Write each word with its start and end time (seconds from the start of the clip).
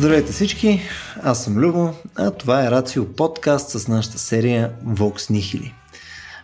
Здравейте 0.00 0.32
всички, 0.32 0.80
аз 1.22 1.44
съм 1.44 1.56
Любо, 1.58 1.94
а 2.16 2.30
това 2.30 2.64
е 2.64 2.70
Рацио 2.70 3.06
подкаст 3.06 3.70
с 3.70 3.88
нашата 3.88 4.18
серия 4.18 4.72
Vox 4.86 5.32
Nihili. 5.32 5.72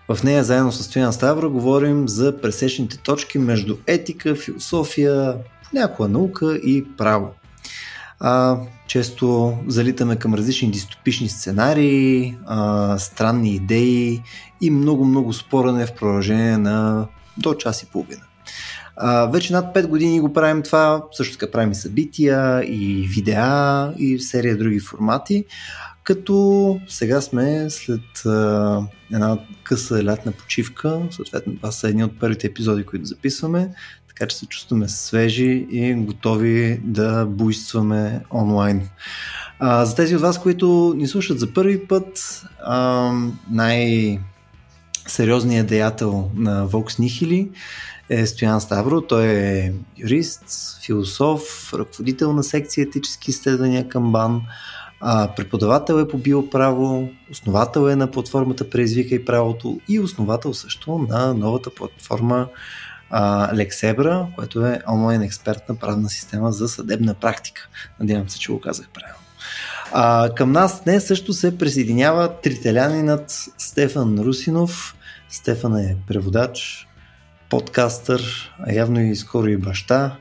В 0.08 0.22
нея 0.24 0.44
заедно 0.44 0.72
с 0.72 0.84
Стоян 0.84 1.12
Ставро 1.12 1.50
говорим 1.50 2.08
за 2.08 2.40
пресечните 2.40 2.98
точки 2.98 3.38
между 3.38 3.76
етика, 3.86 4.34
философия, 4.34 5.34
някаква 5.72 6.08
наука 6.08 6.56
и 6.56 6.84
право. 6.96 7.28
А, 8.20 8.58
често 8.86 9.58
залитаме 9.66 10.16
към 10.16 10.34
различни 10.34 10.70
дистопични 10.70 11.28
сценарии, 11.28 12.36
а, 12.46 12.98
странни 12.98 13.54
идеи 13.54 14.22
и 14.60 14.70
много-много 14.70 15.32
спорене 15.32 15.86
в 15.86 15.94
продължение 15.94 16.58
на 16.58 17.06
до 17.38 17.54
час 17.54 17.82
и 17.82 17.86
половина. 17.86 18.22
А, 18.96 19.26
вече 19.26 19.52
над 19.52 19.74
5 19.74 19.86
години 19.86 20.20
го 20.20 20.32
правим 20.32 20.62
това, 20.62 21.02
също 21.12 21.38
така 21.38 21.52
правим 21.52 21.72
и 21.72 21.74
събития, 21.74 22.62
и 22.64 23.08
видеа, 23.08 23.92
и 23.98 24.18
серия 24.18 24.58
други 24.58 24.80
формати, 24.80 25.44
като 26.04 26.80
сега 26.88 27.20
сме 27.20 27.70
след 27.70 28.26
а, 28.26 28.80
една 29.12 29.38
къса 29.62 30.04
лятна 30.04 30.32
почивка, 30.32 31.00
съответно 31.10 31.56
това 31.56 31.72
са 31.72 31.88
едни 31.88 32.04
от 32.04 32.20
първите 32.20 32.46
епизоди, 32.46 32.84
които 32.84 33.04
записваме, 33.04 33.70
така 34.08 34.26
че 34.26 34.36
се 34.36 34.46
чувстваме 34.46 34.88
свежи 34.88 35.66
и 35.70 35.94
готови 35.94 36.80
да 36.84 37.26
буйстваме 37.26 38.20
онлайн. 38.32 38.88
А, 39.58 39.84
за 39.84 39.94
тези 39.94 40.16
от 40.16 40.22
вас, 40.22 40.42
които 40.42 40.94
ни 40.96 41.06
слушат 41.06 41.40
за 41.40 41.52
първи 41.52 41.86
път, 41.86 42.42
а, 42.64 43.12
най- 43.50 44.20
сериозният 45.06 45.66
деятел 45.66 46.30
на 46.34 46.68
Vox 46.68 47.00
Nihili 47.00 47.48
е 48.08 48.26
Стоян 48.26 48.60
Ставро. 48.60 49.00
Той 49.00 49.26
е 49.26 49.72
юрист, 49.98 50.44
философ, 50.84 51.74
ръководител 51.74 52.32
на 52.32 52.44
секция 52.44 52.82
етически 52.82 53.30
изследвания 53.30 53.88
към 53.88 54.12
БАН, 54.12 54.42
преподавател 55.36 55.94
е 55.94 56.08
по 56.08 56.18
биоправо, 56.18 57.08
основател 57.30 57.88
е 57.88 57.96
на 57.96 58.10
платформата 58.10 58.70
Преизвика 58.70 59.14
и 59.14 59.24
правото 59.24 59.80
и 59.88 60.00
основател 60.00 60.54
също 60.54 61.06
на 61.10 61.34
новата 61.34 61.70
платформа 61.70 62.48
а, 63.10 63.54
Lexebra, 63.54 64.34
което 64.34 64.66
е 64.66 64.82
онлайн 64.92 65.22
експертна 65.22 65.76
правна 65.76 66.10
система 66.10 66.52
за 66.52 66.68
съдебна 66.68 67.14
практика. 67.14 67.68
Надявам 68.00 68.28
се, 68.28 68.38
че 68.38 68.52
го 68.52 68.60
казах 68.60 68.88
правилно. 68.94 69.20
А, 69.92 70.34
към 70.34 70.52
нас 70.52 70.84
днес 70.84 71.06
също 71.06 71.32
се 71.32 71.58
присъединява 71.58 72.40
трителянинът 72.40 73.30
Стефан 73.58 74.18
Русинов. 74.18 74.96
Стефан 75.30 75.76
е 75.76 75.96
преводач, 76.08 76.85
подкастър, 77.50 78.52
а 78.58 78.72
явно 78.72 79.00
и 79.00 79.16
скоро 79.16 79.48
и 79.48 79.56
баща. 79.56 80.16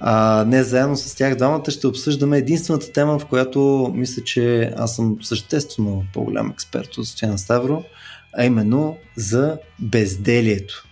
А, 0.00 0.44
днес 0.44 0.68
заедно 0.68 0.96
с 0.96 1.14
тях 1.14 1.36
двамата 1.36 1.70
ще 1.70 1.86
обсъждаме 1.86 2.38
единствената 2.38 2.92
тема, 2.92 3.18
в 3.18 3.26
която 3.26 3.92
мисля, 3.94 4.24
че 4.24 4.72
аз 4.76 4.96
съм 4.96 5.16
съществено 5.22 6.04
по-голям 6.12 6.50
експерт 6.50 6.98
от 6.98 7.06
Стоян 7.06 7.38
Ставро, 7.38 7.84
а 8.38 8.44
именно 8.44 8.98
за 9.16 9.58
безделието. 9.78 10.86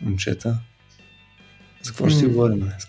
Момчета, 0.00 0.58
за 1.82 1.90
какво 1.90 2.08
ще 2.08 2.18
си 2.18 2.26
говорим 2.26 2.60
днес? 2.60 2.86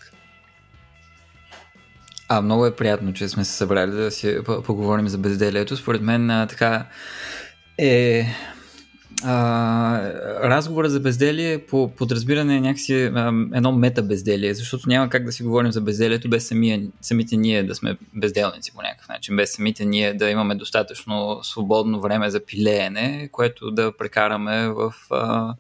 А, 2.30 2.42
много 2.42 2.66
е 2.66 2.75
приятно, 2.75 3.14
че 3.14 3.30
сме 3.30 3.45
се 3.45 3.52
събрали 3.52 3.92
да 3.92 4.11
си 4.11 4.38
поговорим 4.66 5.08
за 5.08 5.17
безделието. 5.17 5.78
Според 5.78 6.02
мен 6.02 6.48
така 6.50 6.86
е 7.78 8.25
а, 9.23 10.02
разговорът 10.50 10.92
за 10.92 11.00
безделие 11.00 11.66
по 11.66 11.92
подразбиране 11.95 12.55
е 12.55 12.61
някакси 12.61 13.04
а, 13.04 13.28
едно 13.54 13.72
мета 13.72 14.04
безделие, 14.04 14.54
защото 14.54 14.89
няма 14.89 15.10
как 15.10 15.26
да 15.26 15.32
си 15.32 15.44
говорим 15.44 15.72
за 15.72 15.82
безделието 15.82 16.30
без 16.30 16.48
самия, 16.48 16.82
самите 17.02 17.38
ние 17.38 17.64
да 17.64 17.76
сме 17.76 17.98
безделници 18.16 18.72
по 18.76 18.82
някакъв 18.82 19.10
начин, 19.10 19.36
без 19.36 19.54
самите 19.54 19.86
ние 19.86 20.14
да 20.14 20.30
имаме 20.30 20.56
достатъчно 20.56 21.39
свободно 21.44 22.02
време 22.02 22.30
за 22.30 22.45
пилеене, 22.45 23.30
което 23.32 23.72
да 23.72 23.98
прекараме 23.98 24.70
в 24.70 24.94
а, 25.11 25.56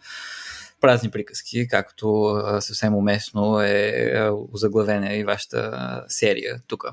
празни 0.81 1.11
приказки, 1.11 1.67
както 1.67 2.23
а, 2.23 2.61
съвсем 2.61 2.95
уместно 2.95 3.61
е 3.61 4.31
озаглавена 4.53 5.13
и 5.13 5.23
вашата 5.23 6.03
серия 6.07 6.61
тук. 6.67 6.85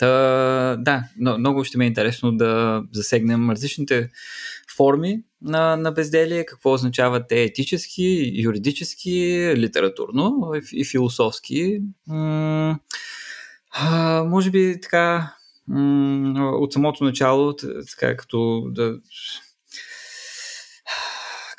Та, 0.00 0.76
да, 0.76 1.04
но, 1.18 1.38
много 1.38 1.64
ще 1.64 1.78
ми 1.78 1.84
е 1.84 1.88
интересно 1.88 2.32
да 2.32 2.82
засегнем 2.92 3.50
различните 3.50 4.10
форми 4.76 5.22
на, 5.42 5.76
на 5.76 5.92
безделие, 5.92 6.46
какво 6.46 6.72
означават 6.72 7.28
те 7.28 7.42
етически, 7.42 8.32
юридически, 8.34 9.52
литературно 9.56 10.52
и, 10.54 10.80
и 10.80 10.84
философски. 10.84 11.80
М- 12.08 12.78
а, 13.70 14.24
може 14.24 14.50
би 14.50 14.80
така 14.82 15.34
м- 15.68 16.50
от 16.54 16.72
самото 16.72 17.04
начало, 17.04 17.54
така 17.90 18.16
като 18.16 18.68
да 18.70 18.98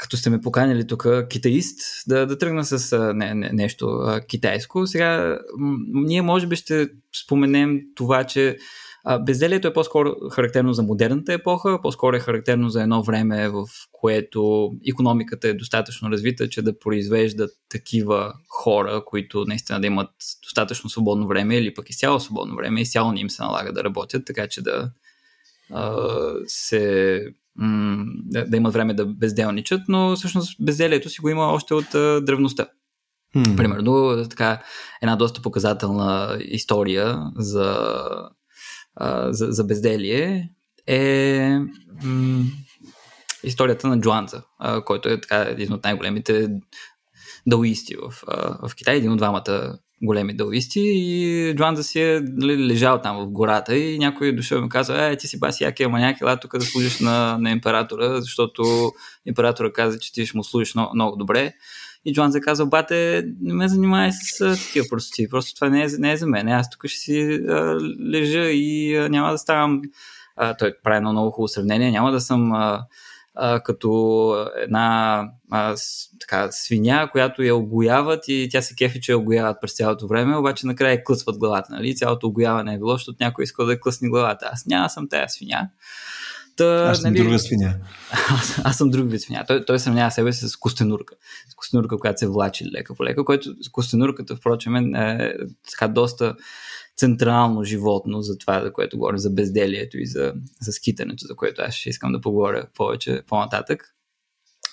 като 0.02 0.18
сте 0.18 0.30
ме 0.30 0.42
поканили 0.42 0.88
тук 0.88 1.08
китаист, 1.30 1.80
да, 2.08 2.26
да 2.26 2.38
тръгна 2.38 2.66
с 2.66 2.98
не, 3.14 3.34
не, 3.34 3.50
нещо 3.54 3.86
а, 3.88 4.22
китайско. 4.22 4.88
Сега, 4.88 5.40
м- 5.58 5.78
ние 5.94 6.22
може 6.22 6.48
би 6.48 6.56
ще 6.56 6.88
споменем 7.26 7.80
това, 7.96 8.24
че 8.24 8.58
а, 9.04 9.20
безделието 9.20 9.68
е 9.68 9.74
по-скоро 9.74 10.16
характерно 10.32 10.74
за 10.74 10.84
модерната 10.84 11.34
епоха, 11.34 11.80
по-скоро 11.82 12.16
е 12.16 12.20
характерно 12.20 12.70
за 12.70 12.82
едно 12.82 13.04
време, 13.04 13.50
в 13.50 13.66
което 13.92 14.72
економиката 14.90 15.48
е 15.48 15.54
достатъчно 15.54 16.10
развита, 16.10 16.50
че 16.50 16.62
да 16.62 16.80
произвеждат 16.80 17.52
такива 17.70 18.34
хора, 18.50 19.04
които 19.06 19.46
наистина 19.48 19.82
да 19.82 19.88
имат 19.88 20.10
достатъчно 20.44 20.90
свободно 20.90 21.28
време 21.28 21.58
или 21.58 21.74
пък 21.74 21.90
изцяло 21.90 22.20
свободно 22.20 22.56
време, 22.56 22.82
изцяло 22.82 23.12
не 23.12 23.20
им 23.20 23.30
се 23.30 23.44
налага 23.44 23.74
да 23.74 23.84
работят, 23.84 24.26
така 24.26 24.48
че 24.48 24.62
да 24.62 24.92
а, 25.70 26.06
се 26.46 27.26
да, 28.26 28.46
да 28.46 28.58
имат 28.58 28.74
време 28.74 28.94
да 28.94 29.06
безделничат, 29.06 29.82
но 29.88 30.16
всъщност 30.16 30.66
безделието 30.66 31.10
си 31.10 31.22
го 31.22 31.30
има 31.30 31.44
още 31.44 31.74
от 31.74 31.96
а, 31.96 32.22
древността. 32.22 32.68
Hmm. 33.36 33.58
Примерно, 33.58 34.24
така, 34.30 34.64
една 35.02 35.16
доста 35.16 35.42
показателна 35.42 36.38
история 36.42 37.32
за 37.36 37.96
а, 38.96 39.34
за, 39.34 39.48
за 39.52 39.64
безделие 39.64 40.50
е 40.88 41.60
м- 42.04 42.44
историята 43.44 43.88
на 43.88 44.00
Джуанза, 44.00 44.44
а, 44.60 44.84
който 44.84 45.10
е 45.10 45.22
така 45.22 45.42
един 45.42 45.74
от 45.74 45.84
най-големите 45.84 46.50
даоисти 47.48 47.96
в, 47.96 48.24
а, 48.28 48.68
в 48.68 48.76
Китай, 48.76 48.96
един 48.96 49.12
от 49.12 49.18
двамата 49.18 49.78
големи 50.02 50.34
даоисти 50.34 50.82
и 50.84 51.54
Джуанза 51.56 51.84
си 51.84 52.02
е 52.02 52.22
нали, 52.24 52.68
лежал 52.68 53.02
там 53.02 53.18
в 53.18 53.32
гората 53.32 53.78
и 53.78 54.00
някой 54.00 54.28
е 54.28 54.32
дошъл 54.32 54.58
и 54.58 54.62
му 54.62 54.70
казва, 54.70 55.06
е, 55.06 55.18
ти 55.18 55.28
си 55.28 55.40
баси 55.40 55.64
якия 55.64 55.90
маняк, 55.90 56.22
ела 56.22 56.38
тук 56.38 56.58
да 56.58 56.66
служиш 56.66 57.00
на, 57.00 57.38
на 57.38 57.52
императора, 57.52 58.22
защото 58.22 58.92
императора 59.26 59.74
каза, 59.74 60.00
че 60.00 60.14
ти 60.14 60.26
ще 60.26 60.38
му 60.38 60.44
служиш 60.44 60.76
много, 60.76 60.92
много 60.96 61.16
добре. 61.16 61.54
И 62.06 62.14
Джоан 62.14 62.32
казва, 62.42 62.66
бате, 62.66 63.26
не 63.42 63.54
ме 63.54 63.68
занимай 63.68 64.12
с 64.12 64.58
такива 64.68 64.86
простоти, 64.90 65.30
просто 65.30 65.56
това 65.56 65.70
не 65.70 65.84
е, 65.84 65.88
не 66.00 66.12
е 66.12 66.18
за 66.18 66.28
мен. 66.28 66.48
Аз 66.48 66.70
тук 66.70 66.88
ще 66.88 67.00
си 67.00 67.40
а, 67.50 67.78
лежа 68.12 68.44
и 68.44 68.96
а, 68.96 69.10
няма 69.10 69.32
да 69.32 69.38
ставам. 69.38 69.82
А, 70.36 70.58
той 70.58 70.74
прави 70.84 70.98
едно 70.98 71.12
много 71.12 71.32
хубаво 71.32 71.48
сравнение. 71.48 71.92
Няма 71.92 72.12
да 72.12 72.22
съм 72.22 72.52
а, 72.52 72.86
а, 73.36 73.60
като 73.60 74.48
една 74.58 75.26
а, 75.52 75.78
с, 75.78 76.10
така, 76.20 76.52
свиня, 76.52 77.10
която 77.12 77.44
я 77.44 77.56
огояват 77.56 78.28
и 78.28 78.48
тя 78.52 78.62
се 78.62 78.76
кефи, 78.76 79.02
че 79.02 79.12
я 79.12 79.18
огояват 79.18 79.58
през 79.62 79.76
цялото 79.76 80.08
време, 80.08 80.38
обаче 80.38 80.68
накрая 80.68 81.04
клъсват 81.04 81.38
главата. 81.38 81.74
Нали? 81.74 81.96
Цялото 81.96 82.28
огояване 82.28 82.74
е 82.74 82.78
било, 82.78 82.92
защото 82.92 83.18
някой 83.20 83.44
иска 83.44 83.66
да 83.66 83.80
клъсни 83.80 84.10
главата. 84.10 84.50
Аз 84.54 84.66
няма 84.66 84.90
съм 84.90 85.10
тая 85.10 85.30
свиня. 85.30 85.70
Та, 86.56 86.90
аз 86.90 87.02
съм 87.02 87.14
нали, 87.14 87.24
друга 87.24 87.40
свиня. 87.40 87.76
Аз, 88.12 88.62
аз 88.64 88.78
съм 88.78 88.90
друг 88.90 89.12
вид 89.12 89.22
свиня. 89.22 89.44
Той, 89.48 89.66
той 89.66 89.80
сравнява 89.80 90.12
себе 90.12 90.34
си 90.34 90.50
с 90.50 90.56
костенурка. 90.56 91.16
С 91.50 91.56
костенурка, 91.56 91.98
която 91.98 92.20
се 92.20 92.28
влачи 92.28 92.66
лека 92.76 92.96
по 92.96 93.04
лека, 93.04 93.26
което 93.26 93.56
костенурката, 93.72 94.36
впрочем, 94.36 94.76
е, 94.76 94.82
е 94.96 95.34
така 95.72 95.88
доста 95.88 96.36
централно 96.98 97.64
животно 97.64 98.22
за 98.22 98.38
това, 98.38 98.62
за 98.64 98.74
което 98.74 98.98
говорим, 98.98 99.18
за 99.18 99.30
безделието 99.30 99.98
и 99.98 100.06
за, 100.06 100.34
за 100.62 100.72
скитането, 100.72 101.26
за 101.28 101.36
което 101.36 101.62
аз 101.62 101.74
ще 101.74 101.90
искам 101.90 102.12
да 102.12 102.22
поговоря 102.22 102.68
повече 102.76 103.22
по-нататък. 103.28 103.96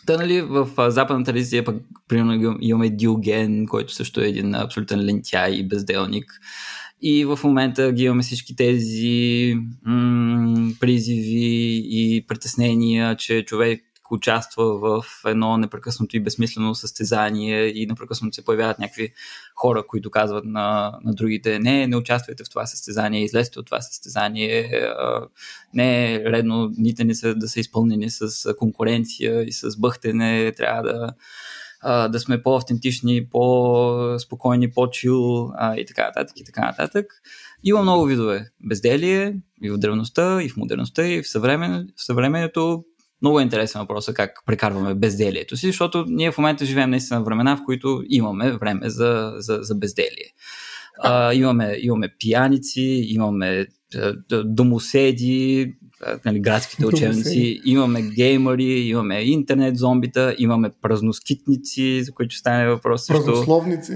Та, 0.06 0.16
нали, 0.16 0.40
в 0.40 0.90
западната 0.90 1.32
традиция 1.32 1.64
пък, 1.64 1.76
примерно, 2.08 2.58
имаме 2.60 2.90
Диоген, 2.90 3.66
който 3.66 3.94
също 3.94 4.20
е 4.20 4.28
един 4.28 4.54
абсолютен 4.54 5.04
лентяй 5.04 5.52
и 5.52 5.68
безделник. 5.68 6.32
И 7.02 7.24
в 7.24 7.40
момента 7.44 7.92
ги 7.92 8.02
имаме 8.02 8.22
всички 8.22 8.56
тези 8.56 9.54
м- 9.84 10.72
призиви 10.80 11.82
и 11.84 12.24
притеснения, 12.28 13.16
че 13.16 13.44
човек 13.44 13.82
участва 14.10 14.78
в 14.78 15.04
едно 15.26 15.56
непрекъснато 15.56 16.16
и 16.16 16.20
безсмислено 16.20 16.74
състезание 16.74 17.66
и 17.66 17.86
непрекъснато 17.86 18.34
се 18.34 18.44
появяват 18.44 18.78
някакви 18.78 19.12
хора, 19.54 19.86
които 19.86 20.10
казват 20.10 20.44
на, 20.44 20.98
на 21.04 21.14
другите 21.14 21.58
не, 21.58 21.86
не 21.86 21.96
участвайте 21.96 22.44
в 22.44 22.50
това 22.50 22.66
състезание, 22.66 23.24
излезте 23.24 23.58
от 23.58 23.66
това 23.66 23.80
състезание, 23.80 24.88
не 25.74 26.14
е 26.14 26.20
редно 26.24 26.68
дните 26.68 27.04
ни 27.04 27.14
са 27.14 27.34
да 27.34 27.48
са 27.48 27.60
изпълнени 27.60 28.10
с 28.10 28.54
конкуренция 28.54 29.42
и 29.42 29.52
с 29.52 29.76
бъхтене, 29.76 30.52
трябва 30.52 30.82
да 30.82 31.14
да 31.84 32.20
сме 32.20 32.42
по-автентични, 32.42 33.28
по-спокойни, 33.28 34.70
по-чил 34.70 35.50
и 35.76 35.84
така 35.86 36.06
нататък 36.06 36.40
и 36.40 36.44
така 36.44 36.60
нататък. 36.60 37.06
Има 37.64 37.82
много 37.82 38.04
видове 38.04 38.50
безделие 38.64 39.36
и 39.62 39.70
в 39.70 39.78
древността, 39.78 40.42
и 40.42 40.48
в 40.48 40.56
модерността, 40.56 41.06
и 41.06 41.22
в, 41.22 41.28
съвремен, 41.28 41.88
в 41.96 42.04
съвременето. 42.04 42.84
Много 43.22 43.40
е 43.40 43.42
интересен 43.42 43.80
въпрос 43.80 44.10
как 44.14 44.42
прекарваме 44.46 44.94
безделието 44.94 45.56
си, 45.56 45.66
защото 45.66 46.04
ние 46.08 46.32
в 46.32 46.38
момента 46.38 46.64
живеем 46.64 46.90
наистина 46.90 47.24
времена, 47.24 47.56
в 47.56 47.64
които 47.64 48.02
имаме 48.08 48.52
време 48.52 48.90
за, 48.90 49.32
за, 49.36 49.58
за 49.62 49.74
безделие. 49.74 50.34
А, 51.02 51.34
имаме, 51.34 51.76
имаме 51.80 52.08
пияници, 52.18 53.06
имаме 53.08 53.66
домоседи, 54.44 55.74
нали, 56.24 56.40
градските 56.40 56.86
учебници, 56.86 57.60
имаме 57.64 58.02
геймери, 58.02 58.64
имаме 58.64 59.20
интернет 59.20 59.78
зомбита, 59.78 60.34
имаме 60.38 60.70
празноскитници, 60.82 62.02
за 62.02 62.12
които 62.12 62.30
ще 62.34 62.40
стане 62.40 62.68
въпрос. 62.68 63.06
Празнословници. 63.08 63.92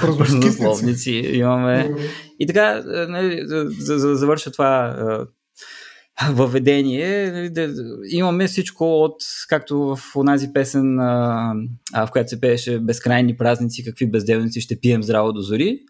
Празнословници 0.00 1.12
имаме. 1.12 1.94
И 2.40 2.46
така, 2.46 2.82
нали, 3.08 3.42
за, 3.44 3.64
да 3.64 4.16
завърша 4.16 4.50
това 4.50 4.96
въведение, 6.30 7.32
нали, 7.32 7.50
да, 7.50 7.74
имаме 8.08 8.46
всичко 8.46 9.02
от, 9.04 9.16
както 9.48 9.78
в 9.78 10.16
онази 10.16 10.52
песен, 10.52 11.00
а, 11.00 11.54
в 11.94 12.08
която 12.10 12.30
се 12.30 12.40
пееше 12.40 12.78
Безкрайни 12.78 13.36
празници, 13.36 13.84
какви 13.84 14.10
безделници 14.10 14.60
ще 14.60 14.80
пием 14.80 15.02
здраво 15.02 15.32
до 15.32 15.40
зори, 15.40 15.80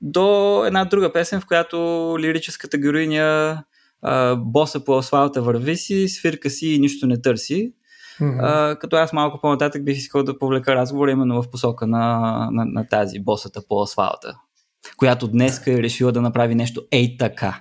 до 0.00 0.64
една 0.66 0.84
друга 0.84 1.12
песен, 1.12 1.40
в 1.40 1.46
която 1.46 1.76
лирическата 2.18 2.78
героиня 2.78 3.58
а, 4.02 4.36
боса 4.36 4.84
по 4.84 4.98
асфалта 4.98 5.42
върви 5.42 5.76
си, 5.76 6.08
свирка 6.08 6.50
си 6.50 6.66
и 6.66 6.78
нищо 6.78 7.06
не 7.06 7.22
търси. 7.22 7.72
Mm-hmm. 8.20 8.38
А, 8.42 8.78
като 8.78 8.96
аз 8.96 9.12
малко 9.12 9.40
по-нататък 9.40 9.84
бих 9.84 9.96
искал 9.96 10.22
да 10.22 10.38
повлека 10.38 10.74
разговор 10.74 11.08
именно 11.08 11.42
в 11.42 11.50
посока 11.50 11.86
на, 11.86 12.48
на, 12.52 12.64
на 12.64 12.88
тази 12.88 13.20
босата 13.20 13.62
по 13.68 13.82
асфалта, 13.82 14.36
която 14.96 15.28
днес 15.28 15.66
е 15.66 15.82
решила 15.82 16.12
да 16.12 16.20
направи 16.20 16.54
нещо 16.54 16.82
ей 16.92 17.16
така. 17.18 17.60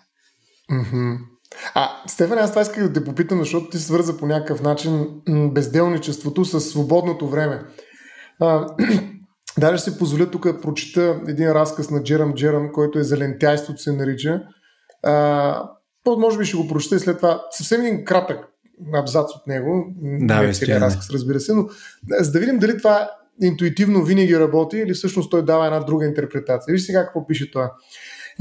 Mm-hmm. 0.72 1.31
А, 1.74 1.90
Стефан, 2.08 2.38
аз 2.38 2.50
това 2.50 2.62
исках 2.62 2.88
да 2.88 2.94
те 2.94 3.04
попитам, 3.04 3.40
защото 3.40 3.70
ти 3.70 3.78
свърза 3.78 4.18
по 4.18 4.26
някакъв 4.26 4.62
начин 4.62 5.08
безделничеството 5.54 6.46
с 6.46 6.62
свободното 6.62 7.30
време. 7.30 7.62
А, 8.40 8.68
даже 9.60 9.84
се 9.84 9.98
позволя 9.98 10.32
тук 10.32 10.44
да 10.44 10.62
прочита 10.62 11.22
един 11.28 11.52
разказ 11.52 11.90
на 11.90 12.04
Джерам 12.04 12.34
Джерам, 12.34 12.72
който 12.72 13.00
е 13.00 13.04
за 13.04 13.18
лентяйството 13.18 13.82
се 13.82 13.92
нарича. 13.92 14.42
А, 15.04 15.70
може 16.08 16.38
би 16.38 16.46
ще 16.46 16.58
го 16.58 16.68
прочета 16.68 16.96
и 16.96 17.00
след 17.00 17.18
това 17.18 17.46
съвсем 17.52 17.82
един 17.82 18.06
кратък 18.06 18.48
абзац 18.94 19.32
от 19.32 19.48
него. 19.48 19.86
Да, 20.02 20.42
не 20.42 20.50
е 20.50 20.80
разказ, 20.80 21.10
разбира 21.10 21.40
се, 21.40 21.54
но 21.54 21.68
за 22.20 22.32
да 22.32 22.40
видим 22.40 22.60
дали 22.60 22.78
това 22.78 23.12
интуитивно 23.42 24.04
винаги 24.04 24.40
работи 24.40 24.78
или 24.78 24.94
всъщност 24.94 25.32
той 25.32 25.46
дава 25.46 25.66
една 25.66 25.80
друга 25.80 26.06
интерпретация. 26.06 26.72
Виж 26.72 26.86
сега 26.86 27.06
какво 27.06 27.28
пише 27.28 27.52
това. 27.52 27.72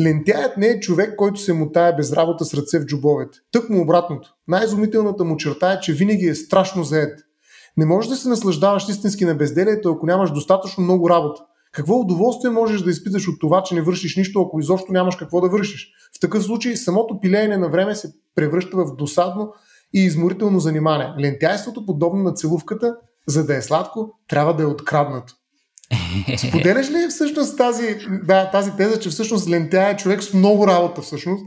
Лентяят 0.04 0.56
не 0.56 0.66
е 0.66 0.80
човек, 0.80 1.16
който 1.16 1.40
се 1.40 1.52
мутае 1.52 1.96
без 1.96 2.12
работа 2.12 2.44
с 2.44 2.54
ръце 2.54 2.78
в 2.78 2.84
джобовете. 2.84 3.38
Тък 3.52 3.70
му 3.70 3.82
обратното. 3.82 4.34
Най-изумителната 4.48 5.24
му 5.24 5.36
черта 5.36 5.72
е, 5.72 5.80
че 5.80 5.92
винаги 5.92 6.26
е 6.26 6.34
страшно 6.34 6.84
заед. 6.84 7.20
Не 7.76 7.86
можеш 7.86 8.08
да 8.08 8.16
се 8.16 8.28
наслаждаваш 8.28 8.88
истински 8.88 9.24
на 9.24 9.34
безделието, 9.34 9.90
ако 9.90 10.06
нямаш 10.06 10.30
достатъчно 10.30 10.84
много 10.84 11.10
работа. 11.10 11.42
Какво 11.72 11.94
удоволствие 11.94 12.50
можеш 12.50 12.82
да 12.82 12.90
изпиташ 12.90 13.28
от 13.28 13.40
това, 13.40 13.62
че 13.62 13.74
не 13.74 13.82
вършиш 13.82 14.16
нищо, 14.16 14.40
ако 14.40 14.60
изобщо 14.60 14.92
нямаш 14.92 15.16
какво 15.16 15.40
да 15.40 15.48
вършиш? 15.48 15.92
В 16.16 16.20
такъв 16.20 16.44
случай 16.44 16.76
самото 16.76 17.20
пилеене 17.20 17.56
на 17.56 17.68
време 17.68 17.94
се 17.94 18.12
превръща 18.34 18.76
в 18.76 18.96
досадно 18.96 19.52
и 19.94 20.00
изморително 20.00 20.60
занимание. 20.60 21.14
Лентяйството, 21.20 21.86
подобно 21.86 22.22
на 22.22 22.32
целувката, 22.32 22.96
за 23.28 23.46
да 23.46 23.56
е 23.56 23.62
сладко, 23.62 24.18
трябва 24.28 24.56
да 24.56 24.62
е 24.62 24.66
откраднато. 24.66 25.34
Споделяш 26.48 26.90
ли 26.90 27.06
всъщност 27.10 27.56
тази, 27.56 27.98
да, 28.22 28.50
тази 28.50 28.70
теза, 28.76 29.00
че 29.00 29.08
всъщност 29.08 29.48
лентя 29.48 29.82
е 29.82 29.96
човек 29.96 30.22
с 30.22 30.32
много 30.32 30.66
работа 30.66 31.02
всъщност, 31.02 31.44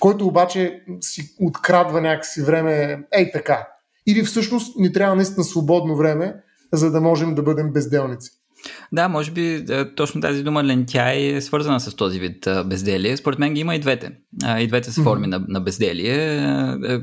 който 0.00 0.26
обаче 0.26 0.82
си 1.00 1.34
открадва 1.40 2.00
някакси 2.00 2.42
време 2.42 2.98
ей 3.12 3.32
така? 3.32 3.68
Или 4.06 4.24
всъщност 4.24 4.78
ни 4.78 4.92
трябва 4.92 5.16
наистина 5.16 5.44
свободно 5.44 5.96
време, 5.96 6.34
за 6.72 6.90
да 6.90 7.00
можем 7.00 7.34
да 7.34 7.42
бъдем 7.42 7.72
безделници? 7.72 8.30
Да, 8.92 9.08
може 9.08 9.30
би 9.30 9.64
е, 9.68 9.94
точно 9.94 10.20
тази 10.20 10.42
дума 10.42 10.64
лентяй 10.64 11.36
е 11.36 11.40
свързана 11.40 11.80
с 11.80 11.94
този 11.94 12.20
вид 12.20 12.48
безделие. 12.66 13.16
Според 13.16 13.38
мен 13.38 13.54
ги 13.54 13.60
има 13.60 13.74
и 13.74 13.78
двете. 13.78 14.12
И 14.58 14.66
двете 14.66 14.92
са 14.92 15.02
форми 15.02 15.26
mm-hmm. 15.26 15.30
на, 15.30 15.44
на 15.48 15.60
безделие. 15.60 16.36
Е, 16.88 16.98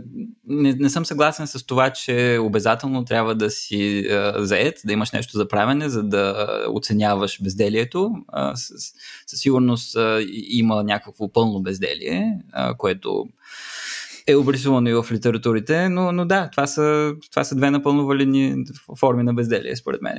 не, 0.48 0.74
не 0.74 0.90
съм 0.90 1.06
съгласен 1.06 1.48
с 1.48 1.66
това, 1.66 1.90
че 1.90 2.38
обязателно 2.42 3.06
трябва 3.06 3.36
да 3.36 3.50
си 3.50 4.08
заед, 4.38 4.82
да 4.86 4.94
имаш 4.94 5.12
нещо 5.12 5.38
за 5.38 5.48
правене, 5.48 5.90
за 5.90 6.04
да 6.04 6.48
оценяваш 6.70 7.44
безделието. 7.44 8.12
Със 9.28 9.40
сигурност 9.40 9.98
има 10.50 10.84
някакво 10.84 11.32
пълно 11.32 11.62
безделие, 11.62 12.40
което 12.78 13.26
е 14.28 14.36
обрисувано 14.36 14.90
и 14.90 14.94
в 14.94 15.06
литературите, 15.12 15.90
но, 15.90 16.12
но 16.12 16.26
да, 16.26 16.50
това 16.52 16.68
са, 16.68 17.14
това 17.32 17.44
са 17.44 17.56
две 17.56 17.72
напълно 17.72 18.06
валидни 18.06 18.56
форми 19.00 19.24
на 19.24 19.34
безделие, 19.34 19.76
според 19.76 20.02
мен. 20.02 20.16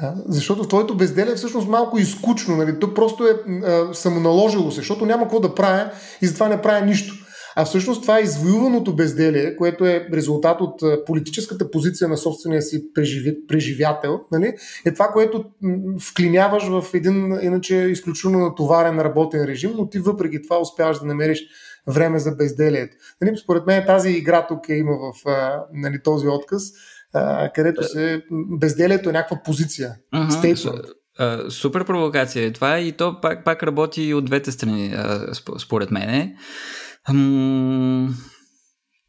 Да, 0.00 0.14
защото 0.28 0.68
твоето 0.68 0.96
безделие 0.96 1.32
е 1.32 1.36
всъщност 1.36 1.68
малко 1.68 1.98
изкучно. 1.98 2.56
Нали? 2.56 2.80
То 2.80 2.94
просто 2.94 3.26
е 3.26 3.30
а, 3.30 3.94
самоналожило 3.94 4.70
се, 4.70 4.76
защото 4.76 5.06
няма 5.06 5.22
какво 5.22 5.40
да 5.40 5.54
правя 5.54 5.90
и 6.22 6.26
затова 6.26 6.48
не 6.48 6.62
правя 6.62 6.86
нищо. 6.86 7.14
А 7.56 7.64
всъщност 7.64 8.02
това 8.02 8.18
е 8.18 8.22
извоюваното 8.22 8.96
безделие, 8.96 9.56
което 9.56 9.86
е 9.86 10.08
резултат 10.12 10.60
от 10.60 11.04
политическата 11.06 11.70
позиция 11.70 12.08
на 12.08 12.16
собствения 12.16 12.62
си 12.62 12.92
преживи, 12.94 13.46
преживятел, 13.46 14.20
нали? 14.32 14.54
е 14.86 14.92
това, 14.92 15.08
което 15.08 15.44
вклиняваш 16.00 16.68
в 16.68 16.84
един 16.94 17.38
иначе 17.42 17.76
изключително 17.76 18.38
натоварен 18.38 19.00
работен 19.00 19.44
режим, 19.44 19.72
но 19.76 19.88
ти 19.88 19.98
въпреки 19.98 20.42
това 20.42 20.60
успяваш 20.60 20.98
да 20.98 21.06
намериш 21.06 21.44
време 21.86 22.18
за 22.18 22.32
безделието. 22.32 22.96
Нали? 23.20 23.36
Според 23.36 23.66
мен 23.66 23.86
тази 23.86 24.10
игра 24.10 24.46
тук 24.46 24.68
е 24.68 24.74
има 24.74 24.92
в 24.92 25.24
нали, 25.72 26.02
този 26.02 26.28
отказ 26.28 26.62
където 27.54 27.84
се 27.84 28.22
безделието 28.32 29.08
е 29.08 29.12
някаква 29.12 29.42
позиция. 29.42 29.96
Uh-huh. 30.14 31.48
Супер 31.48 31.84
провокация 31.84 32.46
е 32.46 32.52
това 32.52 32.78
и 32.78 32.92
то 32.92 33.20
пак, 33.20 33.44
пак 33.44 33.62
работи 33.62 34.02
и 34.02 34.14
от 34.14 34.24
двете 34.24 34.52
страни, 34.52 34.96
според 35.58 35.90
мен. 35.90 36.36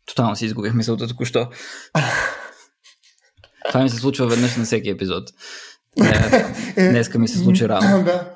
Тотално 0.06 0.36
си 0.36 0.46
изгубих 0.46 0.74
мисълта 0.74 1.08
току-що. 1.08 1.50
Това 3.68 3.84
ми 3.84 3.89
се 3.89 3.98
случва 3.98 4.28
веднъж 4.28 4.56
на 4.56 4.63
всеки 4.63 4.89
епизод. 4.89 5.30
Е, 6.78 6.89
днеска 6.89 7.20
ми 7.20 7.28
се 7.28 7.38
случи 7.38 7.70
рано. 7.70 8.06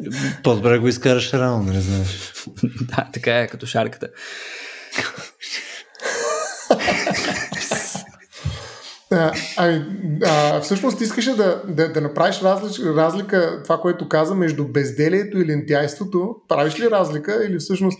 Да. 0.00 0.10
По-добре 0.42 0.78
го 0.78 0.88
изкараш 0.88 1.32
рано, 1.32 1.62
не 1.62 1.80
знаеш. 1.80 2.32
да, 2.80 3.08
така 3.12 3.40
е, 3.40 3.46
като 3.46 3.66
шарката. 3.66 4.08
А, 9.10 9.32
ами, 9.56 9.84
а, 10.24 10.60
всъщност 10.60 11.00
искаше 11.00 11.36
да, 11.36 11.62
да, 11.68 11.92
да 11.92 12.00
направиш 12.00 12.42
различ, 12.42 12.86
разлика, 12.86 13.60
това, 13.62 13.80
което 13.80 14.08
каза, 14.08 14.34
между 14.34 14.68
безделието 14.68 15.38
и 15.38 15.46
лентяйството. 15.46 16.36
Правиш 16.48 16.80
ли 16.80 16.90
разлика 16.90 17.44
или 17.44 17.58
всъщност 17.58 17.98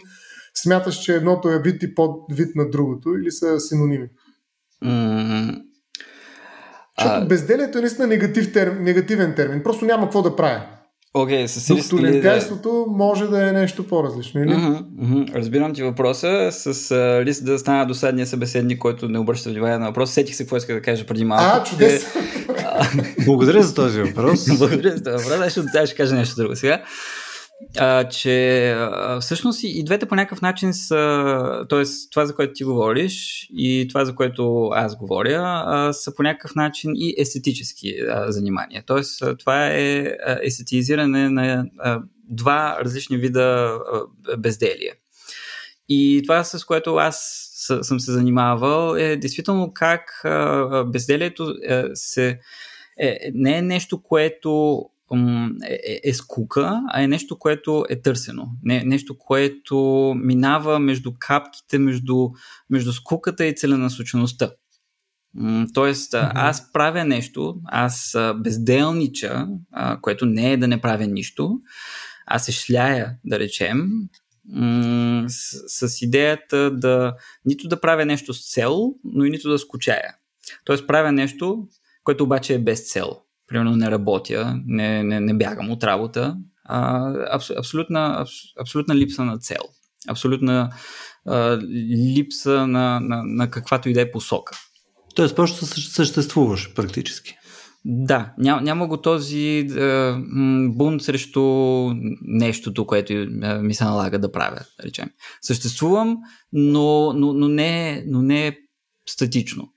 смяташ, 0.63 0.97
че 0.97 1.15
едното 1.15 1.49
е 1.49 1.63
вид 1.63 1.83
и 1.83 1.95
под-вид 1.95 2.57
на 2.57 2.71
другото 2.71 3.15
или 3.23 3.31
са 3.31 3.61
синоними? 3.61 4.07
Mm-hmm. 4.85 5.63
Защото 6.99 7.17
а... 7.23 7.27
безделието 7.27 7.79
е 7.79 7.81
наистина 7.81 8.07
негатив 8.07 8.53
терм, 8.53 8.83
негативен 8.83 9.35
термин. 9.35 9.63
Просто 9.63 9.85
няма 9.85 10.03
какво 10.03 10.23
да 10.23 10.37
правя. 10.37 10.63
Okay, 11.19 11.47
с 11.47 11.67
Докато 11.69 12.03
лентяйството 12.03 12.87
да... 12.89 12.93
може 12.97 13.27
да 13.27 13.49
е 13.49 13.53
нещо 13.53 13.87
по-различно, 13.87 14.43
или? 14.43 14.51
Uh-huh, 14.51 14.83
uh-huh. 14.83 15.35
Разбирам 15.35 15.75
ти 15.75 15.83
въпроса. 15.83 16.49
С 16.53 16.75
uh, 16.75 17.25
риск 17.25 17.45
да 17.45 17.59
стана 17.59 17.87
досадния 17.87 18.27
събеседник, 18.27 18.79
който 18.79 19.09
не 19.09 19.19
обръща 19.19 19.51
внимание 19.51 19.79
на 19.79 19.87
въпроса. 19.87 20.13
Сетих 20.13 20.35
се 20.35 20.45
какво 20.45 20.57
иска 20.57 20.75
да 20.75 20.83
кажа 20.83 21.07
преди 21.07 21.25
малко. 21.25 21.59
А, 21.61 21.65
чудесно! 21.65 22.21
Благодаря 23.25 23.63
за 23.63 23.75
този 23.75 24.03
въпрос. 24.03 24.47
Благодаря 24.59 24.97
за 24.97 25.03
този 25.03 25.25
въпрос. 25.25 25.53
Ще, 25.53 25.87
ще 25.87 25.97
кажа 25.97 26.15
нещо 26.15 26.37
друго 26.37 26.57
сега 26.57 26.83
а, 27.79 28.09
че 28.09 28.71
а, 28.71 29.21
всъщност 29.21 29.61
и, 29.63 29.85
двете 29.85 30.07
по 30.07 30.15
някакъв 30.15 30.43
начин 30.43 30.75
са, 30.75 31.67
т.е. 31.69 31.83
това, 32.11 32.27
за 32.27 32.35
което 32.35 32.53
ти 32.53 32.65
говориш 32.65 33.47
и 33.53 33.87
това, 33.89 34.05
за 34.05 34.15
което 34.15 34.71
аз 34.73 34.97
говоря, 34.97 35.63
а, 35.67 35.93
са 35.93 36.15
по 36.15 36.23
някакъв 36.23 36.55
начин 36.55 36.91
и 36.95 37.15
естетически 37.19 37.95
а, 38.11 38.33
занимания. 38.33 38.85
Т.е. 38.87 39.37
това 39.37 39.67
е 39.67 40.17
естетизиране 40.43 41.31
на 41.31 41.67
а, 41.79 42.01
два 42.31 42.79
различни 42.85 43.17
вида 43.17 43.79
а, 44.29 44.37
безделие. 44.37 44.93
И 45.89 46.23
това, 46.25 46.45
с 46.45 46.65
което 46.65 46.95
аз 46.97 47.45
съм 47.83 48.01
се 48.01 48.13
занимавал, 48.13 48.97
е 48.97 49.17
действително 49.17 49.73
как 49.75 50.21
а, 50.25 50.85
безделието 50.85 51.55
а, 51.69 51.91
се, 51.95 52.39
е, 52.99 53.31
не 53.35 53.59
е 53.59 53.63
нещо, 53.63 54.03
което 54.03 54.83
е, 55.65 55.79
е, 55.87 56.01
е 56.05 56.15
скука, 56.15 56.83
а 56.89 57.03
е 57.03 57.09
нещо, 57.09 57.39
което 57.39 57.85
е 57.89 58.03
търсено. 58.03 58.49
Не, 58.63 58.85
нещо, 58.85 59.19
което 59.19 60.15
минава 60.17 60.79
между 60.79 61.13
капките, 61.19 61.79
между, 61.79 62.29
между 62.71 62.93
скуката 62.93 63.47
и 63.47 63.55
целенасочеността. 63.55 64.51
Тоест, 65.75 66.13
mm-hmm. 66.13 66.33
аз 66.35 66.73
правя 66.73 67.05
нещо, 67.05 67.57
аз 67.65 68.17
безделнича, 68.37 69.47
което 70.03 70.27
не 70.27 70.53
е 70.53 70.57
да 70.57 70.69
не 70.69 70.81
правя 70.81 71.07
нищо, 71.07 71.61
аз 72.27 72.45
се 72.45 72.53
шляя, 72.53 73.17
да 73.25 73.39
речем, 73.39 73.89
с, 75.29 75.89
с 75.89 76.03
идеята 76.03 76.71
да 76.71 77.15
нито 77.45 77.69
да 77.69 77.81
правя 77.81 78.05
нещо 78.05 78.35
с 78.35 78.53
цел, 78.53 78.95
но 79.05 79.25
и 79.25 79.31
нито 79.31 79.49
да 79.49 79.59
скучая. 79.59 80.15
Тоест 80.65 80.87
правя 80.87 81.13
нещо, 81.13 81.69
което 82.05 82.25
обаче 82.25 82.55
е 82.55 82.59
без 82.59 82.93
цел. 82.93 83.23
Примерно 83.49 83.77
не 83.77 83.91
работя, 83.91 84.61
не, 84.67 85.03
не, 85.03 85.21
не 85.21 85.35
бягам 85.35 85.71
от 85.71 85.85
работа. 85.85 86.37
А, 86.65 87.11
абс, 87.31 87.51
абсолютна, 87.51 88.17
абс, 88.21 88.33
абсолютна 88.61 88.95
липса 88.95 89.25
на 89.25 89.39
цел. 89.39 89.63
Абсолютна 90.09 90.71
а, 91.27 91.59
липса 92.17 92.67
на, 92.67 93.01
на, 93.01 93.23
на 93.25 93.51
каквато 93.51 93.89
и 93.89 93.93
да 93.93 94.01
е 94.01 94.11
посока. 94.11 94.59
Тоест 95.15 95.37
просто 95.37 95.67
съществуваш 95.67 96.75
практически. 96.75 97.39
Да, 97.85 98.33
няма, 98.39 98.63
няма 98.63 98.87
го 98.87 98.97
този 98.97 99.69
е, 99.77 100.13
бунт 100.69 101.03
срещу 101.03 101.43
нещото, 102.23 102.87
което 102.87 103.13
е, 103.13 103.27
ми 103.63 103.75
се 103.75 103.85
налага 103.85 104.19
да 104.19 104.33
правя, 104.33 104.61
да 104.81 104.87
речем. 104.87 105.11
Съществувам, 105.43 106.17
но, 106.53 107.13
но, 107.13 107.33
но, 107.33 107.49
не, 107.49 108.05
но 108.07 108.23
не 108.23 108.59
статично. 109.07 109.69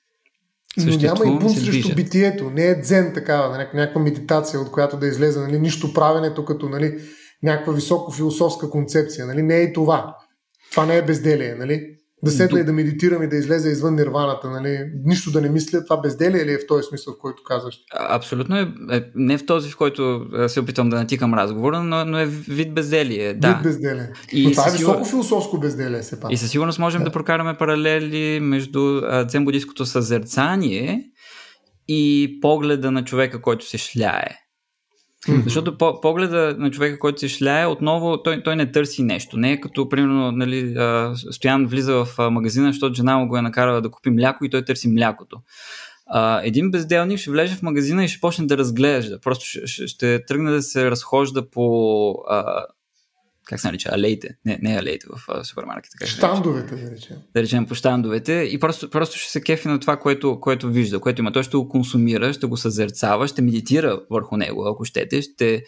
Но 0.77 0.97
няма 0.97 1.25
и 1.25 1.39
бунт 1.39 1.57
срещу 1.57 1.95
битието. 1.95 2.49
Не 2.49 2.65
е 2.65 2.81
дзен 2.81 3.13
такава, 3.13 3.57
нали, 3.57 3.67
някаква 3.73 4.01
медитация, 4.01 4.59
от 4.59 4.71
която 4.71 4.97
да 4.97 5.07
излезе 5.07 5.39
нали, 5.39 5.59
нищо 5.59 5.93
правенето 5.93 6.45
като 6.45 6.69
нали, 6.69 6.99
някаква 7.43 7.73
високо 7.73 8.11
философска 8.11 8.69
концепция. 8.69 9.25
Нали. 9.25 9.41
Не 9.41 9.57
е 9.57 9.63
и 9.63 9.73
това. 9.73 10.15
Това 10.71 10.85
не 10.85 10.97
е 10.97 11.01
безделие. 11.01 11.55
Нали? 11.55 11.95
Да 12.23 12.31
седна 12.31 12.59
и 12.59 12.63
да 12.63 12.73
медитирам 12.73 13.23
и 13.23 13.27
да 13.27 13.35
излезе 13.35 13.69
извън 13.69 13.95
нирваната, 13.95 14.49
нали? 14.49 14.91
нищо 15.05 15.31
да 15.31 15.41
не 15.41 15.49
мисля, 15.49 15.83
това 15.83 16.01
безделие 16.01 16.45
ли 16.45 16.53
е 16.53 16.57
в 16.57 16.67
този 16.67 16.83
смисъл, 16.83 17.13
в 17.13 17.17
който 17.17 17.43
казваш? 17.43 17.79
Абсолютно 17.93 18.57
е, 18.57 18.73
е 18.91 19.03
не 19.15 19.37
в 19.37 19.45
този, 19.45 19.69
в 19.69 19.77
който 19.77 20.25
се 20.47 20.59
опитвам 20.59 20.89
да 20.89 20.95
натикам 20.95 21.33
разговора, 21.33 21.83
но, 21.83 22.05
но 22.05 22.19
е 22.19 22.25
вид 22.25 22.73
безделие. 22.73 23.33
Да. 23.33 23.53
Вид 23.53 23.63
безделие. 23.63 24.09
И 24.31 24.43
но 24.43 24.51
това 24.51 24.67
е 24.67 24.71
високо 24.71 25.05
философско 25.05 25.59
безделие, 25.59 26.03
се 26.03 26.19
пак. 26.19 26.31
И 26.31 26.37
със 26.37 26.51
сигурност 26.51 26.79
можем 26.79 27.01
да, 27.01 27.05
да 27.05 27.11
прокараме 27.11 27.57
паралели 27.57 28.39
между 28.39 28.79
дзен-буддийското 29.01 29.83
съзерцание 29.83 31.03
и 31.87 32.37
погледа 32.41 32.91
на 32.91 33.03
човека, 33.03 33.41
който 33.41 33.69
се 33.69 33.77
шляе. 33.77 34.40
Защото 35.43 35.77
по- 35.77 36.01
погледа 36.01 36.55
на 36.59 36.71
човека, 36.71 36.99
който 36.99 37.19
се 37.19 37.27
шляе, 37.29 37.65
отново 37.65 38.23
той, 38.23 38.43
той 38.43 38.55
не 38.55 38.71
търси 38.71 39.03
нещо. 39.03 39.37
Не 39.37 39.51
е 39.51 39.59
като, 39.59 39.89
примерно, 39.89 40.31
нали, 40.31 40.75
Стоян 41.31 41.65
влиза 41.65 42.05
в 42.05 42.29
магазина, 42.31 42.67
защото 42.71 42.95
жена 42.95 43.17
му 43.17 43.27
го 43.27 43.37
е 43.37 43.41
накарала 43.41 43.81
да 43.81 43.91
купи 43.91 44.09
мляко 44.09 44.45
и 44.45 44.49
той 44.49 44.65
търси 44.65 44.89
млякото. 44.89 45.37
Един 46.43 46.71
безделник 46.71 47.19
ще 47.19 47.31
влезе 47.31 47.55
в 47.55 47.61
магазина 47.61 48.05
и 48.05 48.07
ще 48.07 48.21
почне 48.21 48.45
да 48.45 48.57
разглежда. 48.57 49.19
Просто 49.19 49.45
ще, 49.45 49.87
ще, 49.87 50.25
тръгне 50.25 50.51
да 50.51 50.61
се 50.61 50.91
разхожда 50.91 51.49
по 51.49 52.13
как 53.45 53.59
се 53.59 53.67
нарича, 53.67 53.89
алеите, 53.93 54.29
не, 54.45 54.59
не 54.61 54.77
алеите 54.77 55.07
в 55.09 55.45
супермаркета. 55.45 55.97
Как 55.97 56.07
штандовете, 56.07 56.75
да 56.75 56.91
речем. 56.91 57.17
Да 57.35 57.41
речем 57.41 57.65
по 57.65 57.75
штандовете 57.75 58.33
и 58.33 58.59
просто, 58.59 58.89
просто 58.89 59.17
ще 59.17 59.31
се 59.31 59.41
кефи 59.41 59.67
на 59.67 59.79
това, 59.79 59.97
което, 59.97 60.39
което 60.39 60.69
вижда, 60.69 60.99
което 60.99 61.21
има. 61.21 61.31
Той 61.31 61.43
ще 61.43 61.57
го 61.57 61.69
консумира, 61.69 62.33
ще 62.33 62.47
го 62.47 62.57
съзерцава, 62.57 63.27
ще 63.27 63.41
медитира 63.41 64.01
върху 64.09 64.37
него, 64.37 64.67
ако 64.67 64.85
щете, 64.85 65.21
ще 65.21 65.63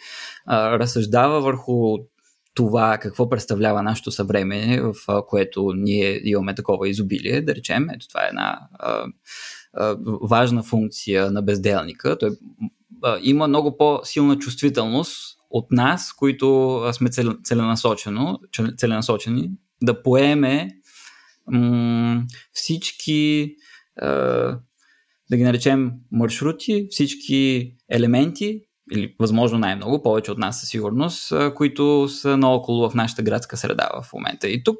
а, 0.46 0.78
разсъждава 0.78 1.40
върху 1.40 1.98
това 2.54 2.98
какво 2.98 3.28
представлява 3.28 3.82
нашето 3.82 4.10
съвремене, 4.10 4.80
в 4.80 4.94
а, 5.08 5.22
което 5.26 5.72
ние 5.76 6.20
имаме 6.24 6.54
такова 6.54 6.88
изобилие, 6.88 7.40
да 7.40 7.54
речем. 7.54 7.90
Ето 7.90 8.08
това 8.08 8.24
е 8.24 8.28
една 8.28 8.60
а, 8.72 9.04
а, 9.72 9.96
важна 10.22 10.62
функция 10.62 11.30
на 11.30 11.42
безделника. 11.42 12.18
Той 12.18 12.30
а, 13.02 13.18
има 13.22 13.48
много 13.48 13.76
по-силна 13.76 14.38
чувствителност 14.38 15.38
от 15.54 15.70
нас, 15.70 16.12
които 16.12 16.80
сме 16.92 17.10
целенасочено, 17.44 18.38
целенасочени, 18.76 19.50
да 19.82 20.02
поеме 20.02 20.70
м- 21.46 22.22
всички, 22.52 23.54
е, 24.02 24.06
да 25.30 25.36
ги 25.36 25.42
наречем 25.42 25.92
маршрути, 26.12 26.86
всички 26.90 27.72
елементи, 27.90 28.60
или 28.92 29.14
възможно 29.20 29.58
най-много, 29.58 30.02
повече 30.02 30.32
от 30.32 30.38
нас 30.38 30.60
със 30.60 30.68
сигурност, 30.68 31.32
които 31.54 32.08
са 32.08 32.36
наоколо 32.36 32.90
в 32.90 32.94
нашата 32.94 33.22
градска 33.22 33.56
среда 33.56 33.88
в 34.02 34.12
момента. 34.12 34.48
И 34.48 34.64
тук 34.64 34.78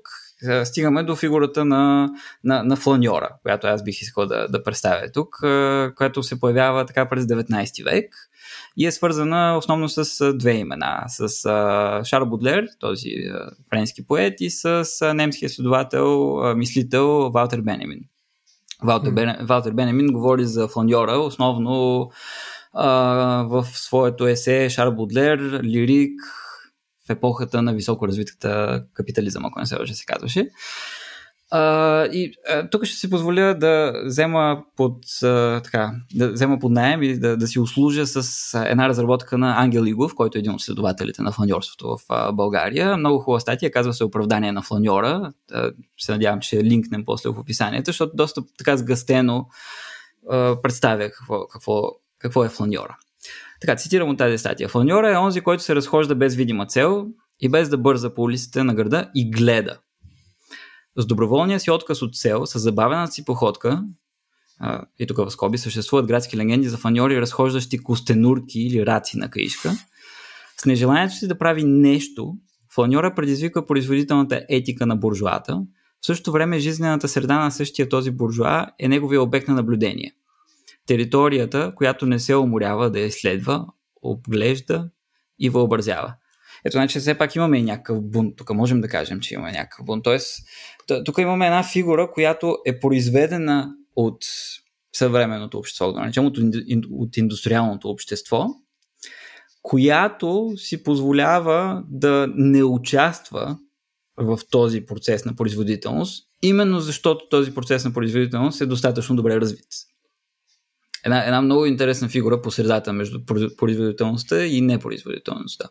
стигаме 0.65 1.03
до 1.03 1.17
фигурата 1.17 1.65
на, 1.65 2.11
на, 2.45 2.63
на 2.63 2.77
фланьора, 2.77 3.29
която 3.43 3.67
аз 3.67 3.85
бих 3.85 4.01
искал 4.01 4.27
да, 4.27 4.49
да 4.49 4.63
представя 4.63 5.13
тук, 5.13 5.37
която 5.97 6.23
се 6.23 6.41
появява 6.41 6.87
така 6.87 7.09
през 7.09 7.25
19 7.25 7.85
век 7.85 8.15
и 8.77 8.87
е 8.87 8.93
свързана 8.93 9.57
основно 9.59 9.89
с 9.89 10.33
две 10.35 10.53
имена. 10.53 11.05
С 11.09 11.29
Шарл 12.05 12.27
Будлер, 12.27 12.67
този 12.81 13.11
френски 13.71 14.07
поет, 14.07 14.41
и 14.41 14.51
с 14.51 14.89
немския 15.15 15.49
следовател, 15.49 16.37
мислител 16.57 17.31
Валтер 17.31 17.61
Бенемин. 17.61 18.01
Валтер, 18.83 19.11
mm. 19.11 19.15
Бен, 19.15 19.47
Валтер 19.47 19.73
Бенемин 19.73 20.07
говори 20.07 20.45
за 20.45 20.69
фланьора, 20.69 21.19
основно 21.19 22.11
а, 22.73 22.89
в 23.49 23.67
своето 23.73 24.27
есе 24.27 24.71
Шарл 24.71 24.93
Будлер, 24.93 25.61
лирик 25.65 26.21
в 27.07 27.11
епохата 27.11 27.63
на 27.63 27.73
високо 27.73 28.09
развитата 28.09 28.83
капитализъм, 28.95 29.45
ако 29.45 29.59
не 29.59 29.67
се 29.67 29.77
лъжа 29.77 29.95
се 29.95 30.05
казваше. 30.05 30.49
А, 31.51 32.05
и 32.07 32.33
а, 32.49 32.69
тук 32.71 32.85
ще 32.85 32.97
си 32.97 33.11
позволя 33.11 33.55
да 33.55 34.03
взема 34.05 34.65
под, 34.77 34.97
а, 35.23 35.61
така, 35.61 35.93
да 36.15 36.33
взема 36.33 36.59
под 36.59 36.73
найем 36.73 37.03
и 37.03 37.19
да, 37.19 37.37
да 37.37 37.47
си 37.47 37.61
услужа 37.61 38.07
с 38.07 38.55
една 38.67 38.89
разработка 38.89 39.39
на 39.39 39.63
Ангел 39.63 39.87
Игов, 39.87 40.15
който 40.15 40.39
е 40.39 40.41
един 40.41 40.53
от 40.53 40.61
следователите 40.61 41.23
на 41.23 41.33
фланьорството 41.33 41.89
в 41.89 41.99
а, 42.09 42.33
България. 42.33 42.97
Много 42.97 43.19
хубава 43.19 43.41
статия, 43.41 43.71
казва 43.71 43.93
се 43.93 44.05
оправдание 44.05 44.53
на 44.53 44.63
фланьора. 44.63 45.33
А, 45.53 45.71
се 46.01 46.13
надявам, 46.13 46.41
че 46.41 46.65
линкнем 46.65 47.05
после 47.05 47.31
в 47.31 47.39
описанието, 47.39 47.89
защото 47.89 48.17
доста 48.17 48.43
така 48.59 48.77
сгъстено 48.77 49.47
а, 50.31 50.63
представя 50.63 51.11
какво, 51.11 51.47
какво, 51.47 51.83
какво 52.19 52.45
е 52.45 52.49
фланьора. 52.49 52.97
Така, 53.61 53.77
цитирам 53.77 54.09
от 54.09 54.19
тази 54.19 54.39
статия. 54.39 54.69
Фланьора 54.69 55.13
е 55.13 55.17
онзи, 55.17 55.41
който 55.41 55.63
се 55.63 55.75
разхожда 55.75 56.15
без 56.15 56.35
видима 56.35 56.67
цел 56.67 57.07
и 57.41 57.49
без 57.49 57.69
да 57.69 57.79
бърза 57.79 58.15
по 58.15 58.23
улиците 58.23 58.65
на 58.65 58.75
града 58.75 59.11
и 59.15 59.31
гледа 59.31 59.79
с 60.97 61.07
доброволния 61.07 61.61
си 61.61 61.71
отказ 61.71 62.03
от 62.03 62.17
цел, 62.17 62.47
с 62.47 62.59
забавената 62.59 63.13
си 63.13 63.25
походка, 63.25 63.85
а, 64.61 64.83
и 64.99 65.07
тук 65.07 65.17
в 65.17 65.31
скоби 65.31 65.59
съществуват 65.59 66.07
градски 66.07 66.37
легенди 66.37 66.69
за 66.69 66.77
фаньори, 66.77 67.21
разхождащи 67.21 67.79
костенурки 67.79 68.61
или 68.61 68.87
раци 68.87 69.19
на 69.19 69.31
каишка, 69.31 69.73
с 70.61 70.65
нежеланието 70.65 71.15
си 71.15 71.29
да 71.29 71.39
прави 71.39 71.65
нещо, 71.65 72.35
фланьора 72.75 73.15
предизвика 73.15 73.67
производителната 73.67 74.47
етика 74.49 74.87
на 74.87 74.97
буржуата, 74.97 75.63
в 76.01 76.07
същото 76.07 76.33
време 76.33 76.59
жизнената 76.59 77.09
среда 77.09 77.45
на 77.45 77.51
същия 77.51 77.89
този 77.89 78.11
буржуа 78.11 78.67
е 78.79 78.89
неговия 78.89 79.23
обект 79.23 79.49
на 79.49 79.55
наблюдение. 79.55 80.15
Територията, 80.87 81.73
която 81.77 82.07
не 82.07 82.19
се 82.19 82.37
уморява 82.37 82.91
да 82.91 83.01
изследва, 83.01 83.67
обглежда 84.03 84.91
и 85.39 85.51
въобразява. 85.51 86.15
Ето, 86.65 86.73
значи 86.73 87.01
все 87.01 87.19
пак 87.19 87.35
имаме 87.35 87.59
и 87.59 87.63
някакъв 87.63 88.03
бунт. 88.03 88.37
Тук 88.37 88.55
можем 88.55 88.81
да 88.81 88.89
кажем, 88.89 89.21
че 89.21 89.35
имаме 89.35 89.53
някакъв 89.53 89.87
бунт. 89.87 90.05
Тоест, 90.05 90.39
тук 91.05 91.19
имаме 91.19 91.47
една 91.47 91.63
фигура, 91.63 92.11
която 92.13 92.59
е 92.67 92.81
произведена 92.81 93.75
от 93.97 94.25
съвременното 94.93 95.59
общество, 95.59 95.93
да 95.93 96.01
наречем 96.01 96.27
от, 96.27 96.39
от 96.91 97.17
индустриалното 97.17 97.89
общество, 97.89 98.47
която 99.63 100.53
си 100.57 100.83
позволява 100.83 101.85
да 101.89 102.29
не 102.35 102.65
участва 102.65 103.59
в 104.17 104.39
този 104.51 104.87
процес 104.87 105.25
на 105.25 105.37
производителност, 105.37 106.29
именно 106.43 106.81
защото 106.81 107.29
този 107.29 107.55
процес 107.55 107.85
на 107.85 107.93
производителност 107.93 108.61
е 108.61 108.67
достатъчно 108.67 109.17
добре 109.17 109.41
развит. 109.41 109.67
Една, 111.05 111.25
една 111.25 111.43
много 111.43 111.67
интересна 111.67 112.09
фигура 112.09 112.43
по 112.43 112.51
средата 112.51 112.93
между 112.93 113.25
производителността 113.57 114.45
и 114.45 114.61
непроизводителността. 114.61 115.69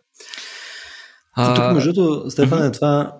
А... 1.35 1.53
Тук, 1.53 1.73
между 1.73 1.93
другото, 1.93 2.29
Стефан, 2.31 2.65
е 2.65 2.71
това, 2.71 3.17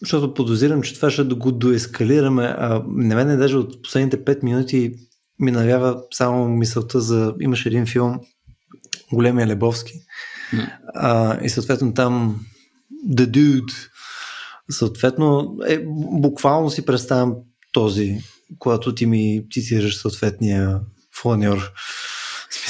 защото 0.00 0.34
подозирам, 0.34 0.82
че 0.82 0.94
това 0.94 1.10
ще 1.10 1.24
го 1.24 1.52
доескалираме. 1.52 2.54
А 2.58 2.82
на 2.86 3.14
мен 3.14 3.38
даже 3.38 3.56
от 3.56 3.82
последните 3.82 4.24
5 4.24 4.42
минути 4.42 4.94
ми 5.38 5.50
навява 5.50 6.02
само 6.12 6.48
мисълта 6.48 7.00
за... 7.00 7.34
Имаш 7.40 7.66
един 7.66 7.86
филм, 7.86 8.20
Големия 9.12 9.46
Лебовски. 9.46 9.92
А, 10.94 11.38
и 11.44 11.48
съответно 11.48 11.94
там 11.94 12.40
The 13.08 13.26
Dude. 13.26 13.72
Съответно, 14.70 15.56
е, 15.68 15.78
буквално 16.20 16.70
си 16.70 16.86
представям 16.86 17.34
този, 17.72 18.18
когато 18.58 18.94
ти 18.94 19.06
ми 19.06 19.42
цитираш 19.52 19.96
съответния 19.96 20.80
фланьор 21.22 21.72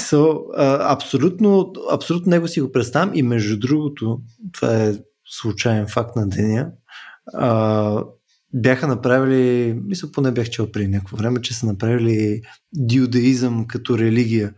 смисъл, 0.04 0.44
абсолютно, 0.80 1.72
абсолютно 1.92 2.30
него 2.30 2.48
си 2.48 2.60
го 2.60 2.72
представям 2.72 3.10
и 3.14 3.22
между 3.22 3.58
другото, 3.58 4.20
това 4.52 4.76
е 4.76 4.94
случайен 5.26 5.86
факт 5.86 6.16
на 6.16 6.28
деня, 6.28 6.70
а, 7.34 8.04
бяха 8.54 8.86
направили, 8.86 9.74
мисля, 9.84 10.08
поне 10.12 10.30
бях 10.30 10.50
чел 10.50 10.72
преди 10.72 10.88
някакво 10.88 11.16
време, 11.16 11.40
че 11.40 11.54
са 11.54 11.66
направили 11.66 12.42
диудеизъм 12.72 13.66
като 13.66 13.98
религия 13.98 14.54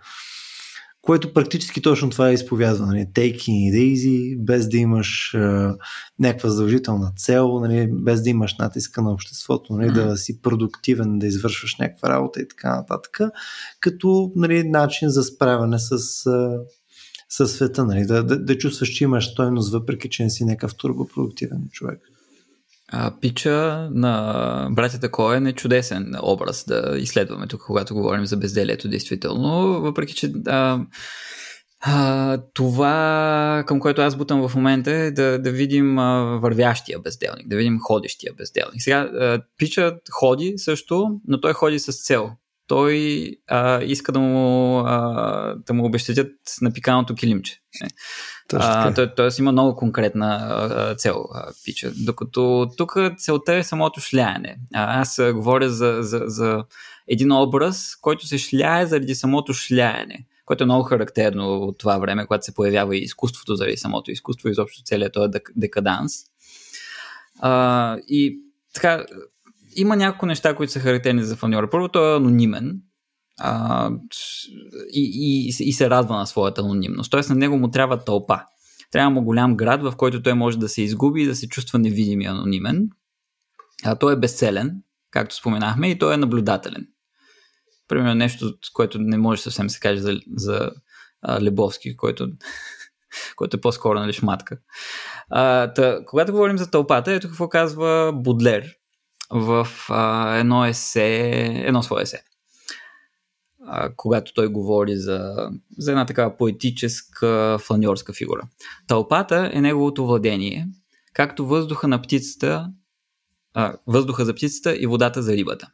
което 1.07 1.33
практически 1.33 1.83
точно 1.83 2.11
това 2.11 2.31
е 2.31 2.35
изповядва. 2.35 2.87
Нали? 2.87 3.07
Taking 3.15 3.73
it 3.73 3.95
easy, 3.95 4.39
без 4.39 4.69
да 4.69 4.77
имаш 4.77 5.35
а, 5.35 5.77
някаква 6.19 6.49
задължителна 6.49 7.13
цел, 7.17 7.61
нали? 7.61 7.89
без 7.93 8.23
да 8.23 8.31
имаш 8.31 8.57
натиска 8.59 9.03
на 9.03 9.13
обществото, 9.13 9.73
нали? 9.73 9.89
mm-hmm. 9.91 10.09
да 10.09 10.17
си 10.17 10.43
продуктивен, 10.43 11.19
да 11.19 11.27
извършваш 11.27 11.77
някаква 11.79 12.09
работа 12.09 12.41
и 12.41 12.49
така 12.49 12.77
нататък, 12.77 13.21
като 13.81 14.33
нали, 14.37 14.69
начин 14.69 15.09
за 15.09 15.23
справяне 15.23 15.79
с, 15.79 15.93
а, 16.27 16.59
с 17.29 17.49
света, 17.49 17.85
нали? 17.85 18.07
да, 18.07 18.23
да, 18.23 18.39
да 18.39 18.59
чувстваш, 18.59 18.89
че 18.89 19.05
имаш 19.05 19.31
стойност, 19.31 19.73
въпреки 19.73 20.09
че 20.09 20.23
не 20.25 20.31
си 20.31 20.45
някакъв 20.45 20.75
турбопродуктивен 20.77 21.69
човек. 21.73 22.01
А, 22.93 23.13
пича 23.21 23.89
на 23.93 24.69
братята 24.71 25.11
Коен 25.11 25.47
е 25.47 25.53
чудесен 25.53 26.15
образ 26.23 26.65
да 26.65 26.95
изследваме 26.99 27.47
тук, 27.47 27.63
когато 27.67 27.95
говорим 27.95 28.27
за 28.27 28.37
безделието, 28.37 28.89
действително, 28.89 29.81
въпреки 29.81 30.15
че 30.15 30.33
а, 30.47 30.81
а, 31.81 32.39
това, 32.55 33.65
към 33.67 33.81
което 33.81 34.03
аз 34.03 34.17
бутам 34.17 34.49
в 34.49 34.55
момента 34.55 34.91
е 34.91 35.11
да, 35.11 35.39
да 35.39 35.51
видим 35.51 35.99
а, 35.99 36.39
вървящия 36.43 36.99
безделник, 36.99 37.49
да 37.49 37.57
видим 37.57 37.79
ходещия 37.81 38.33
безделник. 38.39 38.83
Сега, 38.83 38.99
а, 38.99 39.43
Пича 39.59 39.97
ходи 40.13 40.55
също, 40.57 41.21
но 41.29 41.41
той 41.41 41.53
ходи 41.53 41.79
с 41.79 42.07
цел. 42.07 42.31
Той 42.67 43.31
а, 43.47 43.83
иска 43.83 44.13
да 44.13 44.19
му, 44.21 44.79
а, 44.79 45.55
да 45.67 45.75
му 45.75 45.85
обещатят 45.85 46.33
на 46.61 46.73
пиканото 46.73 47.15
килимче. 47.15 47.61
А, 48.53 48.95
т.е. 48.95 49.15
той 49.15 49.31
има 49.39 49.53
много 49.53 49.77
конкретна 49.77 50.39
а, 50.51 50.95
цел, 50.95 51.25
а, 51.35 51.53
пича. 51.65 51.93
Докато 51.97 52.71
тук 52.77 52.97
целта 53.19 53.55
е 53.55 53.63
самото 53.63 54.01
шляене. 54.01 54.57
А, 54.75 55.01
аз 55.01 55.19
а, 55.19 55.33
говоря 55.33 55.71
за, 55.71 55.99
за, 56.01 56.23
за 56.27 56.65
един 57.09 57.33
образ, 57.33 57.97
който 58.01 58.27
се 58.27 58.39
шляе 58.39 58.87
заради 58.87 59.15
самото 59.15 59.53
шляене, 59.53 60.27
което 60.45 60.65
е 60.65 60.67
много 60.67 60.83
характерно 60.83 61.57
от 61.57 61.79
това 61.79 61.99
време, 61.99 62.27
когато 62.27 62.45
се 62.45 62.55
появява 62.55 62.97
и 62.97 63.03
изкуството 63.03 63.57
заради 63.57 63.77
самото 63.77 64.11
изкуство, 64.11 64.49
изобщо 64.49 64.83
целият 64.85 65.13
този 65.13 65.31
декаданс. 65.57 66.13
А, 67.39 67.97
и 68.09 68.39
така, 68.75 69.05
има 69.77 69.97
няколко 69.97 70.27
неща, 70.27 70.57
които 70.57 70.73
са 70.73 70.81
характерни 70.81 71.23
за 71.23 71.37
фаньора. 71.37 71.71
Първо, 71.71 71.89
той 71.89 72.13
е 72.13 72.17
анонимен, 72.17 72.81
а, 73.39 73.91
и, 74.93 75.11
и, 75.15 75.55
и 75.61 75.73
се 75.73 75.91
радва 75.91 76.17
на 76.17 76.27
своята 76.27 76.61
анонимност. 76.61 77.11
Тоест 77.11 77.31
на 77.31 77.37
него 77.37 77.59
му 77.59 77.71
трябва 77.71 78.05
тълпа. 78.05 78.41
Трябва 78.91 79.11
му 79.11 79.25
голям 79.25 79.57
град, 79.57 79.83
в 79.83 79.97
който 79.97 80.23
той 80.23 80.35
може 80.35 80.59
да 80.59 80.69
се 80.69 80.83
изгуби 80.83 81.23
и 81.23 81.27
да 81.27 81.37
се 81.37 81.49
чувства 81.49 81.79
невидим 81.79 82.21
и 82.21 82.27
анонимен. 82.27 82.89
А, 83.85 83.97
той 83.97 84.13
е 84.13 84.17
безцелен, 84.17 84.83
както 85.11 85.35
споменахме, 85.35 85.91
и 85.91 85.99
той 85.99 86.15
е 86.15 86.17
наблюдателен. 86.17 86.87
Примерно 87.89 88.15
нещо, 88.15 88.55
което 88.73 88.99
не 88.99 89.19
може 89.19 89.43
съвсем 89.43 89.71
се 89.71 89.81
каже 89.81 90.01
за, 90.01 90.21
за 90.37 90.71
а, 91.23 91.43
Лебовски, 91.43 91.97
който, 91.97 92.29
който 93.37 93.57
е 93.57 93.61
по-скоро 93.61 93.99
нали, 93.99 94.13
шматка. 94.13 94.59
А, 95.31 95.73
та, 95.73 95.99
когато 96.07 96.33
говорим 96.33 96.59
за 96.59 96.71
тълпата, 96.71 97.13
ето 97.13 97.29
какво 97.29 97.49
казва 97.49 98.13
Будлер 98.15 98.75
в 99.31 99.69
а, 99.89 100.35
едно 100.37 100.65
есе, 100.65 101.31
едно 101.67 101.83
свое 101.83 102.03
есе 102.03 102.23
когато 103.97 104.35
той 104.35 104.49
говори 104.49 104.97
за, 104.97 105.51
за 105.79 105.91
една 105.91 106.07
такава 106.07 106.37
поетическа 106.37 107.59
фланьорска 107.61 108.13
фигура. 108.13 108.43
Тълпата 108.87 109.51
е 109.53 109.61
неговото 109.61 110.07
владение, 110.07 110.69
както 111.13 111.47
въздуха 111.47 111.89
на 111.89 112.03
птицата, 112.03 112.67
а, 113.55 113.75
въздуха 113.87 114.25
за 114.25 114.35
птицата 114.35 114.77
и 114.77 114.87
водата 114.87 115.23
за 115.23 115.33
рибата. 115.33 115.69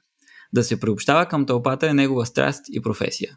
Да 0.53 0.65
се 0.65 0.81
приобщава 0.81 1.27
към 1.27 1.47
тълпата 1.47 1.89
е 1.89 1.95
негова 1.95 2.27
страст 2.27 2.65
и 2.71 2.83
професия. 2.83 3.37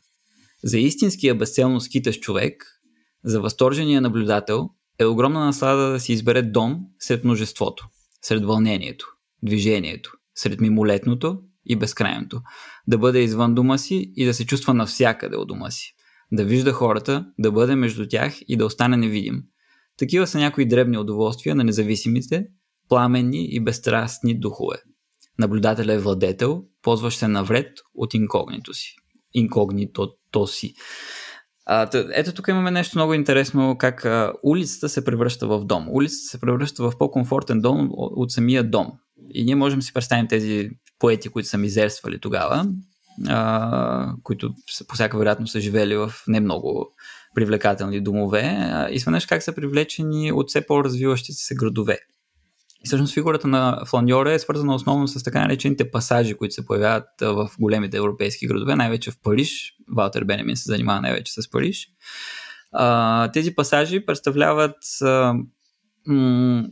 За 0.63 0.78
истинския 0.80 1.36
безцелно 1.36 1.82
скитащ 1.82 2.22
човек, 2.22 2.82
за 3.24 3.41
възторжения 3.41 4.02
наблюдател, 4.02 4.70
е 5.00 5.06
огромна 5.06 5.46
наслада 5.46 5.91
да 5.91 6.00
си 6.00 6.13
избере 6.13 6.41
дом 6.41 6.80
сред 7.00 7.24
множеството, 7.24 7.88
сред 8.22 8.46
вълнението, 8.46 9.08
движението, 9.44 10.12
сред 10.36 10.62
мимолетното 10.62 11.39
и 11.65 11.76
безкрайното. 11.76 12.41
Да 12.88 12.98
бъде 12.98 13.19
извън 13.19 13.56
дома 13.56 13.78
си 13.78 14.12
и 14.15 14.26
да 14.26 14.34
се 14.34 14.45
чувства 14.45 14.74
навсякъде 14.74 15.36
от 15.36 15.48
дома 15.48 15.71
си. 15.71 15.95
Да 16.32 16.45
вижда 16.45 16.74
хората, 16.74 17.26
да 17.39 17.52
бъде 17.52 17.76
между 17.76 18.08
тях 18.08 18.36
и 18.48 18.58
да 18.58 18.65
остане 18.65 18.98
невидим. 18.98 19.43
Такива 19.98 20.28
са 20.28 20.38
някои 20.38 20.67
дребни 20.67 20.98
удоволствия 20.98 21.56
на 21.56 21.63
независимите, 21.63 22.45
пламенни 22.89 23.48
и 23.52 23.60
безстрастни 23.60 24.39
духове. 24.39 24.78
Наблюдателя 25.39 25.93
е 25.93 26.00
владетел, 26.00 26.63
ползващ 26.82 27.19
се 27.19 27.28
навред 27.28 27.71
от 27.95 28.13
инкогнито 28.13 28.74
си. 28.74 28.95
Инкогнитото 29.34 30.48
си. 30.48 30.74
А, 31.65 31.89
ето 32.13 32.34
тук 32.34 32.48
имаме 32.48 32.71
нещо 32.71 32.98
много 32.98 33.13
интересно, 33.13 33.76
как 33.78 34.06
а, 34.06 34.34
улицата 34.43 34.89
се 34.89 35.06
превръща 35.06 35.48
в 35.48 35.65
дом. 35.65 35.88
Улицата 35.89 36.30
се 36.30 36.41
превръща 36.41 36.84
в 36.84 36.98
по-комфортен 36.98 37.62
дом 37.62 37.89
от 37.91 38.32
самия 38.32 38.63
дом. 38.63 38.88
И 39.34 39.45
ние 39.45 39.56
можем 39.56 39.80
да 39.80 39.86
си 39.86 39.93
представим 39.93 40.28
тези 40.28 40.69
поети, 41.06 41.30
които 41.30 41.50
са 41.50 41.58
мизерствали 41.58 42.20
тогава, 42.20 42.68
а, 43.28 44.13
които 44.24 44.54
по 44.88 44.96
всяка 44.96 45.18
вероятност 45.18 45.52
са 45.52 45.60
живели 45.60 45.96
в 45.96 46.13
не 46.28 46.39
много 46.39 46.96
привлекателни 47.36 48.02
домове, 48.02 48.72
и 48.91 49.00
сведнъж 49.00 49.26
как 49.26 49.44
са 49.44 49.56
привлечени 49.56 50.32
от 50.32 50.50
все 50.50 50.65
по-развиващите 50.65 51.38
се 51.38 51.56
градове. 51.56 52.00
И 52.84 52.88
всъщност 52.88 53.13
фигурата 53.13 53.48
на 53.48 53.86
фланьора 53.86 54.34
е 54.34 54.39
свързана 54.39 54.76
основно 54.76 55.08
с 55.08 55.24
така 55.24 55.41
наречените 55.41 55.91
пасажи, 55.91 56.34
които 56.34 56.54
се 56.54 56.65
появяват 56.65 57.08
в 57.22 57.50
големите 57.60 57.98
европейски 57.98 58.48
градове, 58.48 58.76
най-вече 58.76 59.12
в 59.12 59.22
Париж. 59.24 59.74
Валтер 59.96 60.24
Бенемин 60.24 60.56
се 60.56 60.72
занимава 60.72 61.02
най-вече 61.02 61.41
с 61.41 61.50
Париж. 61.50 61.88
А, 62.72 63.32
тези 63.32 63.56
пасажи 63.56 64.06
представляват 64.06 64.78
а, 65.02 65.34
м- 66.08 66.68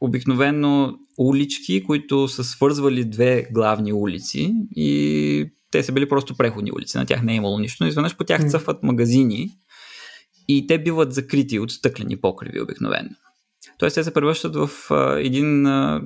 обикновено 0.00 0.98
улички, 1.18 1.84
които 1.84 2.28
са 2.28 2.44
свързвали 2.44 3.04
две 3.04 3.48
главни 3.52 3.92
улици 3.92 4.54
и 4.76 5.50
те 5.70 5.82
са 5.82 5.92
били 5.92 6.08
просто 6.08 6.36
преходни 6.36 6.72
улици. 6.72 6.98
На 6.98 7.06
тях 7.06 7.22
не 7.22 7.32
е 7.32 7.36
имало 7.36 7.58
нищо. 7.58 7.84
Но 7.84 7.88
изведнъж 7.88 8.16
по 8.16 8.24
тях 8.24 8.50
цъфват 8.50 8.82
магазини 8.82 9.48
и 10.48 10.66
те 10.66 10.78
биват 10.78 11.12
закрити 11.12 11.58
от 11.58 11.70
стъклени 11.70 12.20
покриви 12.20 12.60
обикновено. 12.60 13.10
Тоест 13.78 13.94
те 13.94 14.04
се 14.04 14.14
превръщат 14.14 14.56
в 14.56 14.70
а, 14.90 15.20
един, 15.20 15.66
а, 15.66 16.02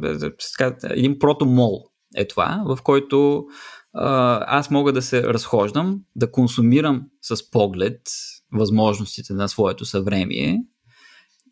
един 0.91 1.19
протомол 1.19 1.85
е 2.17 2.29
това, 2.29 2.63
в 2.67 2.79
който 2.83 3.45
а, 3.93 4.41
аз 4.59 4.71
мога 4.71 4.93
да 4.93 5.03
се 5.03 5.23
разхождам, 5.23 6.01
да 6.17 6.31
консумирам 6.31 7.03
с 7.23 7.51
поглед 7.51 8.01
възможностите 8.53 9.33
на 9.33 9.49
своето 9.49 9.85
съвремие 9.85 10.65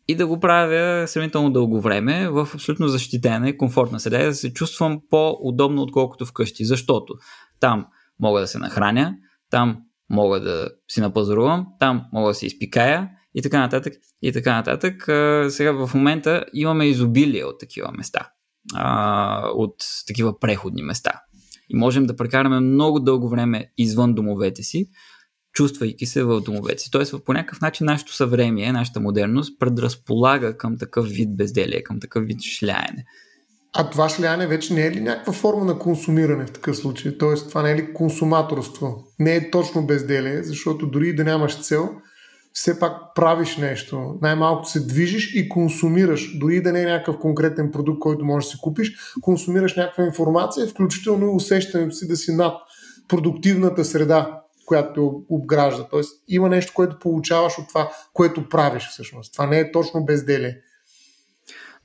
и 0.07 0.15
да 0.15 0.27
го 0.27 0.39
правя 0.39 1.07
сравнително 1.07 1.51
дълго 1.51 1.81
време 1.81 2.29
в 2.29 2.49
абсолютно 2.53 2.87
защитена 2.87 3.49
и 3.49 3.57
комфортна 3.57 3.99
среда 3.99 4.25
да 4.25 4.33
се 4.33 4.53
чувствам 4.53 5.01
по-удобно, 5.09 5.81
отколкото 5.81 6.25
вкъщи. 6.25 6.65
Защото 6.65 7.13
там 7.59 7.85
мога 8.19 8.41
да 8.41 8.47
се 8.47 8.57
нахраня, 8.57 9.15
там 9.49 9.77
мога 10.09 10.39
да 10.39 10.69
си 10.87 11.01
напазарувам, 11.01 11.67
там 11.79 12.05
мога 12.13 12.27
да 12.27 12.33
се 12.33 12.45
изпикая 12.45 13.09
и 13.35 13.41
така 13.41 13.59
нататък. 13.59 13.93
И 14.21 14.31
така 14.31 14.55
нататък. 14.55 15.03
сега 15.51 15.71
в 15.71 15.93
момента 15.93 16.45
имаме 16.53 16.85
изобилие 16.85 17.45
от 17.45 17.59
такива 17.59 17.91
места. 17.91 18.29
от 19.55 19.75
такива 20.07 20.39
преходни 20.39 20.83
места. 20.83 21.11
И 21.69 21.75
можем 21.75 22.05
да 22.05 22.15
прекараме 22.15 22.59
много 22.59 22.99
дълго 22.99 23.29
време 23.29 23.71
извън 23.77 24.13
домовете 24.13 24.63
си, 24.63 24.89
чувствайки 25.53 26.05
се 26.05 26.23
в 26.23 26.41
домовете 26.41 26.83
си. 26.83 26.91
Тоест, 26.91 27.25
по 27.25 27.33
някакъв 27.33 27.61
начин 27.61 27.85
нашето 27.85 28.15
съвремие, 28.15 28.71
нашата 28.71 28.99
модерност 28.99 29.59
предразполага 29.59 30.57
към 30.57 30.77
такъв 30.77 31.07
вид 31.07 31.37
безделие, 31.37 31.83
към 31.83 31.99
такъв 31.99 32.25
вид 32.25 32.41
шляене. 32.41 33.05
А 33.75 33.89
това 33.89 34.09
шляене 34.09 34.47
вече 34.47 34.73
не 34.73 34.85
е 34.85 34.91
ли 34.91 35.01
някаква 35.01 35.33
форма 35.33 35.65
на 35.65 35.79
консумиране 35.79 36.45
в 36.45 36.51
такъв 36.51 36.77
случай? 36.77 37.17
Тоест, 37.17 37.49
това 37.49 37.61
не 37.61 37.71
е 37.71 37.75
ли 37.75 37.93
консуматорство? 37.93 39.03
Не 39.19 39.35
е 39.35 39.51
точно 39.51 39.85
безделие, 39.85 40.43
защото 40.43 40.87
дори 40.87 41.15
да 41.15 41.23
нямаш 41.23 41.61
цел, 41.61 41.89
все 42.53 42.79
пак 42.79 42.93
правиш 43.15 43.57
нещо. 43.57 44.17
Най-малко 44.21 44.65
се 44.65 44.79
движиш 44.79 45.35
и 45.35 45.49
консумираш. 45.49 46.37
Дори 46.39 46.61
да 46.61 46.71
не 46.71 46.81
е 46.81 46.85
някакъв 46.85 47.19
конкретен 47.19 47.71
продукт, 47.71 47.99
който 47.99 48.25
можеш 48.25 48.47
да 48.47 48.51
си 48.51 48.57
купиш, 48.61 48.93
консумираш 49.21 49.75
някаква 49.75 50.05
информация, 50.05 50.67
включително 50.67 51.25
и 51.25 51.35
усещането 51.35 51.95
си 51.95 52.07
да 52.07 52.15
си 52.15 52.35
над 52.35 52.55
продуктивната 53.07 53.85
среда, 53.85 54.42
която 54.65 55.23
обгражда. 55.29 55.83
Тоест 55.83 56.23
има 56.27 56.49
нещо, 56.49 56.73
което 56.75 56.99
получаваш 56.99 57.53
от 57.59 57.67
това, 57.67 57.91
което 58.13 58.49
правиш 58.49 58.87
всъщност. 58.87 59.33
Това 59.33 59.47
не 59.47 59.59
е 59.59 59.71
точно 59.71 60.05
безделие. 60.05 60.57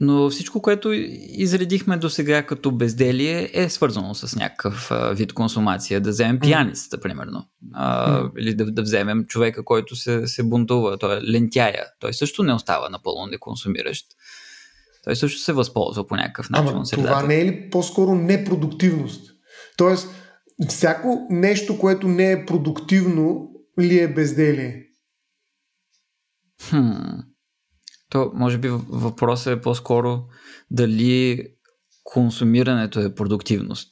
Но 0.00 0.30
всичко, 0.30 0.62
което 0.62 0.92
изредихме 0.92 1.96
до 1.96 2.10
сега 2.10 2.42
като 2.42 2.70
безделие 2.70 3.50
е 3.52 3.68
свързано 3.68 4.14
с 4.14 4.36
някакъв 4.36 4.90
а, 4.90 5.12
вид 5.12 5.32
консумация. 5.32 6.00
Да 6.00 6.10
вземем 6.10 6.40
пияницата, 6.40 7.00
примерно. 7.00 7.44
А, 7.74 8.22
mm. 8.22 8.30
Или 8.38 8.54
да, 8.54 8.70
да 8.70 8.82
вземем 8.82 9.24
човека, 9.24 9.64
който 9.64 9.96
се, 9.96 10.26
се 10.26 10.42
бунтува. 10.42 10.98
Той 10.98 11.18
е 11.18 11.22
лентяя. 11.22 11.84
Той 12.00 12.14
също 12.14 12.42
не 12.42 12.54
остава 12.54 12.88
напълно 12.88 13.26
неконсумиращ. 13.26 14.06
Той 15.04 15.16
също 15.16 15.40
се 15.40 15.52
възползва 15.52 16.06
по 16.06 16.16
някакъв 16.16 16.50
начин. 16.50 16.68
Ама 16.68 16.84
това 16.84 17.22
не 17.22 17.40
е 17.40 17.44
ли 17.44 17.70
по-скоро 17.70 18.14
непродуктивност? 18.14 19.32
Тоест, 19.76 20.08
всяко 20.68 21.26
нещо, 21.30 21.78
което 21.78 22.08
не 22.08 22.32
е 22.32 22.46
продуктивно, 22.46 23.50
ли 23.80 23.98
е 23.98 24.08
безделие? 24.08 24.84
Хм. 26.68 26.92
То, 28.10 28.30
може 28.34 28.58
би 28.58 28.68
въпросът 28.88 29.58
е 29.58 29.60
по-скоро 29.60 30.20
дали 30.70 31.44
консумирането 32.04 33.00
е 33.00 33.14
продуктивност. 33.14 33.88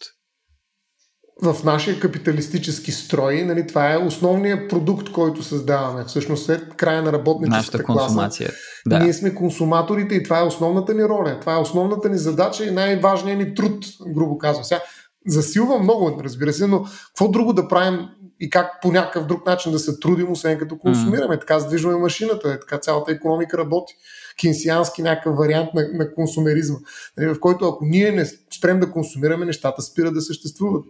В 1.42 1.64
нашия 1.64 2.00
капиталистически 2.00 2.92
строй, 2.92 3.42
нали, 3.42 3.66
това 3.66 3.92
е 3.92 3.96
основният 3.96 4.70
продукт, 4.70 5.12
който 5.12 5.42
създаваме. 5.42 6.04
Всъщност 6.04 6.44
след 6.44 6.76
края 6.76 7.02
на 7.02 7.12
работническата 7.12 7.84
консумация. 7.84 8.48
Класа, 8.48 8.60
да. 8.86 8.98
Ние 8.98 9.12
сме 9.12 9.34
консуматорите 9.34 10.14
и 10.14 10.22
това 10.22 10.38
е 10.38 10.42
основната 10.42 10.94
ни 10.94 11.04
роля. 11.04 11.40
Това 11.40 11.54
е 11.54 11.60
основната 11.60 12.08
ни 12.08 12.18
задача 12.18 12.64
и 12.64 12.70
най-важният 12.70 13.38
ни 13.38 13.54
труд, 13.54 13.86
грубо 14.08 14.38
казвам. 14.38 14.64
Сега 14.64 14.80
засилва 15.26 15.78
много, 15.78 16.20
разбира 16.24 16.52
се, 16.52 16.66
но 16.66 16.84
какво 17.06 17.28
друго 17.28 17.52
да 17.52 17.68
правим 17.68 18.08
и 18.40 18.50
как 18.50 18.70
по 18.82 18.92
някакъв 18.92 19.26
друг 19.26 19.46
начин 19.46 19.72
да 19.72 19.78
се 19.78 19.98
трудим, 19.98 20.32
освен 20.32 20.58
като 20.58 20.78
консумираме. 20.78 21.36
Mm. 21.36 21.40
Така 21.40 21.58
задвижваме 21.58 21.98
машината, 21.98 22.60
така 22.60 22.78
цялата 22.78 23.12
економика 23.12 23.58
работи. 23.58 23.94
Кинсиански 24.36 25.02
някакъв 25.02 25.36
вариант 25.36 25.68
на, 25.74 25.88
на 25.92 26.14
консумеризма, 26.14 26.76
нали, 27.18 27.28
в 27.28 27.40
който 27.40 27.68
ако 27.68 27.84
ние 27.84 28.12
не 28.12 28.26
спрем 28.58 28.80
да 28.80 28.90
консумираме, 28.90 29.46
нещата 29.46 29.82
спират 29.82 30.14
да 30.14 30.20
съществуват. 30.20 30.84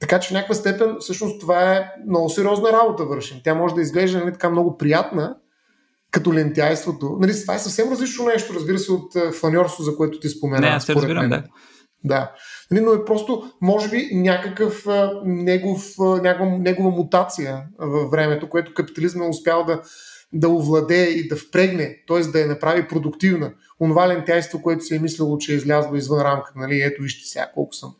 Така 0.00 0.20
че 0.20 0.28
в 0.28 0.32
някаква 0.32 0.54
степен 0.54 0.96
всъщност 1.00 1.40
това 1.40 1.74
е 1.74 1.92
много 2.08 2.28
сериозна 2.28 2.72
работа 2.72 3.04
вършим. 3.04 3.40
Тя 3.44 3.54
може 3.54 3.74
да 3.74 3.80
изглежда 3.80 4.18
нали, 4.18 4.32
така 4.32 4.50
много 4.50 4.76
приятна, 4.76 5.36
като 6.10 6.34
лентяйството. 6.34 7.16
Нали, 7.20 7.40
това 7.40 7.54
е 7.54 7.58
съвсем 7.58 7.90
различно 7.90 8.24
нещо, 8.24 8.54
разбира 8.54 8.78
се, 8.78 8.92
от 8.92 9.34
фаньорство, 9.40 9.82
за 9.82 9.96
което 9.96 10.20
ти 10.20 10.28
спомена. 10.28 10.60
Не, 10.60 10.66
аз 10.66 10.86
те 10.86 10.94
разбирам, 10.94 11.28
да. 11.28 11.44
Да. 12.04 12.32
Нали, 12.70 12.84
но 12.84 12.92
е 12.92 13.04
просто, 13.04 13.52
може 13.60 13.88
би, 13.88 14.08
някакъв 14.12 14.86
негов, 15.24 15.94
някаква 15.98 16.46
негова 16.46 16.90
мутация 16.90 17.62
във 17.78 18.10
времето, 18.10 18.48
което 18.48 18.74
капитализма 18.74 19.24
е 19.24 19.28
успял 19.28 19.64
да, 19.64 19.82
да 20.32 20.48
овладее 20.48 21.06
и 21.06 21.28
да 21.28 21.36
впрегне, 21.36 21.96
т.е. 22.08 22.20
да 22.20 22.40
я 22.40 22.46
направи 22.46 22.88
продуктивна. 22.88 23.52
Онова 23.80 24.08
лентяйство, 24.08 24.62
което 24.62 24.84
си 24.84 24.96
е 24.96 24.98
мислило, 24.98 25.38
че 25.38 25.52
е 25.52 25.56
излязло 25.56 25.96
извън 25.96 26.22
рамка. 26.22 26.52
Нали, 26.56 26.82
ето 26.82 27.02
вижте 27.02 27.28
сега 27.28 27.50
колко 27.54 27.74
съм 27.74 27.94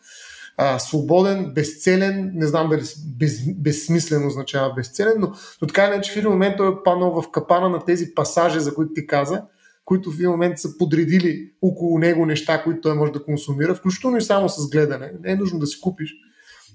а, 0.61 0.79
свободен, 0.79 1.53
безцелен, 1.55 2.33
не 2.35 2.47
знам 2.47 2.69
дали 2.69 2.83
без, 3.19 3.55
безсмислен 3.55 4.27
означава 4.27 4.75
безцелен, 4.75 5.15
но, 5.19 5.33
но 5.63 5.69
така 5.69 5.85
или 5.85 5.93
иначе 5.93 6.13
в 6.13 6.17
един 6.17 6.31
момент 6.31 6.57
той 6.57 6.69
е 6.69 6.83
паднал 6.85 7.23
в 7.23 7.31
капана 7.31 7.69
на 7.69 7.85
тези 7.85 8.15
пасажи, 8.15 8.61
за 8.61 8.75
които 8.75 8.93
ти 8.93 9.07
каза, 9.07 9.43
които 9.89 10.11
в 10.11 10.15
един 10.15 10.31
момент 10.31 10.59
са 10.59 10.79
подредили 10.79 11.51
около 11.63 11.99
него 11.99 12.27
неща, 12.27 12.63
които 12.63 12.81
той 12.81 12.95
може 12.95 13.13
да 13.13 13.25
консумира, 13.25 13.75
включително 13.75 14.17
и 14.17 14.23
само 14.23 14.49
с 14.49 14.71
гледане. 14.71 15.11
Не 15.23 15.33
е 15.33 15.37
нужно 15.37 15.59
да 15.59 15.67
си 15.67 15.81
купиш, 15.81 16.15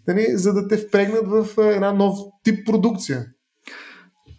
нали, 0.07 0.25
за 0.29 0.53
да 0.53 0.67
те 0.67 0.77
впрегнат 0.77 1.27
в 1.27 1.47
една 1.57 1.91
нов 1.91 2.17
тип 2.43 2.65
продукция. 2.65 3.25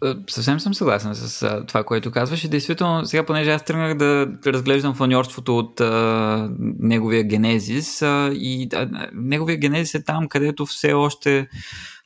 Е, 0.05 0.13
съвсем 0.29 0.59
съм 0.59 0.73
съгласен 0.73 1.15
с 1.15 1.63
това, 1.67 1.83
което 1.83 2.11
казваш 2.11 2.43
и 2.43 2.49
действително 2.49 3.05
сега, 3.05 3.25
понеже 3.25 3.51
аз 3.51 3.65
тръгнах 3.65 3.97
да 3.97 4.27
разглеждам 4.45 4.95
фаньорството 4.95 5.57
от 5.57 5.81
а, 5.81 6.49
неговия 6.59 7.23
генезис 7.23 8.01
а, 8.01 8.31
и 8.33 8.67
а, 8.73 9.09
неговия 9.13 9.57
генезис 9.57 9.95
е 9.95 10.03
там, 10.03 10.27
където 10.27 10.65
все 10.65 10.93
още 10.93 11.47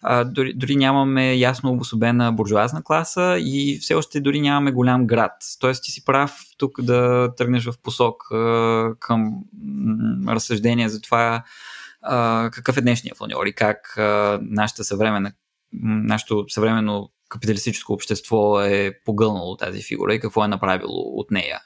а, 0.01 0.23
дори, 0.23 0.53
дори 0.53 0.75
нямаме 0.75 1.35
ясно 1.35 1.71
обособена 1.71 2.31
буржуазна 2.31 2.83
класа 2.83 3.38
и 3.39 3.79
все 3.81 3.93
още 3.93 4.21
дори 4.21 4.41
нямаме 4.41 4.71
голям 4.71 5.07
град. 5.07 5.31
Тоест 5.59 5.83
ти 5.83 5.91
си 5.91 6.05
прав 6.05 6.35
тук 6.57 6.81
да 6.81 7.29
тръгнеш 7.38 7.65
в 7.65 7.73
посок 7.83 8.31
а, 8.31 8.93
към 8.99 9.43
м- 9.63 10.33
разсъждение 10.35 10.89
за 10.89 11.01
това 11.01 11.43
а, 12.01 12.49
какъв 12.53 12.77
е 12.77 12.81
днешния 12.81 13.15
фланьор 13.15 13.45
и 13.45 13.53
как 13.53 13.97
а, 13.97 14.39
нашата 14.41 14.83
съвременна 14.83 15.31
нашето 15.73 16.45
съвременно 16.47 17.09
капиталистическо 17.29 17.93
общество 17.93 18.62
е 18.62 18.99
погълнало 19.05 19.57
тази 19.57 19.81
фигура 19.83 20.13
и 20.13 20.19
какво 20.19 20.45
е 20.45 20.47
направило 20.47 21.01
от 21.19 21.31
нея. 21.31 21.59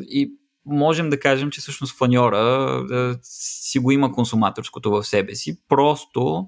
И 0.00 0.32
можем 0.66 1.10
да 1.10 1.20
кажем, 1.20 1.50
че 1.50 1.60
всъщност 1.60 1.98
фаньора 1.98 3.16
си 3.22 3.78
го 3.78 3.90
има 3.90 4.12
консуматорското 4.12 4.90
в 4.90 5.04
себе 5.04 5.34
си, 5.34 5.60
просто 5.68 6.46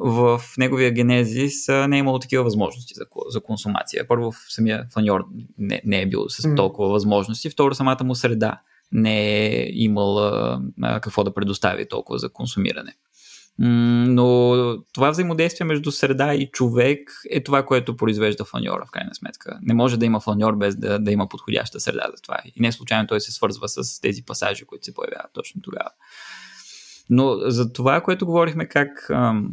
в 0.00 0.40
неговия 0.58 0.90
генезис 0.90 1.68
не 1.68 1.96
е 1.96 1.98
имало 1.98 2.18
такива 2.18 2.44
възможности 2.44 2.94
за, 2.94 3.04
за 3.28 3.40
консумация. 3.40 4.08
Първо, 4.08 4.32
самия 4.48 4.86
фаньор 4.94 5.24
не, 5.58 5.82
не 5.84 6.02
е 6.02 6.06
бил 6.06 6.28
с 6.28 6.54
толкова 6.54 6.88
възможности, 6.88 7.50
второ, 7.50 7.74
самата 7.74 8.04
му 8.04 8.14
среда 8.14 8.60
не 8.92 9.46
е 9.46 9.68
имала 9.72 10.60
какво 11.02 11.24
да 11.24 11.34
предостави 11.34 11.88
толкова 11.88 12.18
за 12.18 12.28
консумиране. 12.28 12.94
Но 13.58 14.54
това 14.92 15.10
взаимодействие 15.10 15.64
между 15.64 15.92
среда 15.92 16.34
и 16.34 16.50
човек 16.50 17.12
е 17.30 17.42
това, 17.42 17.66
което 17.66 17.96
произвежда 17.96 18.44
фланьора, 18.44 18.84
в 18.86 18.90
крайна 18.90 19.14
сметка. 19.14 19.58
Не 19.62 19.74
може 19.74 19.96
да 19.96 20.06
има 20.06 20.20
фланьор 20.20 20.56
без 20.56 20.76
да, 20.76 20.98
да 20.98 21.12
има 21.12 21.28
подходяща 21.28 21.80
среда 21.80 22.06
за 22.16 22.22
това. 22.22 22.36
И 22.44 22.60
не 22.60 22.72
случайно 22.72 23.08
той 23.08 23.20
се 23.20 23.32
свързва 23.32 23.68
с 23.68 24.00
тези 24.00 24.24
пасажи, 24.24 24.64
които 24.64 24.84
се 24.84 24.94
появяват 24.94 25.30
точно 25.32 25.62
тогава. 25.62 25.90
Но 27.10 27.36
за 27.38 27.72
това, 27.72 28.00
което 28.00 28.26
говорихме, 28.26 28.68
как 28.68 29.10
ам, 29.10 29.50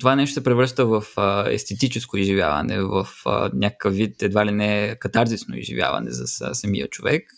това 0.00 0.16
нещо 0.16 0.34
се 0.34 0.44
превръща 0.44 0.86
в 0.86 1.04
естетическо 1.50 2.16
изживяване, 2.16 2.82
в 2.82 3.08
някакъв 3.54 3.94
вид, 3.94 4.22
едва 4.22 4.46
ли 4.46 4.52
не 4.52 4.96
катарзисно 5.00 5.56
изживяване 5.56 6.10
за 6.10 6.54
самия 6.54 6.88
човек 6.88 7.32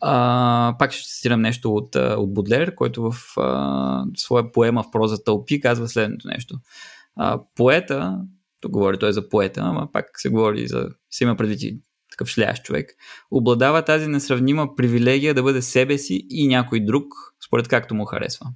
а, 0.00 0.76
пак 0.78 0.92
ще 0.92 1.08
цитирам 1.08 1.40
нещо 1.40 1.74
от, 1.74 1.94
от 1.94 2.34
Бодлер, 2.34 2.74
който 2.74 3.10
в 3.10 3.38
а, 3.40 4.04
своя 4.16 4.52
поема 4.52 4.82
в 4.82 4.90
проза 4.90 5.24
Тълпи 5.24 5.60
казва 5.60 5.88
следното 5.88 6.28
нещо. 6.28 6.58
А, 7.16 7.40
поета, 7.54 8.20
тук 8.60 8.72
говори 8.72 8.98
той 8.98 9.12
за 9.12 9.28
поета, 9.28 9.60
ама 9.60 9.88
пак 9.92 10.06
се 10.16 10.28
говори 10.28 10.66
за, 10.66 10.88
се 11.10 11.24
има 11.24 11.36
предвид 11.36 11.62
и 11.62 11.80
такъв 12.10 12.28
шлящ 12.28 12.64
човек, 12.64 12.90
обладава 13.30 13.82
тази 13.82 14.06
несравнима 14.06 14.74
привилегия 14.76 15.34
да 15.34 15.42
бъде 15.42 15.62
себе 15.62 15.98
си 15.98 16.26
и 16.30 16.48
някой 16.48 16.80
друг, 16.80 17.04
според 17.46 17.68
както 17.68 17.94
му 17.94 18.04
харесва. 18.04 18.46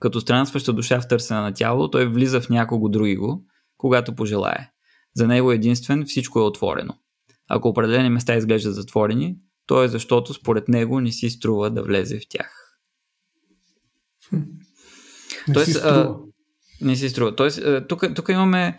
Като 0.00 0.20
странстваща 0.20 0.72
душа 0.72 1.00
в 1.00 1.08
търсене 1.08 1.40
на 1.40 1.54
тяло, 1.54 1.90
той 1.90 2.08
влиза 2.08 2.40
в 2.40 2.48
някого 2.48 2.88
другиго, 2.88 3.44
когато 3.76 4.14
пожелае. 4.14 4.70
За 5.14 5.26
него 5.26 5.52
единствен 5.52 6.04
всичко 6.06 6.38
е 6.38 6.42
отворено. 6.42 6.94
Ако 7.48 7.68
определени 7.68 8.10
места 8.10 8.36
изглеждат 8.36 8.74
затворени, 8.74 9.36
то 9.66 9.82
е 9.82 9.88
защото 9.88 10.34
според 10.34 10.68
него 10.68 11.00
не 11.00 11.12
си 11.12 11.30
струва 11.30 11.70
да 11.70 11.82
влезе 11.82 12.18
в 12.18 12.22
тях. 12.28 12.80
Не 15.48 15.54
Тоест, 15.54 15.66
си 15.66 15.72
струва. 15.72 15.94
А, 15.94 16.16
не 16.80 16.96
си 16.96 17.08
струва. 17.08 17.36
Тоест, 17.36 17.62
тук, 17.88 18.14
тук 18.14 18.28
имаме 18.28 18.78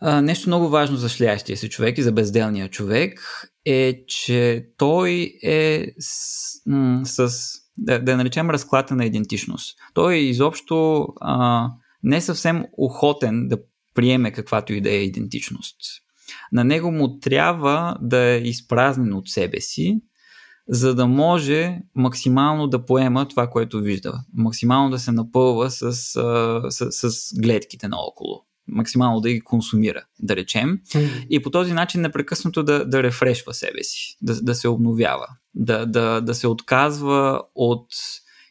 а, 0.00 0.22
нещо 0.22 0.48
много 0.48 0.68
важно 0.68 0.96
за 0.96 1.08
шлящия 1.08 1.56
си 1.56 1.70
човек 1.70 1.98
и 1.98 2.02
за 2.02 2.12
безделния 2.12 2.68
човек 2.68 3.20
е, 3.64 4.04
че 4.06 4.66
той 4.76 5.38
е 5.42 5.86
с, 5.98 6.16
м- 6.66 7.00
с 7.04 7.32
да, 7.78 7.98
да 7.98 8.16
наречем 8.16 8.50
разклата 8.50 8.96
на 8.96 9.04
идентичност. 9.04 9.78
Той 9.94 10.14
е 10.14 10.22
изобщо 10.22 11.06
а, 11.20 11.68
не 12.02 12.20
съвсем 12.20 12.64
охотен 12.78 13.48
да 13.48 13.58
приеме 13.94 14.32
каквато 14.32 14.72
и 14.72 14.80
да 14.80 14.90
е 14.90 15.02
идентичност. 15.02 15.76
На 16.52 16.64
него 16.64 16.92
му 16.92 17.18
трябва 17.18 17.96
да 18.00 18.18
е 18.18 18.38
изпразнен 18.38 19.14
от 19.14 19.28
себе 19.28 19.60
си, 19.60 20.00
за 20.68 20.94
да 20.94 21.06
може 21.06 21.78
максимално 21.94 22.66
да 22.66 22.84
поема 22.84 23.28
това, 23.28 23.50
което 23.50 23.80
вижда. 23.80 24.24
Максимално 24.34 24.90
да 24.90 24.98
се 24.98 25.12
напълва 25.12 25.70
с, 25.70 25.92
с, 25.92 27.10
с 27.10 27.40
гледките 27.40 27.88
наоколо. 27.88 28.44
Максимално 28.68 29.20
да 29.20 29.32
ги 29.32 29.40
консумира, 29.40 30.04
да 30.20 30.36
речем. 30.36 30.78
И 31.30 31.42
по 31.42 31.50
този 31.50 31.72
начин 31.72 32.00
непрекъснато 32.00 32.62
да, 32.62 32.84
да 32.84 33.02
рефрешва 33.02 33.54
себе 33.54 33.84
си, 33.84 34.16
да, 34.22 34.42
да 34.42 34.54
се 34.54 34.68
обновява, 34.68 35.26
да, 35.54 35.86
да, 35.86 36.20
да 36.20 36.34
се 36.34 36.48
отказва 36.48 37.42
от 37.54 37.86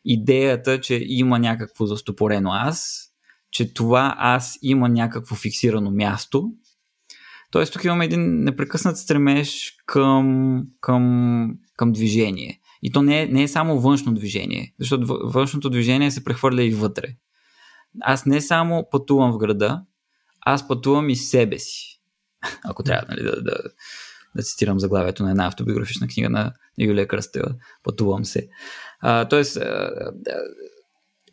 идеята, 0.06 0.82
че 0.82 1.04
има 1.08 1.40
някакво 1.40 1.86
застопорено 1.86 2.50
аз, 2.54 3.08
че 3.52 3.74
това 3.74 4.16
аз 4.18 4.60
има 4.62 4.90
някакво 4.90 5.36
фиксирано 5.36 5.92
място 5.92 6.52
Тоест 7.52 7.74
тук 7.74 7.84
имаме 7.84 8.06
един 8.06 8.44
непрекъснат 8.44 8.98
стремеж 8.98 9.74
към, 9.86 10.62
към, 10.82 11.56
към 11.78 11.92
движение. 11.92 12.60
И 12.82 12.92
то 12.92 13.02
не 13.02 13.22
е, 13.22 13.28
не 13.28 13.44
е 13.44 13.48
само 13.48 13.80
външно 13.80 14.14
движение, 14.14 14.74
защото 14.80 15.20
външното 15.24 15.70
движение 15.70 16.12
се 16.12 16.24
прехвърля 16.24 16.64
и 16.64 16.74
вътре. 16.74 17.08
Аз 18.02 18.26
не 18.26 18.42
само 18.42 18.88
пътувам 18.92 19.32
в 19.32 19.38
града, 19.38 19.84
аз 20.42 20.68
пътувам 20.68 21.10
и 21.10 21.16
себе 21.16 21.60
си. 21.60 22.02
Ако 22.64 22.84
трябва 22.84 23.06
нали, 23.10 23.24
да, 23.24 23.42
да, 23.42 23.56
да 24.36 24.44
цитирам 24.44 24.80
заглавието 24.80 25.24
на 25.24 25.32
една 25.32 25.48
автобиографична 25.48 26.08
книга 26.08 26.30
на 26.30 26.54
Юлия 26.78 27.08
Кръстева, 27.08 27.56
пътувам 27.84 28.26
се. 28.26 28.48
А, 29.00 29.28
тоест, 29.28 29.58
а, 29.58 29.92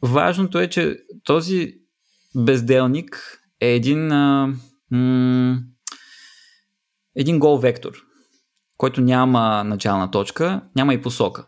важното 0.03 0.59
е, 0.59 0.69
че 0.69 0.97
този 1.25 1.75
безделник 2.37 3.39
е 3.61 3.75
един 3.75 4.13
а, 4.13 4.55
м- 4.91 5.59
един 7.17 7.39
гол 7.39 7.59
вектор, 7.59 7.93
който 8.77 9.01
няма 9.01 9.65
начална 9.65 10.11
точка, 10.11 10.63
няма 10.77 10.95
и 10.95 11.03
посока. 11.03 11.47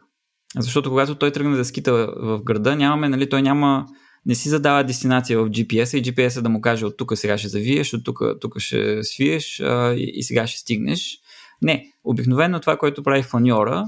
Защото 0.59 0.91
когато 0.91 1.15
той 1.15 1.31
тръгне 1.31 1.57
да 1.57 1.65
скита 1.65 1.93
в 2.17 2.41
града, 2.45 2.77
нямаме, 2.77 3.09
нали, 3.09 3.29
той 3.29 3.43
няма, 3.43 3.87
не 4.27 4.35
си 4.35 4.49
задава 4.49 4.85
дестинация 4.85 5.39
в 5.39 5.51
GPS 5.51 5.99
и 5.99 6.03
GPS 6.03 6.41
да 6.41 6.49
му 6.49 6.61
каже 6.61 6.87
от 6.87 6.97
тук 6.97 7.13
сега 7.15 7.39
ще 7.39 7.49
завиеш, 7.49 7.95
от 7.95 8.05
тук, 8.05 8.21
тук 8.41 8.59
ще 8.59 9.03
свиеш 9.03 9.61
а, 9.61 9.95
и, 9.95 10.13
и 10.15 10.23
сега 10.23 10.47
ще 10.47 10.59
стигнеш. 10.59 11.19
Не, 11.63 11.93
обикновено 12.05 12.61
това, 12.61 12.77
което 12.77 13.03
прави 13.03 13.23
фланьора 13.23 13.87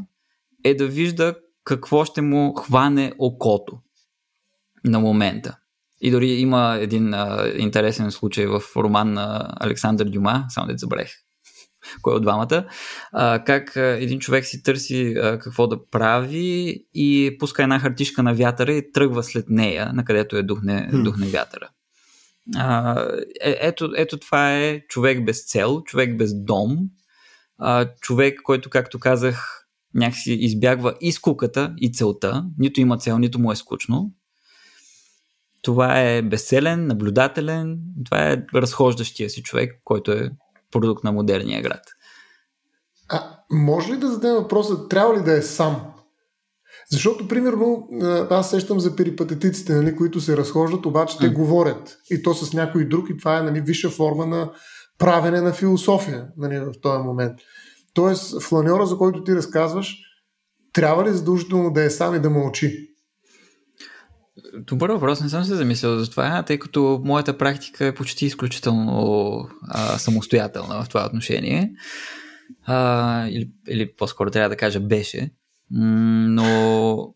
е 0.64 0.74
да 0.74 0.86
вижда 0.86 1.34
какво 1.64 2.04
ще 2.04 2.22
му 2.22 2.54
хване 2.54 3.12
окото 3.18 3.78
на 4.84 5.00
момента. 5.00 5.56
И 6.00 6.10
дори 6.10 6.26
има 6.26 6.76
един 6.80 7.14
а, 7.14 7.52
интересен 7.56 8.10
случай 8.10 8.46
в 8.46 8.62
роман 8.76 9.12
на 9.12 9.54
Александър 9.60 10.06
Дюма, 10.08 10.44
само 10.48 10.66
да 10.66 10.78
забравих 10.78 11.10
кой 12.02 12.14
от 12.14 12.22
двамата, 12.22 12.66
а, 13.12 13.44
как 13.44 13.76
а, 13.76 13.80
един 13.80 14.18
човек 14.18 14.44
си 14.44 14.62
търси 14.62 15.14
а, 15.22 15.38
какво 15.38 15.66
да 15.66 15.88
прави 15.90 16.84
и 16.94 17.36
пуска 17.38 17.62
една 17.62 17.78
хартишка 17.78 18.22
на 18.22 18.34
вятъра 18.34 18.72
и 18.72 18.92
тръгва 18.92 19.22
след 19.22 19.44
нея, 19.48 19.92
на 19.94 20.04
където 20.04 20.36
е 20.36 20.42
духне, 20.42 20.90
духне 20.92 21.26
вятъра. 21.26 21.68
А, 22.56 23.00
е, 23.40 23.56
ето, 23.60 23.92
ето 23.96 24.18
това 24.18 24.58
е 24.58 24.80
човек 24.88 25.24
без 25.24 25.44
цел, 25.44 25.82
човек 25.84 26.16
без 26.16 26.34
дом, 26.34 26.78
а, 27.58 27.88
човек, 28.00 28.40
който, 28.42 28.70
както 28.70 28.98
казах, 28.98 29.66
някакси 29.94 30.32
избягва 30.32 30.94
и 31.00 31.12
скуката, 31.12 31.74
и 31.78 31.92
целта. 31.92 32.44
Нито 32.58 32.80
има 32.80 32.98
цел, 32.98 33.18
нито 33.18 33.38
му 33.38 33.52
е 33.52 33.56
скучно. 33.56 34.12
Това 35.62 36.00
е 36.00 36.22
безцелен, 36.22 36.86
наблюдателен, 36.86 37.78
това 38.04 38.30
е 38.30 38.42
разхождащия 38.54 39.30
си 39.30 39.42
човек, 39.42 39.80
който 39.84 40.12
е 40.12 40.30
продукт 40.70 41.04
на 41.04 41.12
модерния 41.12 41.62
град. 41.62 41.82
А 43.08 43.38
може 43.50 43.92
ли 43.92 43.96
да 43.96 44.10
зададем 44.10 44.34
въпроса, 44.34 44.88
трябва 44.88 45.16
ли 45.16 45.22
да 45.22 45.32
е 45.32 45.42
сам? 45.42 45.92
Защото, 46.90 47.28
примерно, 47.28 47.88
аз 48.30 48.50
сещам 48.50 48.80
за 48.80 48.96
перипатетиците, 48.96 49.74
нали, 49.74 49.96
които 49.96 50.20
се 50.20 50.36
разхождат, 50.36 50.86
обаче 50.86 51.18
те 51.18 51.30
mm. 51.30 51.32
говорят. 51.32 51.98
И 52.10 52.22
то 52.22 52.34
с 52.34 52.52
някой 52.52 52.84
друг, 52.88 53.10
и 53.10 53.16
това 53.16 53.38
е 53.38 53.42
нали, 53.42 53.60
висша 53.60 53.90
форма 53.90 54.26
на 54.26 54.50
правене 55.02 55.40
на 55.40 55.52
философия 55.52 56.26
нали, 56.36 56.58
в 56.58 56.72
този 56.82 57.02
момент. 57.02 57.38
Тоест, 57.94 58.42
фланьора, 58.42 58.86
за 58.86 58.96
който 58.96 59.24
ти 59.24 59.34
разказваш, 59.34 59.96
трябва 60.72 61.04
ли 61.04 61.12
задължително 61.12 61.72
да 61.72 61.84
е 61.84 61.90
сам 61.90 62.14
и 62.14 62.20
да 62.20 62.30
мълчи? 62.30 62.88
Добър 64.54 64.90
въпрос, 64.90 65.20
не 65.20 65.28
съм 65.28 65.44
се 65.44 65.54
замислял 65.54 65.98
за 65.98 66.10
това, 66.10 66.42
тъй 66.42 66.58
като 66.58 67.02
моята 67.04 67.38
практика 67.38 67.86
е 67.86 67.94
почти 67.94 68.26
изключително 68.26 69.48
а, 69.68 69.98
самостоятелна 69.98 70.82
в 70.82 70.88
това 70.88 71.06
отношение. 71.06 71.72
А, 72.64 73.26
или, 73.28 73.50
или 73.68 73.94
по-скоро 73.96 74.30
трябва 74.30 74.48
да 74.48 74.56
кажа 74.56 74.80
беше. 74.80 75.30
Но. 75.70 77.14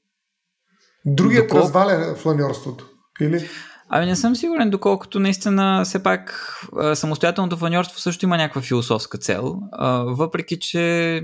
Другият 1.07 1.47
доколко... 1.47 1.65
разваля 1.65 2.15
фланьорството. 2.15 2.89
Или? 3.21 3.49
Ами 3.89 4.07
не 4.07 4.17
съм 4.17 4.37
сигурен, 4.37 4.71
доколкото 4.71 5.21
наистина 5.21 5.83
все 5.85 6.03
пак 6.03 6.53
самостоятелното 6.95 7.57
фланьорство 7.57 8.01
също 8.01 8.25
има 8.25 8.37
някаква 8.37 8.63
философска 8.63 9.19
цел, 9.19 9.61
въпреки 10.07 10.59
че 10.61 11.23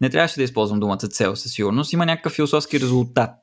не 0.00 0.10
трябваше 0.10 0.36
да 0.36 0.42
използвам 0.42 0.80
думата 0.80 0.96
цел 0.96 1.36
със 1.36 1.52
сигурност, 1.52 1.92
има 1.92 2.06
някакъв 2.06 2.32
философски 2.32 2.80
резултат. 2.80 3.38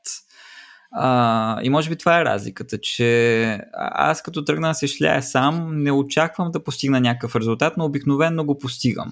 И 1.64 1.70
може 1.70 1.90
би 1.90 1.96
това 1.96 2.20
е 2.20 2.26
разликата, 2.26 2.78
че 2.82 3.60
аз 3.78 4.22
като 4.22 4.44
тръгна 4.44 4.68
да 4.68 4.74
се 4.74 4.88
шляя 4.88 5.24
сам, 5.24 5.84
не 5.84 5.92
очаквам 5.92 6.52
да 6.52 6.64
постигна 6.64 7.02
някакъв 7.02 7.36
резултат, 7.36 7.74
но 7.78 7.86
обикновенно 7.86 8.46
го 8.46 8.58
постигам. 8.58 9.12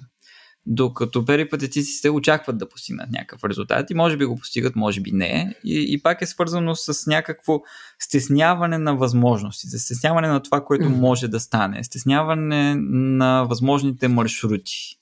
Докато 0.66 1.26
перипатетиците 1.26 2.10
очакват 2.10 2.58
да 2.58 2.70
постигнат 2.70 3.12
някакъв 3.12 3.44
резултат 3.44 3.90
и 3.90 3.94
може 3.94 4.18
би 4.18 4.26
го 4.26 4.36
постигат, 4.36 4.76
може 4.76 5.02
би 5.02 5.12
не. 5.12 5.56
И, 5.64 5.86
и 5.90 6.02
пак 6.02 6.22
е 6.22 6.26
свързано 6.26 6.76
с 6.76 7.08
някакво 7.08 7.60
стесняване 8.00 8.78
на 8.78 8.96
възможностите, 8.96 9.80
стесняване 9.80 10.28
на 10.28 10.44
това, 10.44 10.66
което 10.66 10.90
може 10.90 11.28
да 11.28 11.40
стане, 11.40 11.84
стесняване 11.84 12.76
на 12.76 13.46
възможните 13.50 14.08
маршрути, 14.08 14.98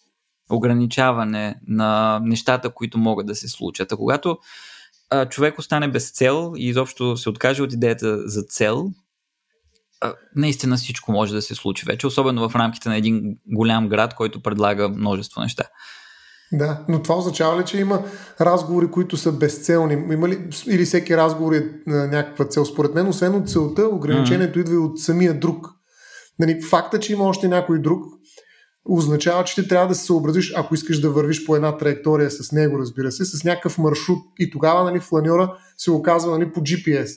ограничаване 0.50 1.56
на 1.68 2.20
нещата, 2.24 2.70
които 2.70 2.98
могат 2.98 3.28
да 3.28 3.36
се 3.36 3.48
случат. 3.48 3.92
А 3.92 3.96
когато 3.96 4.38
а, 5.10 5.30
човек 5.30 5.60
остане 5.60 5.88
без 5.88 6.12
цел 6.12 6.54
и 6.58 6.68
изобщо 6.68 7.18
се 7.18 7.30
откаже 7.30 7.64
от 7.64 7.74
идеята 7.74 8.30
за 8.30 8.42
цел, 8.42 8.92
наистина 10.36 10.78
всичко 10.78 11.12
може 11.12 11.34
да 11.34 11.42
се 11.42 11.56
случи 11.56 11.86
вече, 11.88 12.08
особено 12.08 12.50
в 12.50 12.56
рамките 12.56 12.90
на 12.90 12.98
един 12.98 13.38
голям 13.48 13.90
град, 13.90 14.16
който 14.16 14.42
предлага 14.42 14.90
множество 14.90 15.42
неща. 15.42 15.64
Да, 16.52 16.86
но 16.90 17.02
това 17.02 17.16
означава 17.16 17.62
ли, 17.62 17.66
че 17.66 17.80
има 17.80 18.04
разговори, 18.42 18.92
които 18.92 19.18
са 19.18 19.32
безцелни? 19.32 19.94
Има 19.94 20.30
ли, 20.30 20.50
или 20.68 20.86
всеки 20.86 21.18
разговор 21.18 21.54
е 21.54 21.72
на 21.88 22.08
някаква 22.08 22.46
цел? 22.46 22.66
Според 22.66 22.94
мен, 22.94 23.08
освен 23.08 23.36
от 23.36 23.50
целта, 23.50 23.88
ограничението 23.88 24.60
mm-hmm. 24.60 24.62
идва 24.62 24.74
и 24.74 24.78
от 24.78 25.00
самия 25.00 25.40
друг. 25.40 25.68
Нали, 26.40 26.62
факта, 26.62 27.00
че 27.00 27.14
има 27.14 27.24
още 27.24 27.48
някой 27.48 27.82
друг, 27.82 28.04
означава, 28.86 29.44
че 29.44 29.56
ти 29.56 29.68
трябва 29.68 29.88
да 29.88 29.96
се 29.96 30.06
съобразиш, 30.06 30.54
ако 30.56 30.76
искаш 30.76 31.00
да 31.00 31.10
вървиш 31.10 31.46
по 31.46 31.56
една 31.56 31.78
траектория 31.78 32.32
с 32.32 32.52
него, 32.52 32.80
разбира 32.80 33.12
се, 33.12 33.26
с 33.26 33.44
някакъв 33.44 33.78
маршрут. 33.78 34.20
И 34.40 34.52
тогава 34.52 34.84
нали, 34.84 35.00
фланьора 35.00 35.58
се 35.78 35.92
оказва 35.92 36.38
нали, 36.40 36.52
по 36.52 36.60
GPS. 36.60 37.10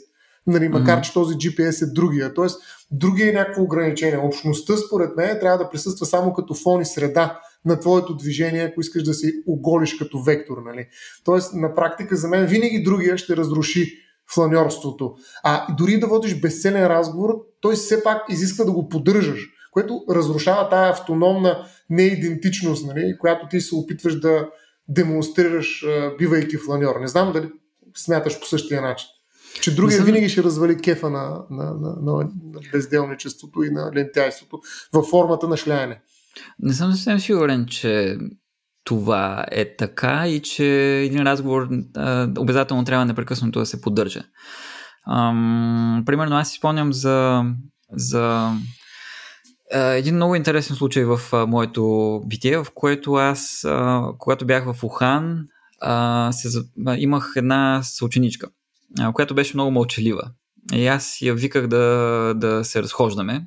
Нали, 0.46 0.68
макар, 0.68 0.98
mm-hmm. 0.98 1.02
че 1.02 1.12
този 1.12 1.34
GPS 1.34 1.86
е 1.86 1.92
другия. 1.92 2.34
Тоест, 2.34 2.60
другия 2.90 3.28
е 3.28 3.32
някакво 3.32 3.62
ограничение. 3.62 4.18
Общността, 4.18 4.76
според 4.76 5.16
мен, 5.16 5.38
трябва 5.40 5.58
да 5.58 5.70
присъства 5.70 6.06
само 6.06 6.32
като 6.32 6.54
фон 6.54 6.80
и 6.80 6.84
среда 6.84 7.40
на 7.64 7.80
твоето 7.80 8.16
движение, 8.16 8.62
ако 8.62 8.80
искаш 8.80 9.02
да 9.02 9.14
се 9.14 9.32
оголиш 9.46 9.94
като 9.94 10.22
вектор. 10.22 10.62
Нали. 10.66 10.86
Тоест, 11.24 11.54
на 11.54 11.74
практика, 11.74 12.16
за 12.16 12.28
мен 12.28 12.46
винаги 12.46 12.82
другия 12.82 13.18
ще 13.18 13.36
разруши 13.36 13.98
фланьорството. 14.34 15.14
А 15.44 15.74
дори 15.74 16.00
да 16.00 16.06
водиш 16.06 16.40
безцелен 16.40 16.86
разговор, 16.86 17.30
той 17.60 17.74
все 17.74 18.02
пак 18.02 18.22
изисква 18.28 18.64
да 18.64 18.72
го 18.72 18.88
поддържаш 18.88 19.48
което 19.72 20.04
разрушава 20.10 20.68
тая 20.68 20.90
автономна 20.90 21.66
неидентичност, 21.90 22.86
нали, 22.86 23.16
която 23.18 23.48
ти 23.48 23.60
се 23.60 23.74
опитваш 23.74 24.20
да 24.20 24.48
демонстрираш, 24.88 25.86
бивайки 26.18 26.56
фланьор. 26.56 27.00
Не 27.00 27.08
знам 27.08 27.32
дали 27.32 27.50
смяташ 27.96 28.40
по 28.40 28.46
същия 28.46 28.82
начин. 28.82 29.08
Че 29.60 29.74
другия 29.74 29.96
съм... 29.96 30.06
винаги 30.06 30.28
ще 30.28 30.42
развали 30.42 30.80
кефа 30.80 31.10
на, 31.10 31.44
на, 31.50 31.64
на, 31.64 31.96
на, 32.02 32.12
на 32.52 32.60
безделничеството 32.72 33.62
и 33.62 33.70
на 33.70 33.90
лентяйството 33.94 34.60
във 34.92 35.06
формата 35.06 35.48
на 35.48 35.56
шляене. 35.56 36.00
Не 36.58 36.72
съм 36.72 36.92
съвсем 36.92 37.20
сигурен, 37.20 37.66
че 37.66 38.18
това 38.84 39.46
е 39.50 39.76
така 39.76 40.28
и 40.28 40.42
че 40.42 40.98
един 41.04 41.22
разговор 41.22 41.68
а, 41.96 42.28
обязателно 42.38 42.84
трябва 42.84 43.04
непрекъснато 43.04 43.58
да 43.58 43.66
се 43.66 43.80
поддържа. 43.80 44.24
Ам, 45.10 46.02
примерно 46.06 46.36
аз 46.36 46.50
си 46.50 46.56
спомням 46.58 46.92
за, 46.92 47.44
за 47.92 48.52
един 49.72 50.14
много 50.14 50.34
интересен 50.34 50.76
случай 50.76 51.04
в 51.04 51.20
а, 51.32 51.46
моето 51.46 52.20
битие, 52.26 52.56
в 52.58 52.66
което 52.74 53.14
аз, 53.14 53.64
а, 53.64 54.02
когато 54.18 54.46
бях 54.46 54.72
в 54.72 54.84
Ухан, 54.84 55.46
а, 55.80 56.32
се, 56.32 56.58
а, 56.86 56.96
имах 56.98 57.32
една 57.36 57.80
съученичка, 57.82 58.46
а, 58.46 58.50
която 59.14 59.34
беше 59.34 59.56
много 59.56 59.70
мълчалива. 59.70 60.30
И 60.72 60.86
аз 60.86 61.18
я 61.22 61.34
виках 61.34 61.66
да, 61.66 62.34
да 62.36 62.64
се 62.64 62.82
разхождаме. 62.82 63.46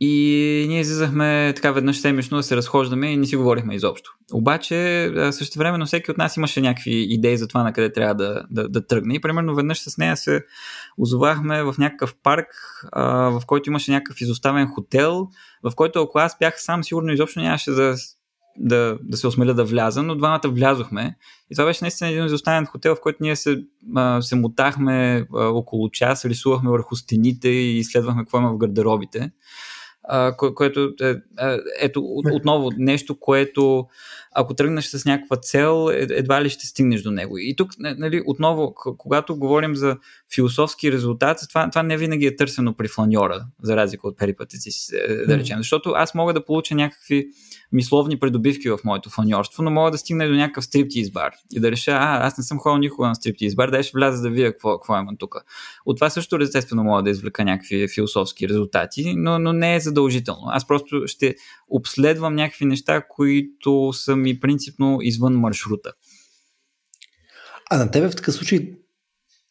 И 0.00 0.66
ние 0.68 0.80
излизахме 0.80 1.52
така 1.56 1.72
веднъж 1.72 1.96
седмично 1.96 2.36
да 2.36 2.42
се 2.42 2.56
разхождаме 2.56 3.12
и 3.12 3.16
не 3.16 3.26
си 3.26 3.36
говорихме 3.36 3.74
изобщо. 3.74 4.10
Обаче, 4.32 5.12
също 5.30 5.58
времено 5.58 5.86
всеки 5.86 6.10
от 6.10 6.18
нас 6.18 6.36
имаше 6.36 6.60
някакви 6.60 7.06
идеи 7.08 7.38
за 7.38 7.48
това 7.48 7.62
на 7.62 7.72
къде 7.72 7.92
трябва 7.92 8.14
да, 8.14 8.44
да, 8.50 8.68
да 8.68 8.86
тръгне. 8.86 9.14
И 9.14 9.20
примерно 9.20 9.54
веднъж 9.54 9.78
с 9.78 9.98
нея 9.98 10.16
се 10.16 10.44
озовахме 10.98 11.62
в 11.62 11.74
някакъв 11.78 12.14
парк, 12.22 12.46
а, 12.92 13.04
в 13.30 13.42
който 13.46 13.70
имаше 13.70 13.90
някакъв 13.90 14.20
изоставен 14.20 14.68
хотел, 14.68 15.28
в 15.62 15.74
който 15.74 16.02
ако 16.02 16.18
аз 16.18 16.38
бях 16.38 16.54
сам, 16.56 16.84
сигурно 16.84 17.12
изобщо 17.12 17.40
нямаше 17.40 17.70
да, 17.70 17.94
да, 18.58 18.98
да 19.02 19.16
се 19.16 19.26
осмеля 19.26 19.54
да 19.54 19.64
вляза, 19.64 20.02
но 20.02 20.14
двамата 20.14 20.40
влязохме. 20.44 21.16
И 21.50 21.54
това 21.54 21.66
беше 21.66 21.84
наистина 21.84 22.10
един 22.10 22.24
изоставен 22.24 22.66
хотел, 22.66 22.94
в 22.94 23.00
който 23.00 23.18
ние 23.20 23.36
се, 23.36 23.64
а, 23.94 24.22
се 24.22 24.36
мотахме 24.36 25.26
а, 25.34 25.44
около 25.44 25.90
час, 25.90 26.24
рисувахме 26.24 26.70
върху 26.70 26.96
стените 26.96 27.48
и 27.48 27.78
изследвахме 27.78 28.22
какво 28.22 28.38
има 28.38 28.52
в 28.52 28.56
гардеробите 28.56 29.30
а, 30.08 30.36
кое, 30.36 30.54
което 30.54 30.94
е, 31.02 31.14
ето 31.80 32.02
отново 32.32 32.70
нещо, 32.78 33.20
което 33.20 33.86
ако 34.38 34.54
тръгнеш 34.54 34.84
с 34.84 35.04
някаква 35.04 35.36
цел, 35.36 35.90
е, 35.92 36.06
едва 36.10 36.44
ли 36.44 36.50
ще 36.50 36.66
стигнеш 36.66 37.02
до 37.02 37.10
него. 37.10 37.38
И 37.38 37.56
тук, 37.56 37.72
нали, 37.78 38.22
отново, 38.26 38.74
когато 38.74 39.36
говорим 39.36 39.76
за 39.76 39.96
философски 40.34 40.92
резултат, 40.92 41.38
това, 41.48 41.70
това 41.70 41.82
не 41.82 41.96
винаги 41.96 42.26
е 42.26 42.36
търсено 42.36 42.74
при 42.74 42.88
фланьора, 42.88 43.44
за 43.62 43.76
разлика 43.76 44.08
от 44.08 44.18
перипатици, 44.18 44.92
да 45.28 45.38
речем. 45.38 45.58
Защото 45.58 45.90
аз 45.90 46.14
мога 46.14 46.32
да 46.32 46.44
получа 46.44 46.74
някакви 46.74 47.26
мисловни 47.72 48.18
придобивки 48.18 48.70
в 48.70 48.78
моето 48.84 49.10
фаньорство, 49.10 49.62
но 49.62 49.70
мога 49.70 49.90
да 49.90 49.98
стигна 49.98 50.28
до 50.28 50.34
някакъв 50.34 50.64
стриптиз 50.64 51.10
бар 51.10 51.32
и 51.52 51.60
да 51.60 51.70
реша, 51.70 51.90
а, 51.90 52.26
аз 52.26 52.38
не 52.38 52.44
съм 52.44 52.58
ходил 52.58 52.78
никога 52.78 53.08
на 53.08 53.14
стриптиз 53.14 53.54
бар, 53.54 53.70
дай 53.70 53.82
ще 53.82 53.92
вляза 53.94 54.22
да 54.22 54.30
видя 54.30 54.52
какво, 54.52 54.78
какво 54.78 54.98
има 54.98 55.12
тук. 55.18 55.36
От 55.86 55.96
това 55.96 56.10
също 56.10 56.36
естествено 56.36 56.84
мога 56.84 57.02
да 57.02 57.10
извлека 57.10 57.44
някакви 57.44 57.88
философски 57.88 58.48
резултати, 58.48 59.14
но, 59.16 59.38
но 59.38 59.52
не 59.52 59.74
е 59.74 59.80
задължително 59.80 59.95
задължително. 59.96 60.42
Аз 60.46 60.66
просто 60.66 61.02
ще 61.06 61.34
обследвам 61.68 62.34
някакви 62.34 62.64
неща, 62.64 63.02
които 63.08 63.92
са 63.92 64.16
ми 64.16 64.40
принципно 64.40 64.98
извън 65.02 65.34
маршрута. 65.34 65.92
А 67.70 67.78
на 67.78 67.90
тебе 67.90 68.08
в 68.08 68.16
такъв 68.16 68.34
случай 68.34 68.72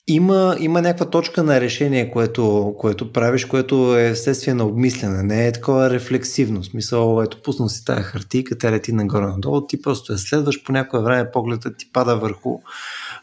има, 0.08 0.58
има 0.60 0.82
някаква 0.82 1.10
точка 1.10 1.44
на 1.44 1.62
решение, 1.62 2.12
което, 2.12 2.76
което 2.78 3.12
правиш, 3.12 3.46
което 3.46 3.98
е 3.98 4.14
вследствие 4.14 4.54
на 4.54 4.66
обмислене. 4.66 5.24
Не 5.24 5.48
е 5.48 5.52
такова 5.52 5.90
рефлексивно. 5.90 6.64
Смисъл, 6.64 7.22
ето, 7.24 7.42
пуснал 7.42 7.70
си 7.70 7.86
тази 7.86 8.04
хартийка, 8.04 8.58
тя 8.58 8.72
лети 8.72 8.92
нагоре-надолу, 8.92 9.68
ти 9.68 9.82
просто 9.82 10.12
я 10.12 10.18
следваш 10.18 10.64
по 10.64 10.72
някое 10.72 11.02
време, 11.02 11.32
погледът 11.32 11.78
ти 11.78 11.92
пада 11.94 12.18
върху 12.18 12.60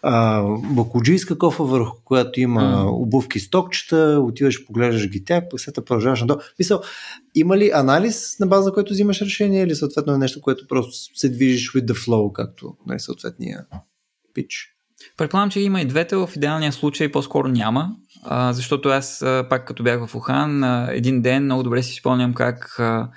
а, 0.03 0.43
бакуджийска 0.75 1.39
кофа, 1.39 1.65
върху 1.65 1.97
която 2.05 2.41
има 2.41 2.61
mm. 2.63 3.03
обувки 3.03 3.41
с 3.41 3.51
токчета, 3.51 4.21
отиваш, 4.23 4.67
поглеждаш 4.67 5.09
ги 5.09 5.25
тях, 5.25 5.45
пък 5.51 5.61
след 5.61 5.75
продължаваш 5.75 6.21
надолу. 6.21 6.41
Мисъл, 6.59 6.81
има 7.35 7.59
ли 7.59 7.71
анализ 7.75 8.39
на 8.41 8.47
база, 8.47 8.73
който 8.73 8.93
взимаш 8.93 9.23
решение 9.23 9.63
или 9.63 9.75
съответно 9.75 10.15
е 10.15 10.19
нещо, 10.19 10.41
което 10.41 10.67
просто 10.69 11.19
се 11.19 11.29
движиш 11.29 11.73
with 11.73 11.85
the 11.85 12.07
flow, 12.07 12.33
както 12.33 12.77
най 12.87 13.01
съответния 13.01 13.65
пич? 14.35 14.69
Предполагам, 15.17 15.51
че 15.51 15.61
има 15.61 15.81
и 15.81 15.85
двете. 15.85 16.17
В 16.17 16.31
идеалния 16.37 16.73
случай 16.73 17.13
по-скоро 17.13 17.49
няма, 17.49 17.97
а, 18.23 18.53
защото 18.53 18.89
аз 18.89 19.23
а, 19.23 19.47
пак 19.51 19.67
като 19.67 19.83
бях 19.83 20.07
в 20.07 20.15
Ухан, 20.15 20.65
а, 20.65 20.89
един 20.91 21.23
ден 21.23 21.45
много 21.45 21.63
добре 21.63 21.83
си 21.83 21.95
спомням 21.95 22.35
как 22.35 22.77
а, 22.79 23.11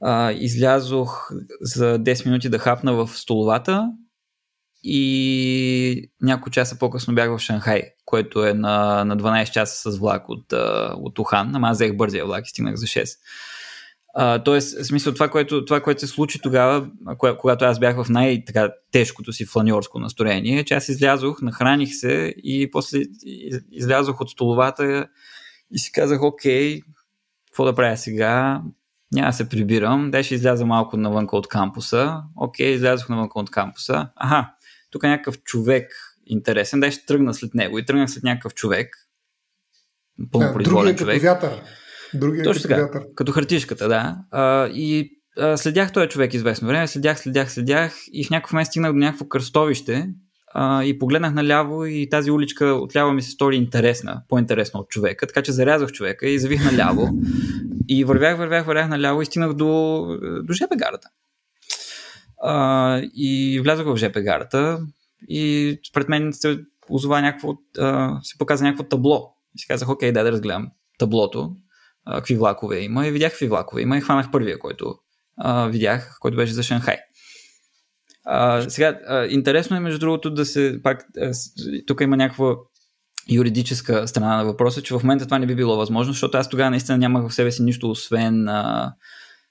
а, 0.00 0.32
излязох 0.32 1.28
за 1.60 1.98
10 1.98 2.26
минути 2.26 2.48
да 2.48 2.58
хапна 2.58 2.92
в 2.92 3.10
столовата 3.14 3.88
и 4.82 6.10
няколко 6.22 6.50
часа 6.50 6.78
по-късно 6.78 7.14
бях 7.14 7.30
в 7.30 7.38
Шанхай, 7.38 7.82
което 8.04 8.46
е 8.46 8.54
на, 8.54 9.04
на 9.04 9.16
12 9.16 9.50
часа 9.50 9.90
с 9.90 9.98
влак 9.98 10.28
от, 10.28 10.52
от 10.94 11.18
Ухан, 11.18 11.56
ама 11.56 11.68
аз 11.68 11.76
взех 11.76 11.96
бързия 11.96 12.26
влак 12.26 12.46
и 12.46 12.50
стигнах 12.50 12.74
за 12.74 12.86
6. 12.86 13.16
А, 14.14 14.42
тоест, 14.42 14.86
смисъл, 14.86 15.14
това 15.14 15.28
което, 15.28 15.64
това, 15.64 15.80
което 15.80 16.00
се 16.00 16.06
случи 16.06 16.40
тогава, 16.42 16.90
когато 17.38 17.64
аз 17.64 17.78
бях 17.78 18.02
в 18.02 18.08
най-тежкото 18.08 19.32
си 19.32 19.46
фланьорско 19.46 19.98
настроение, 19.98 20.64
че 20.64 20.74
аз 20.74 20.88
излязох, 20.88 21.42
нахраних 21.42 21.94
се 21.94 22.34
и 22.36 22.70
после 22.70 22.98
излязох 23.72 24.20
от 24.20 24.30
столовата 24.30 25.06
и 25.70 25.78
си 25.78 25.92
казах, 25.92 26.22
окей, 26.22 26.80
какво 27.46 27.64
да 27.64 27.74
правя 27.74 27.96
сега? 27.96 28.62
Няма 29.12 29.28
да 29.28 29.32
се 29.32 29.48
прибирам, 29.48 30.10
дай 30.10 30.22
ще 30.22 30.34
изляза 30.34 30.66
малко 30.66 30.96
навънка 30.96 31.36
от 31.36 31.48
кампуса. 31.48 32.22
Окей, 32.36 32.70
излязох 32.70 33.08
навънка 33.08 33.38
от 33.38 33.50
кампуса. 33.50 34.08
Аха, 34.16 34.50
тук 34.90 35.04
е 35.04 35.08
някакъв 35.08 35.42
човек 35.42 35.92
интересен, 36.26 36.80
дай 36.80 36.90
ще 36.90 37.06
тръгна 37.06 37.34
след 37.34 37.54
него. 37.54 37.78
И 37.78 37.84
тръгнах 37.84 38.10
след 38.10 38.22
някакъв 38.22 38.54
човек, 38.54 38.96
пълнопроизволен 40.32 40.96
човек. 40.96 41.22
Вятър. 41.22 41.62
Другия 42.14 42.44
Точно 42.44 42.62
така, 42.62 42.76
вятър. 42.76 43.02
като 43.16 43.32
хартишката, 43.32 43.88
да. 43.88 44.16
А, 44.30 44.68
и 44.68 45.10
а, 45.38 45.56
следях 45.56 45.92
този 45.92 46.08
човек 46.08 46.34
известно 46.34 46.68
време, 46.68 46.86
следях, 46.86 47.20
следях, 47.20 47.52
следях 47.52 47.96
и 48.12 48.24
в 48.24 48.30
някакъв 48.30 48.52
момент 48.52 48.66
стигнах 48.66 48.92
до 48.92 48.98
някакво 48.98 49.28
кръстовище 49.28 50.08
а, 50.54 50.84
и 50.84 50.98
погледнах 50.98 51.34
наляво 51.34 51.86
и 51.86 52.08
тази 52.10 52.30
уличка 52.30 52.66
отляво 52.66 53.12
ми 53.12 53.22
се 53.22 53.30
стори 53.30 53.56
интересна, 53.56 54.22
по-интересна 54.28 54.80
от 54.80 54.88
човека, 54.88 55.26
така 55.26 55.42
че 55.42 55.52
зарязах 55.52 55.92
човека 55.92 56.28
и 56.28 56.38
завих 56.38 56.72
наляво 56.72 57.08
и 57.88 58.04
вървях, 58.04 58.38
вървях, 58.38 58.66
вървях 58.66 58.88
наляво 58.88 59.22
и 59.22 59.26
стигнах 59.26 59.52
до, 59.52 60.02
до 60.42 60.52
ЖП 60.52 60.76
гарата. 60.76 61.08
А, 62.42 63.00
и 63.14 63.60
влязох 63.62 63.86
в 63.86 63.96
ЖП 63.96 64.20
гарата 64.20 64.80
и 65.28 65.76
според 65.90 66.08
мен 66.08 66.32
се 66.32 66.60
озова 66.90 67.20
някакво, 67.20 67.54
а, 67.78 68.18
се 68.22 68.38
показа 68.38 68.64
някакво 68.64 68.84
табло. 68.84 69.34
И 69.56 69.58
си 69.58 69.66
казах, 69.68 69.88
окей, 69.88 70.12
дай 70.12 70.24
да 70.24 70.32
разгледам 70.32 70.68
таблото 70.98 71.56
а, 72.04 72.16
какви 72.16 72.34
влакове 72.34 72.80
има 72.80 73.06
и 73.06 73.10
видях 73.10 73.32
какви 73.32 73.48
влакове 73.48 73.82
има 73.82 73.96
и 73.98 74.00
хванах 74.00 74.30
първия, 74.30 74.58
който 74.58 74.94
а, 75.36 75.66
видях, 75.66 76.16
който 76.20 76.36
беше 76.36 76.52
за 76.52 76.62
Шанхай. 76.62 76.96
А, 78.24 78.70
сега, 78.70 78.98
а, 79.06 79.26
интересно 79.26 79.76
е 79.76 79.80
между 79.80 79.98
другото 79.98 80.30
да 80.30 80.44
се, 80.44 80.80
пак, 80.82 81.06
а, 81.20 81.32
тук 81.86 82.00
има 82.00 82.16
някаква 82.16 82.54
юридическа 83.28 84.08
страна 84.08 84.36
на 84.36 84.44
въпроса, 84.44 84.82
че 84.82 84.94
в 84.94 85.02
момента 85.02 85.24
това 85.24 85.38
не 85.38 85.46
би 85.46 85.54
било 85.54 85.76
възможно, 85.76 86.12
защото 86.12 86.38
аз 86.38 86.48
тогава 86.48 86.70
наистина 86.70 86.98
нямах 86.98 87.28
в 87.28 87.34
себе 87.34 87.52
си 87.52 87.62
нищо 87.62 87.90
освен 87.90 88.48
а, 88.48 88.94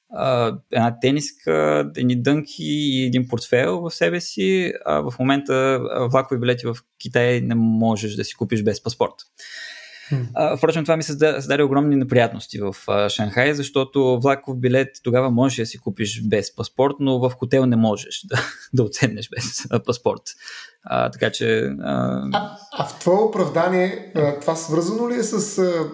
а, 0.09 0.57
една 0.71 0.99
тениска, 0.99 1.85
едни 1.97 2.21
дънки 2.21 2.63
и 2.63 3.05
един 3.05 3.27
портфел 3.27 3.81
в 3.81 3.91
себе 3.91 4.21
си. 4.21 4.73
А 4.85 4.99
в 4.99 5.13
момента 5.19 5.79
влакови 6.11 6.39
билети 6.39 6.67
в 6.67 6.77
Китай 6.99 7.41
не 7.41 7.55
можеш 7.55 8.15
да 8.15 8.23
си 8.23 8.35
купиш 8.35 8.63
без 8.63 8.83
паспорт. 8.83 9.13
А, 10.33 10.57
впрочем, 10.57 10.83
това 10.83 10.97
ми 10.97 11.03
създаде 11.03 11.63
огромни 11.63 11.95
неприятности 11.95 12.59
в 12.59 12.75
а, 12.87 13.09
Шанхай, 13.09 13.53
защото 13.53 14.19
влаков 14.21 14.59
билет 14.59 14.87
тогава 15.03 15.31
можеш 15.31 15.57
да 15.57 15.65
си 15.65 15.77
купиш 15.77 16.21
без 16.23 16.55
паспорт, 16.55 16.95
но 16.99 17.19
в 17.19 17.31
хотел 17.39 17.65
не 17.65 17.75
можеш 17.75 18.21
да, 18.25 18.35
да 18.73 18.83
оценеш 18.83 19.29
без 19.29 19.65
а, 19.69 19.83
паспорт. 19.83 20.21
А, 20.83 21.11
така 21.11 21.31
че. 21.31 21.75
А... 21.81 22.23
А, 22.33 22.57
а 22.77 22.85
в 22.85 22.99
твое 22.99 23.17
оправдание, 23.17 24.13
това 24.41 24.55
свързано 24.55 25.09
ли 25.09 25.15
е 25.15 25.23
с 25.23 25.57
а, 25.57 25.87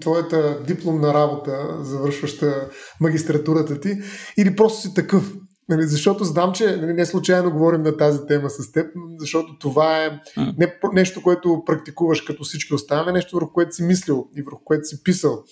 твоята 0.00 0.58
дипломна 0.66 1.14
работа, 1.14 1.76
завършваща 1.80 2.68
магистратурата 3.00 3.80
ти, 3.80 3.98
или 4.38 4.56
просто 4.56 4.80
си 4.80 4.94
такъв? 4.94 5.32
Нали, 5.68 5.82
защото 5.82 6.24
знам, 6.24 6.52
че 6.52 6.76
нали, 6.76 6.92
не 6.92 7.06
случайно 7.06 7.50
говорим 7.50 7.82
на 7.82 7.96
тази 7.96 8.26
тема 8.26 8.50
с 8.50 8.72
теб, 8.72 8.86
защото 9.18 9.58
това 9.58 10.04
е 10.04 10.20
не 10.58 10.78
нещо, 10.92 11.22
което 11.22 11.62
практикуваш 11.66 12.20
като 12.20 12.44
всички 12.44 12.74
останали, 12.74 13.12
нещо 13.12 13.36
върху 13.36 13.52
което 13.52 13.74
си 13.74 13.82
мислил 13.82 14.28
и 14.36 14.42
върху 14.42 14.64
което 14.64 14.84
си 14.84 15.02
писал. 15.04 15.44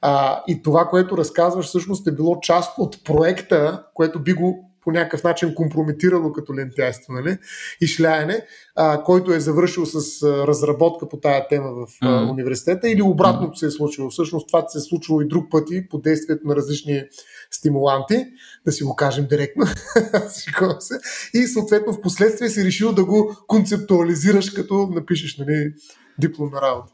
А, 0.00 0.42
и 0.48 0.62
това, 0.62 0.88
което 0.88 1.16
разказваш, 1.16 1.66
всъщност 1.66 2.06
е 2.06 2.12
било 2.12 2.40
част 2.40 2.78
от 2.78 3.04
проекта, 3.04 3.84
което 3.94 4.22
би 4.22 4.32
го 4.32 4.63
по 4.84 4.90
някакъв 4.90 5.24
начин 5.24 5.54
компрометирало 5.54 6.32
като 6.32 6.54
лентяйство 6.54 7.12
нали? 7.12 7.38
и 7.80 7.86
шляене, 7.86 8.46
а, 8.76 9.02
който 9.02 9.32
е 9.32 9.40
завършил 9.40 9.86
с 9.86 10.22
а, 10.22 10.46
разработка 10.46 11.08
по 11.08 11.16
тая 11.16 11.48
тема 11.48 11.72
в 11.72 11.88
а, 12.02 12.06
mm. 12.06 12.30
университета 12.30 12.90
или 12.90 13.02
обратното 13.02 13.58
се 13.58 13.66
е 13.66 13.70
случило. 13.70 14.10
Всъщност 14.10 14.46
това 14.46 14.68
се 14.68 14.78
е 14.78 14.80
случило 14.80 15.20
и 15.20 15.28
друг 15.28 15.50
пъти 15.50 15.88
по 15.88 15.98
действието 15.98 16.48
на 16.48 16.56
различни 16.56 17.02
стимуланти, 17.50 18.26
да 18.66 18.72
си 18.72 18.84
го 18.84 18.96
кажем 18.96 19.26
директно. 19.30 19.64
и 21.34 21.46
съответно 21.46 21.92
в 21.92 22.00
последствие 22.00 22.48
си 22.48 22.64
решил 22.64 22.92
да 22.92 23.04
го 23.04 23.36
концептуализираш, 23.46 24.50
като 24.50 24.88
напишеш 24.90 25.38
нали, 25.38 25.72
дипломна 26.18 26.60
работа. 26.62 26.92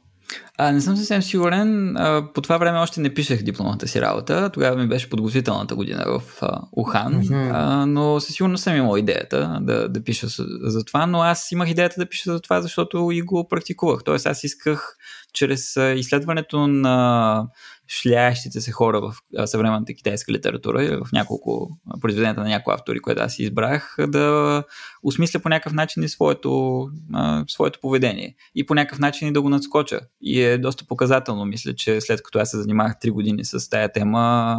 А, 0.59 0.73
не 0.73 0.81
съм 0.81 0.97
съвсем 0.97 1.23
сигурен. 1.23 1.97
А, 1.97 2.33
по 2.35 2.41
това 2.41 2.59
време 2.59 2.79
още 2.79 3.01
не 3.01 3.15
пишех 3.15 3.43
дипломата 3.43 3.89
си 3.89 4.01
работа. 4.01 4.51
Тогава 4.53 4.77
ми 4.77 4.89
беше 4.89 5.11
подготвителната 5.11 5.75
година 5.75 6.05
в 6.07 6.23
а, 6.43 6.61
Ухан. 6.73 7.15
Mm-hmm. 7.15 7.51
А, 7.55 7.87
но 7.87 8.21
със 8.21 8.35
сигурност 8.35 8.63
съм 8.63 8.77
имал 8.77 8.97
идеята 8.97 9.59
да, 9.61 9.89
да 9.89 10.05
пиша 10.05 10.27
за 10.63 10.85
това. 10.85 11.07
Но 11.07 11.23
аз 11.23 11.53
имах 11.53 11.71
идеята 11.71 11.95
да 11.99 12.07
пиша 12.07 12.33
за 12.33 12.41
това, 12.41 12.61
защото 12.61 13.11
и 13.13 13.23
го 13.23 13.49
практикувах. 13.49 14.05
Тоест 14.05 14.27
аз 14.27 14.45
исках 14.45 14.97
чрез 15.33 15.77
изследването 15.97 16.67
на 16.67 17.47
шляящите 17.91 18.61
се 18.61 18.73
хора 18.73 19.01
в 19.01 19.15
съвременната 19.47 19.95
китайска 19.95 20.33
литература, 20.33 21.01
в 21.05 21.13
няколко 21.13 21.71
произведенията 22.01 22.41
на 22.41 22.49
някои 22.49 22.75
автори, 22.75 23.01
които 23.01 23.23
аз 23.23 23.39
избрах, 23.39 23.97
да 23.99 24.65
осмисля 25.03 25.41
по 25.41 25.49
някакъв 25.49 25.73
начин 25.73 26.03
и 26.03 26.09
своето, 26.09 26.87
а, 27.15 27.45
своето 27.49 27.81
поведение. 27.81 28.35
И 28.55 28.67
по 28.67 28.75
някакъв 28.75 28.99
начин 28.99 29.29
и 29.29 29.33
да 29.33 29.43
го 29.43 29.49
надскоча. 29.49 30.01
И 30.21 30.43
е 30.43 30.59
доста 30.59 30.85
показателно, 30.87 31.45
мисля, 31.45 31.75
че 31.75 32.01
след 32.01 32.23
като 32.23 32.39
аз 32.39 32.51
се 32.51 32.59
занимавах 32.59 32.93
3 32.93 33.11
години 33.11 33.45
с 33.45 33.71
тая 33.71 33.93
тема, 33.93 34.57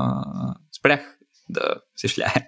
спрях 0.78 1.18
да 1.50 1.62
се 1.96 2.08
шляя. 2.08 2.48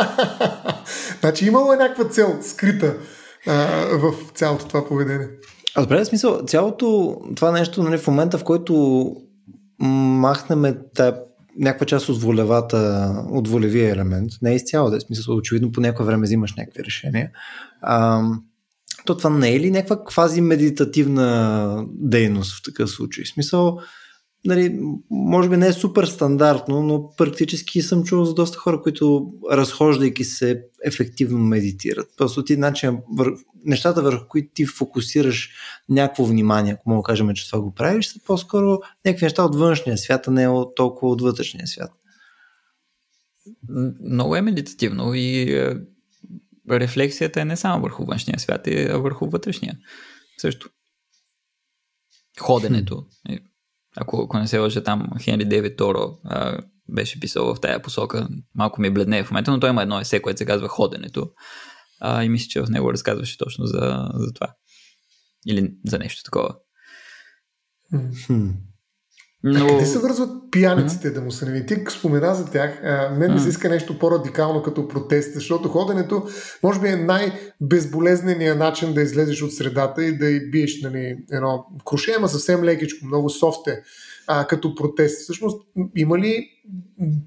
значи 1.20 1.46
имало 1.46 1.72
е 1.72 1.76
някаква 1.76 2.04
цел 2.04 2.38
скрита 2.42 2.96
а, 3.46 3.52
в 3.92 4.14
цялото 4.34 4.68
това 4.68 4.86
поведение. 4.86 5.28
А 5.74 5.82
добре, 5.82 6.04
смисъл, 6.04 6.44
цялото 6.46 7.16
това 7.36 7.52
нещо, 7.52 7.82
нали, 7.82 7.98
в 7.98 8.06
момента, 8.06 8.38
в 8.38 8.44
който 8.44 9.12
махнем 9.78 10.76
някаква 11.58 11.86
част 11.86 12.08
от 12.08 12.22
волевата, 12.22 13.12
от 13.30 13.48
волевия 13.48 13.92
елемент, 13.92 14.30
не 14.42 14.52
е 14.52 14.54
изцяло, 14.54 14.90
да 14.90 14.96
е 14.96 15.00
смисъл, 15.00 15.36
очевидно 15.36 15.72
по 15.72 15.80
някое 15.80 16.06
време 16.06 16.26
взимаш 16.26 16.54
някакви 16.54 16.84
решения, 16.84 17.30
а, 17.82 18.22
то 19.04 19.16
това 19.16 19.30
не 19.30 19.54
е 19.54 19.60
ли 19.60 19.70
някаква 19.70 20.04
квази 20.04 20.40
медитативна 20.40 21.84
дейност 21.88 22.58
в 22.58 22.62
такъв 22.62 22.90
случай? 22.90 23.24
В 23.24 23.28
смисъл, 23.28 23.78
нали, 24.44 24.80
може 25.10 25.48
би 25.48 25.56
не 25.56 25.66
е 25.66 25.72
супер 25.72 26.04
стандартно, 26.04 26.82
но 26.82 27.10
практически 27.16 27.82
съм 27.82 28.04
чувал 28.04 28.24
за 28.24 28.34
доста 28.34 28.58
хора, 28.58 28.82
които 28.82 29.32
разхождайки 29.52 30.24
се 30.24 30.64
ефективно 30.84 31.38
медитират. 31.38 32.08
Просто 32.16 32.44
ти 32.44 32.56
начин, 32.56 32.98
вър... 33.16 33.32
нещата 33.64 34.02
върху 34.02 34.28
които 34.28 34.48
ти 34.54 34.66
фокусираш 34.66 35.50
някакво 35.88 36.24
внимание, 36.24 36.72
ако 36.72 36.90
мога 36.90 37.02
да 37.02 37.06
кажем, 37.06 37.34
че 37.34 37.50
това 37.50 37.60
го 37.60 37.74
правиш, 37.74 38.06
са 38.06 38.20
по-скоро 38.26 38.78
някакви 39.04 39.26
неща 39.26 39.44
от 39.44 39.56
външния 39.56 39.98
свят, 39.98 40.28
а 40.28 40.30
не 40.30 40.48
от 40.48 40.74
толкова 40.74 41.12
от 41.12 41.22
вътрешния 41.22 41.66
свят. 41.66 41.90
Много 44.10 44.36
е 44.36 44.42
медитативно 44.42 45.14
и 45.14 45.52
е, 45.52 45.76
рефлексията 46.70 47.40
е 47.40 47.44
не 47.44 47.56
само 47.56 47.82
върху 47.82 48.04
външния 48.04 48.38
свят, 48.38 48.66
а 48.66 48.98
върху 48.98 49.30
вътрешния 49.30 49.78
също. 50.38 50.70
Ходенето. 52.40 53.06
Ако, 54.00 54.22
ако 54.22 54.38
не 54.38 54.46
се 54.46 54.58
лъжа 54.58 54.82
там, 54.82 55.08
Хенри 55.20 55.44
Дейвид 55.44 55.76
Торо 55.76 56.18
а, 56.24 56.58
беше 56.88 57.20
писал 57.20 57.54
в 57.54 57.60
тая 57.60 57.82
посока. 57.82 58.28
Малко 58.54 58.80
ми 58.80 58.86
е 58.86 58.90
бледне 58.90 59.24
в 59.24 59.30
момента, 59.30 59.50
но 59.50 59.60
той 59.60 59.70
има 59.70 59.82
едно 59.82 60.00
есе, 60.00 60.22
което 60.22 60.38
се 60.38 60.46
казва 60.46 60.68
Ходенето. 60.68 61.30
А, 62.00 62.24
и 62.24 62.28
мисля, 62.28 62.48
че 62.48 62.60
в 62.60 62.70
него 62.70 62.92
разказваше 62.92 63.38
точно 63.38 63.66
за, 63.66 64.08
за 64.14 64.32
това. 64.32 64.54
Или 65.46 65.70
за 65.86 65.98
нещо 65.98 66.22
такова. 66.24 66.54
Но... 69.44 69.66
Къде 69.66 69.86
се 69.86 69.98
вързват 69.98 70.30
пияниците 70.50 71.10
да 71.10 71.20
му 71.20 71.30
се 71.30 71.50
не 71.50 71.66
Ти 71.66 71.84
спомена 71.90 72.34
за 72.34 72.50
тях. 72.50 72.80
А, 72.84 73.10
мен 73.10 73.32
ми 73.32 73.40
се 73.40 73.48
иска 73.48 73.68
нещо 73.68 73.98
по-радикално 73.98 74.62
като 74.62 74.88
протест, 74.88 75.34
защото 75.34 75.68
ходенето 75.68 76.26
може 76.62 76.80
би 76.80 76.88
е 76.88 76.96
най-безболезненият 76.96 78.58
начин 78.58 78.94
да 78.94 79.02
излезеш 79.02 79.42
от 79.42 79.52
средата 79.52 80.04
и 80.04 80.18
да 80.18 80.40
биеш 80.50 80.82
нали, 80.82 81.16
едно 81.32 81.66
крушение, 81.84 82.18
ама 82.18 82.28
съвсем 82.28 82.64
лекичко, 82.64 83.06
много 83.06 83.30
софте 83.30 83.82
а, 84.26 84.46
като 84.46 84.74
протест. 84.74 85.22
Всъщност 85.22 85.66
има 85.96 86.18
ли 86.18 86.48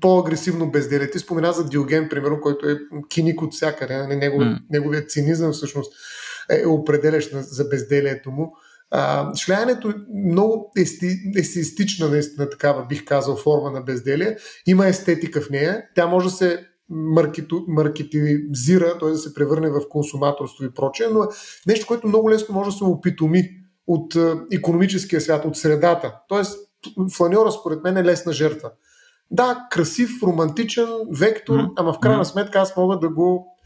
по-агресивно 0.01 0.71
безделие? 0.71 1.11
Ти 1.11 1.19
спомена 1.19 1.53
за 1.53 1.69
Диоген, 1.69 2.09
примерно, 2.09 2.41
който 2.41 2.69
е 2.69 2.79
киник 3.09 3.41
от 3.41 3.53
всякъде. 3.53 3.97
Нали, 3.97 4.15
негов, 4.15 4.41
mm. 4.41 4.59
Неговият 4.69 5.11
цинизъм 5.11 5.51
всъщност 5.51 5.93
е 6.49 6.67
определящ 6.67 7.31
за 7.33 7.65
безделието 7.65 8.31
му. 8.31 8.53
А, 8.91 9.31
е 9.49 9.75
много 10.25 10.71
естетична, 11.35 12.09
наистина 12.09 12.49
такава, 12.49 12.85
бих 12.85 13.05
казал, 13.05 13.35
форма 13.35 13.71
на 13.71 13.81
безделие. 13.81 14.37
Има 14.67 14.87
естетика 14.87 15.41
в 15.41 15.49
нея. 15.49 15.83
Тя 15.95 16.07
може 16.07 16.27
да 16.27 16.31
се 16.31 16.67
маркетизира, 17.67 18.97
т.е. 18.99 19.09
да 19.09 19.17
се 19.17 19.33
превърне 19.33 19.69
в 19.69 19.81
консуматорство 19.89 20.65
и 20.65 20.73
прочее, 20.73 21.07
но 21.13 21.23
е 21.23 21.27
нещо, 21.67 21.87
което 21.87 22.07
много 22.07 22.29
лесно 22.29 22.55
може 22.55 22.69
да 22.69 22.75
се 22.75 22.83
опитоми 22.83 23.49
от 23.87 24.15
економическия 24.51 25.21
свят, 25.21 25.45
от 25.45 25.57
средата. 25.57 26.15
Тоест, 26.27 26.59
фланьора 27.17 27.51
според 27.51 27.83
мен 27.83 27.97
е 27.97 28.03
лесна 28.03 28.33
жертва. 28.33 28.71
Да, 29.31 29.67
красив, 29.71 30.23
романтичен 30.23 30.87
вектор, 31.11 31.59
ама 31.77 31.93
в 31.93 31.99
крайна 31.99 32.25
сметка 32.25 32.59
аз 32.59 32.77
мога 32.77 32.99
да 32.99 33.09
го 33.09 33.57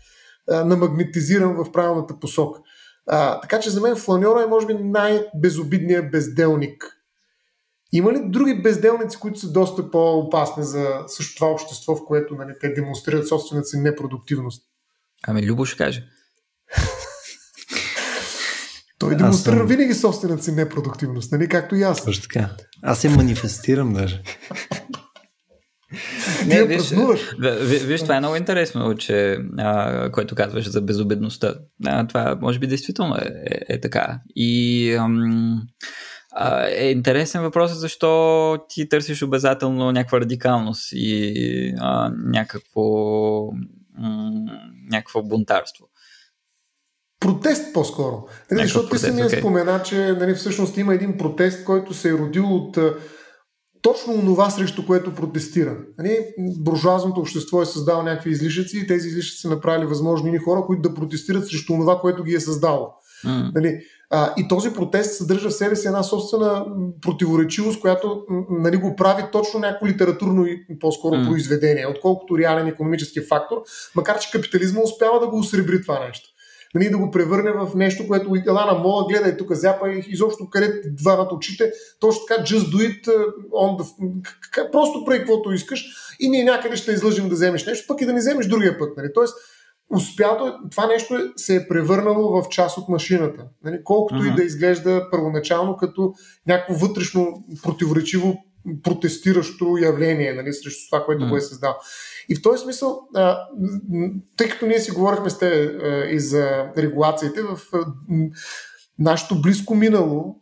намагнетизирам 0.47 1.63
в 1.63 1.71
правилната 1.71 2.19
посока. 2.19 2.59
А, 3.07 3.41
така 3.41 3.59
че 3.59 3.69
за 3.69 3.81
мен 3.81 3.95
фланьора 3.95 4.43
е 4.43 4.47
може 4.47 4.67
би 4.67 4.73
най-безобидният 4.73 6.11
безделник. 6.11 6.91
Има 7.91 8.13
ли 8.13 8.21
други 8.25 8.61
безделници, 8.61 9.17
които 9.17 9.39
са 9.39 9.51
доста 9.51 9.91
по-опасни 9.91 10.63
за 10.63 11.03
също 11.07 11.35
това 11.35 11.47
общество, 11.47 11.95
в 11.95 12.05
което 12.05 12.35
нали, 12.35 12.53
те 12.61 12.69
демонстрират 12.69 13.27
собствената 13.27 13.65
си 13.65 13.77
непродуктивност? 13.77 14.63
Ами 15.27 15.43
Любо 15.43 15.65
ще 15.65 15.77
каже. 15.77 16.03
Той 18.99 19.15
демонстрира 19.15 19.57
съм... 19.57 19.67
винаги 19.67 19.93
собствената 19.93 20.43
си 20.43 20.51
непродуктивност, 20.51 21.31
нали? 21.31 21.49
както 21.49 21.75
и 21.75 21.83
аз. 21.83 22.01
Също 22.01 22.27
така. 22.27 22.49
Аз 22.83 22.99
се 22.99 23.09
манифестирам 23.09 23.93
даже. 23.93 24.23
Не, 26.47 26.63
виж, 26.63 26.93
виж, 27.61 27.81
виж, 27.81 28.01
това 28.01 28.15
е 28.15 28.19
много 28.19 28.35
интересно, 28.35 28.95
че, 28.95 29.37
а, 29.57 30.11
което 30.11 30.35
казваш 30.35 30.69
за 30.69 30.81
безобедността. 30.81 31.55
А, 31.85 32.07
това 32.07 32.37
може 32.41 32.59
би 32.59 32.67
действително 32.67 33.15
е, 33.15 33.27
е, 33.51 33.73
е 33.73 33.81
така. 33.81 34.19
И 34.35 34.91
ам, 34.93 35.61
а, 36.31 36.67
е 36.67 36.91
интересен 36.91 37.41
въпрос 37.41 37.71
защо 37.71 38.57
ти 38.69 38.89
търсиш 38.89 39.23
обязателно 39.23 39.91
някаква 39.91 40.19
радикалност 40.19 40.89
и 40.91 41.73
а, 41.79 42.11
някакво, 42.15 42.81
м- 43.97 44.45
някакво 44.91 45.23
бунтарство 45.23 45.87
протест 47.25 47.73
по-скоро. 47.73 48.27
Нали, 48.51 48.63
защото 48.63 48.89
ти 48.89 48.97
самия 48.97 49.29
okay. 49.29 49.39
спомена, 49.39 49.81
че 49.83 49.95
нали, 49.95 50.33
всъщност 50.33 50.77
има 50.77 50.93
един 50.93 51.17
протест, 51.17 51.65
който 51.65 51.93
се 51.93 52.09
е 52.09 52.13
родил 52.13 52.55
от 52.55 52.77
точно 53.85 54.13
онова, 54.13 54.49
срещу 54.49 54.85
което 54.85 55.15
протестира. 55.15 55.77
Нали, 55.97 56.19
буржуазното 56.37 57.21
общество 57.21 57.61
е 57.61 57.65
създало 57.65 58.03
някакви 58.03 58.29
излишъци 58.29 58.79
и 58.79 58.87
тези 58.87 59.07
излишъци 59.07 59.41
са 59.41 59.49
направили 59.49 59.85
възможни 59.85 60.31
ни 60.31 60.37
хора, 60.37 60.63
които 60.65 60.89
да 60.89 60.95
протестират 60.95 61.47
срещу 61.47 61.73
това, 61.73 61.99
което 61.99 62.23
ги 62.23 62.33
е 62.33 62.39
създало. 62.39 62.87
Mm. 63.25 63.51
Нали, 63.55 63.79
а, 64.09 64.33
и 64.37 64.47
този 64.47 64.73
протест 64.73 65.17
съдържа 65.17 65.49
в 65.49 65.53
себе 65.53 65.75
си 65.75 65.87
една 65.87 66.03
собствена 66.03 66.65
противоречивост, 67.01 67.81
която 67.81 68.23
нали, 68.49 68.77
го 68.77 68.95
прави 68.95 69.23
точно 69.31 69.59
някакво 69.59 69.87
литературно 69.87 70.45
и 70.45 70.79
по-скоро 70.79 71.15
mm. 71.15 71.27
произведение, 71.27 71.87
отколкото 71.87 72.37
реален 72.37 72.67
економически 72.67 73.21
фактор, 73.21 73.57
макар 73.95 74.19
че 74.19 74.31
капитализма 74.31 74.81
успява 74.81 75.19
да 75.19 75.27
го 75.27 75.39
усребри 75.39 75.81
това 75.81 75.99
нещо 75.99 76.34
нали, 76.75 76.89
да 76.89 76.97
го 76.97 77.11
превърне 77.11 77.51
в 77.51 77.75
нещо, 77.75 78.07
което 78.07 78.35
ела 78.47 78.65
на 78.65 78.79
мола, 78.79 79.05
гледай 79.09 79.37
тук 79.37 79.53
зяпа 79.53 79.89
и 79.89 80.05
изобщо 80.07 80.49
къде 80.49 80.81
два 80.85 81.15
над 81.15 81.31
очите, 81.31 81.71
точно 81.99 82.21
така, 82.27 82.43
just 82.43 82.75
do 82.75 82.77
it, 82.77 83.07
uh, 83.07 83.33
on 83.51 83.81
the... 83.81 84.71
просто 84.71 85.05
прави 85.05 85.19
каквото 85.19 85.51
искаш 85.51 85.85
и 86.19 86.29
ние 86.29 86.43
някъде 86.43 86.75
ще 86.75 86.91
излъжим 86.91 87.29
да 87.29 87.35
вземеш 87.35 87.65
нещо, 87.65 87.85
пък 87.87 88.01
и 88.01 88.05
да 88.05 88.13
не 88.13 88.19
вземеш 88.19 88.47
другия 88.47 88.77
път. 88.79 88.97
Нали? 88.97 89.07
Тоест, 89.13 89.35
успято, 89.95 90.47
е, 90.47 90.51
това 90.71 90.87
нещо 90.87 91.33
се 91.35 91.55
е 91.55 91.67
превърнало 91.67 92.41
в 92.41 92.49
част 92.49 92.77
от 92.77 92.89
машината. 92.89 93.45
Нали? 93.63 93.79
Колкото 93.83 94.21
uh-huh. 94.21 94.33
и 94.33 94.35
да 94.35 94.43
изглежда 94.43 95.07
първоначално 95.11 95.77
като 95.77 96.13
някакво 96.47 96.87
вътрешно 96.87 97.45
противоречиво 97.63 98.37
протестиращо 98.83 99.77
явление 99.81 100.33
нали, 100.33 100.53
срещу 100.53 100.89
това, 100.89 101.05
което 101.05 101.23
uh-huh. 101.23 101.29
го 101.29 101.37
е 101.37 101.41
създал. 101.41 101.75
И 102.29 102.35
в 102.35 102.41
този 102.41 102.63
смисъл, 102.63 102.99
тъй 104.37 104.49
като 104.49 104.65
ние 104.65 104.79
си 104.79 104.91
говорихме 104.91 105.29
с 105.29 105.37
те 105.37 105.77
и 106.11 106.19
за 106.19 106.71
регулациите, 106.77 107.41
в 107.41 107.59
а, 107.73 107.85
нашето 108.99 109.41
близко 109.41 109.75
минало 109.75 110.41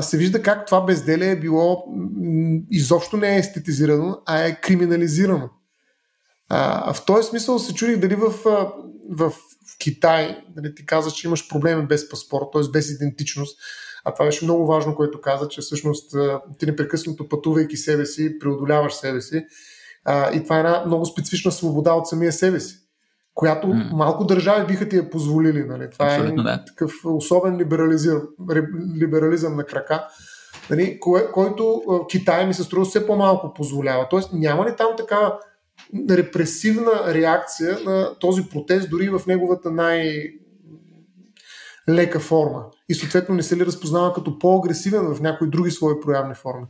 се 0.00 0.16
вижда 0.16 0.42
как 0.42 0.66
това 0.66 0.80
безделие 0.80 1.30
е 1.30 1.40
било 1.40 1.84
изобщо 2.70 3.16
не 3.16 3.34
е 3.34 3.38
естетизирано, 3.38 4.18
а 4.26 4.44
е 4.44 4.60
криминализирано. 4.60 5.50
В 6.94 6.96
този 7.06 7.28
смисъл 7.28 7.58
се 7.58 7.74
чудих 7.74 7.96
дали 7.96 8.14
в, 8.14 8.30
в 9.10 9.32
Китай, 9.78 10.44
дали 10.56 10.74
ти 10.74 10.86
каза, 10.86 11.10
че 11.10 11.26
имаш 11.26 11.48
проблеми 11.48 11.86
без 11.86 12.08
паспорт, 12.08 12.44
т.е. 12.52 12.62
без 12.72 12.90
идентичност, 12.90 13.60
а 14.04 14.14
това 14.14 14.24
беше 14.24 14.44
много 14.44 14.66
важно, 14.66 14.94
което 14.94 15.20
каза, 15.20 15.48
че 15.48 15.60
всъщност 15.60 16.16
ти 16.58 16.66
непрекъснато 16.66 17.28
пътувайки 17.28 17.76
себе 17.76 18.06
си, 18.06 18.38
преодоляваш 18.38 18.94
себе 18.94 19.20
си 19.20 19.46
а, 20.04 20.32
и 20.32 20.42
това 20.42 20.56
е 20.56 20.58
една 20.58 20.82
много 20.86 21.06
специфична 21.06 21.52
свобода 21.52 21.92
от 21.92 22.06
самия 22.06 22.32
себе 22.32 22.60
си, 22.60 22.76
която 23.34 23.66
mm. 23.66 23.92
малко 23.92 24.24
държави 24.24 24.66
биха 24.66 24.88
ти 24.88 24.96
я 24.96 25.10
позволили. 25.10 25.64
Нали? 25.64 25.90
Това 25.90 26.06
Абсолютно, 26.06 26.42
е 26.42 26.44
да. 26.44 26.64
такъв 26.64 26.92
особен 27.04 27.56
либерализъм, 27.56 28.22
либерализъм 29.00 29.56
на 29.56 29.64
крака, 29.64 30.06
нали? 30.70 31.00
Кое, 31.00 31.32
който 31.32 31.82
Китай 32.10 32.46
ми 32.46 32.54
се 32.54 32.64
струва 32.64 32.84
все 32.84 33.06
по-малко 33.06 33.54
позволява. 33.54 34.06
Тоест 34.10 34.32
няма 34.32 34.66
ли 34.66 34.76
там 34.76 34.88
такава 34.96 35.38
репресивна 36.10 37.14
реакция 37.14 37.78
на 37.84 38.18
този 38.18 38.48
протест, 38.48 38.90
дори 38.90 39.08
в 39.08 39.20
неговата 39.26 39.70
най- 39.70 40.32
лека 41.88 42.20
форма. 42.20 42.64
И 42.88 42.94
съответно 42.94 43.34
не 43.34 43.42
се 43.42 43.56
ли 43.56 43.66
разпознава 43.66 44.12
като 44.12 44.38
по-агресивен 44.38 45.14
в 45.14 45.20
някои 45.20 45.50
други 45.50 45.70
свои 45.70 46.00
проявни 46.00 46.34
форми? 46.34 46.66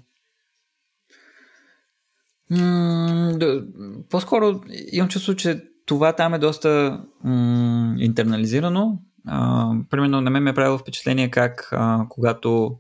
Да, 2.51 3.62
по-скоро 4.11 4.61
имам 4.92 5.09
чувство, 5.09 5.34
че 5.36 5.64
това 5.86 6.12
там 6.12 6.34
е 6.34 6.38
доста 6.38 7.01
м- 7.24 7.94
интернализирано. 7.98 8.98
А, 9.26 9.70
примерно 9.90 10.20
на 10.20 10.30
мен 10.30 10.42
ме 10.42 10.51
е 10.51 10.55
правило 10.55 10.78
впечатление 10.78 11.30
как 11.30 11.68
а, 11.72 12.07
когато 12.09 12.76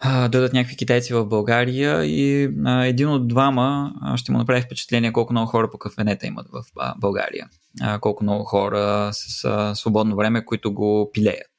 а, 0.00 0.28
дойдат 0.28 0.52
някакви 0.52 0.76
китайци 0.76 1.14
в 1.14 1.26
България 1.26 2.04
и 2.04 2.50
а, 2.64 2.84
един 2.84 3.08
от 3.08 3.28
двама 3.28 3.92
а, 4.02 4.16
ще 4.16 4.32
му 4.32 4.38
направи 4.38 4.62
впечатление 4.62 5.12
колко 5.12 5.32
много 5.32 5.46
хора 5.50 5.70
по 5.70 5.78
кафенета 5.78 6.26
имат 6.26 6.46
в 6.52 6.62
а, 6.78 6.94
България. 6.98 7.48
А, 7.80 7.98
колко 7.98 8.24
много 8.24 8.44
хора 8.44 9.10
с 9.12 9.44
а, 9.44 9.74
свободно 9.74 10.16
време, 10.16 10.44
които 10.44 10.74
го 10.74 11.10
пилеят. 11.14 11.56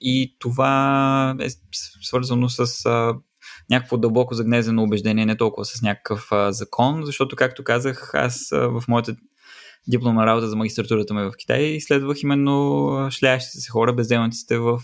И 0.00 0.36
това 0.38 1.36
е 1.40 1.48
свързано 2.02 2.48
с 2.48 2.86
а, 2.86 3.14
някакво 3.70 3.96
дълбоко 3.96 4.34
загнезено 4.34 4.82
убеждение, 4.82 5.26
не 5.26 5.36
толкова 5.36 5.64
с 5.64 5.82
някакъв 5.82 6.32
а, 6.32 6.52
закон, 6.52 7.02
защото, 7.04 7.36
както 7.36 7.64
казах, 7.64 8.10
аз 8.14 8.52
а, 8.52 8.68
в 8.68 8.82
моята 8.88 9.16
дипломна 9.88 10.26
работа 10.26 10.48
за 10.48 10.56
магистратурата 10.56 11.14
ми 11.14 11.22
в 11.22 11.32
Китай 11.38 11.62
изследвах 11.62 12.22
именно 12.22 13.08
шляящите 13.10 13.58
се 13.58 13.70
хора, 13.70 13.92
безделниците 13.92 14.58
в, 14.58 14.80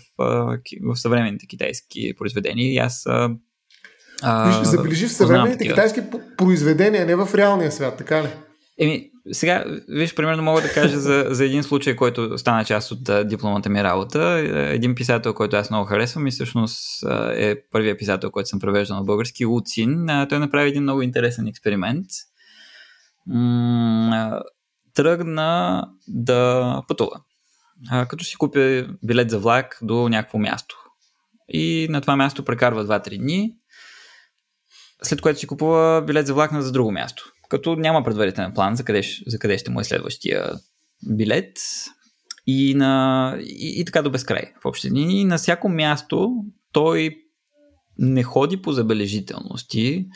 в 0.83 0.95
съвременните 0.95 1.47
китайски 1.47 2.13
произведения 2.17 2.73
и 2.73 2.77
аз 2.77 3.03
а, 3.05 3.29
Виж, 4.23 4.67
забележи 4.67 5.07
в 5.07 5.13
съвременните 5.13 5.67
китайски 5.67 6.01
произведения, 6.37 7.05
не 7.05 7.15
в 7.15 7.35
реалния 7.35 7.71
свят, 7.71 7.97
така 7.97 8.23
ли? 8.23 8.27
Еми, 8.79 9.11
сега, 9.31 9.63
виж, 9.87 10.15
примерно 10.15 10.43
мога 10.43 10.61
да 10.61 10.73
кажа 10.73 10.99
за, 10.99 11.25
за 11.29 11.45
един 11.45 11.63
случай, 11.63 11.95
който 11.95 12.37
стана 12.37 12.65
част 12.65 12.91
от 12.91 13.27
дипломата 13.27 13.69
ми 13.69 13.83
работа. 13.83 14.21
Един 14.73 14.95
писател, 14.95 15.33
който 15.33 15.55
аз 15.55 15.69
много 15.69 15.85
харесвам 15.85 16.27
и 16.27 16.31
всъщност 16.31 17.03
е 17.35 17.55
първият 17.71 17.99
писател, 17.99 18.31
който 18.31 18.49
съм 18.49 18.59
превеждал 18.59 18.97
на 18.97 19.03
български, 19.03 19.45
Луцин. 19.45 20.07
Той 20.29 20.39
направи 20.39 20.69
един 20.69 20.83
много 20.83 21.01
интересен 21.01 21.47
експеримент. 21.47 22.05
Тръгна 24.93 25.83
да 26.07 26.81
пътува. 26.87 27.21
Като 28.09 28.23
си 28.23 28.35
купи 28.35 28.87
билет 29.03 29.29
за 29.29 29.39
влак 29.39 29.77
до 29.81 30.09
някакво 30.09 30.37
място. 30.37 30.75
И 31.49 31.87
на 31.89 32.01
това 32.01 32.15
място 32.15 32.45
прекарва 32.45 32.85
2-3 32.85 33.17
дни. 33.17 33.53
след 35.03 35.21
което 35.21 35.39
си 35.39 35.47
купува 35.47 36.01
билет 36.01 36.27
за 36.27 36.33
влак 36.33 36.61
за 36.61 36.71
друго 36.71 36.91
място. 36.91 37.31
Като 37.49 37.75
няма 37.75 38.03
предварителен 38.03 38.53
план 38.53 38.75
за 38.75 38.83
къде, 38.83 39.01
за 39.27 39.39
къде 39.39 39.57
ще 39.57 39.71
му 39.71 39.79
е 39.79 39.83
следващия 39.83 40.51
билет. 41.09 41.57
И, 42.47 42.75
на, 42.75 43.37
и, 43.39 43.81
и 43.81 43.85
така 43.85 44.01
до 44.01 44.11
безкрай 44.11 44.53
в 44.61 44.65
общи 44.65 44.89
И 44.95 45.25
на 45.25 45.37
всяко 45.37 45.69
място 45.69 46.31
той 46.71 47.15
не 47.97 48.23
ходи 48.23 48.61
по 48.61 48.71
забележителности, 48.71 50.07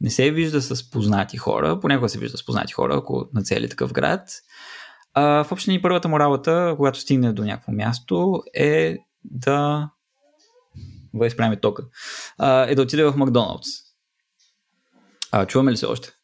не 0.00 0.10
се 0.10 0.30
вижда 0.30 0.62
с 0.62 0.90
познати 0.90 1.36
хора, 1.36 1.80
понякога 1.80 2.08
се 2.08 2.18
вижда 2.18 2.38
с 2.38 2.46
познати 2.46 2.72
хора, 2.72 2.96
ако 2.96 3.28
на 3.34 3.42
цели 3.42 3.68
такъв 3.68 3.92
град. 3.92 4.28
А, 5.14 5.44
в 5.44 5.52
общи 5.52 5.82
първата 5.82 6.08
му 6.08 6.20
работа, 6.20 6.74
когато 6.76 7.00
стигне 7.00 7.32
до 7.32 7.44
някакво 7.44 7.72
място, 7.72 8.42
е 8.54 8.96
да 9.24 9.90
изправим 11.24 11.58
тока, 11.60 11.82
а, 12.38 12.62
е 12.62 12.74
да 12.74 12.82
отиде 12.82 13.04
в 13.04 13.16
Макдоналдс. 13.16 13.68
А, 15.32 15.46
чуваме 15.46 15.72
ли 15.72 15.76
се 15.76 15.86
още? 15.86 16.15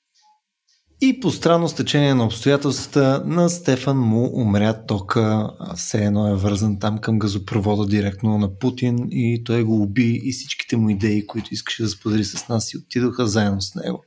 И 1.04 1.20
по 1.20 1.30
странно 1.30 1.68
стечение 1.68 2.14
на 2.14 2.24
обстоятелствата 2.24 3.22
на 3.26 3.48
Стефан 3.48 3.98
му 3.98 4.30
умря 4.34 4.72
тока, 4.86 5.50
все 5.76 6.04
едно 6.04 6.28
е 6.28 6.34
вързан 6.34 6.78
там 6.78 6.98
към 6.98 7.18
газопровода 7.18 7.86
директно 7.86 8.38
на 8.38 8.58
Путин 8.58 9.08
и 9.10 9.44
той 9.44 9.62
го 9.62 9.82
уби 9.82 10.20
и 10.24 10.32
всичките 10.32 10.76
му 10.76 10.90
идеи, 10.90 11.26
които 11.26 11.48
искаше 11.50 11.82
да 11.82 11.88
сподели 11.88 12.24
с 12.24 12.48
нас 12.48 12.72
и 12.72 12.78
отидоха 12.78 13.26
заедно 13.26 13.60
с 13.60 13.74
него. 13.74 14.04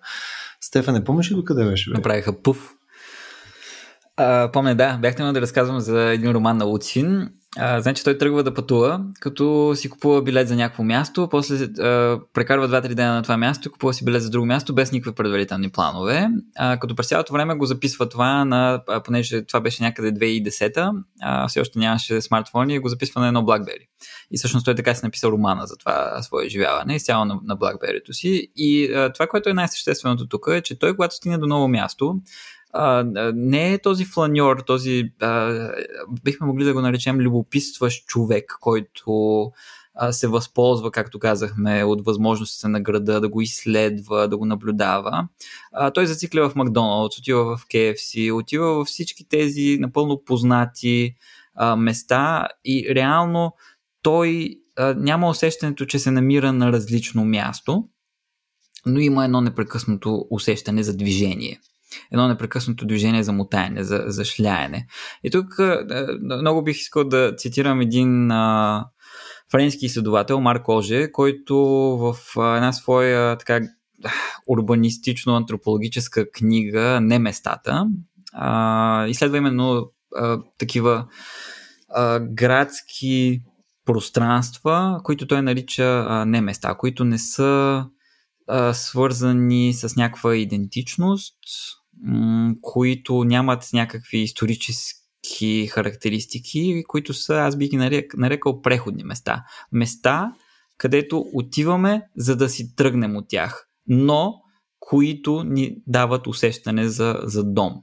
Стефан, 0.61 0.93
не 0.93 1.03
помниш 1.03 1.31
ли 1.31 1.35
до 1.35 1.43
къде 1.43 1.65
беше? 1.65 1.89
Бе? 1.89 1.97
Направиха 1.97 2.41
пуф. 2.41 2.73
А, 4.17 4.51
помня, 4.51 4.75
да, 4.75 4.97
бяхте 4.97 5.23
да 5.23 5.41
разказвам 5.41 5.79
за 5.79 6.01
един 6.01 6.31
роман 6.31 6.57
на 6.57 6.65
Луцин 6.65 7.29
значи 7.57 8.03
той 8.03 8.17
тръгва 8.17 8.43
да 8.43 8.53
пътува, 8.53 9.01
като 9.19 9.73
си 9.75 9.89
купува 9.89 10.21
билет 10.21 10.47
за 10.47 10.55
някакво 10.55 10.83
място, 10.83 11.27
после 11.31 11.55
а, 11.63 12.19
прекарва 12.33 12.69
2-3 12.69 12.93
дена 12.93 13.13
на 13.13 13.23
това 13.23 13.37
място 13.37 13.71
купува 13.71 13.93
си 13.93 14.05
билет 14.05 14.23
за 14.23 14.29
друго 14.29 14.45
място 14.45 14.75
без 14.75 14.91
никакви 14.91 15.15
предварителни 15.15 15.69
планове. 15.69 16.29
А, 16.55 16.77
като 16.77 16.95
през 16.95 17.07
цялото 17.07 17.33
време 17.33 17.55
го 17.55 17.65
записва 17.65 18.09
това, 18.09 18.45
на, 18.45 18.81
а, 18.87 19.03
понеже 19.03 19.45
това 19.45 19.59
беше 19.59 19.83
някъде 19.83 20.13
2010-та, 20.13 20.91
а, 21.21 21.47
все 21.47 21.59
още 21.61 21.79
нямаше 21.79 22.21
смартфони 22.21 22.79
го 22.79 22.89
записва 22.89 23.21
на 23.21 23.27
едно 23.27 23.41
BlackBerry. 23.41 23.87
И 24.31 24.37
всъщност 24.37 24.65
той 24.65 24.75
така 24.75 24.95
си 24.95 25.05
написал 25.05 25.29
романа 25.29 25.67
за 25.67 25.75
това 25.77 26.21
свое 26.21 26.45
изживяване, 26.45 26.95
изцяло 26.95 27.25
на, 27.25 27.39
на 27.43 27.57
BlackBerry-то 27.57 28.13
си. 28.13 28.47
И 28.55 28.93
а, 28.93 29.13
това, 29.13 29.27
което 29.27 29.49
е 29.49 29.53
най-същественото 29.53 30.27
тук 30.27 30.47
е, 30.51 30.61
че 30.61 30.79
той, 30.79 30.95
когато 30.95 31.15
стигне 31.15 31.37
до 31.37 31.47
ново 31.47 31.67
място, 31.67 32.15
а, 32.75 33.03
не 33.35 33.73
е 33.73 33.81
този 33.81 34.05
фланьор, 34.05 34.63
този, 34.67 35.11
а, 35.21 35.69
бихме 36.23 36.47
могли 36.47 36.63
да 36.63 36.73
го 36.73 36.81
наречем 36.81 37.17
любопитстващ 37.17 38.07
човек, 38.07 38.57
който 38.61 39.41
а, 39.93 40.11
се 40.11 40.27
възползва, 40.27 40.91
както 40.91 41.19
казахме, 41.19 41.83
от 41.83 42.05
възможностите 42.05 42.67
на 42.67 42.81
града, 42.81 43.21
да 43.21 43.29
го 43.29 43.41
изследва, 43.41 44.27
да 44.27 44.37
го 44.37 44.45
наблюдава. 44.45 45.27
А, 45.71 45.91
той 45.91 46.07
зацикля 46.07 46.49
в 46.49 46.55
Макдоналдс, 46.55 47.17
отива 47.19 47.57
в 47.57 47.65
KFC, 47.65 48.33
отива 48.33 48.73
във 48.73 48.87
всички 48.87 49.27
тези 49.29 49.77
напълно 49.79 50.23
познати 50.25 51.15
а, 51.55 51.75
места 51.75 52.47
и 52.65 52.95
реално 52.95 53.53
той 54.01 54.55
а, 54.77 54.93
няма 54.93 55.29
усещането, 55.29 55.85
че 55.85 55.99
се 55.99 56.11
намира 56.11 56.53
на 56.53 56.71
различно 56.71 57.25
място, 57.25 57.83
но 58.85 58.99
има 58.99 59.25
едно 59.25 59.41
непрекъснато 59.41 60.27
усещане 60.29 60.83
за 60.83 60.97
движение 60.97 61.59
едно 62.11 62.27
непрекъснато 62.27 62.85
движение 62.85 63.23
за 63.23 63.31
мутаене, 63.31 63.83
за, 63.83 64.03
за 64.07 64.25
шляене. 64.25 64.87
И 65.23 65.31
тук 65.31 65.47
много 66.41 66.63
бих 66.63 66.77
искал 66.77 67.03
да 67.03 67.35
цитирам 67.35 67.81
един 67.81 68.31
а, 68.31 68.85
френски 69.51 69.85
изследовател, 69.85 70.41
Марк 70.41 70.69
Оже, 70.69 71.11
който 71.11 71.57
в 71.97 72.15
а, 72.37 72.55
една 72.55 72.73
своя 72.73 73.37
така 73.37 73.59
урбанистично-антропологическа 74.47 76.31
книга 76.31 76.99
Не 77.01 77.19
местата 77.19 77.87
а, 78.35 79.07
изследва 79.07 79.37
именно 79.37 79.91
а, 80.15 80.39
такива 80.57 81.05
а, 81.89 82.19
градски 82.19 83.41
пространства, 83.85 85.01
които 85.03 85.27
той 85.27 85.41
нарича 85.41 86.05
а, 86.07 86.25
не 86.25 86.41
места, 86.41 86.75
които 86.75 87.05
не 87.05 87.19
са 87.19 87.85
а, 88.47 88.73
свързани 88.73 89.73
с 89.73 89.95
някаква 89.95 90.35
идентичност, 90.35 91.35
които 92.61 93.23
нямат 93.23 93.69
някакви 93.73 94.17
исторически 94.17 95.67
характеристики, 95.67 96.83
които 96.87 97.13
са, 97.13 97.35
аз 97.35 97.57
би 97.57 97.67
ги 97.67 97.77
нарек, 97.77 98.17
нарекал 98.17 98.61
преходни 98.61 99.03
места. 99.03 99.43
Места, 99.71 100.33
където 100.77 101.25
отиваме, 101.33 102.01
за 102.17 102.35
да 102.35 102.49
си 102.49 102.75
тръгнем 102.75 103.15
от 103.15 103.25
тях, 103.29 103.67
но 103.87 104.33
които 104.79 105.43
ни 105.43 105.77
дават 105.87 106.27
усещане 106.27 106.87
за, 106.87 107.19
за 107.23 107.43
дом. 107.43 107.73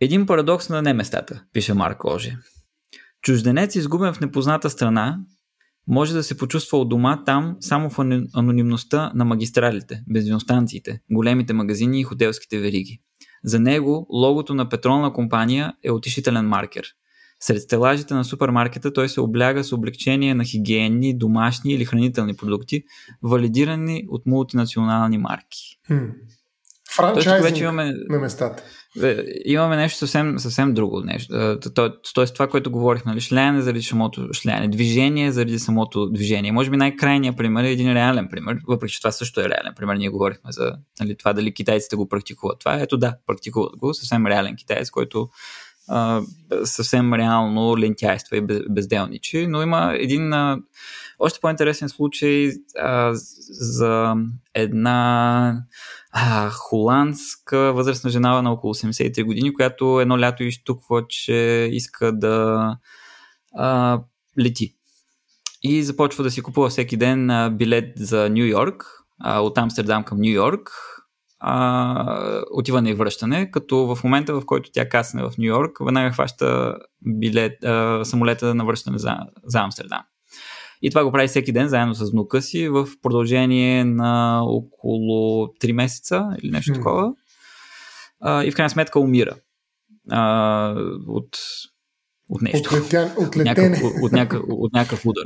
Един 0.00 0.26
парадокс 0.26 0.68
на 0.68 0.82
неместата, 0.82 1.44
пише 1.52 1.74
Марк 1.74 2.04
Оже. 2.04 2.36
Чужденец, 3.22 3.74
изгубен 3.74 4.14
в 4.14 4.20
непозната 4.20 4.70
страна, 4.70 5.18
може 5.88 6.14
да 6.14 6.22
се 6.22 6.38
почувства 6.38 6.78
от 6.78 6.88
дома 6.88 7.24
там 7.24 7.56
само 7.60 7.90
в 7.90 7.98
анонимността 8.34 9.12
на 9.14 9.24
магистралите, 9.24 10.02
бензиностанциите, 10.08 11.00
големите 11.10 11.52
магазини 11.52 12.00
и 12.00 12.04
хотелските 12.04 12.58
вериги. 12.58 13.00
За 13.44 13.60
него 13.60 14.06
логото 14.10 14.54
на 14.54 14.68
петролна 14.68 15.12
компания 15.12 15.72
е 15.84 15.90
отишителен 15.90 16.48
маркер. 16.48 16.86
Сред 17.40 17.62
стелажите 17.62 18.14
на 18.14 18.24
супермаркета 18.24 18.92
той 18.92 19.08
се 19.08 19.20
обляга 19.20 19.64
с 19.64 19.72
облегчение 19.72 20.34
на 20.34 20.44
хигиенни, 20.44 21.18
домашни 21.18 21.72
или 21.72 21.84
хранителни 21.84 22.36
продукти, 22.36 22.82
валидирани 23.22 24.04
от 24.08 24.26
мултинационални 24.26 25.18
марки. 25.18 25.80
Хм. 25.86 25.98
Франчайзинг 26.96 27.42
вече 27.42 27.62
имаме... 27.62 27.92
на 28.08 28.18
местата. 28.18 28.62
Е, 29.02 29.24
имаме 29.44 29.76
нещо 29.76 29.98
съвсем, 29.98 30.38
съвсем 30.38 30.74
друго 30.74 31.00
нещо. 31.00 31.58
Тоест 32.14 32.34
това, 32.34 32.48
което 32.48 32.70
говорих, 32.70 33.04
нали, 33.04 33.20
шляне 33.20 33.62
заради 33.62 33.82
самото 33.82 34.28
шляне, 34.32 34.68
движение 34.68 35.32
заради 35.32 35.58
самото 35.58 36.10
движение. 36.10 36.52
Може 36.52 36.70
би 36.70 36.76
най-крайният 36.76 37.36
пример 37.36 37.64
е 37.64 37.70
един 37.70 37.94
реален 37.94 38.28
пример, 38.28 38.58
въпреки 38.68 38.92
че 38.92 39.00
това 39.00 39.12
също 39.12 39.40
е 39.40 39.48
реален 39.48 39.72
пример. 39.76 39.94
Ние 39.94 40.08
говорихме 40.08 40.52
за 40.52 40.72
нали, 41.00 41.16
това 41.16 41.32
дали 41.32 41.54
китайците 41.54 41.96
го 41.96 42.08
практикуват. 42.08 42.58
Това 42.58 42.74
ето 42.74 42.96
да, 42.96 43.14
практикуват 43.26 43.76
го. 43.76 43.94
Съвсем 43.94 44.26
реален 44.26 44.56
китаец, 44.56 44.90
който 44.90 45.28
а, 45.88 46.22
съвсем 46.64 47.14
реално 47.14 47.78
лентяйства 47.78 48.36
и 48.36 48.40
безделничи, 48.70 49.46
но 49.46 49.62
има 49.62 49.94
един 49.94 50.32
а, 50.32 50.58
още 51.18 51.40
по-интересен 51.40 51.88
случай 51.88 52.50
а, 52.78 53.10
за 53.50 54.14
една 54.54 55.62
а, 56.12 56.50
холандска 56.50 57.72
възрастна 57.72 58.10
жена 58.10 58.42
на 58.42 58.52
около 58.52 58.74
83 58.74 59.24
години, 59.24 59.54
която 59.54 60.00
едно 60.00 60.20
лято 60.20 60.44
изтуква, 60.44 61.04
че 61.08 61.68
иска 61.72 62.12
да 62.12 62.76
а, 63.56 64.00
лети. 64.40 64.74
И 65.62 65.82
започва 65.82 66.24
да 66.24 66.30
си 66.30 66.42
купува 66.42 66.68
всеки 66.68 66.96
ден 66.96 67.30
а, 67.30 67.50
билет 67.50 67.92
за 67.96 68.30
Нью 68.30 68.46
Йорк, 68.46 68.84
от 69.24 69.58
Амстердам 69.58 70.04
към 70.04 70.18
Нью 70.18 70.32
Йорк, 70.32 70.70
а, 71.40 72.42
отиване 72.50 72.90
и 72.90 72.94
връщане, 72.94 73.50
като 73.50 73.94
в 73.94 74.04
момента, 74.04 74.34
в 74.34 74.46
който 74.46 74.70
тя 74.72 74.88
касне 74.88 75.22
в 75.22 75.32
Нью 75.38 75.46
Йорк, 75.46 75.78
веднага 75.84 76.12
хваща 76.12 76.76
билет, 77.06 77.64
а, 77.64 78.04
самолета 78.04 78.54
на 78.54 78.64
връщане 78.64 78.98
за, 78.98 79.16
за 79.44 79.58
Амстердам. 79.58 80.02
И 80.82 80.90
това 80.90 81.04
го 81.04 81.12
прави 81.12 81.28
всеки 81.28 81.52
ден, 81.52 81.68
заедно 81.68 81.94
с 81.94 82.10
внука 82.10 82.42
си, 82.42 82.68
в 82.68 82.88
продължение 83.02 83.84
на 83.84 84.42
около 84.44 85.46
3 85.46 85.72
месеца 85.72 86.28
или 86.42 86.50
нещо 86.50 86.72
такова. 86.72 87.12
А, 88.20 88.44
и 88.44 88.50
в 88.50 88.54
крайна 88.54 88.70
сметка 88.70 89.00
умира. 89.00 89.34
А, 90.10 90.74
от 91.06 91.38
от 92.32 92.42
нещо. 92.42 92.70
Отлетя, 92.74 93.14
от, 93.18 93.36
някакъв, 93.36 93.82
от, 94.02 94.12
някакъв, 94.12 94.42
от 94.48 94.72
някакъв 94.72 95.06
удар. 95.06 95.24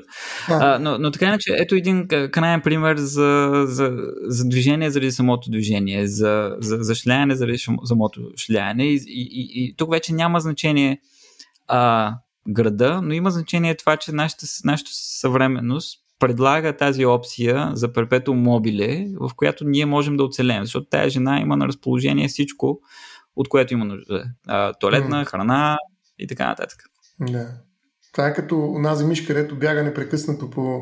А, 0.49 0.79
но, 0.79 0.99
но 0.99 1.11
така 1.11 1.27
иначе, 1.27 1.57
ето 1.59 1.75
един 1.75 2.09
крайен 2.09 2.61
пример 2.61 2.97
за, 2.97 3.65
за, 3.67 3.97
за 4.27 4.49
движение 4.49 4.91
заради 4.91 5.13
самото 5.13 5.51
движение, 5.51 6.07
за, 6.07 6.57
за, 6.59 6.77
за 6.81 6.95
шляене 6.95 7.37
заради 7.37 7.59
самото 7.85 8.21
шляене. 8.37 8.85
И, 8.85 8.95
и, 8.95 9.29
и, 9.33 9.65
и 9.65 9.75
тук 9.77 9.91
вече 9.91 10.15
няма 10.15 10.41
значение 10.41 11.01
а, 11.69 12.15
града, 12.49 13.01
но 13.03 13.13
има 13.13 13.31
значение 13.31 13.77
това, 13.77 13.97
че 13.97 14.13
нашата, 14.13 14.47
нашата 14.65 14.91
съвременност 14.93 16.01
предлага 16.19 16.77
тази 16.77 17.07
опция 17.07 17.71
за 17.75 17.93
перпето 17.93 18.35
мобиле, 18.35 19.07
в 19.21 19.31
която 19.37 19.65
ние 19.65 19.87
можем 19.87 20.17
да 20.17 20.25
оцелем, 20.25 20.65
защото 20.65 20.89
тази 20.89 21.11
жена 21.11 21.41
има 21.41 21.57
на 21.57 21.69
разположение 21.69 22.29
всичко, 22.29 22.81
от 23.37 23.49
което 23.49 23.75
има 23.75 23.85
нужда. 23.85 24.25
А, 24.47 24.73
туалетна, 24.73 25.25
храна 25.25 25.79
и 26.19 26.27
така 26.27 26.47
нататък. 26.47 26.79
Да. 27.21 27.49
Това 28.13 28.29
е 28.29 28.35
като 28.35 28.59
онази 28.59 29.05
миш, 29.05 29.27
където 29.27 29.59
бяга 29.59 29.83
непрекъснато 29.83 30.51
по 30.51 30.81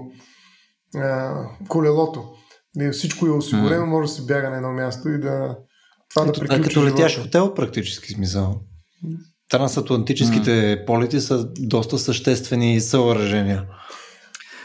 а, 0.96 1.34
колелото. 1.68 2.24
Всичко 2.92 3.26
е 3.26 3.30
осигурено, 3.30 3.86
mm. 3.86 3.88
може 3.88 4.06
да 4.06 4.14
се 4.14 4.26
бяга 4.26 4.50
на 4.50 4.56
едно 4.56 4.72
място 4.72 5.08
и 5.08 5.20
да 5.20 5.56
това 6.14 6.22
Ето, 6.22 6.32
да 6.32 6.40
приключи. 6.40 6.48
Това 6.48 6.56
е 6.56 6.62
като 6.62 6.86
летящ 6.86 7.22
хотел, 7.22 7.54
практически 7.54 8.12
смисъл 8.12 8.60
трансатлантическите 9.48 10.50
mm. 10.50 10.86
полети 10.86 11.20
са 11.20 11.48
доста 11.58 11.98
съществени 11.98 12.80
съоръжения. 12.80 13.64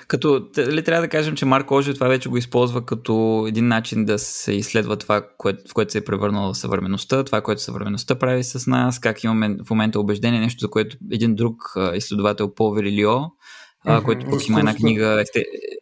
Като 0.07 0.49
ли 0.57 0.83
трябва 0.83 1.01
да 1.01 1.09
кажем, 1.09 1.35
че 1.35 1.45
Марк 1.45 1.71
Ожи 1.71 1.93
това 1.93 2.07
вече 2.07 2.29
го 2.29 2.37
използва 2.37 2.85
като 2.85 3.45
един 3.47 3.67
начин 3.67 4.05
да 4.05 4.19
се 4.19 4.53
изследва 4.53 4.95
това, 4.95 5.27
кое, 5.37 5.53
в 5.69 5.73
което 5.73 5.91
се 5.91 5.97
е 5.97 6.05
превърнала 6.05 6.55
съвременността, 6.55 7.23
това, 7.23 7.41
което 7.41 7.61
съвременността 7.61 8.15
прави 8.15 8.43
с 8.43 8.67
нас, 8.67 8.99
как 8.99 9.23
имаме 9.23 9.57
в 9.65 9.69
момента 9.69 9.99
убеждение, 9.99 10.39
нещо, 10.39 10.59
за 10.59 10.69
което 10.69 10.97
един 11.11 11.35
друг 11.35 11.55
изследовател, 11.95 12.53
Пол 12.53 12.73
Верилио, 12.73 13.09
mm-hmm, 13.09 14.03
който 14.03 14.25
пък 14.29 14.47
има 14.47 14.59
една 14.59 14.75
книга 14.75 15.23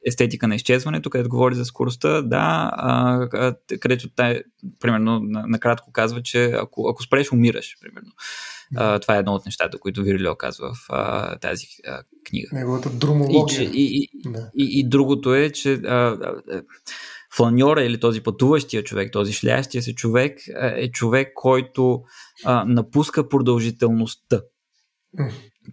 Естетика 0.05 0.47
на 0.47 0.55
изчезването, 0.55 1.09
където 1.09 1.29
говори 1.29 1.55
за 1.55 1.65
скоростта, 1.65 2.21
да, 2.21 3.59
където 3.79 4.09
примерно 4.79 5.19
накратко 5.23 5.91
казва, 5.91 6.21
че 6.23 6.45
ако, 6.45 6.89
ако 6.89 7.03
спреш, 7.03 7.31
умираш, 7.31 7.75
примерно. 7.81 8.11
А, 8.75 8.99
това 8.99 9.15
е 9.15 9.19
едно 9.19 9.33
от 9.33 9.45
нещата, 9.45 9.79
които 9.79 10.03
Вирилио 10.03 10.35
казва 10.35 10.73
в 10.73 10.85
а, 10.89 11.37
тази 11.39 11.65
а, 11.87 12.03
книга. 12.29 12.47
Неговата 12.51 12.89
друмология. 12.89 13.63
И, 13.63 13.69
и, 13.73 14.09
и, 14.13 14.31
да. 14.31 14.49
и, 14.57 14.79
и 14.79 14.89
другото 14.89 15.35
е, 15.35 15.49
че 15.49 15.73
а, 15.73 16.17
фланьора 17.35 17.83
или 17.83 17.99
този 17.99 18.23
пътуващия 18.23 18.83
човек, 18.83 19.11
този 19.11 19.33
шлящия 19.33 19.83
се 19.83 19.95
човек 19.95 20.39
е 20.61 20.91
човек, 20.91 21.31
който 21.35 22.01
а, 22.45 22.65
напуска 22.65 23.29
продължителността. 23.29 24.41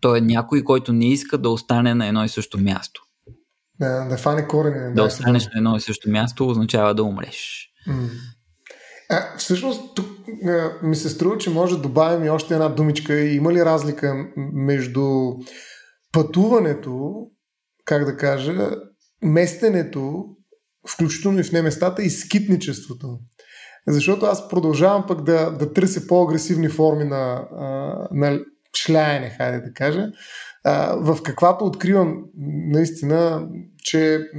Той 0.01 0.19
е 0.19 0.21
някой, 0.21 0.65
който 0.65 0.93
не 0.93 1.09
иска 1.09 1.39
да 1.39 1.51
остане 1.51 1.95
на 1.95 2.07
едно 2.07 2.25
и 2.25 2.29
също 2.29 2.61
място. 2.61 3.03
Да, 3.81 4.05
да 4.05 4.17
фане 4.17 4.49
корени. 4.49 4.95
Да, 4.95 5.03
да 5.03 5.03
останеш 5.03 5.45
на 5.45 5.53
едно 5.57 5.77
и 5.77 5.81
също 5.81 6.11
място 6.11 6.49
означава 6.49 6.95
да 6.95 7.03
умреш. 7.03 7.69
А, 9.11 9.37
всъщност, 9.39 9.95
тук 9.95 10.07
а, 10.47 10.71
ми 10.83 10.97
се 10.97 11.09
струва, 11.09 11.39
че 11.39 11.51
може 11.51 11.77
да 11.77 11.83
добавим 11.83 12.25
и 12.25 12.31
още 12.31 12.55
една 12.55 12.69
думичка. 12.69 13.21
Има 13.21 13.53
ли 13.53 13.65
разлика 13.65 14.27
между 14.37 15.33
пътуването, 16.13 17.15
как 17.85 18.05
да 18.05 18.17
кажа, 18.17 18.71
местенето, 19.23 20.25
включително 20.89 21.41
и 21.41 21.43
в 21.43 21.53
неместата, 21.53 22.03
и 22.03 22.11
скитничеството? 22.11 23.19
Защото 23.89 24.27
аз 24.27 24.49
продължавам 24.49 25.05
пък 25.09 25.23
да, 25.23 25.51
да 25.51 25.73
търся 25.73 26.07
по-агресивни 26.07 26.69
форми 26.69 27.05
на, 27.05 27.49
на 28.13 28.41
шляене, 28.77 29.35
хайде 29.37 29.61
да 29.61 29.73
кажа, 29.73 30.07
в 30.97 31.19
каквато 31.25 31.65
откривам 31.65 32.25
наистина, 32.69 33.49
че 33.79 34.31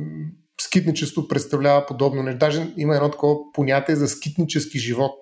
скитничество 0.66 1.28
представлява 1.28 1.86
подобно 1.86 2.24
нещо. 2.24 2.40
Даже 2.40 2.74
има 2.78 2.96
едно 2.96 3.12
такова 3.12 3.36
понятие 3.54 3.96
за 3.96 4.08
скитнически 4.08 4.80
живот. 4.80 5.14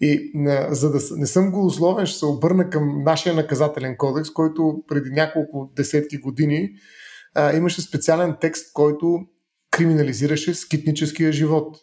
И 0.00 0.32
за 0.70 0.90
да 0.90 0.98
не 1.16 1.26
съм 1.26 1.50
го 1.50 1.66
условен, 1.66 2.06
ще 2.06 2.18
се 2.18 2.26
обърна 2.26 2.70
към 2.70 3.02
нашия 3.02 3.34
наказателен 3.34 3.96
кодекс, 3.98 4.30
който 4.30 4.82
преди 4.88 5.10
няколко 5.10 5.72
десетки 5.76 6.18
години 6.18 6.70
а, 7.34 7.56
имаше 7.56 7.82
специален 7.82 8.36
текст, 8.40 8.72
който 8.72 9.20
криминализираше 9.70 10.54
скитническия 10.54 11.32
живот. 11.32 11.76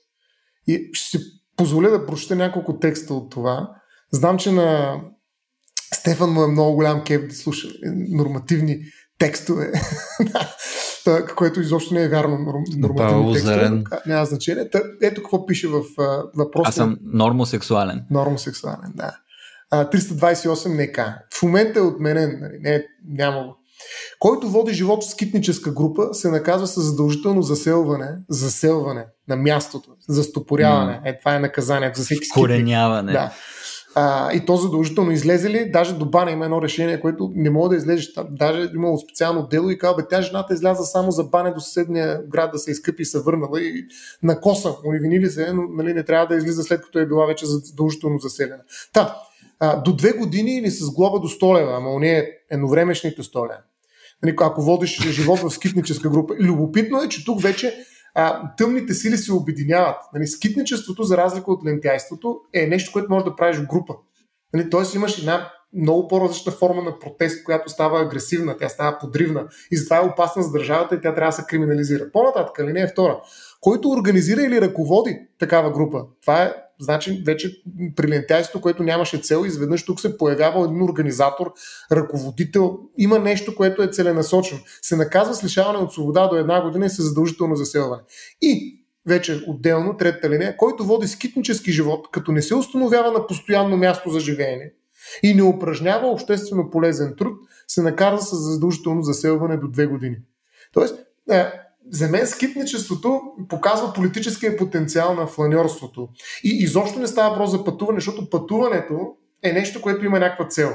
И 0.68 0.90
ще 0.94 1.18
си 1.18 1.24
позволя 1.56 1.90
да 1.90 2.06
прочета 2.06 2.36
няколко 2.36 2.80
текста 2.80 3.14
от 3.14 3.32
това. 3.32 3.70
Знам, 4.12 4.38
че 4.38 4.52
на 4.52 5.00
Стефан 5.96 6.34
му 6.34 6.44
е 6.44 6.48
много 6.48 6.76
голям 6.76 7.04
кеп 7.04 7.30
да 7.30 7.36
слуша 7.36 7.68
нормативни 8.10 8.80
текстове, 9.20 9.72
което 11.36 11.62
изобщо 11.62 11.94
не 11.94 12.04
е 12.04 12.08
вярно. 12.08 12.38
Нормативни 12.78 13.34
текстове, 13.34 13.84
няма 14.06 14.26
значение. 14.26 14.70
ето 15.02 15.22
какво 15.22 15.46
пише 15.46 15.68
в 15.68 15.82
въпроса. 16.36 16.70
Аз 16.70 16.76
съм 16.76 16.98
нормосексуален. 17.02 18.06
Нормосексуален, 18.12 18.94
да. 18.96 19.12
328 19.72 20.90
НК. 20.90 21.00
В 21.34 21.44
момента 21.44 21.80
е 21.80 21.82
отменен, 21.82 22.40
нали, 22.42 22.58
не, 22.60 22.86
няма 23.08 23.44
го. 23.44 23.56
Който 24.20 24.50
води 24.50 24.74
живот 24.74 25.04
в 25.04 25.10
скитническа 25.10 25.72
група, 25.72 26.14
се 26.14 26.32
наказва 26.32 26.68
с 26.68 26.82
задължително 26.82 27.42
заселване, 27.42 28.18
заселване 28.30 29.06
на 29.28 29.36
мястото, 29.36 29.90
застопоряване. 30.10 30.94
Mm. 30.94 31.10
Е, 31.10 31.18
това 31.18 31.36
е 31.36 31.40
наказание 31.40 31.92
за 31.96 32.04
всеки 32.04 32.26
скитник. 32.26 32.44
Кореняване. 32.44 33.12
Да. 33.12 33.34
А, 33.96 34.34
и 34.34 34.46
то 34.46 34.56
задължително 34.56 35.12
излезе 35.12 35.50
ли, 35.50 35.72
даже 35.72 35.94
до 35.94 36.06
бана 36.06 36.32
има 36.32 36.46
едно 36.46 36.62
решение, 36.62 37.00
което 37.00 37.32
не 37.36 37.50
мога 37.50 37.70
да 37.70 37.76
излезеш. 37.76 38.14
Даже 38.30 38.70
имало 38.76 38.98
специално 38.98 39.48
дело 39.48 39.70
и 39.70 39.78
казва, 39.78 39.96
бе, 39.96 40.08
тя 40.10 40.22
жената 40.22 40.54
изляза 40.54 40.84
само 40.84 41.12
за 41.12 41.24
бане 41.24 41.52
до 41.52 41.60
съседния 41.60 42.22
град 42.28 42.52
да 42.52 42.60
се 42.60 42.72
изкъпи 42.72 43.02
и 43.02 43.06
се 43.06 43.20
върнала 43.20 43.62
и 43.62 43.86
на 44.24 44.42
коса, 44.42 44.70
унивинили 44.86 45.30
се, 45.30 45.54
но 45.54 45.62
нали, 45.70 45.94
не 45.94 46.04
трябва 46.04 46.28
да 46.28 46.36
излиза 46.36 46.64
след 46.64 46.82
като 46.82 47.00
е 47.00 47.06
била 47.06 47.26
вече 47.26 47.46
задължително 47.46 48.20
заселена. 48.20 48.62
Та, 48.94 49.16
а, 49.60 49.82
до 49.82 49.96
две 49.96 50.12
години 50.12 50.58
или 50.58 50.72
с 50.72 50.92
глоба 50.92 51.20
до 51.20 51.28
100 51.28 51.60
лева, 51.60 51.78
ама 51.78 51.90
уния 51.90 52.26
едновремешните 52.50 53.24
100 53.24 53.44
лева. 53.44 53.62
Нали, 54.24 54.36
ако 54.40 54.62
водиш 54.62 55.02
живот 55.02 55.40
в 55.40 55.50
скитническа 55.50 56.10
група. 56.10 56.34
Любопитно 56.40 57.02
е, 57.02 57.10
че 57.10 57.26
тук 57.26 57.42
вече 57.42 57.86
а, 58.16 58.56
тъмните 58.56 58.94
сили 58.94 59.18
се 59.18 59.34
обединяват. 59.34 59.96
Нали, 60.14 60.28
скитничеството, 60.28 61.04
за 61.04 61.18
разлика 61.18 61.52
от 61.52 61.66
лентяйството, 61.66 62.40
е 62.54 62.68
нещо, 62.68 62.92
което 62.92 63.12
може 63.12 63.26
да 63.26 63.36
правиш 63.36 63.58
в 63.58 63.68
група. 63.68 63.94
Нали, 64.54 64.70
Тоест 64.70 64.96
имаш 64.96 65.20
една 65.20 65.52
много 65.74 66.08
по-различна 66.08 66.52
форма 66.52 66.82
на 66.82 67.00
протест, 67.00 67.44
която 67.44 67.70
става 67.70 68.02
агресивна, 68.02 68.58
тя 68.58 68.70
става 68.70 68.98
подривна 69.00 69.48
и 69.72 69.78
затова 69.78 69.98
е 69.98 70.06
опасна 70.06 70.44
за 70.44 70.52
държавата 70.52 70.96
и 70.96 71.02
тя 71.02 71.16
трябва 71.16 71.30
да 71.30 71.36
се 71.36 71.46
криминализира. 71.48 72.12
По-нататък, 72.12 72.66
е 72.76 72.88
втора. 72.88 73.22
Който 73.62 73.90
организира 73.90 74.42
или 74.42 74.62
ръководи 74.62 75.20
такава 75.40 75.72
група, 75.72 76.06
това 76.22 76.44
е 76.44 76.54
Значи 76.80 77.24
вече 77.26 77.62
при 77.96 78.08
лентяйството, 78.08 78.62
което 78.62 78.84
нямаше 78.84 79.18
цел, 79.18 79.44
изведнъж 79.46 79.86
тук 79.86 80.02
се 80.02 80.18
появява 80.18 80.66
един 80.66 80.84
организатор, 80.84 81.54
ръководител, 81.92 82.80
има 82.98 83.20
нещо, 83.20 83.56
което 83.56 83.84
е 83.84 83.88
целенасочено. 83.88 84.62
Се 84.82 84.96
наказва 84.96 85.34
с 85.34 85.44
лишаване 85.44 85.80
от 85.80 85.94
свобода 85.94 86.28
до 86.28 86.36
една 86.36 86.62
година 86.62 86.86
и 86.86 86.90
се 86.90 87.02
задължително 87.02 87.56
заселване. 87.56 88.02
И 88.42 88.84
вече 89.08 89.44
отделно, 89.48 89.98
третата 89.98 90.30
линия, 90.30 90.58
който 90.58 90.86
води 90.86 91.08
скитнически 91.08 91.72
живот, 91.72 92.08
като 92.12 92.32
не 92.32 92.42
се 92.42 92.56
установява 92.56 93.12
на 93.12 93.28
постоянно 93.28 93.78
място 93.78 94.10
за 94.10 94.20
живеене 94.20 94.72
и 95.24 95.34
не 95.34 95.44
упражнява 95.44 96.08
обществено 96.08 96.70
полезен 96.70 97.16
труд, 97.18 97.38
се 97.68 97.82
наказва 97.82 98.22
с 98.22 98.36
задължително 98.36 99.02
заселване 99.02 99.58
до 99.58 99.68
две 99.68 99.86
години. 99.86 100.18
Тоест, 100.74 100.96
е, 101.32 101.52
за 101.92 102.08
мен 102.08 102.28
скитничеството 102.28 103.22
показва 103.50 103.94
политическия 103.94 104.58
потенциал 104.58 105.16
на 105.16 105.28
фланьорството. 105.28 106.10
И 106.44 106.50
изобщо 106.50 107.00
не 107.00 107.08
става 107.08 107.30
въпрос 107.30 107.52
за 107.52 107.64
пътуване, 107.64 107.98
защото 108.00 108.30
пътуването 108.30 109.16
е 109.44 109.54
нещо, 109.54 109.82
което 109.82 110.06
има 110.06 110.20
някаква 110.20 110.48
цел. 110.48 110.74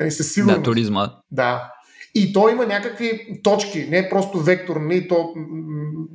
Е, 0.00 0.10
със 0.10 0.32
сигурност. 0.32 0.60
Да, 0.60 0.64
туризма. 0.64 1.10
Да. 1.30 1.72
И 2.14 2.32
то 2.32 2.48
има 2.48 2.66
някакви 2.66 3.40
точки, 3.42 3.86
не 3.90 3.98
е 3.98 4.08
просто 4.08 4.38
вектор, 4.38 4.76
не 4.76 4.94
е 4.94 5.08
то 5.08 5.34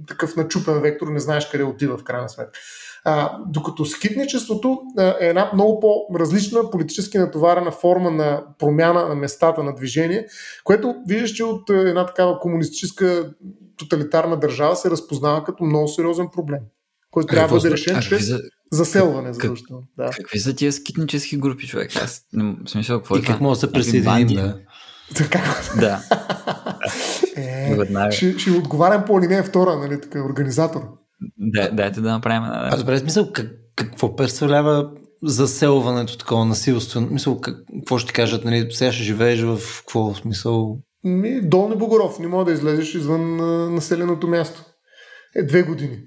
такъв 0.07 0.36
начупен 0.36 0.82
вектор, 0.82 1.07
не 1.07 1.19
знаеш 1.19 1.49
къде 1.49 1.63
отива 1.63 1.97
в 1.97 2.03
крайна 2.03 2.30
сметка. 2.30 2.59
А, 3.05 3.38
докато 3.47 3.86
скитничеството 3.86 4.82
е 5.19 5.28
една 5.28 5.51
много 5.53 5.80
по-различна 5.80 6.71
политически 6.71 7.17
натоварена 7.17 7.71
форма 7.71 8.11
на 8.11 8.43
промяна 8.59 9.07
на 9.07 9.15
местата 9.15 9.63
на 9.63 9.76
движение, 9.76 10.26
което 10.63 10.95
виждаш, 11.07 11.32
че 11.32 11.43
от 11.43 11.69
една 11.69 12.05
такава 12.05 12.39
комунистическа 12.39 13.34
тоталитарна 13.78 14.39
държава 14.39 14.76
се 14.76 14.89
разпознава 14.89 15.43
като 15.43 15.63
много 15.63 15.88
сериозен 15.88 16.28
проблем, 16.34 16.59
който 17.11 17.28
трябва 17.28 17.47
да 17.47 17.61
бъде 17.61 17.74
решен 17.74 18.01
чрез 18.01 18.28
за... 18.28 18.41
заселване. 18.71 19.32
Как, 19.38 19.51
да. 19.97 20.09
Какви 20.09 20.39
са 20.39 20.55
тия 20.55 20.74
скитнически 20.74 21.38
групи, 21.38 21.67
човек? 21.67 21.95
Аз 21.95 22.21
не 22.34 22.55
смисъл, 22.67 22.99
какво 22.99 23.15
е 23.15 23.19
И 23.19 23.24
как 23.24 23.41
може 23.41 23.59
да 23.59 23.67
се 23.67 23.71
присъединим, 23.71 24.28
да? 24.28 24.59
Така. 25.15 25.41
Да. 25.80 26.03
е, 28.07 28.11
ще, 28.11 28.39
ще 28.39 28.51
отговарям 28.51 29.05
по 29.05 29.21
линия 29.21 29.43
втора, 29.43 29.76
нали, 29.76 30.01
така, 30.01 30.24
организатор. 30.26 30.82
Да, 31.38 31.71
дайте 31.71 32.01
да 32.01 32.11
направим. 32.11 32.43
Да. 32.43 32.69
А 32.71 32.78
добре, 32.78 32.99
смисъл, 32.99 33.32
как, 33.32 33.51
какво 33.76 34.15
представлява 34.15 34.91
заселването 35.24 36.17
такова 36.17 36.45
насилствено? 36.45 37.07
Мисъл, 37.11 37.41
какво 37.41 37.97
ще 37.97 38.13
кажат, 38.13 38.45
нали, 38.45 38.67
сега 38.71 38.91
ще 38.91 39.03
живееш 39.03 39.41
в 39.41 39.59
какво 39.78 40.13
смисъл? 40.13 40.80
Ми, 41.04 41.41
Долни 41.41 41.76
Богоров, 41.76 42.20
не 42.20 42.28
мога 42.28 42.45
да 42.45 42.51
излезеш 42.51 42.95
извън 42.95 43.36
населеното 43.74 44.28
място. 44.28 44.66
Е, 45.36 45.43
две 45.43 45.64
години. 45.64 45.99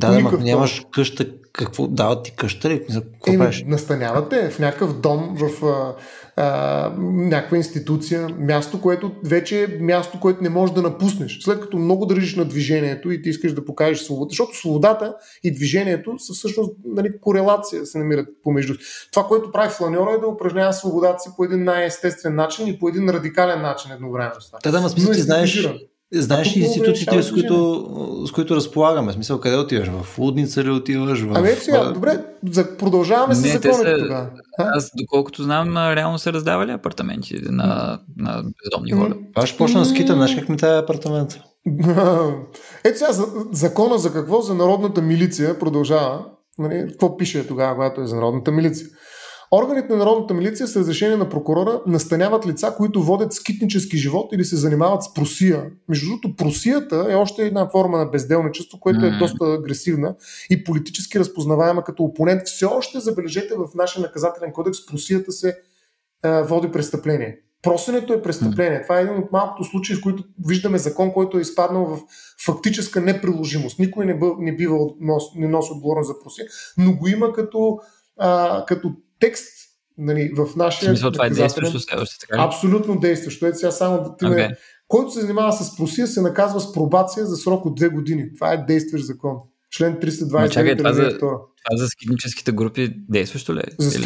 Да, 0.00 0.10
да, 0.10 0.38
нямаш 0.38 0.86
къща, 0.92 1.26
какво 1.52 1.86
дават 1.86 2.24
ти 2.24 2.32
къща 2.36 2.70
ли? 2.70 2.86
Какво 2.86 3.32
Еми, 3.32 3.64
настанявате 3.66 4.50
в 4.50 4.58
някакъв 4.58 5.00
дом, 5.00 5.36
в 5.36 5.64
а, 5.64 5.94
а, 6.36 6.92
някаква 7.00 7.56
институция, 7.56 8.28
място, 8.38 8.80
което 8.80 9.12
вече 9.24 9.62
е 9.62 9.66
място, 9.66 10.20
което 10.20 10.42
не 10.42 10.48
можеш 10.48 10.74
да 10.74 10.82
напуснеш. 10.82 11.38
След 11.42 11.60
като 11.60 11.76
много 11.76 12.06
държиш 12.06 12.34
на 12.36 12.44
движението 12.44 13.10
и 13.10 13.22
ти 13.22 13.28
искаш 13.28 13.52
да 13.52 13.64
покажеш 13.64 13.98
свобода, 13.98 14.28
защото 14.28 14.56
свободата 14.56 15.14
и 15.44 15.54
движението 15.54 16.18
са 16.18 16.32
всъщност 16.32 16.72
нали, 16.84 17.18
корелация, 17.20 17.86
се 17.86 17.98
намират 17.98 18.28
помежду. 18.42 18.74
Това, 19.12 19.26
което 19.26 19.52
прави 19.52 19.70
фланьора 19.70 20.12
е 20.12 20.20
да 20.20 20.26
упражнява 20.26 20.72
свободата 20.72 21.18
си 21.18 21.30
по 21.36 21.44
един 21.44 21.64
най-естествен 21.64 22.34
начин 22.34 22.66
и 22.66 22.78
по 22.78 22.88
един 22.88 23.10
радикален 23.10 23.62
начин 23.62 23.92
едновременно. 23.92 24.32
Да, 24.64 24.70
да, 24.70 24.80
ма 24.80 24.88
смисъл, 24.88 25.12
ти 25.12 25.20
знаеш, 25.20 25.68
Знаеш 26.14 26.56
ли 26.56 26.60
институциите, 26.60 27.22
с 27.22 27.32
които, 27.32 27.86
с 28.28 28.32
които 28.32 28.56
разполагаме? 28.56 29.12
Смисъл, 29.12 29.40
къде 29.40 29.56
отиваш? 29.56 29.88
В 29.88 30.18
Лудница 30.18 30.64
ли 30.64 30.70
отиваш? 30.70 31.20
В... 31.20 31.32
Ами 31.34 31.48
сега, 31.48 31.92
добре, 31.92 32.24
продължаваме 32.78 33.34
с 33.34 33.38
законите 33.38 33.98
тогава. 33.98 34.30
Аз, 34.58 34.90
доколкото 34.96 35.42
знам, 35.42 35.76
реално 35.76 36.18
са 36.18 36.32
раздавали 36.32 36.70
апартаменти 36.70 37.40
на, 37.42 37.98
на 38.16 38.42
бездомни 38.64 38.92
хора. 38.92 39.16
Аз 39.34 39.48
ще 39.48 39.58
почна 39.58 39.80
да 39.80 39.86
скитам, 39.86 40.16
знаеш 40.16 40.34
как 40.34 40.48
ми 40.48 40.56
тая 40.56 40.78
апартамент? 40.78 41.38
Ето 42.84 42.98
сега 42.98 43.12
закона 43.52 43.98
за 43.98 44.12
какво? 44.12 44.40
За 44.40 44.54
народната 44.54 45.02
милиция 45.02 45.58
продължава. 45.58 46.24
Нали, 46.58 46.88
какво 46.88 47.16
пише 47.16 47.46
тогава, 47.46 47.74
когато 47.74 48.00
е 48.00 48.06
за 48.06 48.16
народната 48.16 48.50
милиция? 48.50 48.86
Органите 49.52 49.92
на 49.92 49.96
Народната 49.96 50.34
милиция 50.34 50.66
с 50.66 50.76
разрешение 50.76 51.16
на 51.16 51.28
прокурора 51.28 51.80
настаняват 51.86 52.46
лица, 52.46 52.74
които 52.76 53.02
водят 53.02 53.32
скитнически 53.32 53.96
живот 53.96 54.32
или 54.32 54.44
се 54.44 54.56
занимават 54.56 55.02
с 55.02 55.14
просия. 55.14 55.70
Между 55.88 56.06
другото, 56.06 56.36
просията 56.36 57.06
е 57.10 57.14
още 57.14 57.46
една 57.46 57.68
форма 57.68 57.98
на 57.98 58.06
безделничество, 58.06 58.80
което 58.80 59.06
е 59.06 59.10
доста 59.10 59.44
агресивна 59.44 60.14
и 60.50 60.64
политически 60.64 61.18
разпознаваема 61.18 61.84
като 61.84 62.02
опонент. 62.02 62.42
Все 62.46 62.64
още, 62.64 63.00
забележете, 63.00 63.54
в 63.54 63.66
нашия 63.74 64.02
наказателен 64.02 64.52
кодекс 64.52 64.86
просията 64.86 65.32
се 65.32 65.58
а, 66.22 66.42
води 66.42 66.70
престъпление. 66.72 67.38
Просенето 67.62 68.12
е 68.12 68.22
престъпление. 68.22 68.82
Това 68.82 68.98
е 68.98 69.02
един 69.02 69.18
от 69.18 69.32
малкото 69.32 69.64
случаи, 69.64 69.96
в 69.96 70.00
които 70.00 70.24
виждаме 70.46 70.78
закон, 70.78 71.12
който 71.12 71.38
е 71.38 71.40
изпаднал 71.40 71.84
в 71.84 72.00
фактическа 72.44 73.00
неприложимост. 73.00 73.78
Никой 73.78 74.06
не, 74.06 74.20
не 74.38 74.56
бива 74.56 74.78
не 75.36 75.48
носи 75.48 75.72
отговорност 75.72 76.08
за 76.08 76.20
просия, 76.20 76.46
но 76.78 76.96
го 76.96 77.08
има 77.08 77.32
като, 77.32 77.78
а, 78.16 78.64
като 78.68 78.92
текст 79.20 79.48
нали, 79.98 80.30
в 80.36 80.56
нашия. 80.56 80.88
Смисъл, 80.88 81.10
това 81.10 81.26
е 81.26 81.30
действащо 81.30 81.78
още 82.00 82.18
така. 82.20 82.42
Абсолютно 82.42 83.00
действащо. 83.00 83.46
Ето 83.46 83.58
сега 83.58 83.70
само 83.70 84.02
да 84.02 84.16
ти 84.16 84.24
okay. 84.24 84.56
Който 84.88 85.10
се 85.10 85.20
занимава 85.20 85.52
с 85.52 85.76
просия, 85.76 86.06
се 86.06 86.20
наказва 86.20 86.60
с 86.60 86.72
пробация 86.72 87.26
за 87.26 87.36
срок 87.36 87.66
от 87.66 87.74
две 87.74 87.88
години. 87.88 88.34
Това 88.34 88.52
е 88.52 88.64
действащ 88.64 89.06
закон. 89.06 89.36
Член 89.76 89.96
320. 89.96 90.50
Чакай, 90.50 90.76
това, 90.76 90.92
за, 90.92 91.18
това 91.18 91.38
за 91.72 91.86
скидническите 91.86 92.52
групи 92.52 92.94
действащо 93.08 93.54
ли 93.54 93.58
е? 93.58 93.62
За 93.78 93.98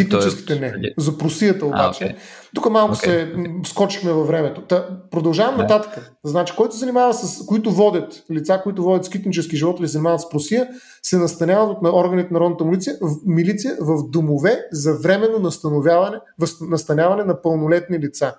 е... 0.51 0.55
не. 0.55 0.73
За 0.99 1.19
просията 1.19 1.67
обаче. 1.67 2.05
А, 2.05 2.09
okay. 2.09 2.17
Тук 2.55 2.71
малко 2.71 2.95
okay. 2.95 3.05
се 3.05 3.35
скочихме 3.71 4.13
във 4.13 4.27
времето. 4.27 4.63
Та, 4.63 5.01
продължавам 5.11 5.57
да. 5.57 5.63
нататък. 5.63 6.13
Значи, 6.25 6.55
който 6.57 6.75
се 6.75 6.81
занимава 6.81 7.15
с, 7.15 7.47
които 7.47 7.71
водят, 7.73 8.25
лица, 8.31 8.61
които 8.63 8.83
водят 8.83 9.05
скитнически 9.05 9.57
живот 9.57 9.81
или 9.81 9.89
се 9.89 9.93
занимават 9.93 10.21
с 10.21 10.31
просия, 10.31 10.69
се 11.03 11.19
настаняват 11.19 11.77
от 11.77 11.95
органите 11.95 12.33
на 12.33 12.39
народната 12.39 12.65
милиция, 12.65 12.97
в, 13.01 13.17
милиция 13.27 13.77
в 13.81 14.11
домове 14.11 14.65
за 14.73 14.95
временно 14.95 15.39
настановяване, 15.39 16.17
настаняване 16.61 17.25
на 17.25 17.43
пълнолетни 17.43 17.99
лица. 17.99 18.35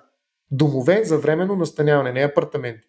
Домове 0.50 1.04
за 1.04 1.18
временно 1.18 1.56
настаняване, 1.56 2.12
не 2.12 2.20
апартаменти. 2.20 2.88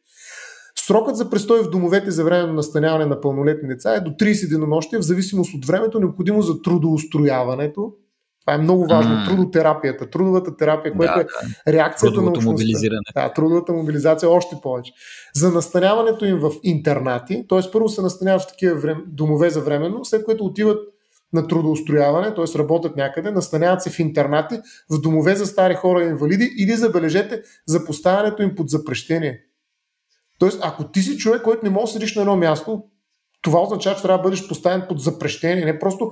Срокът 0.88 1.16
за 1.16 1.30
престой 1.30 1.64
в 1.64 1.70
домовете 1.70 2.12
за 2.12 2.24
време 2.24 2.48
на 2.48 2.54
настаняване 2.54 3.06
на 3.06 3.22
пълнолетни 3.22 3.70
деца 3.70 3.96
е 3.96 4.00
до 4.00 4.12
30 4.12 4.50
денонощия, 4.50 5.00
в 5.00 5.04
зависимост 5.04 5.54
от 5.54 5.66
времето, 5.66 6.00
необходимо 6.00 6.42
за 6.42 6.62
трудоустрояването. 6.62 7.94
Това 8.42 8.54
е 8.54 8.58
много 8.58 8.88
важно. 8.88 9.16
Mm. 9.16 9.28
Трудотерапията, 9.28 10.10
трудовата 10.10 10.58
терапия, 10.58 10.94
което 10.98 11.14
да, 11.14 11.26
е 11.68 11.74
реакцията 11.74 12.22
на 12.22 12.30
общността. 12.30 12.98
Да, 13.16 13.34
трудовата 13.34 13.74
мобилизация 13.74 14.30
още 14.30 14.56
повече. 14.64 14.92
За 15.36 15.52
настаняването 15.52 16.26
им 16.26 16.38
в 16.38 16.52
интернати, 16.64 17.46
т.е. 17.50 17.72
първо 17.72 17.90
се 17.90 18.02
настаняват 18.02 18.42
в 18.42 18.48
такива 18.48 18.76
врем... 18.76 19.04
домове 19.08 19.50
за 19.50 19.62
временно, 19.62 20.06
след 20.06 20.26
което 20.26 20.46
отиват 20.46 20.80
на 21.34 21.48
трудоустрояване, 21.48 22.34
т.е. 22.34 22.60
работят 22.60 22.96
някъде, 22.96 23.32
настаняват 23.32 23.82
се 23.82 23.90
в 23.90 24.00
интернати, 24.00 24.60
в 24.90 25.02
домове 25.02 25.36
за 25.36 25.46
стари 25.46 25.76
хора 25.76 26.04
и 26.04 26.08
инвалиди 26.08 26.52
или 26.60 26.72
забележете 26.72 27.42
за 27.68 27.86
поставянето 27.86 28.44
им 28.44 28.56
под 28.56 28.70
запрещение. 28.70 29.40
Тоест, 30.44 30.60
ако 30.62 30.84
ти 30.84 31.02
си 31.02 31.18
човек, 31.18 31.42
който 31.42 31.66
не 31.66 31.70
може 31.70 31.86
да 31.86 31.92
седиш 31.92 32.16
на 32.16 32.22
едно 32.22 32.36
място, 32.36 32.84
това 33.42 33.62
означава, 33.62 33.96
че 33.96 34.02
трябва 34.02 34.18
да 34.18 34.24
бъдеш 34.24 34.48
поставен 34.48 34.84
под 34.90 35.00
запрещение, 35.00 35.66
не 35.66 35.80
просто 35.80 36.12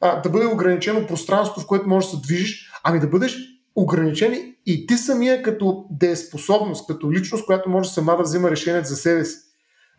а, 0.00 0.20
да 0.20 0.30
бъде 0.30 0.46
ограничено 0.46 1.06
пространство, 1.06 1.60
в 1.60 1.66
което 1.66 1.88
можеш 1.88 2.10
да 2.10 2.16
се 2.16 2.22
движиш, 2.22 2.70
ами 2.84 3.00
да 3.00 3.06
бъдеш 3.06 3.38
ограничен 3.76 4.54
и 4.66 4.86
ти 4.86 4.96
самия 4.96 5.42
като 5.42 5.84
дееспособност, 5.90 6.86
като 6.86 7.12
личност, 7.12 7.46
която 7.46 7.70
може 7.70 7.90
сама 7.90 8.16
да 8.16 8.22
взима 8.22 8.50
решение 8.50 8.84
за 8.84 8.96
себе 8.96 9.24
си. 9.24 9.36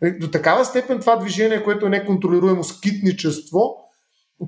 Нали, 0.02 0.18
до 0.18 0.30
такава 0.30 0.64
степен 0.64 1.00
това 1.00 1.16
движение, 1.16 1.62
което 1.62 1.86
е 1.86 1.90
неконтролируемо 1.90 2.64
скитничество, 2.64 3.76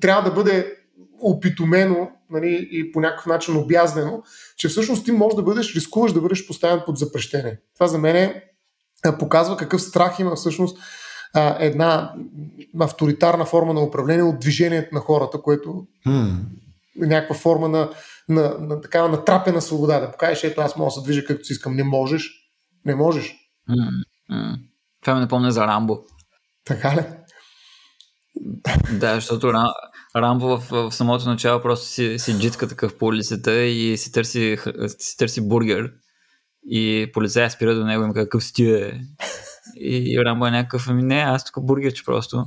трябва 0.01 0.31
да 0.31 0.35
бъде 0.35 0.77
опитомено 1.21 2.11
нали, 2.31 2.69
и 2.71 2.93
по 2.93 3.01
някакъв 3.01 3.27
начин 3.27 3.57
обязнено, 3.57 4.23
че 4.57 4.69
всъщност 4.69 5.05
ти 5.05 5.13
можеш 5.13 5.37
да 5.37 5.43
бъдеш, 5.43 5.75
рискуваш 5.75 6.13
да 6.13 6.21
бъдеш 6.21 6.47
поставен 6.47 6.83
под 6.87 6.99
запрещение. 6.99 7.61
Това 7.75 7.87
за 7.87 7.99
мен 7.99 8.17
е 8.17 8.54
показва 9.13 9.57
какъв 9.57 9.83
страх 9.83 10.19
има 10.19 10.35
всъщност 10.35 10.79
една 11.59 12.15
авторитарна 12.81 13.45
форма 13.45 13.75
на 13.75 13.81
управление 13.81 14.23
от 14.23 14.41
движението 14.41 14.95
на 14.95 15.01
хората, 15.01 15.43
което 15.43 15.87
е 17.03 17.07
някаква 17.07 17.37
форма 17.37 17.69
на, 17.69 17.91
на, 18.29 18.57
на 18.59 18.81
такава 18.81 19.09
натрапена 19.09 19.63
свобода. 19.63 20.01
Да 20.01 20.11
покажеш, 20.11 20.45
ето 20.45 20.61
аз 20.61 20.77
мога 20.77 20.87
да 20.87 20.91
се 20.91 21.03
движа 21.03 21.25
както 21.25 21.45
си 21.45 21.53
искам. 21.53 21.75
Не 21.77 21.85
можеш. 21.85 22.31
Не 22.85 22.95
можеш. 22.95 23.35
Mm-hmm. 23.71 24.59
Това 25.01 25.15
ме 25.15 25.21
напомня 25.21 25.53
за 25.53 25.67
Рамбо. 25.67 25.99
Така 26.65 26.97
ли? 26.97 27.05
да, 28.93 29.15
защото 29.15 29.53
Рамбо 30.17 30.57
в, 30.57 30.71
в 30.71 30.95
самото 30.95 31.29
начало 31.29 31.63
просто 31.63 31.87
си, 31.87 32.19
си 32.19 32.39
джитка 32.39 32.69
такъв 32.69 32.99
по 32.99 33.07
улицата 33.07 33.65
и 33.65 33.97
си 33.99 34.13
търси, 34.13 34.57
си 34.99 35.17
търси 35.17 35.49
бургер 35.49 35.93
и 36.71 37.11
полицая 37.13 37.51
спира 37.51 37.75
до 37.75 37.85
него 37.85 38.05
и 38.05 38.07
му 38.07 38.15
какъв 38.15 38.45
си 38.45 38.71
е? 38.71 39.01
И, 39.77 40.21
Рамбо 40.25 40.47
е 40.47 40.51
някакъв, 40.51 40.89
ами 40.89 41.03
не, 41.03 41.21
аз 41.21 41.45
тук 41.45 41.65
бургерче 41.65 42.05
просто. 42.05 42.45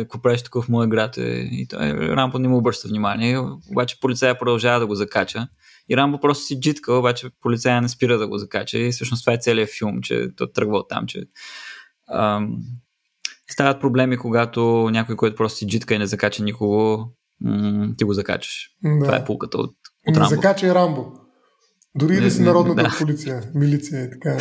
Ако 0.00 0.22
правиш 0.22 0.42
тук 0.42 0.64
в 0.64 0.68
моя 0.68 0.88
град. 0.88 1.18
Е, 1.18 1.48
и 1.52 1.68
той, 1.68 1.90
Рамбо 1.90 2.38
не 2.38 2.48
му 2.48 2.56
обръща 2.56 2.88
внимание, 2.88 3.38
обаче 3.70 4.00
полицая 4.00 4.38
продължава 4.38 4.80
да 4.80 4.86
го 4.86 4.94
закача. 4.94 5.48
И 5.88 5.96
Рамбо 5.96 6.20
просто 6.20 6.44
си 6.44 6.60
джитка, 6.60 6.94
обаче 6.94 7.28
полицая 7.40 7.82
не 7.82 7.88
спира 7.88 8.18
да 8.18 8.28
го 8.28 8.38
закача. 8.38 8.78
И 8.78 8.92
всъщност 8.92 9.22
това 9.24 9.32
е 9.32 9.38
целият 9.40 9.70
филм, 9.78 10.00
че 10.02 10.28
той 10.36 10.52
тръгва 10.52 10.78
от 10.78 10.88
там, 10.88 11.06
че 11.06 11.24
ам, 12.12 12.56
стават 13.50 13.80
проблеми, 13.80 14.16
когато 14.16 14.88
някой, 14.92 15.16
който 15.16 15.36
просто 15.36 15.58
си 15.58 15.66
джитка 15.66 15.94
и 15.94 15.98
не 15.98 16.06
закача 16.06 16.42
никого, 16.42 17.08
м- 17.40 17.88
ти 17.98 18.04
го 18.04 18.12
закачаш. 18.12 18.70
Да. 18.84 19.04
Това 19.04 19.16
е 19.16 19.24
пулката 19.24 19.58
от, 19.58 19.74
от 20.08 20.16
Рамбо. 20.16 20.30
Не 20.30 20.36
закача 20.36 20.74
Рамбо. 20.74 21.23
Дори 21.94 22.16
и 22.16 22.20
да 22.20 22.30
си 22.30 22.42
народната 22.42 22.82
да. 22.82 22.96
полиция, 22.98 23.42
милиция 23.54 24.04
и 24.04 24.10
така. 24.10 24.38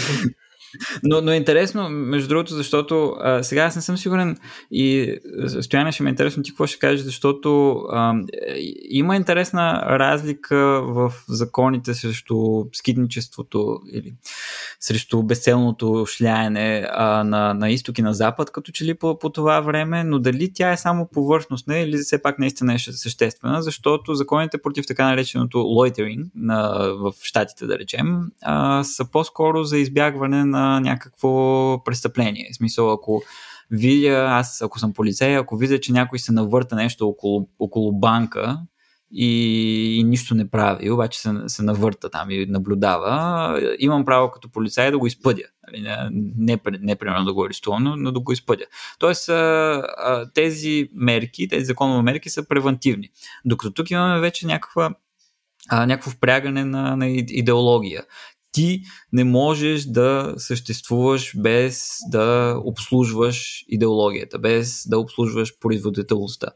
Но, 1.04 1.22
но 1.22 1.32
е 1.32 1.36
интересно, 1.36 1.90
между 1.90 2.28
другото, 2.28 2.54
защото 2.54 3.16
а, 3.20 3.44
сега 3.44 3.64
аз 3.64 3.76
не 3.76 3.82
съм 3.82 3.98
сигурен 3.98 4.38
и 4.72 5.16
Стояне 5.62 5.92
ще 5.92 6.04
ме 6.04 6.10
е 6.10 6.12
интересно 6.12 6.44
ти 6.44 6.52
какво 6.52 6.68
ще 6.68 6.80
кажеш, 6.80 7.02
защото 7.02 7.76
а, 7.92 8.16
има 8.90 9.16
интересна 9.16 9.82
разлика 9.86 10.58
в 10.86 11.14
законите 11.30 11.94
срещу 11.94 12.36
скидничеството 12.74 13.80
или 13.92 14.14
срещу 14.80 15.24
безцелното 15.24 16.06
шляене 16.08 16.88
а, 16.92 17.24
на, 17.24 17.54
на 17.54 17.70
изток 17.70 17.98
и 17.98 18.02
на 18.02 18.14
запад, 18.14 18.52
като 18.52 18.72
че 18.72 18.86
ли 18.86 18.94
по, 18.94 19.20
по 19.20 19.30
това 19.30 19.62
време, 19.62 20.04
но 20.04 20.20
дали 20.20 20.54
тя 20.54 20.72
е 20.72 20.78
само 20.78 21.08
повърхностна 21.14 21.80
или 21.80 21.98
все 21.98 22.22
пак 22.22 22.40
наистина 22.40 22.74
е 22.74 22.80
съществена, 22.80 23.62
защото 23.62 24.14
законите 24.14 24.58
против 24.58 24.86
така 24.88 25.06
нареченото 25.06 25.84
на, 26.36 26.94
в 26.98 27.14
щатите, 27.22 27.66
да 27.66 27.80
речем, 27.80 28.32
а, 28.42 28.84
са 28.84 29.12
по-скоро 29.12 29.64
за 29.64 29.78
избягване 29.78 30.46
на 30.46 30.63
някакво 30.80 31.84
престъпление. 31.84 32.50
В 32.52 32.56
смисъл, 32.56 32.92
ако 32.92 33.22
видя, 33.72 34.28
аз 34.30 34.62
ако 34.62 34.80
съм 34.80 34.94
полицей, 34.94 35.38
ако 35.38 35.58
видя, 35.58 35.80
че 35.80 35.94
някой 35.94 36.20
се 36.20 36.32
навърта 36.32 36.76
нещо 36.76 37.08
около, 37.08 37.50
около 37.60 38.00
банка 38.00 38.60
и, 39.16 40.00
и 40.00 40.04
нищо 40.04 40.36
не 40.36 40.50
прави, 40.50 40.92
обаче 40.92 41.20
се, 41.20 41.34
се 41.48 41.64
навърта 41.64 42.10
там 42.10 42.32
и 42.32 42.46
наблюдава, 42.46 43.76
имам 43.80 44.06
право 44.06 44.32
като 44.32 44.52
полицай 44.52 44.92
да 44.92 44.98
го 45.00 45.08
изпъдя. 45.08 45.44
Нали, 45.68 45.82
не, 45.82 46.10
не, 46.38 46.60
не 46.82 46.96
примерно 46.96 47.26
да 47.26 47.34
го 47.34 47.46
арестувам, 47.46 47.84
но, 47.84 47.96
но 47.96 48.12
да 48.12 48.20
го 48.20 48.32
изпъдя. 48.32 48.66
Тоест 49.00 49.30
тези 50.34 50.90
мерки, 50.94 51.48
тези 51.48 51.66
законови 51.66 52.04
мерки 52.04 52.30
са 52.30 52.48
превентивни. 52.48 53.10
Докато 53.46 53.74
тук 53.74 53.92
имаме 53.92 54.20
вече 54.20 54.48
някаква 54.48 54.96
а, 55.70 55.86
някакво 55.86 56.12
впрягане 56.12 56.66
на, 56.66 56.96
на 56.96 57.08
идеология 57.08 58.04
ти 58.54 58.82
не 59.14 59.24
можеш 59.24 59.84
да 59.84 60.34
съществуваш 60.38 61.34
без 61.38 61.88
да 62.12 62.58
обслужваш 62.66 63.66
идеологията, 63.68 64.40
без 64.40 64.88
да 64.88 65.00
обслужваш 65.00 65.60
производителността. 65.60 66.48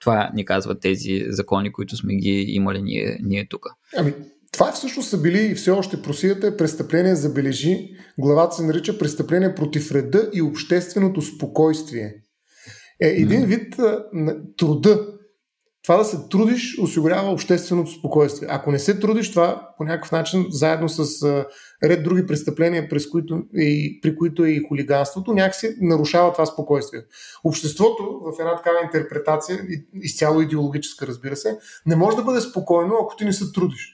Това 0.00 0.30
ни 0.34 0.44
казват 0.44 0.80
тези 0.80 1.24
закони, 1.28 1.72
които 1.72 1.96
сме 1.96 2.14
ги 2.14 2.44
имали 2.48 2.82
ние, 2.82 3.18
ние 3.22 3.46
тук. 3.48 3.66
Ами, 3.96 4.14
това 4.52 4.72
всъщност 4.72 5.08
са 5.08 5.20
били 5.20 5.46
и 5.46 5.54
все 5.54 5.70
още 5.70 6.02
просията 6.02 6.46
е 6.46 6.56
престъпление, 6.56 7.14
забележи. 7.14 7.90
Главата 8.18 8.56
се 8.56 8.62
нарича 8.62 8.98
престъпление 8.98 9.54
против 9.54 9.92
реда 9.92 10.30
и 10.34 10.42
общественото 10.42 11.22
спокойствие. 11.22 12.14
Е, 13.02 13.08
един 13.08 13.46
вид 13.46 13.76
труда, 14.56 15.06
това 15.84 15.96
да 15.96 16.04
се 16.04 16.28
трудиш 16.30 16.78
осигурява 16.78 17.32
общественото 17.32 17.90
спокойствие. 17.90 18.48
Ако 18.50 18.72
не 18.72 18.78
се 18.78 18.98
трудиш, 18.98 19.30
това 19.30 19.68
по 19.78 19.84
някакъв 19.84 20.12
начин, 20.12 20.46
заедно 20.50 20.88
с 20.88 21.22
а, 21.22 21.46
ред 21.84 22.02
други 22.04 22.26
престъпления, 22.26 22.88
през 22.88 23.08
които 23.08 23.42
и, 23.54 24.00
при 24.02 24.16
които 24.16 24.44
е 24.44 24.50
и 24.50 24.64
хулиганството, 24.68 25.32
някакси 25.32 25.76
нарушава 25.80 26.32
това 26.32 26.46
спокойствие. 26.46 27.00
Обществото 27.44 28.20
в 28.24 28.40
една 28.40 28.56
такава 28.56 28.78
интерпретация, 28.84 29.58
изцяло 29.94 30.40
идеологическа, 30.40 31.06
разбира 31.06 31.36
се, 31.36 31.58
не 31.86 31.96
може 31.96 32.16
да 32.16 32.22
бъде 32.22 32.40
спокойно, 32.40 32.94
ако 33.02 33.16
ти 33.16 33.24
не 33.24 33.32
се 33.32 33.52
трудиш. 33.52 33.90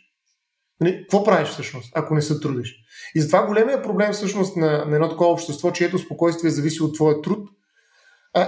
Нали, 0.80 1.00
какво 1.00 1.24
правиш 1.24 1.48
всъщност, 1.48 1.92
ако 1.94 2.14
не 2.14 2.22
се 2.22 2.40
трудиш? 2.40 2.76
И 3.14 3.20
затова 3.20 3.46
големия 3.46 3.82
проблем 3.82 4.12
всъщност 4.12 4.56
на, 4.56 4.84
на 4.84 4.94
едно 4.94 5.08
такова 5.08 5.32
общество, 5.32 5.72
чието 5.72 5.98
спокойствие 5.98 6.50
зависи 6.50 6.82
от 6.82 6.94
твоя 6.94 7.22
труд, 7.22 7.48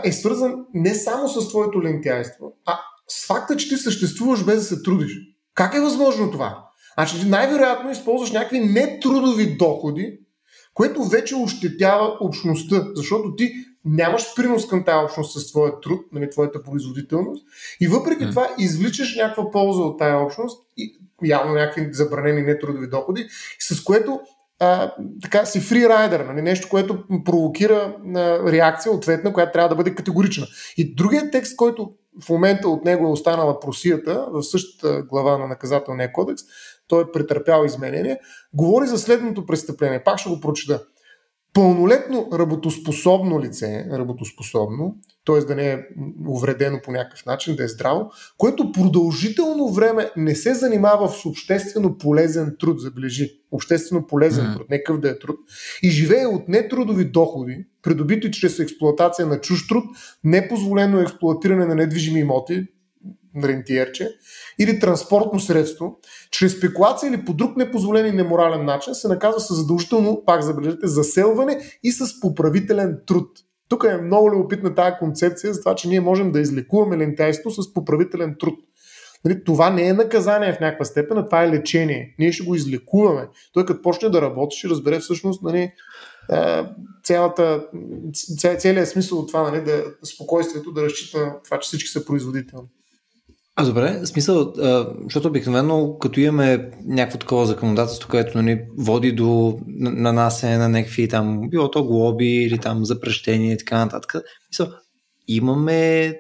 е 0.04 0.12
свързан 0.12 0.64
не 0.74 0.94
само 0.94 1.28
с 1.28 1.48
твоето 1.48 1.82
лентяйство, 1.82 2.52
а 2.66 2.78
с 3.12 3.26
факта, 3.26 3.56
че 3.56 3.68
ти 3.68 3.76
съществуваш 3.76 4.44
без 4.44 4.56
да 4.56 4.62
се 4.62 4.82
трудиш. 4.82 5.12
Как 5.54 5.74
е 5.74 5.80
възможно 5.80 6.30
това? 6.30 6.68
Значи 6.94 7.20
ти 7.20 7.28
най-вероятно 7.28 7.90
използваш 7.90 8.30
някакви 8.30 8.60
нетрудови 8.60 9.56
доходи, 9.56 10.18
което 10.74 11.04
вече 11.04 11.36
ощетява 11.36 12.16
общността, 12.20 12.86
защото 12.94 13.34
ти 13.36 13.52
нямаш 13.84 14.34
принос 14.36 14.68
към 14.68 14.84
тази 14.84 15.04
общност 15.04 15.40
с 15.40 15.50
твоя 15.50 15.80
труд, 15.80 16.00
нали, 16.12 16.30
твоята 16.30 16.62
производителност 16.62 17.46
и 17.80 17.88
въпреки 17.88 18.24
mm. 18.24 18.30
това 18.30 18.48
извличаш 18.58 19.16
някаква 19.16 19.50
полза 19.50 19.82
от 19.82 19.98
тази 19.98 20.14
общност 20.14 20.62
и 20.76 20.98
явно 21.24 21.54
някакви 21.54 21.88
забранени 21.92 22.42
нетрудови 22.42 22.88
доходи, 22.88 23.26
с 23.58 23.84
което 23.84 24.20
а, 24.58 24.94
така 25.22 25.44
си 25.44 25.60
фрирайдер, 25.60 26.20
нали, 26.20 26.42
нещо, 26.42 26.68
което 26.68 27.04
провокира 27.24 27.96
а, 28.16 28.52
реакция 28.52 28.92
ответна, 28.92 29.32
която 29.32 29.52
трябва 29.52 29.68
да 29.68 29.74
бъде 29.74 29.94
категорична. 29.94 30.46
И 30.76 30.94
другият 30.94 31.32
текст, 31.32 31.56
който 31.56 31.92
в 32.20 32.28
момента 32.28 32.68
от 32.68 32.84
него 32.84 33.06
е 33.06 33.10
останала 33.10 33.60
просията 33.60 34.26
в 34.32 34.42
същата 34.42 35.02
глава 35.02 35.38
на 35.38 35.46
наказателния 35.46 36.12
кодекс, 36.12 36.42
той 36.88 37.02
е 37.02 37.12
претърпял 37.12 37.64
изменение, 37.64 38.18
говори 38.54 38.86
за 38.86 38.98
следното 38.98 39.46
престъпление. 39.46 40.04
Пак 40.04 40.18
ще 40.18 40.30
го 40.30 40.40
прочета. 40.40 40.84
Пълнолетно 41.54 42.28
работоспособно 42.32 43.40
лице, 43.40 43.86
работоспособно, 43.92 44.96
т.е. 45.26 45.40
да 45.40 45.54
не 45.54 45.72
е 45.72 45.78
увредено 46.28 46.80
по 46.84 46.92
някакъв 46.92 47.26
начин, 47.26 47.56
да 47.56 47.64
е 47.64 47.68
здраво, 47.68 48.10
което 48.38 48.72
продължително 48.72 49.68
време 49.68 50.10
не 50.16 50.34
се 50.34 50.54
занимава 50.54 51.08
с 51.08 51.26
обществено 51.26 51.98
полезен 51.98 52.56
труд, 52.60 52.80
забележи, 52.80 53.40
обществено 53.50 54.06
полезен 54.06 54.44
mm. 54.44 54.54
труд, 54.54 54.66
некъв 54.70 55.00
да 55.00 55.10
е 55.10 55.18
труд, 55.18 55.36
и 55.82 55.90
живее 55.90 56.26
от 56.26 56.48
нетрудови 56.48 57.04
доходи, 57.04 57.64
придобити 57.82 58.30
чрез 58.30 58.58
експлуатация 58.58 59.26
на 59.26 59.40
чуж 59.40 59.68
труд, 59.68 59.84
непозволено 60.24 61.00
експлуатиране 61.00 61.66
на 61.66 61.74
недвижими 61.74 62.20
имоти, 62.20 62.66
рентиерче, 63.44 64.08
или 64.58 64.80
транспортно 64.80 65.40
средство, 65.40 65.98
чрез 66.30 66.56
спекулация 66.56 67.08
или 67.08 67.24
по 67.24 67.32
друг 67.32 67.56
непозволен 67.56 68.06
и 68.06 68.12
неморален 68.12 68.64
начин 68.64 68.94
се 68.94 69.08
наказва 69.08 69.40
с 69.40 69.54
задължително, 69.54 70.22
пак 70.26 70.42
забележете, 70.42 70.86
заселване 70.86 71.58
и 71.82 71.92
с 71.92 72.20
поправителен 72.20 72.98
труд. 73.06 73.28
Тук 73.68 73.84
е 73.84 73.96
много 73.96 74.30
любопитна 74.30 74.74
тази 74.74 74.96
концепция 74.98 75.52
за 75.52 75.60
това, 75.60 75.74
че 75.74 75.88
ние 75.88 76.00
можем 76.00 76.32
да 76.32 76.40
излекуваме 76.40 76.98
лентайство 76.98 77.50
с 77.50 77.74
поправителен 77.74 78.36
труд. 78.40 78.54
Нали, 79.24 79.44
това 79.44 79.70
не 79.70 79.88
е 79.88 79.92
наказание 79.92 80.52
в 80.52 80.60
някаква 80.60 80.84
степен, 80.84 81.18
а 81.18 81.24
това 81.24 81.44
е 81.44 81.50
лечение. 81.50 82.14
Ние 82.18 82.32
ще 82.32 82.44
го 82.44 82.54
излекуваме. 82.54 83.28
Той 83.52 83.66
като 83.66 83.82
почне 83.82 84.08
да 84.08 84.22
работи, 84.22 84.56
ще 84.56 84.68
разбере 84.68 84.98
всъщност 84.98 85.42
нали, 85.42 85.72
цялата, 87.04 87.66
целият 88.58 88.88
смисъл 88.88 89.18
от 89.18 89.28
това, 89.28 89.50
нали, 89.50 89.64
да, 89.64 89.84
спокойствието 90.14 90.72
да 90.72 90.82
разчита 90.82 91.36
това, 91.44 91.58
че 91.58 91.66
всички 91.66 91.88
са 91.88 92.04
производителни. 92.04 92.68
А, 93.62 93.66
добре, 93.66 94.06
смисъл, 94.06 94.40
а, 94.40 94.94
защото 95.04 95.28
обикновено 95.28 95.98
като 95.98 96.20
имаме 96.20 96.70
някакво 96.84 97.18
такова 97.18 97.46
законодателство, 97.46 98.08
което 98.08 98.42
нали, 98.42 98.64
води 98.78 99.12
до 99.12 99.58
нанасене 99.66 100.58
на 100.58 100.68
някакви 100.68 101.08
там, 101.08 101.48
било 101.50 101.70
то 101.70 101.84
глоби 101.84 102.26
или 102.26 102.58
там 102.58 102.84
запрещения 102.84 103.52
и 103.52 103.58
така 103.58 103.78
нататък, 103.78 104.14
смисъл, 104.46 104.74
имаме 105.28 106.14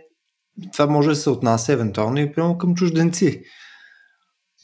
това 0.72 0.86
може 0.86 1.08
да 1.08 1.16
се 1.16 1.30
отнася 1.30 1.72
евентуално 1.72 2.20
и 2.20 2.32
прямо 2.32 2.58
към 2.58 2.74
чужденци. 2.74 3.42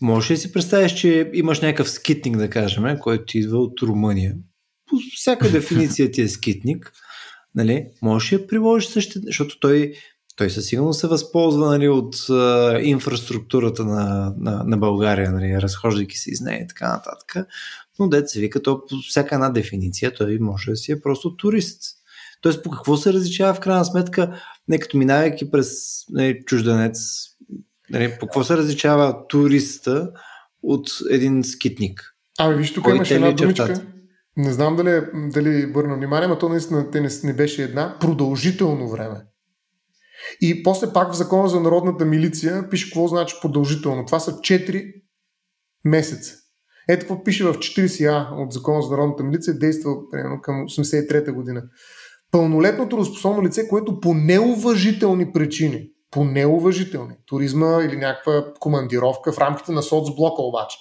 Може 0.01 0.33
ли 0.33 0.37
си 0.37 0.53
представиш, 0.53 0.93
че 0.93 1.31
имаш 1.35 1.61
някакъв 1.61 1.91
скитник, 1.91 2.37
да 2.37 2.51
кажем, 2.51 2.99
който 3.01 3.39
идва 3.39 3.59
от 3.59 3.83
Румъния? 3.83 4.35
По 4.91 4.97
всяка 5.17 5.51
дефиниция 5.53 6.11
ти 6.11 6.23
е 6.23 6.29
скитник. 6.29 6.93
Нали? 7.55 7.87
Можеш 8.03 8.33
ли 8.33 8.39
да 8.39 8.47
приложиш 8.47 8.89
същите, 8.89 9.21
защото 9.27 9.61
той 9.61 9.93
той 10.39 10.51
със 10.51 10.67
сигурност 10.67 11.01
се 11.01 11.07
възползва 11.07 11.67
нали, 11.67 11.89
от 11.89 12.17
а, 12.31 12.79
инфраструктурата 12.83 13.85
на, 13.85 14.35
на, 14.39 14.65
на 14.65 14.77
България, 14.77 15.33
нали, 15.33 15.63
разхождайки 15.63 16.19
се 16.19 16.31
из 16.31 16.41
нея 16.41 16.63
и 16.63 16.67
така 16.67 16.89
нататък. 16.89 17.47
Но 17.99 18.11
се 18.27 18.41
вика, 18.41 18.63
то 18.63 18.87
по 18.87 18.97
всяка 19.09 19.35
една 19.35 19.51
дефиниция 19.51 20.15
той 20.15 20.39
може 20.39 20.71
да 20.71 20.77
си 20.77 20.93
е 20.93 21.01
просто 21.01 21.37
турист. 21.37 21.83
Тоест 22.41 22.63
по 22.63 22.71
какво 22.71 22.97
се 22.97 23.13
различава 23.13 23.55
в 23.55 23.61
крайна 23.61 23.85
сметка, 23.85 24.41
не 24.69 24.79
като 24.79 24.97
минавайки 24.97 25.51
през 25.51 25.69
нали, 26.11 26.43
чужденец, 26.47 26.99
нали, 27.91 28.17
по 28.21 28.27
какво 28.27 28.45
се 28.45 28.57
различава 28.57 29.27
туриста 29.29 30.11
от 30.63 30.89
един 31.11 31.45
скитник? 31.45 32.15
Ами 32.39 32.57
виж, 32.57 32.75
тук 32.75 32.89
имаше 32.89 33.15
една 33.15 33.33
думичка. 33.33 33.83
Не 34.37 34.53
знам 34.53 34.77
дали, 34.77 35.01
дали 35.15 35.73
бърна 35.73 35.97
внимание, 35.97 36.29
но 36.29 36.39
то 36.39 36.49
наистина 36.49 36.87
не, 36.95 37.09
не 37.25 37.33
беше 37.33 37.63
една. 37.63 37.97
Продължително 38.01 38.89
време. 38.89 39.17
И 40.41 40.63
после 40.63 40.93
пак 40.93 41.13
в 41.13 41.17
закона 41.17 41.49
за 41.49 41.61
народната 41.61 42.05
милиция 42.05 42.69
пише 42.71 42.87
какво 42.87 43.09
значи 43.09 43.37
продължително. 43.43 44.07
Това 44.07 44.21
са 44.21 44.33
4 44.33 44.93
месеца. 45.85 46.35
Ето 46.89 47.01
какво 47.01 47.25
пише 47.25 47.45
в 47.45 47.55
40А 47.55 48.45
от 48.45 48.53
закона 48.53 48.83
за 48.83 48.91
народната 48.91 49.23
милиция, 49.23 49.59
действа 49.59 50.11
примерно 50.11 50.41
към 50.43 50.55
83-та 50.55 51.33
година. 51.33 51.63
Пълнолетното 52.31 52.99
разпособно 52.99 53.43
лице, 53.43 53.69
което 53.69 54.01
по 54.01 54.15
неуважителни 54.15 55.33
причини, 55.33 55.89
по 56.11 56.25
неуважителни, 56.25 57.15
туризма 57.27 57.83
или 57.83 57.97
някаква 57.97 58.45
командировка 58.61 59.33
в 59.33 59.39
рамките 59.39 59.73
на 59.73 59.83
соцблока 59.83 60.43
обаче, 60.43 60.77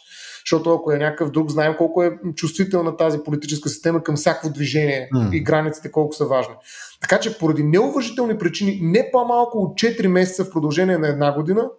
защото 0.45 0.73
ако 0.73 0.91
е 0.91 0.97
някакъв 0.97 1.31
друг, 1.31 1.51
знаем 1.51 1.75
колко 1.77 2.03
е 2.03 2.19
чувствителна 2.35 2.97
тази 2.97 3.19
политическа 3.25 3.69
система 3.69 4.03
към 4.03 4.15
всяко 4.15 4.49
движение 4.49 5.09
mm. 5.13 5.31
и 5.31 5.43
границите 5.43 5.91
колко 5.91 6.15
са 6.15 6.25
важни. 6.25 6.53
Така 7.01 7.19
че 7.19 7.37
поради 7.37 7.63
неуважителни 7.63 8.37
причини, 8.37 8.79
не 8.81 9.09
по-малко 9.11 9.57
от 9.57 9.73
4 9.73 10.07
месеца 10.07 10.45
в 10.45 10.51
продължение 10.51 10.97
на 10.97 11.07
една 11.07 11.35
година, 11.35 11.69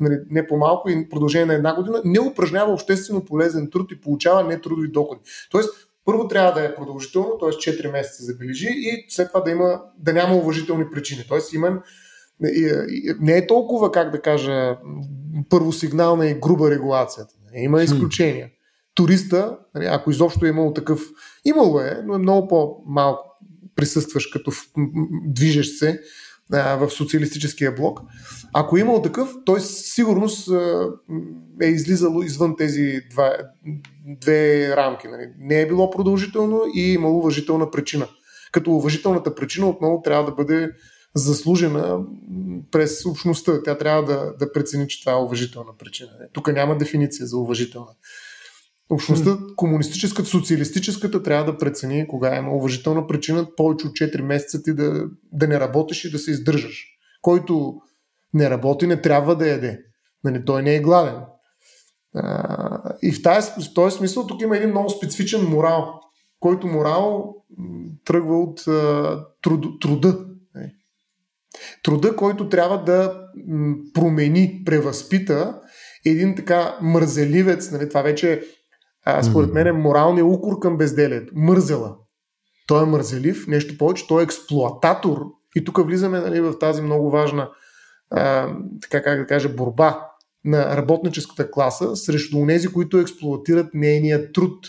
нали, 0.00 0.14
не 0.30 0.46
по-малко 0.46 0.90
и 0.90 0.94
в 0.94 1.08
продължение 1.08 1.46
на 1.46 1.54
една 1.54 1.74
година, 1.74 2.02
не 2.04 2.20
упражнява 2.20 2.72
обществено 2.72 3.24
полезен 3.24 3.70
труд 3.70 3.92
и 3.92 4.00
получава 4.00 4.44
нетрудови 4.44 4.88
доходи. 4.88 5.20
Тоест, 5.50 5.70
първо 6.04 6.28
трябва 6.28 6.52
да 6.52 6.66
е 6.66 6.74
продължително, 6.74 7.38
т.е. 7.38 7.48
4 7.48 7.92
месеца 7.92 8.24
забележи 8.24 8.68
и 8.70 9.06
след 9.08 9.28
това 9.28 9.40
да, 9.40 9.50
има, 9.50 9.80
да 9.98 10.12
няма 10.12 10.36
уважителни 10.36 10.90
причини. 10.90 11.24
Тоест, 11.28 11.52
има, 11.52 11.82
не 13.20 13.36
е 13.36 13.46
толкова, 13.46 13.92
как 13.92 14.10
да 14.10 14.22
кажа, 14.22 14.76
първосигнална 15.48 16.26
и 16.26 16.34
груба 16.34 16.70
регулацията. 16.70 17.34
Има 17.54 17.82
изключения. 17.82 18.50
Туриста, 18.94 19.58
нали, 19.74 19.86
ако 19.86 20.10
изобщо 20.10 20.46
е 20.46 20.48
имало 20.48 20.72
такъв, 20.72 21.00
имало 21.44 21.80
е, 21.80 22.02
но 22.06 22.14
е 22.14 22.18
много 22.18 22.48
по-малко 22.48 23.27
присъстваш 23.78 24.26
като 24.26 24.52
движещ 25.26 25.78
се 25.78 26.00
а, 26.52 26.76
в 26.76 26.90
социалистическия 26.90 27.72
блок. 27.72 28.00
Ако 28.52 28.76
е 28.76 28.80
имал 28.80 29.02
такъв, 29.02 29.34
той 29.46 29.60
сигурност 29.60 30.48
е 31.62 31.66
излизало 31.66 32.22
извън 32.22 32.56
тези 32.56 33.00
два, 33.10 33.36
две 34.06 34.68
рамки. 34.76 35.08
Нали. 35.08 35.30
Не 35.38 35.60
е 35.60 35.68
било 35.68 35.90
продължително 35.90 36.62
и 36.74 36.90
е 36.90 36.92
имало 36.92 37.18
уважителна 37.18 37.70
причина. 37.70 38.08
Като 38.52 38.70
уважителната 38.70 39.34
причина 39.34 39.68
отново 39.68 40.02
трябва 40.02 40.24
да 40.24 40.32
бъде 40.32 40.70
заслужена 41.14 42.00
през 42.70 43.06
общността. 43.06 43.62
Тя 43.62 43.78
трябва 43.78 44.04
да, 44.04 44.34
да 44.38 44.52
прецени, 44.52 44.88
че 44.88 45.00
това 45.00 45.12
е 45.12 45.22
уважителна 45.22 45.72
причина. 45.78 46.10
Тук 46.32 46.52
няма 46.52 46.78
дефиниция 46.78 47.26
за 47.26 47.36
уважителна. 47.36 47.90
Общността, 48.90 49.38
комунистическата, 49.56 50.28
социалистическата, 50.28 51.22
трябва 51.22 51.52
да 51.52 51.58
прецени 51.58 52.08
кога 52.08 52.36
има 52.36 52.54
уважителна 52.54 53.06
причина 53.06 53.46
повече 53.56 53.86
от 53.86 53.92
4 53.92 54.20
месеца 54.20 54.62
ти 54.62 54.74
да, 54.74 55.04
да 55.32 55.48
не 55.48 55.60
работиш 55.60 56.04
и 56.04 56.10
да 56.10 56.18
се 56.18 56.30
издържаш. 56.30 56.86
Който 57.22 57.74
не 58.34 58.50
работи, 58.50 58.86
не 58.86 59.00
трябва 59.00 59.36
да 59.36 59.48
яде. 59.48 59.80
Нали, 60.24 60.44
той 60.44 60.62
не 60.62 60.74
е 60.74 60.80
гладен. 60.80 61.14
А, 62.14 62.94
и 63.02 63.12
в, 63.12 63.22
тази, 63.22 63.50
в 63.50 63.74
този 63.74 63.96
смисъл 63.96 64.26
тук 64.26 64.42
има 64.42 64.56
един 64.56 64.70
много 64.70 64.90
специфичен 64.90 65.44
морал, 65.44 66.00
който 66.40 66.66
морал 66.66 67.34
тръгва 68.04 68.40
от 68.40 68.68
а, 68.68 69.24
труд, 69.42 69.80
труда. 69.80 70.18
Нали. 70.54 70.72
Труда, 71.82 72.16
който 72.16 72.48
трябва 72.48 72.84
да 72.84 73.28
промени, 73.94 74.62
превъзпита 74.66 75.60
един 76.06 76.36
така 76.36 76.78
мързеливец, 76.82 77.70
нали, 77.70 77.88
това 77.88 78.02
вече 78.02 78.32
е 78.32 78.40
а, 79.10 79.22
според 79.22 79.52
мен 79.52 79.66
е 79.66 79.72
моралния 79.72 80.26
укор 80.26 80.58
към 80.58 80.76
безделието. 80.76 81.32
Мързела. 81.36 81.96
Той 82.66 82.82
е 82.82 82.86
мързелив, 82.86 83.46
нещо 83.46 83.78
повече, 83.78 84.06
той 84.08 84.22
е 84.22 84.24
експлуататор. 84.24 85.24
И 85.56 85.64
тук 85.64 85.86
влизаме 85.86 86.20
нали, 86.20 86.40
в 86.40 86.58
тази 86.58 86.82
много 86.82 87.10
важна, 87.10 87.50
а, 88.10 88.52
така 88.80 89.02
как 89.02 89.18
да 89.18 89.26
кажа, 89.26 89.48
борба 89.48 90.00
на 90.44 90.76
работническата 90.76 91.50
класа 91.50 91.96
срещу 91.96 92.46
тези, 92.46 92.68
които 92.68 92.98
експлуатират 92.98 93.66
нейния 93.74 94.32
труд. 94.32 94.66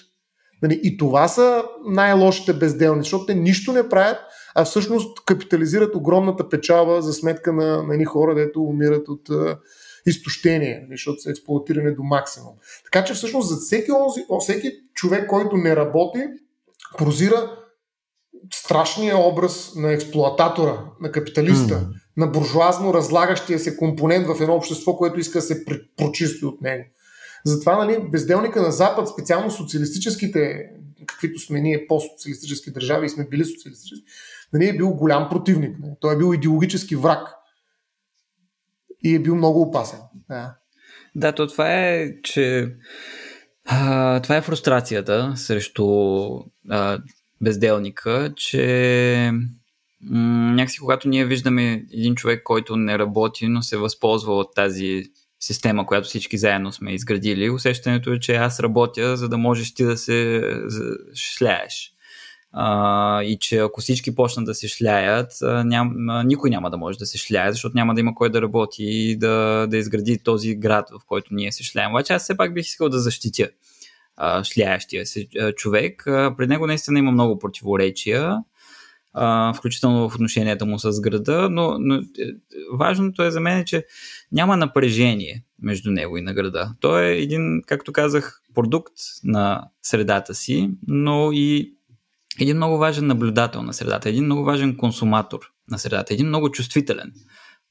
Нали, 0.62 0.80
и 0.84 0.98
това 0.98 1.28
са 1.28 1.64
най-лошите 1.86 2.54
безделни, 2.54 3.02
защото 3.02 3.26
те 3.26 3.36
нищо 3.36 3.72
не 3.72 3.90
правят, 3.90 4.18
а 4.56 4.66
всъщност 4.66 5.26
капитализират 5.26 5.96
огромната 5.96 6.50
печалба 6.50 7.02
за 7.02 7.14
сметка 7.14 7.54
на, 7.54 7.84
на 7.84 7.94
едни 7.94 8.06
хора, 8.06 8.36
дето 8.36 8.64
умират 8.64 9.08
от 9.08 9.30
изтощение, 10.10 10.88
защото 10.92 11.22
са 11.22 11.30
експлуатирани 11.30 11.96
до 11.96 12.04
максимум. 12.04 12.54
Така 12.84 13.06
че 13.06 13.14
всъщност 13.14 13.50
за 13.50 13.56
всеки, 13.56 13.92
онзи, 13.92 14.22
всеки 14.40 14.72
човек, 14.94 15.30
който 15.30 15.58
не 15.58 15.76
работи, 15.76 16.20
прозира 16.98 17.58
страшния 18.54 19.18
образ 19.18 19.76
на 19.76 19.92
експлуататора, 19.92 20.80
на 21.02 21.12
капиталиста, 21.12 21.74
mm. 21.74 21.86
на 22.18 22.28
буржуазно 22.28 22.94
разлагащия 22.94 23.60
се 23.60 23.78
компонент 23.78 24.28
в 24.28 24.42
едно 24.42 24.56
общество, 24.56 24.98
което 24.98 25.20
иска 25.20 25.38
да 25.38 25.42
се 25.42 25.66
прочисти 25.98 26.46
от 26.46 26.62
него. 26.62 26.84
Затова 27.46 27.86
нали, 27.86 28.00
безделника 28.12 28.62
на 28.62 28.72
Запад, 28.72 29.08
специално 29.10 29.52
социалистическите, 29.52 30.70
каквито 31.06 31.40
сме 31.40 31.62
ние 31.62 31.88
постсоциалистически 31.88 32.72
държави 32.72 33.06
и 33.06 33.10
сме 33.10 33.28
били 33.28 33.46
социалистически, 33.46 34.06
нали, 34.54 34.68
е 34.70 34.78
бил 34.78 34.90
голям 34.90 35.30
противник. 35.30 35.80
Нали. 35.80 35.94
Той 36.00 36.14
е 36.14 36.18
бил 36.18 36.34
идеологически 36.34 36.96
враг. 36.96 37.39
И 39.04 39.16
е 39.16 39.20
бил 39.20 39.36
много 39.36 39.62
опасен. 39.62 40.00
Да, 40.30 40.56
да 41.16 41.32
то 41.32 41.48
това 41.48 41.74
е, 41.74 42.22
че 42.24 42.76
а, 43.66 44.20
това 44.20 44.38
е 44.38 44.42
фрустрацията 44.42 45.34
срещу 45.36 45.86
а, 46.70 47.00
безделника, 47.42 48.34
че 48.36 49.32
м- 50.02 50.54
някакси 50.54 50.80
когато 50.80 51.10
ние 51.10 51.26
виждаме 51.26 51.86
един 51.94 52.16
човек, 52.16 52.44
който 52.44 52.76
не 52.76 53.00
работи, 53.00 53.48
но 53.48 53.62
се 53.62 53.78
възползва 53.78 54.34
от 54.34 54.56
тази 54.56 55.04
система, 55.40 55.86
която 55.86 56.08
всички 56.08 56.38
заедно 56.38 56.72
сме 56.72 56.94
изградили, 56.94 57.50
усещането 57.50 58.14
е, 58.14 58.20
че 58.20 58.36
аз 58.36 58.60
работя, 58.60 59.18
за 59.18 59.30
да 59.30 59.38
можеш 59.38 59.74
ти 59.74 59.84
да 59.84 59.98
се 59.98 60.42
шляеш. 61.16 61.94
А, 62.52 63.24
и 63.24 63.38
че 63.40 63.58
ако 63.58 63.82
всички 63.82 64.16
почнат 64.16 64.46
да 64.46 64.54
се 64.54 64.68
шляят, 64.68 65.32
ням, 65.66 65.96
никой 66.26 66.50
няма 66.50 66.70
да 66.70 66.78
може 66.78 66.98
да 66.98 67.06
се 67.06 67.18
шляе, 67.18 67.52
защото 67.52 67.78
няма 67.78 67.94
да 67.94 68.00
има 68.00 68.16
кой 68.16 68.30
да 68.30 68.42
работи 68.42 68.84
и 68.84 69.18
да, 69.18 69.68
да 69.70 69.78
изгради 69.78 70.24
този 70.24 70.56
град, 70.56 70.90
в 71.02 71.06
който 71.06 71.34
ние 71.34 71.52
се 71.52 71.64
шляем. 71.64 71.92
Обаче 71.92 72.14
аз 72.14 72.24
все 72.24 72.38
пак 72.38 72.54
бих 72.54 72.66
искал 72.66 72.90
да 72.90 73.00
защитя 73.00 73.48
а, 74.20 74.44
шляящия 74.44 75.06
се 75.06 75.28
човек. 75.56 76.08
А, 76.08 76.36
пред 76.38 76.50
него 76.50 76.68
наистина 76.68 77.00
има 77.00 77.12
много 77.12 77.40
противоречия, 77.40 78.38
а, 79.14 79.54
включително 79.54 80.10
в 80.10 80.16
отношенията 80.16 80.66
му 80.66 80.80
с 80.80 81.02
града, 81.02 81.48
но, 81.52 81.76
но 81.80 81.96
е, 81.96 82.02
важното 82.74 83.24
е 83.24 83.32
за 83.32 83.40
мен, 83.40 83.66
че 83.66 83.86
няма 84.32 84.58
напрежение 84.58 85.44
между 85.62 85.92
него 85.92 86.18
и 86.18 86.22
на 86.22 86.34
града. 86.34 86.76
Той 86.80 87.06
е 87.06 87.22
един, 87.22 87.62
както 87.68 87.94
казах, 87.94 88.42
продукт 88.56 88.94
на 89.24 89.68
средата 89.82 90.36
си, 90.36 90.72
но 90.88 91.32
и 91.32 91.74
един 92.42 92.56
много 92.56 92.78
важен 92.78 93.08
наблюдател 93.08 93.62
на 93.62 93.74
средата, 93.74 94.10
един 94.10 94.26
много 94.26 94.44
важен 94.44 94.78
консуматор 94.78 95.40
на 95.72 95.80
средата, 95.80 96.14
един 96.14 96.28
много 96.28 96.52
чувствителен 96.52 97.12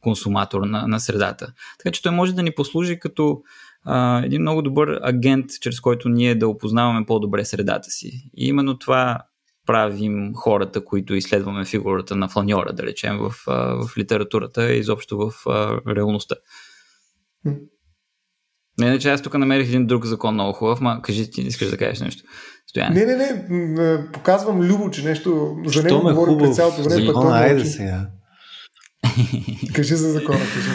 консуматор 0.01 0.63
на, 0.63 0.87
на 0.87 1.01
средата. 1.01 1.53
Така 1.79 1.93
че 1.93 2.03
той 2.03 2.13
може 2.13 2.35
да 2.35 2.43
ни 2.43 2.55
послужи 2.55 2.99
като 2.99 3.43
а, 3.85 4.25
един 4.25 4.41
много 4.41 4.63
добър 4.63 5.01
агент, 5.03 5.47
чрез 5.61 5.81
който 5.81 6.09
ние 6.09 6.35
да 6.35 6.49
опознаваме 6.49 7.07
по-добре 7.07 7.45
средата 7.45 7.91
си. 7.91 8.31
И 8.37 8.49
именно 8.49 8.79
това 8.79 9.19
правим 9.67 10.33
хората, 10.35 10.85
които 10.85 11.15
изследваме 11.15 11.65
фигурата 11.65 12.17
на 12.17 12.29
фланьора, 12.29 12.73
да 12.73 12.83
речем, 12.83 13.19
в, 13.19 13.35
в 13.87 13.99
литературата 13.99 14.73
и 14.73 14.79
изобщо 14.79 15.19
в 15.19 15.33
реалността. 15.87 16.35
Не, 18.79 18.91
не, 18.91 18.99
че 18.99 19.11
аз 19.11 19.23
тук 19.23 19.35
намерих 19.35 19.69
един 19.69 19.87
друг 19.87 20.05
закон 20.05 20.35
много 20.35 20.53
хубав, 20.53 20.81
ма 20.81 21.01
кажи 21.03 21.31
ти, 21.31 21.41
искаш 21.41 21.71
да 21.71 21.77
кажеш 21.77 22.01
нещо. 22.01 22.23
Стояне. 22.71 23.07
Не, 23.07 23.17
не, 23.17 23.47
не, 23.49 24.11
показвам 24.13 24.61
Любо, 24.61 24.91
че 24.91 25.05
нещо 25.05 25.57
за 25.67 25.83
него 25.83 26.01
говори 26.01 26.39
през 26.39 26.57
цялото 26.57 26.83
време. 26.83 27.07
Закона, 27.07 27.37
айде 27.39 27.65
сега. 27.65 28.07
кажи 29.75 29.95
за 29.95 30.13
закона, 30.13 30.39
кажи. 30.39 30.71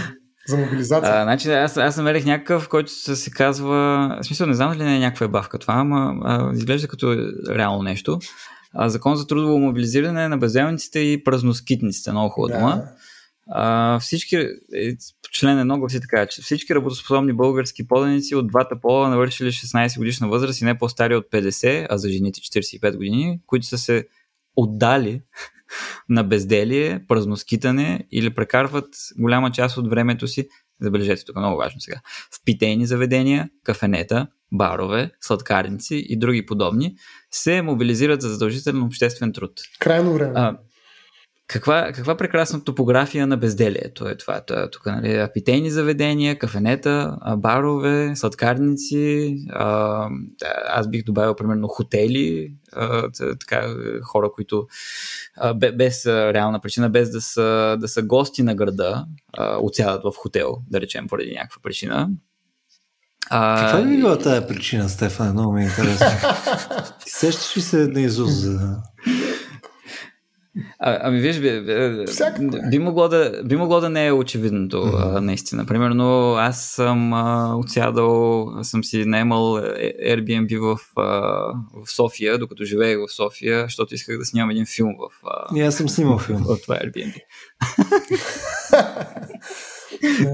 За 0.47 0.57
мобилизация. 0.57 1.13
А, 1.13 1.23
значи, 1.23 1.51
аз, 1.51 1.77
аз 1.77 1.97
намерих 1.97 2.25
някакъв, 2.25 2.69
който 2.69 2.91
се 2.91 3.31
казва. 3.31 4.07
В 4.21 4.25
смисъл, 4.25 4.47
не 4.47 4.53
знам 4.53 4.71
дали 4.71 4.83
не 4.83 4.95
е 4.95 4.99
някаква 4.99 5.27
бавка 5.27 5.59
това, 5.59 5.73
ама 5.73 6.15
а, 6.23 6.53
изглежда 6.53 6.87
като 6.87 7.17
реално 7.49 7.83
нещо. 7.83 8.19
А, 8.73 8.89
закон 8.89 9.15
за 9.15 9.27
трудово 9.27 9.59
мобилизиране 9.59 10.27
на 10.27 10.37
безделниците 10.37 10.99
и 10.99 11.23
празноскитниците. 11.23 12.11
Много 12.11 12.29
хубава 12.29 12.59
дума. 12.59 12.83
А, 13.51 13.99
всички, 13.99 14.35
е, 14.35 14.95
член 15.31 15.59
едно 15.59 15.79
гласи 15.79 16.01
така, 16.01 16.25
че 16.25 16.41
всички 16.41 16.75
работоспособни 16.75 17.33
български 17.33 17.87
поданици 17.87 18.35
от 18.35 18.47
двата 18.47 18.81
пола 18.81 19.09
навършили 19.09 19.51
16 19.51 19.97
годишна 19.97 20.27
възраст 20.27 20.61
и 20.61 20.65
не 20.65 20.77
по-стари 20.77 21.15
от 21.15 21.25
50, 21.31 21.87
а 21.89 21.97
за 21.97 22.09
жените 22.09 22.41
45 22.41 22.95
години, 22.95 23.39
които 23.47 23.65
са 23.65 23.77
се 23.77 24.07
отдали 24.55 25.21
на 26.09 26.23
безделие, 26.23 27.05
празноскитане 27.07 28.07
или 28.11 28.29
прекарват 28.29 28.87
голяма 29.19 29.51
част 29.51 29.77
от 29.77 29.89
времето 29.89 30.27
си, 30.27 30.47
забележете 30.81 31.25
тук 31.25 31.35
много 31.35 31.57
важно 31.57 31.81
сега, 31.81 32.01
в 32.31 32.43
питейни 32.45 32.85
заведения, 32.85 33.49
кафенета, 33.63 34.27
барове, 34.51 35.11
сладкарници 35.21 36.05
и 36.09 36.19
други 36.19 36.45
подобни, 36.45 36.95
се 37.31 37.61
мобилизират 37.61 38.21
за 38.21 38.29
задължителен 38.29 38.83
обществен 38.83 39.33
труд. 39.33 39.51
Крайно 39.79 40.13
време. 40.13 40.33
А, 40.35 40.57
каква, 41.53 41.91
каква 41.91 42.17
прекрасна 42.17 42.63
топография 42.63 43.27
на 43.27 43.37
безделието 43.37 44.07
е 44.07 44.17
това. 44.17 44.41
това 44.41 44.69
тук, 44.71 44.85
нали, 44.85 45.27
питейни 45.33 45.71
заведения, 45.71 46.39
кафенета, 46.39 47.17
барове, 47.37 48.15
сладкарници, 48.15 49.35
а, 49.49 50.07
аз 50.67 50.89
бих 50.89 51.03
добавил 51.03 51.35
примерно 51.35 51.67
хотели, 51.67 52.53
а, 52.71 53.09
така, 53.39 53.75
хора, 54.03 54.31
които 54.35 54.67
а, 55.37 55.53
без 55.53 56.05
реална 56.05 56.59
причина, 56.59 56.89
без 56.89 57.11
да 57.11 57.21
са, 57.21 57.77
да 57.79 57.87
са 57.87 58.01
гости 58.01 58.43
на 58.43 58.55
града, 58.55 59.05
а, 59.33 59.57
отсядат 59.57 60.03
в 60.03 60.11
хотел, 60.17 60.57
да 60.69 60.81
речем, 60.81 61.07
поради 61.07 61.31
някаква 61.31 61.61
причина. 61.63 62.09
А... 63.29 63.65
Каква 63.65 63.89
би 63.89 63.97
била 63.97 64.17
тази 64.17 64.47
причина, 64.47 64.89
Стефан? 64.89 65.31
Много 65.31 65.53
ми 65.53 65.61
е 65.61 65.65
интересно. 65.65 66.07
Сещаш 67.05 67.57
ли 67.57 67.61
се 67.61 67.87
на 67.87 68.01
Изус 68.01 68.31
за... 68.31 68.77
А, 70.79 70.99
ами 71.01 71.19
виж, 71.19 71.39
би, 71.39 71.61
би, 72.69 72.79
могло 72.79 73.07
да, 73.07 73.43
би 73.43 73.55
могло 73.55 73.79
да 73.79 73.89
не 73.89 74.07
е 74.07 74.11
очевидното, 74.11 74.77
mm-hmm. 74.77 75.19
наистина. 75.19 75.65
Примерно, 75.65 76.35
аз 76.37 76.65
съм 76.65 77.13
а, 77.13 77.55
отсядал, 77.55 78.47
съм 78.63 78.83
си 78.83 79.05
наемал 79.05 79.57
е, 79.57 80.15
Airbnb 80.15 80.59
в, 80.59 80.77
а, 80.95 81.03
в 81.83 81.91
София, 81.95 82.37
докато 82.37 82.63
живеех 82.63 82.97
в 82.97 83.13
София, 83.13 83.63
защото 83.63 83.95
исках 83.95 84.17
да 84.17 84.25
снимам 84.25 84.49
един 84.49 84.65
филм 84.65 84.95
в... 84.99 85.27
А, 85.27 85.57
И 85.57 85.61
аз 85.61 85.75
съм 85.75 85.89
снимал 85.89 86.19
филм. 86.19 86.43
В 86.43 86.61
това 86.61 86.75
Airbnb. 86.75 87.19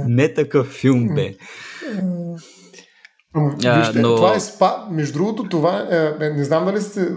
не 0.07 0.33
такъв 0.33 0.67
филм, 0.67 1.09
бе. 1.15 1.35
Вижте, 3.77 3.99
но... 3.99 4.15
това 4.15 4.35
е 4.35 4.39
спа. 4.39 4.85
Между 4.91 5.13
другото, 5.13 5.43
това 5.43 5.87
е, 5.91 6.25
е 6.25 6.29
не 6.29 6.43
знам 6.43 6.65
дали 6.65 6.81
сте 6.81 7.07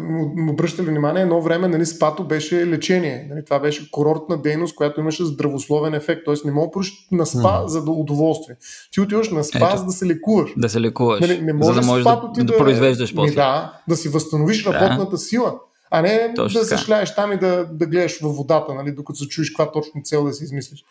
обръщали 0.50 0.86
внимание, 0.86 1.22
едно 1.22 1.40
време 1.40 1.68
нали, 1.68 1.86
спато 1.86 2.24
беше 2.24 2.66
лечение. 2.66 3.26
Нали, 3.30 3.44
това 3.44 3.58
беше 3.58 3.90
курортна 3.90 4.42
дейност, 4.42 4.76
която 4.76 5.00
имаше 5.00 5.24
здравословен 5.24 5.94
ефект. 5.94 6.22
Тоест 6.24 6.44
не 6.44 6.52
мога 6.52 6.80
да 6.80 7.16
на 7.16 7.26
спа 7.26 7.62
mm. 7.62 7.66
за 7.66 7.84
да 7.84 7.90
удоволствие. 7.90 8.56
Ти 8.92 9.00
отиваш 9.00 9.30
на 9.30 9.44
спа, 9.44 9.68
Ето, 9.68 9.76
за 9.76 9.84
да 9.84 9.92
се 9.92 10.06
лекуваш. 10.06 10.50
Да 10.56 10.68
се 10.68 10.80
лекуваш. 10.80 11.20
Нали, 11.20 11.40
не 11.42 11.52
можеш 11.52 11.74
за 11.74 11.80
да 11.80 11.86
можеш 11.86 12.04
да, 12.04 12.30
да, 12.34 12.44
да, 12.44 12.56
произвеждаш 12.56 13.14
после. 13.14 13.34
Да, 13.34 13.80
да 13.88 13.96
си 13.96 14.08
възстановиш 14.08 14.62
да. 14.62 14.72
работната 14.72 15.18
сила. 15.18 15.54
А 15.90 16.02
не 16.02 16.32
Точно 16.36 16.60
да 16.60 16.66
се 16.66 16.76
шляеш 16.76 17.14
там 17.14 17.32
и 17.32 17.36
да, 17.36 17.66
да 17.72 17.86
гледаш 17.86 18.20
във 18.20 18.36
водата, 18.36 18.74
нали, 18.74 18.92
докато 18.92 19.18
се 19.18 19.28
чуеш 19.28 19.50
каква 19.50 19.72
точно 19.72 20.02
цел 20.04 20.24
да 20.24 20.32
си 20.32 20.44
измислиш. 20.44 20.84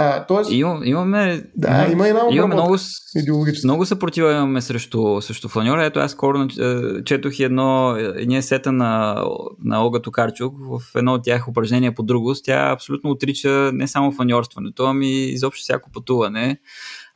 А, 0.00 0.26
тоест, 0.26 0.50
Им, 0.50 0.66
имаме, 0.84 1.42
да, 1.56 1.88
има 1.92 2.08
една 2.08 2.20
имаме 2.30 2.54
много, 2.54 2.76
много 3.64 3.86
съпротива 3.86 4.32
имаме 4.32 4.60
срещу, 4.60 5.20
срещу 5.20 5.48
фланьора. 5.48 5.84
Ето 5.84 5.98
аз 5.98 6.12
скоро 6.12 6.42
е, 6.42 7.04
четох 7.04 7.40
едно, 7.40 7.96
едния 7.96 8.42
сета 8.42 8.72
на, 8.72 9.24
на 9.64 9.86
Ога 9.86 10.02
Токарчук 10.02 10.54
в 10.58 10.98
едно 10.98 11.14
от 11.14 11.24
тях 11.24 11.48
упражнения 11.48 11.94
по 11.94 12.02
другост. 12.02 12.44
Тя 12.44 12.70
абсолютно 12.70 13.10
отрича 13.10 13.70
не 13.72 13.88
само 13.88 14.12
фланьорстването, 14.12 14.84
ами 14.84 15.10
изобщо 15.10 15.62
всяко 15.62 15.90
пътуване 15.92 16.58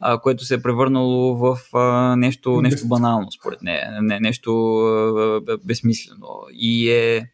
а, 0.00 0.18
което 0.18 0.44
се 0.44 0.54
е 0.54 0.62
превърнало 0.62 1.36
в 1.36 1.58
а, 1.74 2.16
нещо, 2.16 2.60
нещо 2.60 2.88
банално, 2.88 3.32
според 3.32 3.62
нея, 3.62 3.98
не, 4.00 4.20
нещо 4.20 4.78
а, 4.78 5.40
безсмислено. 5.64 6.28
И 6.52 6.90
е 6.90 7.26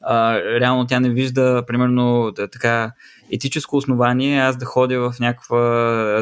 а, 0.00 0.38
реално 0.38 0.86
тя 0.86 1.00
не 1.00 1.10
вижда, 1.10 1.64
примерно, 1.66 2.32
така 2.52 2.92
етическо 3.32 3.76
основание 3.76 4.40
аз 4.40 4.56
да 4.56 4.64
ходя 4.64 5.00
в 5.00 5.14
някаква 5.20 5.60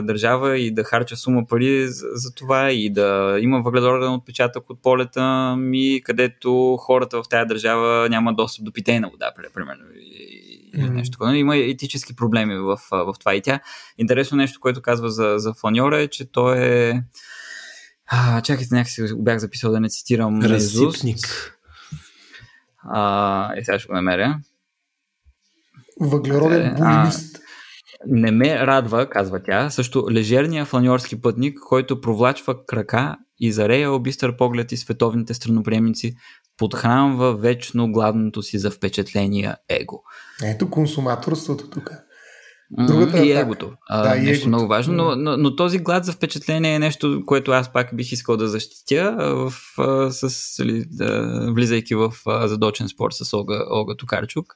държава 0.05 0.59
и 0.59 0.71
да 0.71 0.85
харча 0.85 1.17
сума 1.17 1.47
пари 1.47 1.89
за, 1.89 2.07
за 2.13 2.35
това 2.35 2.71
и 2.71 2.91
да 2.91 3.39
има 3.41 3.61
въглероден 3.61 4.13
отпечатък 4.13 4.71
от 4.71 4.83
полета 4.83 5.57
ми, 5.59 6.01
където 6.05 6.77
хората 6.81 7.23
в 7.23 7.29
тази 7.29 7.49
държава 7.49 8.09
няма 8.09 8.35
достъп 8.35 8.65
до 8.65 8.73
питейна 8.73 9.09
вода, 9.11 9.33
примерно. 9.55 9.85
И, 9.95 10.73
mm-hmm. 10.79 10.91
нещо 10.91 11.13
такова. 11.13 11.37
Има 11.37 11.57
етически 11.57 12.17
проблеми 12.17 12.59
в, 12.59 12.79
в 12.91 13.15
това. 13.21 13.35
И 13.35 13.43
тя, 13.43 13.61
интересно 13.99 14.37
нещо, 14.37 14.61
което 14.61 14.83
казва 14.83 15.11
за, 15.11 15.35
за 15.37 15.55
фланьора 15.55 16.01
е, 16.01 16.09
че 16.09 16.33
той 16.33 16.59
е 16.59 17.03
а, 18.07 18.41
чакайте, 18.41 18.75
някакси 18.75 19.03
бях 19.17 19.39
записал 19.39 19.73
да 19.73 19.81
не 19.81 19.89
цитирам. 19.89 20.43
Разсипник. 20.43 21.53
А, 22.89 23.53
е, 23.57 23.65
сега 23.65 23.79
ще 23.79 23.89
го 23.89 23.95
намеря. 23.95 24.41
Въглероден 26.01 26.75
булимист. 26.79 27.39
Не 28.07 28.31
ме 28.31 28.67
радва, 28.67 29.11
казва 29.11 29.43
тя, 29.43 29.71
също 29.71 30.07
лежерния 30.11 30.65
фланьорски 30.65 31.21
пътник, 31.21 31.59
който 31.69 32.01
провлачва 32.01 32.67
крака 32.67 33.17
и 33.41 33.53
зарея 33.53 33.99
бистър 33.99 34.37
поглед 34.37 34.73
и 34.73 34.77
световните 34.77 35.35
страноприемници, 35.35 36.15
подхранва 36.57 37.37
вечно 37.37 37.93
гладното 37.93 38.43
си 38.43 38.59
за 38.59 38.71
впечатления 38.71 39.57
его. 39.69 40.03
Ето 40.45 40.71
консуматорството 40.71 41.71
тук. 41.71 41.91
Другата 42.71 43.25
и 43.25 43.33
егото. 43.33 43.73
А, 43.89 44.03
да, 44.03 44.15
нещо 44.15 44.31
егото. 44.31 44.49
много 44.49 44.67
важно, 44.67 44.95
но, 44.95 45.17
но, 45.17 45.37
но 45.37 45.57
този 45.57 45.79
глад 45.79 46.05
за 46.05 46.13
впечатление 46.13 46.75
е 46.75 46.79
нещо, 46.79 47.23
което 47.27 47.51
аз 47.51 47.73
пак 47.73 47.91
бих 47.95 48.13
искал 48.13 48.37
да 48.37 48.49
защитя, 48.49 49.17
в, 49.19 49.53
а, 49.79 50.11
с, 50.11 50.65
ли, 50.65 50.85
да, 50.91 51.53
влизайки 51.53 51.95
в 51.95 52.13
а, 52.27 52.49
задочен 52.49 52.89
спор 52.89 53.11
с 53.13 53.37
Олга, 53.37 53.65
Олга 53.71 53.95
Токарчук. 53.95 54.55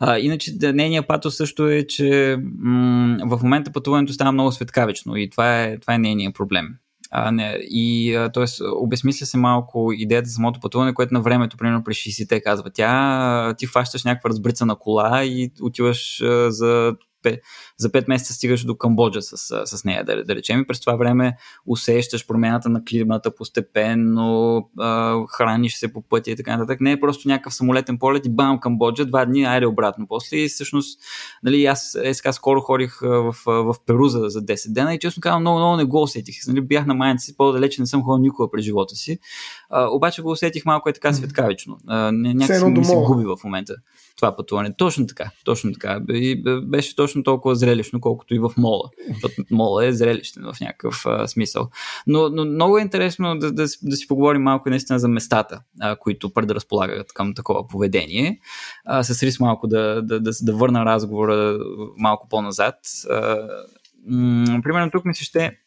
А, 0.00 0.18
иначе 0.18 0.58
да, 0.58 0.72
нейният 0.72 1.08
патос 1.08 1.36
също 1.36 1.68
е, 1.68 1.86
че 1.86 2.38
м- 2.58 3.18
в 3.24 3.42
момента 3.42 3.72
пътуването 3.72 4.12
става 4.12 4.32
много 4.32 4.52
светкавично 4.52 5.16
и 5.16 5.30
това 5.30 5.62
е, 5.62 5.78
това 5.78 5.94
е 5.94 5.98
нейният 5.98 6.34
проблем. 6.34 6.68
А, 7.10 7.30
не, 7.30 7.58
и 7.60 8.12
т.е. 8.34 8.44
обесмисля 8.76 9.26
се 9.26 9.38
малко 9.38 9.92
идеята 9.92 10.28
за 10.28 10.34
самото 10.34 10.60
пътуване, 10.60 10.94
което 10.94 11.14
на 11.14 11.20
времето, 11.20 11.56
примерно 11.56 11.84
при 11.84 11.94
60-те 11.94 12.40
казва 12.40 12.70
тя, 12.74 13.54
ти 13.58 13.66
фащаш 13.66 14.04
някаква 14.04 14.30
разбрица 14.30 14.66
на 14.66 14.76
кола 14.76 15.24
и 15.24 15.52
отиваш 15.62 16.20
а, 16.20 16.50
за 16.50 16.96
за 17.76 17.88
5 17.88 18.08
месеца 18.08 18.32
стигаш 18.32 18.64
до 18.64 18.76
Камбоджа 18.76 19.22
с, 19.22 19.66
с 19.66 19.84
нея, 19.84 20.04
да, 20.04 20.24
да 20.24 20.34
речем. 20.34 20.60
И 20.60 20.66
през 20.66 20.80
това 20.80 20.96
време 20.96 21.36
усещаш 21.66 22.26
промената 22.26 22.68
на 22.68 22.84
климата 22.84 23.34
постепенно, 23.34 24.68
а, 24.78 25.20
храниш 25.28 25.74
се 25.74 25.92
по 25.92 26.02
пътя 26.02 26.30
и 26.30 26.36
така 26.36 26.56
нататък. 26.56 26.80
Не 26.80 26.92
е 26.92 27.00
просто 27.00 27.28
някакъв 27.28 27.54
самолетен 27.54 27.98
полет 27.98 28.26
и 28.26 28.30
бам, 28.30 28.60
Камбоджа, 28.60 29.04
два 29.04 29.24
дни, 29.24 29.44
айде 29.44 29.66
обратно. 29.66 30.06
После 30.08 30.36
и 30.36 30.48
всъщност, 30.48 31.00
нали, 31.42 31.64
аз 31.64 31.94
е, 32.02 32.14
сега 32.14 32.32
скоро 32.32 32.60
ходих 32.60 32.98
в, 33.00 33.34
в 33.46 33.74
Перу 33.86 34.08
за, 34.08 34.18
за 34.28 34.42
10 34.42 34.72
дена 34.72 34.94
и 34.94 34.98
честно 34.98 35.20
казвам, 35.20 35.40
много, 35.40 35.58
много 35.58 35.76
не 35.76 35.84
го 35.84 36.02
усетих. 36.02 36.34
Нали, 36.46 36.60
бях 36.60 36.86
на 36.86 36.94
майната 36.94 37.22
си, 37.22 37.36
по-далече 37.36 37.80
не 37.80 37.86
съм 37.86 38.02
ходил 38.02 38.22
никога 38.22 38.50
през 38.50 38.64
живота 38.64 38.96
си. 38.96 39.18
А, 39.70 39.88
обаче 39.90 40.22
го 40.22 40.30
усетих 40.30 40.64
малко 40.64 40.88
е 40.88 40.92
така 40.92 41.12
светкавично. 41.12 41.78
А, 41.86 42.12
някакси 42.12 42.64
ми 42.64 42.84
се 42.84 42.94
губи 42.94 43.24
в 43.24 43.36
момента 43.44 43.74
това 44.16 44.36
пътуване. 44.36 44.74
Точно 44.76 45.06
така, 45.06 45.30
точно 45.44 45.72
така. 45.72 46.00
И 46.08 46.42
беше 46.62 46.96
точно 46.96 47.22
толкова 47.22 47.54
зрелищно, 47.54 48.00
колкото 48.00 48.34
и 48.34 48.38
в 48.38 48.50
мола. 48.56 48.90
Мола 49.50 49.86
е 49.86 49.92
зрелищен 49.92 50.42
в 50.52 50.60
някакъв 50.60 51.06
а, 51.06 51.28
смисъл. 51.28 51.70
Но, 52.06 52.28
но 52.28 52.44
много 52.44 52.78
е 52.78 52.82
интересно 52.82 53.38
да, 53.38 53.52
да, 53.52 53.66
да 53.82 53.96
си 53.96 54.06
поговорим 54.08 54.42
малко 54.42 54.70
наистина 54.70 54.98
за 54.98 55.08
местата, 55.08 55.60
а, 55.80 55.96
които 55.96 56.32
предразполагат 56.32 57.12
към 57.12 57.34
такова 57.34 57.68
поведение. 57.68 58.40
А, 58.84 59.02
с 59.02 59.22
риск 59.22 59.40
малко 59.40 59.66
да, 59.66 60.02
да, 60.02 60.20
да, 60.20 60.30
да 60.42 60.52
върна 60.52 60.84
разговора 60.84 61.58
малко 61.98 62.28
по-назад. 62.28 62.74
А, 63.10 63.36
м- 64.08 64.60
примерно 64.62 64.90
тук 64.90 65.04
ми 65.04 65.14
се 65.14 65.24
ще 65.24 65.58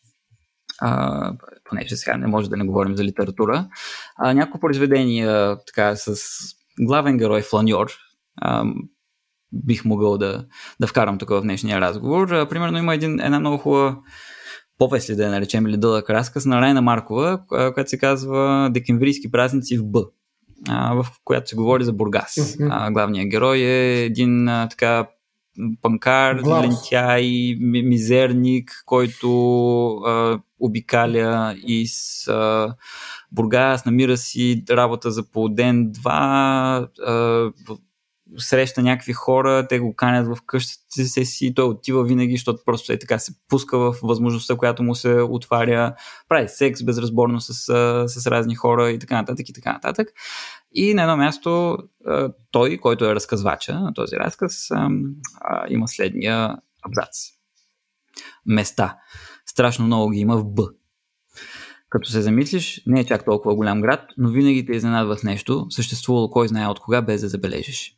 а, 0.81 1.33
понеже 1.63 1.95
сега 1.95 2.17
не 2.17 2.27
може 2.27 2.49
да 2.49 2.57
не 2.57 2.65
говорим 2.65 2.97
за 2.97 3.03
литература, 3.03 3.67
а, 4.15 4.33
няколко 4.33 4.59
произведения 4.59 5.57
така 5.67 5.95
с 5.95 6.15
главен 6.79 7.17
герой 7.17 7.41
Фланьор, 7.41 7.91
бих 9.53 9.85
могъл 9.85 10.17
да, 10.17 10.45
да 10.79 10.87
вкарам 10.87 11.17
тук 11.17 11.29
в 11.29 11.41
днешния 11.41 11.81
разговор. 11.81 12.31
А, 12.31 12.49
примерно 12.49 12.77
има 12.77 12.93
един, 12.93 13.19
една 13.19 13.39
много 13.39 13.57
хубава 13.57 13.97
повест 14.77 15.09
ли 15.09 15.15
да 15.15 15.23
я 15.23 15.31
наречем 15.31 15.67
или 15.67 15.77
дълъг 15.77 16.09
разказ 16.09 16.45
на 16.45 16.61
Райна 16.61 16.81
Маркова, 16.81 17.39
която 17.73 17.89
се 17.89 17.97
казва 17.97 18.69
Декемврийски 18.73 19.31
празници 19.31 19.77
в 19.77 19.85
Б, 19.85 20.03
в 20.69 21.05
която 21.23 21.49
се 21.49 21.55
говори 21.55 21.83
за 21.83 21.93
Бургас. 21.93 22.57
А, 22.69 22.91
главният 22.91 23.29
герой 23.29 23.57
е 23.57 24.03
един 24.03 24.45
така 24.45 25.07
панкар, 25.81 26.41
лентяй, 26.45 27.55
мизерник, 27.59 28.83
който 28.85 29.29
а, 29.97 30.39
обикаля 30.59 31.55
из 31.67 32.27
а, 32.27 32.75
Бургас, 33.31 33.85
намира 33.85 34.17
си 34.17 34.63
работа 34.69 35.11
за 35.11 35.31
по 35.31 35.49
ден-два, 35.49 36.87
среща 38.37 38.81
някакви 38.81 39.13
хора, 39.13 39.67
те 39.67 39.79
го 39.79 39.95
канят 39.95 40.27
в 40.27 40.37
къщата 40.45 41.25
си, 41.25 41.53
той 41.53 41.65
отива 41.65 42.03
винаги, 42.03 42.35
защото 42.35 42.63
просто 42.65 42.93
е 42.93 42.99
така 42.99 43.19
се 43.19 43.33
пуска 43.47 43.77
в 43.77 43.95
възможността, 44.03 44.57
която 44.57 44.83
му 44.83 44.95
се 44.95 45.13
отваря, 45.21 45.95
прави 46.29 46.47
секс 46.47 46.83
безразборно 46.83 47.41
с, 47.41 47.53
с 48.07 48.27
разни 48.27 48.55
хора 48.55 48.91
и 48.91 48.99
така 48.99 49.15
нататък 49.15 49.49
и 49.49 49.53
така 49.53 49.73
нататък. 49.73 50.07
И 50.71 50.93
на 50.93 51.01
едно 51.01 51.17
място 51.17 51.77
той, 52.51 52.77
който 52.77 53.05
е 53.05 53.15
разказвача 53.15 53.79
на 53.79 53.93
този 53.93 54.15
разказ, 54.15 54.69
има 55.69 55.87
следния 55.87 56.57
абзац. 56.87 57.17
Места. 58.45 58.97
Страшно 59.45 59.85
много 59.85 60.09
ги 60.09 60.19
има 60.19 60.37
в 60.37 60.45
Б. 60.45 60.63
Като 61.89 62.09
се 62.09 62.21
замислиш, 62.21 62.81
не 62.85 62.99
е 62.99 63.05
чак 63.05 63.25
толкова 63.25 63.55
голям 63.55 63.81
град, 63.81 64.05
но 64.17 64.29
винаги 64.29 64.65
те 64.65 64.71
изненадва 64.71 65.17
с 65.17 65.23
нещо, 65.23 65.65
съществувало 65.69 66.29
кой 66.29 66.47
знае 66.47 66.67
от 66.67 66.79
кога, 66.79 67.01
без 67.01 67.21
да 67.21 67.29
забележиш. 67.29 67.95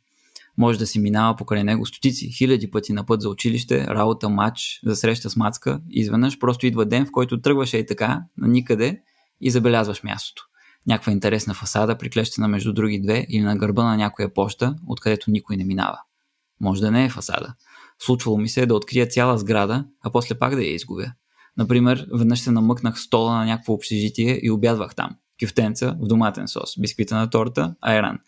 Може 0.58 0.78
да 0.78 0.86
си 0.86 0.98
минава 0.98 1.36
покрай 1.36 1.64
него 1.64 1.86
стотици, 1.86 2.32
хиляди 2.38 2.70
пъти 2.70 2.92
на 2.92 3.06
път 3.06 3.20
за 3.20 3.28
училище, 3.28 3.86
работа, 3.86 4.28
матч, 4.28 4.80
за 4.86 4.96
среща 4.96 5.30
с 5.30 5.36
мацка. 5.36 5.80
Изведнъж 5.90 6.38
просто 6.38 6.66
идва 6.66 6.86
ден, 6.86 7.06
в 7.06 7.12
който 7.12 7.40
тръгваш 7.40 7.74
и 7.74 7.86
така, 7.86 8.22
на 8.38 8.48
никъде 8.48 9.00
и 9.40 9.50
забелязваш 9.50 10.02
мястото. 10.02 10.42
Някаква 10.86 11.12
интересна 11.12 11.54
фасада, 11.54 11.98
приклещена 11.98 12.48
между 12.48 12.72
други 12.72 13.00
две 13.00 13.26
или 13.28 13.42
на 13.42 13.56
гърба 13.56 13.84
на 13.84 13.96
някоя 13.96 14.34
поща, 14.34 14.76
откъдето 14.86 15.30
никой 15.30 15.56
не 15.56 15.64
минава. 15.64 15.98
Може 16.60 16.80
да 16.80 16.90
не 16.90 17.04
е 17.04 17.10
фасада. 17.10 17.54
Случвало 17.98 18.38
ми 18.38 18.48
се 18.48 18.66
да 18.66 18.74
открия 18.74 19.06
цяла 19.06 19.38
сграда, 19.38 19.84
а 20.04 20.10
после 20.10 20.38
пак 20.38 20.54
да 20.54 20.62
я 20.62 20.74
изгубя. 20.74 21.12
Например, 21.56 22.06
веднъж 22.14 22.40
се 22.40 22.50
намъкнах 22.50 23.00
стола 23.00 23.38
на 23.38 23.44
някакво 23.44 23.72
общежитие 23.72 24.40
и 24.42 24.50
обядвах 24.50 24.94
там. 24.94 25.16
Кюфтенца 25.42 25.96
в 26.00 26.06
доматен 26.06 26.48
сос, 26.48 26.80
бисквита 26.80 27.16
на 27.16 27.30
торта, 27.30 27.74
айран. 27.80 28.18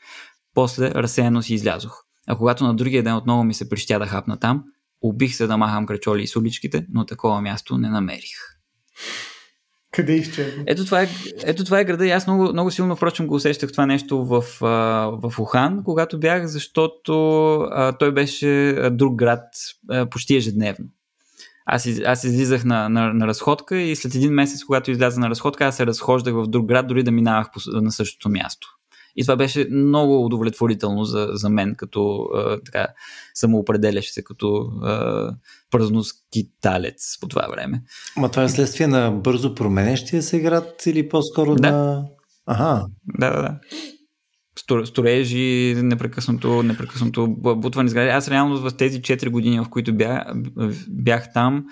После 0.54 0.90
разсеяно 0.90 1.42
си 1.42 1.54
излязох. 1.54 2.03
А 2.26 2.36
когато 2.36 2.64
на 2.64 2.74
другия 2.74 3.02
ден 3.02 3.16
отново 3.16 3.44
ми 3.44 3.54
се 3.54 3.68
прищя 3.68 3.98
да 3.98 4.06
хапна 4.06 4.36
там, 4.36 4.64
убих 5.02 5.34
се 5.34 5.46
да 5.46 5.56
махам 5.56 5.86
крачоли 5.86 6.22
и 6.22 6.26
с 6.26 6.36
уличките, 6.36 6.86
но 6.92 7.06
такова 7.06 7.40
място 7.40 7.78
не 7.78 7.88
намерих. 7.88 8.54
Къде 9.92 10.12
изчезна? 10.12 10.64
Ето 10.66 10.84
това 10.84 11.02
е, 11.02 11.08
ето 11.44 11.64
това 11.64 11.80
е 11.80 11.84
града 11.84 12.06
и 12.06 12.10
аз 12.10 12.26
много, 12.26 12.52
много 12.52 12.70
силно, 12.70 12.96
впрочем, 12.96 13.26
го 13.26 13.34
усещах 13.34 13.72
това 13.72 13.86
нещо 13.86 14.24
в, 14.24 14.44
в 15.22 15.38
Ухан, 15.38 15.82
когато 15.84 16.20
бях, 16.20 16.46
защото 16.46 17.54
а, 17.60 17.92
той 17.92 18.12
беше 18.12 18.76
друг 18.92 19.14
град 19.14 19.44
а, 19.90 20.06
почти 20.06 20.36
ежедневно. 20.36 20.86
Аз, 21.66 21.86
из, 21.86 22.00
аз 22.00 22.24
излизах 22.24 22.64
на, 22.64 22.88
на, 22.88 23.12
на 23.12 23.26
разходка 23.26 23.76
и 23.76 23.96
след 23.96 24.14
един 24.14 24.32
месец, 24.32 24.64
когато 24.64 24.90
изляза 24.90 25.20
на 25.20 25.30
разходка, 25.30 25.64
аз 25.64 25.76
се 25.76 25.86
разхождах 25.86 26.34
в 26.34 26.46
друг 26.46 26.66
град, 26.66 26.86
дори 26.86 27.02
да 27.02 27.10
минавах 27.10 27.50
по, 27.52 27.80
на 27.80 27.92
същото 27.92 28.28
място. 28.28 28.68
И 29.16 29.22
това 29.22 29.36
беше 29.36 29.68
много 29.70 30.24
удовлетворително 30.24 31.04
за, 31.04 31.28
за 31.32 31.48
мен, 31.48 31.74
като 31.74 32.28
а, 32.34 32.60
така, 32.64 32.86
самоопределящ 33.34 34.12
се 34.12 34.24
като 34.24 34.56
а, 34.82 35.30
празноскиталец 35.70 37.18
по 37.20 37.28
това 37.28 37.46
време. 37.50 37.82
Ма 38.16 38.30
това 38.30 38.42
е 38.42 38.48
следствие 38.48 38.86
на 38.86 39.10
бързо 39.10 39.54
променещия 39.54 40.22
се 40.22 40.40
град 40.40 40.86
или 40.86 41.08
по-скоро 41.08 41.54
да. 41.54 41.70
на... 41.70 42.04
Ага. 42.46 42.86
Да, 43.18 43.30
да, 43.30 43.42
да 43.42 43.58
строежи, 44.84 45.74
непрекъснато, 45.82 46.62
непрекъснато 46.62 47.26
бутвани 47.38 47.88
сгради. 47.88 48.10
Аз 48.10 48.30
реално 48.30 48.56
в 48.58 48.76
тези 48.76 49.00
4 49.00 49.28
години, 49.28 49.60
в 49.60 49.66
които 49.70 49.94
бях, 49.94 50.22
бях 50.88 51.32
там, 51.32 51.64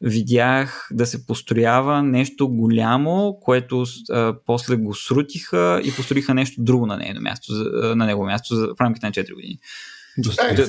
видях 0.00 0.88
да 0.92 1.06
се 1.06 1.26
построява 1.26 2.02
нещо 2.02 2.48
голямо, 2.48 3.38
което 3.42 3.84
а, 4.10 4.34
после 4.46 4.76
го 4.76 4.94
срутиха 4.94 5.80
и 5.84 5.92
построиха 5.92 6.34
нещо 6.34 6.62
друго 6.62 6.86
на 6.86 6.96
нейно 6.96 7.20
място, 7.20 7.52
на 7.96 8.06
него 8.06 8.24
място 8.24 8.74
в 8.78 8.80
рамките 8.80 9.06
на 9.06 9.12
4 9.12 9.34
години. 9.34 9.58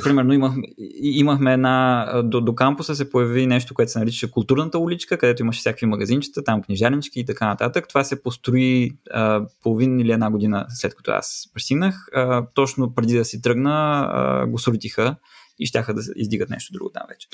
Примерно 0.04 0.34
имахме, 0.34 0.64
имахме 1.02 1.54
една, 1.54 2.06
до, 2.26 2.42
до 2.42 2.56
кампуса 2.56 2.96
се 2.96 3.10
появи 3.10 3.48
нещо, 3.48 3.74
което 3.74 3.92
се 3.92 4.00
нарича 4.00 4.32
културната 4.32 4.80
уличка, 4.80 5.18
където 5.18 5.42
имаше 5.42 5.60
всякакви 5.60 5.86
магазинчета, 5.86 6.44
там 6.44 6.62
книжарнички 6.62 7.20
и 7.20 7.26
така 7.26 7.48
нататък. 7.48 7.88
Това 7.88 8.04
се 8.04 8.24
построи 8.24 8.92
а, 9.12 9.46
половин 9.64 10.00
или 10.00 10.12
една 10.12 10.32
година 10.32 10.66
след 10.70 10.96
като 10.96 11.12
аз 11.12 11.44
пристигнах. 11.54 12.08
А, 12.14 12.46
точно 12.54 12.96
преди 12.96 13.18
да 13.18 13.26
си 13.26 13.42
тръгна, 13.42 14.08
а, 14.12 14.48
го 14.48 14.60
срутиха 14.60 15.16
и 15.60 15.66
щяха 15.66 15.94
да 15.94 16.02
издигат 16.16 16.50
нещо 16.50 16.74
друго 16.74 16.90
там 16.90 17.04
вече. 17.10 17.28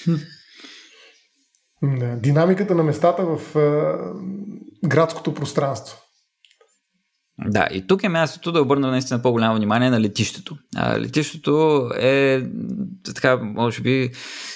Да, 1.83 2.15
динамиката 2.15 2.75
на 2.75 2.83
местата 2.83 3.25
в 3.25 3.55
а, 3.55 3.97
градското 4.87 5.33
пространство. 5.33 6.06
Да, 7.45 7.67
и 7.71 7.87
тук 7.87 8.03
е 8.03 8.09
мястото 8.09 8.51
да 8.51 8.61
обърна 8.61 8.91
наистина 8.91 9.21
по-голямо 9.21 9.55
внимание 9.55 9.89
на 9.89 10.01
летището. 10.01 10.57
А, 10.75 10.99
летището 10.99 11.89
е 11.95 12.43
така, 13.15 13.37
може 13.37 13.81
би, 13.81 14.11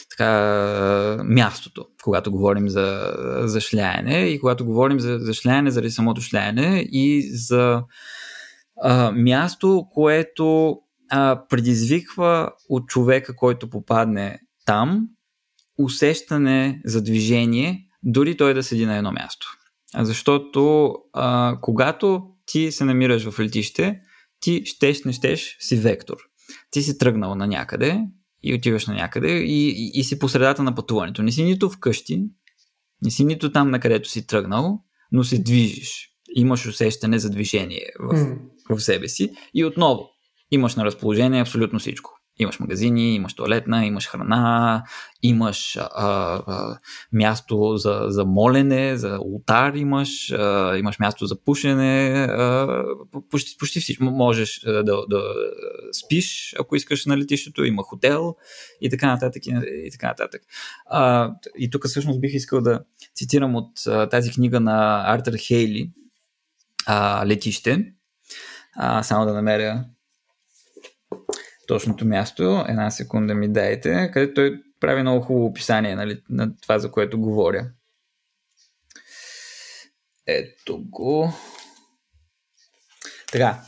така, 0.10 1.24
мястото, 1.24 1.86
когато 2.04 2.32
говорим 2.32 2.70
за, 2.70 3.14
за 3.42 3.62
шляене 3.62 4.20
и 4.20 4.40
когато 4.40 4.66
говорим 4.66 5.00
за, 5.00 5.18
за 5.20 5.34
шляене 5.34 5.72
заради 5.72 5.92
самото 5.92 6.22
шляене 6.22 6.86
и 6.92 7.30
за 7.34 7.84
а, 8.84 9.12
място, 9.12 9.86
което 9.94 10.78
а, 11.12 11.42
предизвиква 11.50 12.52
от 12.70 12.88
човека, 12.88 13.36
който 13.36 13.70
попадне 13.70 14.40
там, 14.66 15.08
усещане 15.80 16.82
за 16.86 17.04
движение, 17.04 17.86
дори 18.04 18.38
той 18.38 18.54
да 18.54 18.64
седи 18.64 18.86
на 18.86 18.98
едно 18.98 19.12
място. 19.12 19.48
Защото 19.98 20.96
а, 21.14 21.58
когато 21.62 22.31
ти 22.52 22.72
се 22.72 22.86
намираш 22.86 23.30
в 23.30 23.40
летище, 23.40 24.02
ти 24.40 24.62
щеш, 24.66 25.04
не 25.04 25.14
щеш, 25.14 25.58
си 25.60 25.76
вектор. 25.76 26.18
Ти 26.72 26.82
си 26.82 26.98
тръгнал 26.98 27.36
на 27.36 27.48
някъде 27.48 28.02
и 28.44 28.54
отиваш 28.54 28.88
на 28.88 28.94
някъде 28.94 29.32
и, 29.32 29.70
и, 29.70 29.92
и 29.94 30.04
си 30.04 30.20
по 30.20 30.30
средата 30.30 30.64
на 30.64 30.76
пътуването. 30.76 31.24
Не 31.24 31.32
си 31.32 31.44
нито 31.44 31.70
вкъщи, 31.70 32.24
не 33.02 33.12
си 33.12 33.26
нито 33.26 33.52
там, 33.52 33.70
на 33.70 33.80
където 33.80 34.10
си 34.10 34.28
тръгнал, 34.28 34.80
но 35.12 35.24
се 35.24 35.40
движиш. 35.40 36.08
Имаш 36.36 36.66
усещане 36.66 37.20
за 37.20 37.30
движение 37.30 37.86
в, 38.00 38.14
mm. 38.14 38.38
в 38.70 38.80
себе 38.80 39.08
си 39.08 39.32
и 39.54 39.66
отново 39.66 40.10
имаш 40.52 40.76
на 40.76 40.86
разположение 40.86 41.42
абсолютно 41.42 41.80
всичко. 41.80 42.21
Имаш 42.42 42.60
магазини, 42.60 43.16
имаш 43.16 43.34
туалетна, 43.34 43.86
имаш 43.86 44.08
храна, 44.08 44.84
имаш 45.24 45.78
а, 45.78 45.88
а, 45.92 46.80
място 47.14 47.78
за, 47.78 48.06
за 48.08 48.26
молене, 48.26 48.98
за 48.98 49.20
ултар 49.22 49.74
имаш, 49.74 50.32
а, 50.32 50.78
имаш 50.78 51.00
място 51.00 51.26
за 51.26 51.44
пушене, 51.44 52.28
а, 52.30 52.84
почти, 53.30 53.58
почти 53.58 53.80
всичко. 53.80 54.04
Можеш 54.04 54.60
да, 54.66 54.84
да, 54.84 55.24
спиш, 55.92 56.56
ако 56.60 56.76
искаш 56.76 57.06
на 57.06 57.18
летището, 57.18 57.64
има 57.64 57.84
хотел 57.84 58.36
и 58.82 58.90
така 58.90 59.08
нататък. 59.08 59.46
И, 59.46 59.54
и, 59.86 59.92
така 59.92 60.08
нататък. 60.08 60.42
А, 60.86 61.32
и 61.58 61.70
тук 61.70 61.88
всъщност 61.88 62.22
бих 62.22 62.34
искал 62.34 62.62
да 62.62 62.84
цитирам 63.16 63.56
от 63.56 63.88
а, 63.88 64.10
тази 64.10 64.32
книга 64.32 64.60
на 64.60 65.04
Артър 65.08 65.38
Хейли, 65.38 65.92
а, 66.86 67.26
Летище. 67.26 67.94
А, 68.76 69.04
само 69.04 69.26
да 69.26 69.34
намеря 69.34 69.86
точното 71.68 72.06
място. 72.06 72.66
Една 72.68 72.92
секунда 72.92 73.36
ми 73.36 73.54
дайте, 73.54 74.12
където 74.14 74.34
той 74.34 74.62
прави 74.80 75.02
много 75.02 75.22
хубаво 75.22 75.46
описание 75.46 75.96
нали, 75.96 76.22
на 76.30 76.58
това, 76.62 76.80
за 76.80 76.92
което 76.92 77.20
говоря. 77.20 77.70
Ето 80.28 80.84
го. 80.90 81.34
Така. 83.32 83.62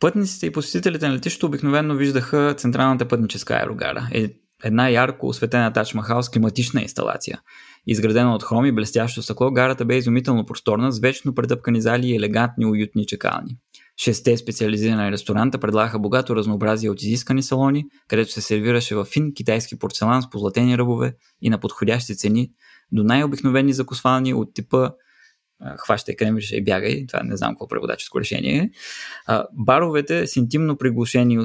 Пътниците 0.00 0.46
и 0.46 0.52
посетителите 0.52 1.08
на 1.08 1.14
летището 1.14 1.46
обикновено 1.46 1.94
виждаха 1.94 2.54
централната 2.58 3.08
пътническа 3.08 3.54
аерогара. 3.54 4.08
Е, 4.12 4.30
една 4.64 4.88
ярко 4.88 5.26
осветена 5.26 5.72
Тач 5.72 5.94
Махал 5.94 6.22
с 6.22 6.30
климатична 6.30 6.82
инсталация. 6.82 7.40
Изградена 7.86 8.34
от 8.34 8.42
хром 8.42 8.66
и 8.66 8.72
блестящо 8.72 9.22
стъкло, 9.22 9.50
гарата 9.50 9.84
бе 9.84 9.96
изумително 9.96 10.46
просторна, 10.46 10.92
с 10.92 11.00
вечно 11.00 11.34
претъпкани 11.34 11.80
зали 11.80 12.06
и 12.06 12.16
елегантни 12.16 12.66
уютни 12.66 13.06
чекални. 13.06 13.56
Шесте 13.96 14.36
специализирани 14.36 15.12
ресторанта 15.12 15.58
предлагаха 15.58 15.98
богато 15.98 16.36
разнообразие 16.36 16.90
от 16.90 17.02
изискани 17.02 17.42
салони, 17.42 17.84
където 18.08 18.32
се 18.32 18.40
сервираше 18.40 18.94
в 18.94 19.04
фин 19.04 19.34
китайски 19.34 19.78
порцелан 19.78 20.22
с 20.22 20.30
позлатени 20.30 20.78
ръбове 20.78 21.14
и 21.42 21.50
на 21.50 21.58
подходящи 21.58 22.16
цени, 22.16 22.50
до 22.92 23.02
най-обикновени 23.02 23.72
закусвани 23.72 24.34
от 24.34 24.54
типа 24.54 24.90
хващай 25.78 26.16
кремвиша 26.16 26.56
и 26.56 26.64
бягай, 26.64 27.06
това 27.06 27.22
не 27.22 27.36
знам 27.36 27.52
какво 27.52 27.68
преводаческо 27.68 28.20
решение 28.20 28.56
е. 28.56 28.70
Баровете 29.52 30.26
с 30.26 30.36
интимно 30.36 30.76
приглушени 30.76 31.38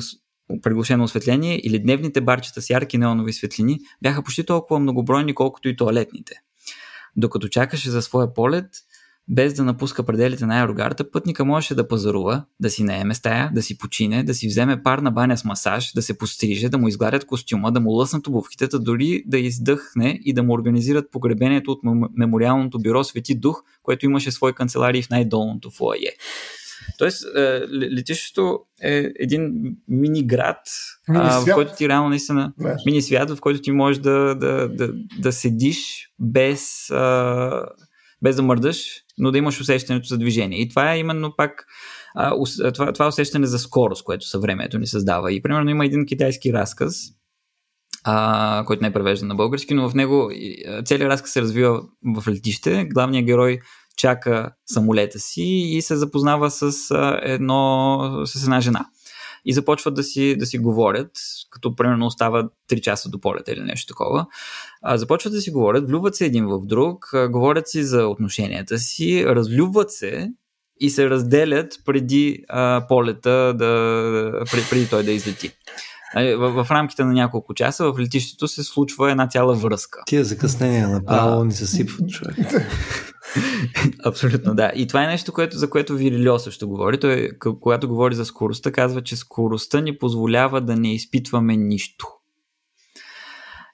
приглушено 0.62 1.04
осветление 1.04 1.62
или 1.64 1.80
дневните 1.80 2.22
барчета 2.22 2.62
с 2.62 2.70
ярки 2.70 2.98
неонови 2.98 3.34
светлини 3.34 3.80
бяха 4.02 4.24
почти 4.24 4.44
толкова 4.44 4.80
многобройни, 4.80 5.36
колкото 5.36 5.70
и 5.70 5.76
туалетните. 5.76 6.34
Докато 7.16 7.48
чакаше 7.48 7.90
за 7.90 8.02
своя 8.02 8.34
полет, 8.34 8.66
без 9.28 9.54
да 9.54 9.64
напуска 9.64 10.04
пределите 10.04 10.46
на 10.46 10.60
аерогарта, 10.60 11.12
пътника 11.12 11.46
можеше 11.46 11.76
да 11.76 11.88
пазарува, 11.88 12.44
да 12.60 12.70
си 12.70 12.84
наеме 12.84 13.14
стая, 13.14 13.52
да 13.54 13.62
си 13.62 13.78
почине, 13.78 14.24
да 14.24 14.34
си 14.34 14.48
вземе 14.48 14.84
парна 14.84 15.12
баня 15.12 15.38
с 15.38 15.46
масаж, 15.46 15.92
да 15.94 16.02
се 16.02 16.18
постриже, 16.18 16.70
да 16.70 16.78
му 16.78 16.88
изгладят 16.88 17.26
костюма, 17.26 17.72
да 17.72 17.80
му 17.80 17.90
лъснат 17.90 18.28
обувките, 18.28 18.68
да 18.68 18.80
дори 18.80 19.24
да 19.26 19.40
издъхне 19.40 20.20
и 20.24 20.34
да 20.34 20.44
му 20.44 20.54
организират 20.54 21.12
погребението 21.12 21.72
от 21.72 21.80
мемориалното 22.18 22.80
бюро 22.80 23.04
Свети 23.04 23.36
Дух, 23.36 23.64
което 23.84 24.06
имаше 24.06 24.32
свой 24.32 24.54
канцеларий 24.54 25.02
в 25.02 25.10
най-долното 25.10 25.72
фойе. 25.72 26.12
Тоест, 26.98 27.26
е, 27.36 27.62
летището 27.72 28.60
е 28.84 29.12
един 29.20 29.52
мини 29.88 30.28
град, 30.28 30.58
в 31.10 31.46
който 31.54 31.76
ти 31.76 31.90
реално 31.90 32.10
наистина 32.10 32.54
мини 32.86 33.02
свят, 33.02 33.30
в 33.30 33.42
който 33.42 33.62
ти 33.62 33.72
можеш 33.72 34.02
да, 34.02 34.36
да, 34.36 34.70
да, 34.70 34.94
да 35.20 35.32
седиш 35.32 36.10
без, 36.20 36.88
без 38.22 38.36
да 38.36 38.42
мърдаш, 38.42 39.04
но 39.22 39.32
да 39.32 39.38
имаш 39.38 39.62
усещането 39.62 40.08
за 40.08 40.18
движение. 40.18 40.62
И 40.62 40.70
това 40.70 40.94
е 40.94 41.00
именно 41.00 41.36
пак 41.38 41.66
а, 42.16 42.36
това, 42.74 42.94
това 42.94 43.08
усещане 43.08 43.48
за 43.48 43.60
скорост, 43.60 44.04
което 44.04 44.28
съвремето 44.28 44.80
ни 44.80 44.88
създава. 44.88 45.34
И 45.34 45.42
примерно 45.42 45.70
има 45.70 45.86
един 45.86 46.06
китайски 46.06 46.54
разказ, 46.54 46.96
а, 48.04 48.64
който 48.68 48.82
не 48.82 48.88
е 48.88 48.94
превеждан 48.94 49.28
на 49.28 49.36
български, 49.36 49.74
но 49.74 49.90
в 49.90 49.96
него 49.96 50.32
целият 50.86 51.12
разказ 51.12 51.32
се 51.32 51.42
развива 51.42 51.82
в 52.16 52.28
летище. 52.28 52.88
Главният 52.94 53.26
герой 53.26 53.60
чака 53.98 54.50
самолета 54.66 55.20
си 55.20 55.44
и 55.44 55.82
се 55.82 55.96
запознава 55.96 56.52
с, 56.52 56.72
едно, 57.22 58.22
с 58.26 58.44
една 58.44 58.62
жена. 58.62 58.86
И 59.46 59.54
започват 59.54 59.94
да 59.96 60.04
си, 60.04 60.36
да 60.38 60.46
си 60.46 60.58
говорят, 60.58 61.12
като 61.50 61.76
примерно 61.76 62.06
остава 62.06 62.50
3 62.70 62.82
часа 62.82 63.10
до 63.10 63.20
полета 63.22 63.52
или 63.52 63.62
нещо 63.62 63.88
такова. 63.88 64.26
А, 64.82 64.98
започват 64.98 65.34
да 65.34 65.42
си 65.42 65.52
говорят, 65.52 65.88
влюбват 65.88 66.16
се 66.16 66.26
един 66.26 66.46
в 66.46 66.60
друг, 66.66 67.10
а, 67.14 67.30
говорят 67.30 67.70
си 67.70 67.84
за 67.84 68.08
отношенията 68.08 68.80
си, 68.80 69.26
разлюбват 69.26 69.92
се 69.92 70.32
и 70.80 70.90
се 70.90 71.10
разделят 71.10 71.74
преди 71.86 72.44
а, 72.50 72.86
полета, 72.88 73.54
да, 73.58 74.44
преди, 74.52 74.66
преди 74.70 74.90
той 74.90 75.04
да 75.04 75.12
излети. 75.12 75.52
В, 76.16 76.64
в 76.64 76.72
рамките 76.72 77.04
на 77.04 77.14
няколко 77.14 77.54
часа 77.54 77.92
в 77.92 78.00
летището 78.00 78.48
се 78.48 78.64
случва 78.64 79.12
една 79.12 79.28
цяла 79.28 79.56
връзка. 79.56 80.04
Тия 80.06 80.24
закъснения 80.24 80.90
направо 80.90 81.42
а... 81.42 81.46
ни 81.46 81.52
съсипват 81.52 82.10
човек. 82.10 82.36
Абсолютно, 84.06 84.56
да. 84.56 84.72
И 84.76 84.88
това 84.88 85.04
е 85.04 85.08
нещо, 85.08 85.34
което, 85.34 85.58
за 85.58 85.70
което 85.70 85.96
Вирилио 85.96 86.40
също 86.40 86.68
говори. 86.68 87.00
Той, 87.00 87.30
когато 87.40 87.88
говори 87.88 88.16
за 88.16 88.26
скоростта, 88.26 88.72
казва, 88.72 89.02
че 89.02 89.16
скоростта 89.16 89.82
ни 89.82 89.98
позволява 89.98 90.62
да 90.62 90.76
не 90.76 90.94
изпитваме 90.94 91.58
нищо. 91.58 92.08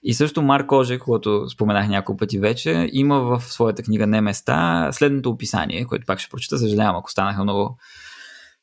И 0.03 0.13
също 0.13 0.41
Марк 0.41 0.71
Оже, 0.71 0.99
когато 0.99 1.49
споменах 1.49 1.87
няколко 1.87 2.17
пъти 2.17 2.39
вече, 2.39 2.89
има 2.93 3.19
в 3.19 3.43
своята 3.43 3.83
книга 3.83 4.07
Не 4.07 4.21
места 4.21 4.89
следното 4.91 5.29
описание, 5.29 5.85
което 5.85 6.05
пак 6.05 6.19
ще 6.19 6.29
прочита, 6.29 6.57
съжалявам, 6.57 6.95
ако 6.95 7.11
станаха 7.11 7.43
много 7.43 7.77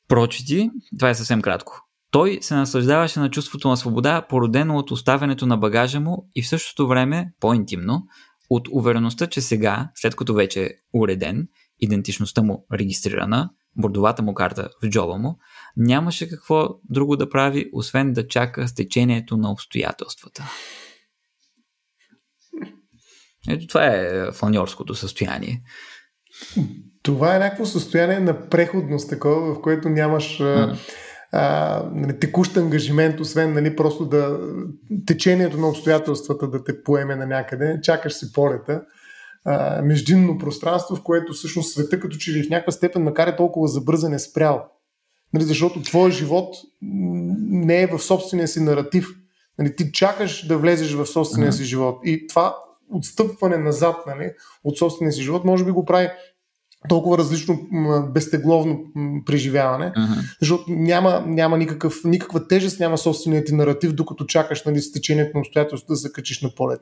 прочити. 0.09 0.71
Това 0.99 1.11
е 1.11 1.15
съвсем 1.15 1.43
кратко. 1.43 1.81
Той 2.11 2.39
се 2.41 2.55
наслаждаваше 2.55 3.21
на 3.21 3.31
чувството 3.31 3.69
на 3.69 3.77
свобода, 3.77 4.23
породено 4.29 4.77
от 4.77 4.91
оставянето 4.91 5.47
на 5.47 5.57
багажа 5.57 6.01
му 6.01 6.31
и 6.35 6.43
в 6.43 6.49
същото 6.49 6.89
време, 6.89 7.33
по-интимно, 7.41 8.03
от 8.51 8.69
увереността, 8.73 9.27
че 9.27 9.41
сега, 9.41 9.91
след 9.95 10.17
като 10.17 10.35
вече 10.35 10.65
е 10.65 10.71
уреден, 10.93 11.49
идентичността 11.81 12.43
му 12.43 12.67
регистрирана, 12.73 13.51
бордовата 13.77 14.23
му 14.23 14.35
карта 14.35 14.69
в 14.83 14.89
джоба 14.89 15.19
му, 15.19 15.39
нямаше 15.77 16.29
какво 16.29 16.69
друго 16.91 17.17
да 17.17 17.31
прави, 17.31 17.71
освен 17.73 18.13
да 18.13 18.29
чака 18.29 18.69
с 18.69 18.75
течението 18.75 19.37
на 19.37 19.51
обстоятелствата. 19.53 20.51
Ето 23.49 23.67
това 23.67 23.87
е 23.87 24.33
фланьорското 24.33 24.95
състояние. 24.95 25.63
Това 27.03 27.37
е 27.37 27.39
някакво 27.39 27.67
състояние 27.67 28.21
на 28.21 28.49
преходност, 28.49 29.11
такова, 29.11 29.55
в 29.55 29.61
което 29.61 29.89
нямаш 29.89 30.41
а, 30.41 30.77
а, 31.37 31.83
нали, 31.93 32.19
текущ 32.19 32.57
ангажимент, 32.57 33.21
освен 33.21 33.53
нали, 33.53 33.77
просто 33.77 34.05
да 34.05 34.41
течението 35.07 35.59
на 35.59 35.69
обстоятелствата 35.69 36.51
да 36.51 36.65
те 36.65 36.83
поеме 36.83 37.17
на 37.17 37.27
някъде. 37.27 37.81
Чакаш 37.83 38.13
си 38.13 38.33
полета. 38.33 38.83
А, 39.45 39.83
междинно 39.83 40.39
пространство, 40.39 40.97
в 40.97 41.03
което 41.03 41.33
всъщност 41.33 41.73
света 41.73 42.01
като 42.01 42.17
че 42.17 42.33
ли 42.33 42.43
в 42.43 42.51
някаква 42.51 42.73
степен, 42.73 43.03
макар 43.03 43.27
е 43.27 43.37
толкова 43.37 43.69
забързан, 43.69 44.15
е 44.15 44.19
спрял. 44.19 44.65
Нали, 45.33 45.45
защото 45.45 45.83
твой 45.83 46.11
живот 46.11 46.55
не 46.83 47.83
е 47.83 47.87
в 47.87 47.99
собствения 47.99 48.49
си 48.49 48.61
наратив. 48.61 49.09
Нали, 49.59 49.77
ти 49.77 49.93
чакаш 49.93 50.47
да 50.47 50.59
влезеш 50.59 50.95
в 50.95 51.07
собствения 51.07 51.53
си 51.53 51.65
живот. 51.65 52.01
И 52.05 52.27
това 52.27 52.57
отстъпване 52.93 53.59
назад 53.59 53.97
нали, 54.07 54.33
от 54.65 54.79
собствения 54.79 55.13
си 55.13 55.23
живот, 55.23 55.45
може 55.45 55.65
би 55.65 55.71
го 55.71 55.85
прави 55.85 56.09
толкова 56.89 57.19
различно 57.19 57.59
безтегловно 58.13 58.85
преживяване, 59.27 59.93
uh-huh. 59.97 60.37
защото 60.41 60.65
няма, 60.69 61.25
няма 61.27 61.59
никакъв, 61.59 62.05
никаква 62.05 62.49
тежест, 62.49 62.81
няма 62.81 62.99
собственият 62.99 63.47
ти 63.47 63.55
наратив, 63.55 63.93
докато 63.93 64.27
чакаш 64.27 64.65
нали, 64.65 64.81
с 64.81 64.93
течението 64.93 65.31
на 65.35 65.41
обстоятелството 65.41 65.93
да 65.93 65.97
се 65.97 66.13
качиш 66.13 66.43
на 66.43 66.51
полет. 66.55 66.81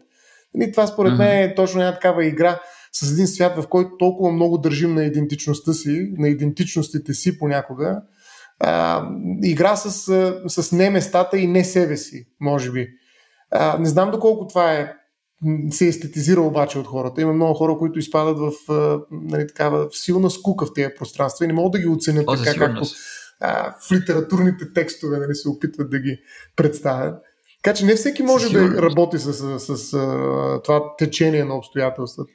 Нали, 0.54 0.72
това 0.72 0.86
според 0.86 1.12
uh-huh. 1.12 1.18
мен 1.18 1.50
е 1.50 1.54
точно 1.54 1.80
една 1.80 1.94
такава 1.94 2.26
игра 2.26 2.60
с 2.92 3.12
един 3.12 3.26
свят, 3.26 3.56
в 3.56 3.68
който 3.68 3.96
толкова 3.98 4.32
много 4.32 4.58
държим 4.58 4.94
на 4.94 5.04
идентичността 5.04 5.72
си, 5.72 6.12
на 6.18 6.28
идентичностите 6.28 7.14
си 7.14 7.38
понякога. 7.38 8.02
А, 8.60 9.04
игра 9.42 9.76
с, 9.76 9.90
с 10.48 10.72
не 10.72 10.90
местата 10.90 11.38
и 11.38 11.46
не 11.46 11.64
себе 11.64 11.96
си, 11.96 12.26
може 12.40 12.70
би. 12.70 12.88
А, 13.50 13.78
не 13.78 13.88
знам 13.88 14.10
доколко 14.10 14.46
това 14.46 14.72
е 14.72 14.92
се 15.70 15.88
естетизира 15.88 16.40
обаче 16.40 16.78
от 16.78 16.86
хората. 16.86 17.20
Има 17.20 17.32
много 17.32 17.54
хора, 17.54 17.78
които 17.78 17.98
изпадат 17.98 18.38
в 18.38 18.52
нали, 19.10 19.46
такава 19.46 19.88
силна 19.92 20.30
скука 20.30 20.66
в 20.66 20.72
тези 20.74 20.88
пространства 20.98 21.44
и 21.44 21.48
не 21.48 21.54
могат 21.54 21.72
да 21.72 21.78
ги 21.78 21.88
оценят 21.88 22.24
О, 22.26 22.36
така, 22.36 22.58
както 22.58 22.84
а, 23.40 23.74
в 23.88 23.92
литературните 23.92 24.72
текстове 24.72 25.18
нали, 25.18 25.34
се 25.34 25.48
опитват 25.48 25.90
да 25.90 25.98
ги 25.98 26.18
представят. 26.56 27.22
Така 27.62 27.76
че 27.76 27.84
не 27.84 27.94
всеки 27.94 28.22
може 28.22 28.52
да 28.52 28.82
работи 28.82 29.18
с, 29.18 29.32
с, 29.32 29.60
с, 29.60 29.76
с 29.76 29.90
това 30.64 30.96
течение 30.98 31.44
на 31.44 31.56
обстоятелствата. 31.56 32.32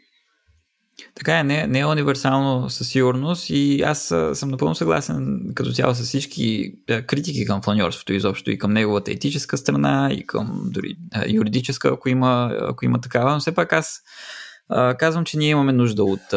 Така 1.16 1.40
е, 1.40 1.44
не, 1.44 1.68
не 1.68 1.80
е 1.80 1.86
универсално 1.86 2.70
със 2.70 2.90
сигурност 2.90 3.50
и 3.50 3.82
аз 3.82 4.14
съм 4.34 4.50
напълно 4.50 4.76
съгласен 4.76 5.42
като 5.56 5.72
цяло 5.72 5.96
с 5.96 6.02
всички 6.02 6.74
критики 7.08 7.46
към 7.46 7.62
фланьорството 7.62 8.14
изобщо 8.14 8.52
и 8.52 8.58
към 8.58 8.74
неговата 8.74 9.12
етическа 9.12 9.58
страна 9.58 10.10
и 10.12 10.28
към 10.28 10.62
дори 10.66 10.96
юридическа, 11.28 11.88
ако 11.88 12.10
има, 12.10 12.58
ако 12.62 12.86
има 12.86 13.02
такава, 13.02 13.34
но 13.34 13.40
все 13.40 13.56
пак 13.56 13.74
аз 13.74 14.02
казвам, 14.98 15.26
че 15.26 15.38
ние 15.38 15.50
имаме 15.50 15.74
нужда 15.74 16.04
от 16.04 16.34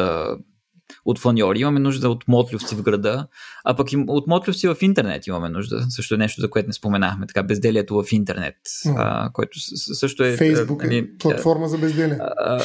от 1.05 1.19
фаньори, 1.19 1.59
имаме 1.59 1.81
нужда 1.81 2.11
от 2.11 2.29
мотлювци 2.29 2.75
в 2.75 2.83
града, 2.83 3.27
а 3.65 3.77
пък 3.77 3.93
и 3.93 4.05
от 4.09 4.27
мотлювци 4.27 4.69
в 4.69 4.77
интернет 4.81 5.27
имаме 5.27 5.49
нужда. 5.49 5.87
Също 5.89 6.15
е 6.15 6.19
нещо, 6.19 6.41
за 6.41 6.51
което 6.51 6.67
не 6.67 6.73
споменахме. 6.73 7.27
Така, 7.27 7.43
безделието 7.43 8.03
в 8.03 8.13
интернет, 8.13 8.57
mm. 8.87 8.95
а, 8.97 9.31
което 9.33 9.59
също 9.95 10.25
е... 10.25 10.37
Фейсбук 10.37 10.83
е 10.85 10.87
нали, 10.87 11.19
платформа 11.19 11.69
за 11.69 11.79
безделие. 11.79 12.19
А, 12.21 12.63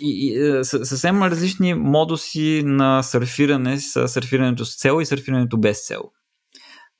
и, 0.00 0.34
и, 0.34 0.64
съвсем 0.64 1.22
различни 1.22 1.74
модуси 1.74 2.62
на 2.64 3.02
сърфиране 3.02 3.80
с 3.80 4.08
сърфирането 4.08 4.64
с 4.64 4.76
цел 4.76 4.98
и 5.00 5.06
сърфирането 5.06 5.58
без 5.58 5.86
цел. 5.86 6.02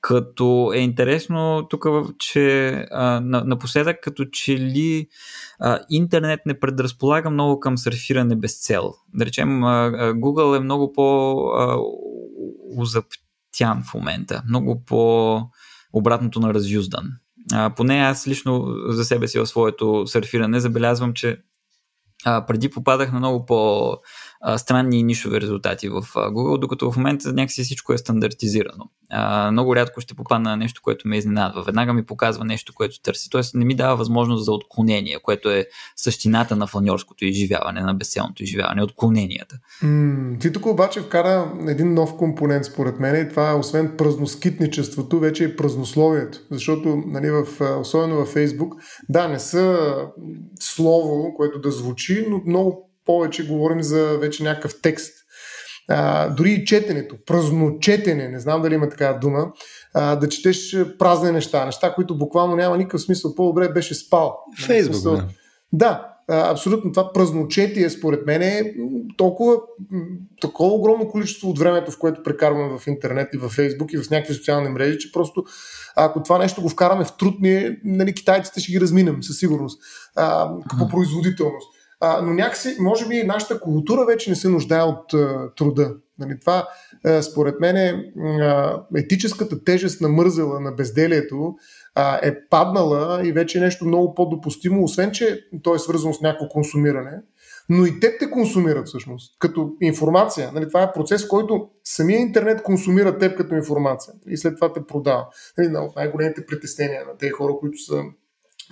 Като 0.05 0.73
е 0.75 0.79
интересно 0.79 1.67
тук, 1.71 1.87
че 2.19 2.69
а, 2.91 3.21
напоследък 3.21 3.97
като 4.03 4.25
че 4.25 4.59
ли 4.59 5.09
а, 5.61 5.81
интернет 5.91 6.41
не 6.47 6.61
предразполага 6.61 7.31
много 7.31 7.61
към 7.61 7.79
сърфиране 7.79 8.37
без 8.37 8.63
цел. 8.63 8.95
Да 9.15 9.27
речем, 9.27 9.65
а, 9.65 9.91
Google 10.15 10.57
е 10.57 10.61
много 10.61 10.93
по-узаптян 10.93 11.83
в 13.91 13.95
момента, 13.95 14.43
много 14.49 14.85
по 14.85 15.41
обратното 15.93 16.41
на 16.41 16.55
разюздан. 16.55 17.11
А, 17.53 17.71
поне 17.71 17.95
аз 17.95 18.29
лично 18.29 18.67
за 18.89 19.05
себе 19.05 19.29
си 19.29 19.39
в 19.39 19.47
своето 19.47 20.07
сърфиране 20.07 20.61
забелязвам, 20.61 21.15
че 21.15 21.39
а, 22.25 22.47
преди 22.47 22.71
попадах 22.71 23.13
на 23.13 23.19
много 23.19 23.47
по- 23.47 23.97
странни 24.57 24.99
и 24.99 25.03
нишови 25.03 25.41
резултати 25.41 25.89
в 25.89 26.03
Google, 26.15 26.59
докато 26.59 26.93
в 26.93 26.97
момента 26.97 27.33
някакси 27.33 27.63
всичко 27.63 27.93
е 27.93 27.99
стандартизирано. 27.99 28.85
Много 29.53 29.77
рядко 29.77 30.01
ще 30.01 30.15
попадна 30.15 30.51
на 30.51 30.57
нещо, 30.57 30.81
което 30.85 31.09
ме 31.09 31.17
изненадва. 31.17 31.63
Веднага 31.63 31.93
ми 31.93 32.07
показва 32.07 32.45
нещо, 32.45 32.73
което 32.75 33.03
търси. 33.03 33.31
Тоест 33.31 33.55
не 33.55 33.65
ми 33.65 33.75
дава 33.75 33.97
възможност 33.97 34.45
за 34.45 34.53
отклонение, 34.53 35.19
което 35.23 35.51
е 35.51 35.67
същината 35.97 36.57
на 36.57 36.67
фланьорското 36.67 37.25
изживяване, 37.25 37.81
на 37.81 37.95
безселното 37.95 38.43
изживяване, 38.43 38.83
отклоненията. 38.83 39.59
Mm, 39.83 40.41
ти 40.41 40.53
тук 40.53 40.67
обаче 40.67 41.01
вкара 41.01 41.53
един 41.69 41.95
нов 41.95 42.17
компонент 42.17 42.65
според 42.65 43.01
мен 43.01 43.27
и 43.27 43.29
това 43.29 43.51
е 43.51 43.55
освен 43.55 43.95
празноскитничеството, 43.99 45.19
вече 45.19 45.45
е 45.45 45.57
празнословието. 45.57 46.39
Защото, 46.51 47.03
нали, 47.07 47.31
в, 47.31 47.47
особено 47.81 48.17
във 48.17 48.29
Фейсбук, 48.29 48.75
да, 49.09 49.29
не 49.29 49.39
са 49.39 49.95
слово, 50.61 51.35
което 51.37 51.61
да 51.61 51.71
звучи, 51.71 52.27
но 52.31 52.43
много 52.47 52.91
повече 53.05 53.47
говорим 53.47 53.83
за 53.83 54.19
вече 54.19 54.43
някакъв 54.43 54.81
текст. 54.83 55.15
А, 55.89 56.29
дори 56.29 56.51
и 56.51 56.65
четенето, 56.65 57.17
празночетене, 57.27 58.29
не 58.29 58.41
знам 58.41 58.63
дали 58.63 58.75
има 58.75 58.89
такава 58.89 59.19
дума, 59.19 59.53
а, 59.95 60.17
да 60.17 60.29
четеш 60.29 60.77
празни 60.99 61.33
неща, 61.33 61.65
неща, 61.65 61.95
които 61.95 62.19
буквално 62.19 62.57
няма 62.57 62.77
никакъв 62.77 63.01
смисъл. 63.01 63.35
По-добре 63.35 63.69
беше 63.69 63.95
спал. 63.95 64.39
Фейсбук, 64.67 65.03
да. 65.03 65.29
Да, 65.73 66.15
абсолютно 66.29 66.93
това 66.93 67.13
празночетие 67.13 67.91
според 67.91 68.27
мен 68.27 68.43
е 68.43 68.75
толкова 69.17 69.57
такова 70.41 70.75
огромно 70.75 71.09
количество 71.09 71.51
от 71.51 71.59
времето, 71.59 71.91
в 71.91 71.99
което 71.99 72.23
прекарваме 72.23 72.79
в 72.79 72.87
интернет 72.87 73.29
и 73.35 73.39
в 73.39 73.49
Фейсбук 73.49 73.93
и 73.93 73.99
в 73.99 74.11
някакви 74.11 74.35
социални 74.35 74.69
мрежи, 74.69 74.99
че 74.99 75.13
просто 75.13 75.45
ако 75.97 76.23
това 76.23 76.39
нещо 76.39 76.63
го 76.63 76.69
вкараме 76.69 77.05
в 77.05 77.17
труд, 77.17 77.35
ние, 77.41 77.81
нали, 77.85 78.15
китайците 78.15 78.61
ще 78.61 78.73
ги 78.73 78.81
разминем 78.81 79.23
със 79.23 79.39
сигурност 79.39 79.83
а, 80.17 80.51
по 80.79 80.89
производителност. 80.89 81.74
А, 82.07 82.23
но 82.23 82.35
някакси, 82.35 82.77
може 82.81 83.09
би, 83.09 83.23
нашата 83.23 83.61
култура 83.61 84.05
вече 84.07 84.31
не 84.31 84.37
се 84.37 84.49
нуждае 84.49 84.83
от 84.83 85.15
а, 85.15 85.51
труда. 85.57 85.95
Нали, 86.19 86.41
това, 86.41 86.69
а, 87.05 87.23
според 87.23 87.61
мен, 87.61 87.77
е, 87.77 88.13
а, 88.41 88.83
етическата 88.97 89.65
тежест 89.65 90.01
на 90.01 90.09
мързела, 90.09 90.61
на 90.61 90.73
безделието 90.73 91.55
а, 91.95 92.19
е 92.23 92.49
паднала 92.49 93.29
и 93.29 93.33
вече 93.33 93.59
е 93.59 93.61
нещо 93.61 93.85
много 93.85 94.15
по-допустимо, 94.15 94.85
освен, 94.85 95.11
че 95.11 95.41
то 95.63 95.75
е 95.75 95.79
свързано 95.79 96.15
с 96.15 96.21
някакво 96.21 96.49
консумиране. 96.49 97.21
Но 97.69 97.87
и 97.87 98.01
те 98.01 98.19
те 98.19 98.31
консумират 98.31 98.87
всъщност, 98.87 99.37
като 99.39 99.73
информация. 99.81 100.51
Нали, 100.55 100.69
това 100.69 100.83
е 100.83 100.93
процес, 100.93 101.25
в 101.25 101.29
който 101.29 101.69
самия 101.85 102.21
интернет 102.21 102.63
консумира 102.63 103.19
теб 103.19 103.37
като 103.37 103.55
информация 103.55 104.15
и 104.29 104.37
след 104.37 104.55
това 104.55 104.73
те 104.73 104.87
продава. 104.87 105.27
Нали, 105.59 105.69
най-големите 105.97 106.47
притеснения 106.47 107.05
на 107.05 107.17
тези 107.17 107.31
хора, 107.31 107.53
които 107.61 107.79
са 107.79 108.03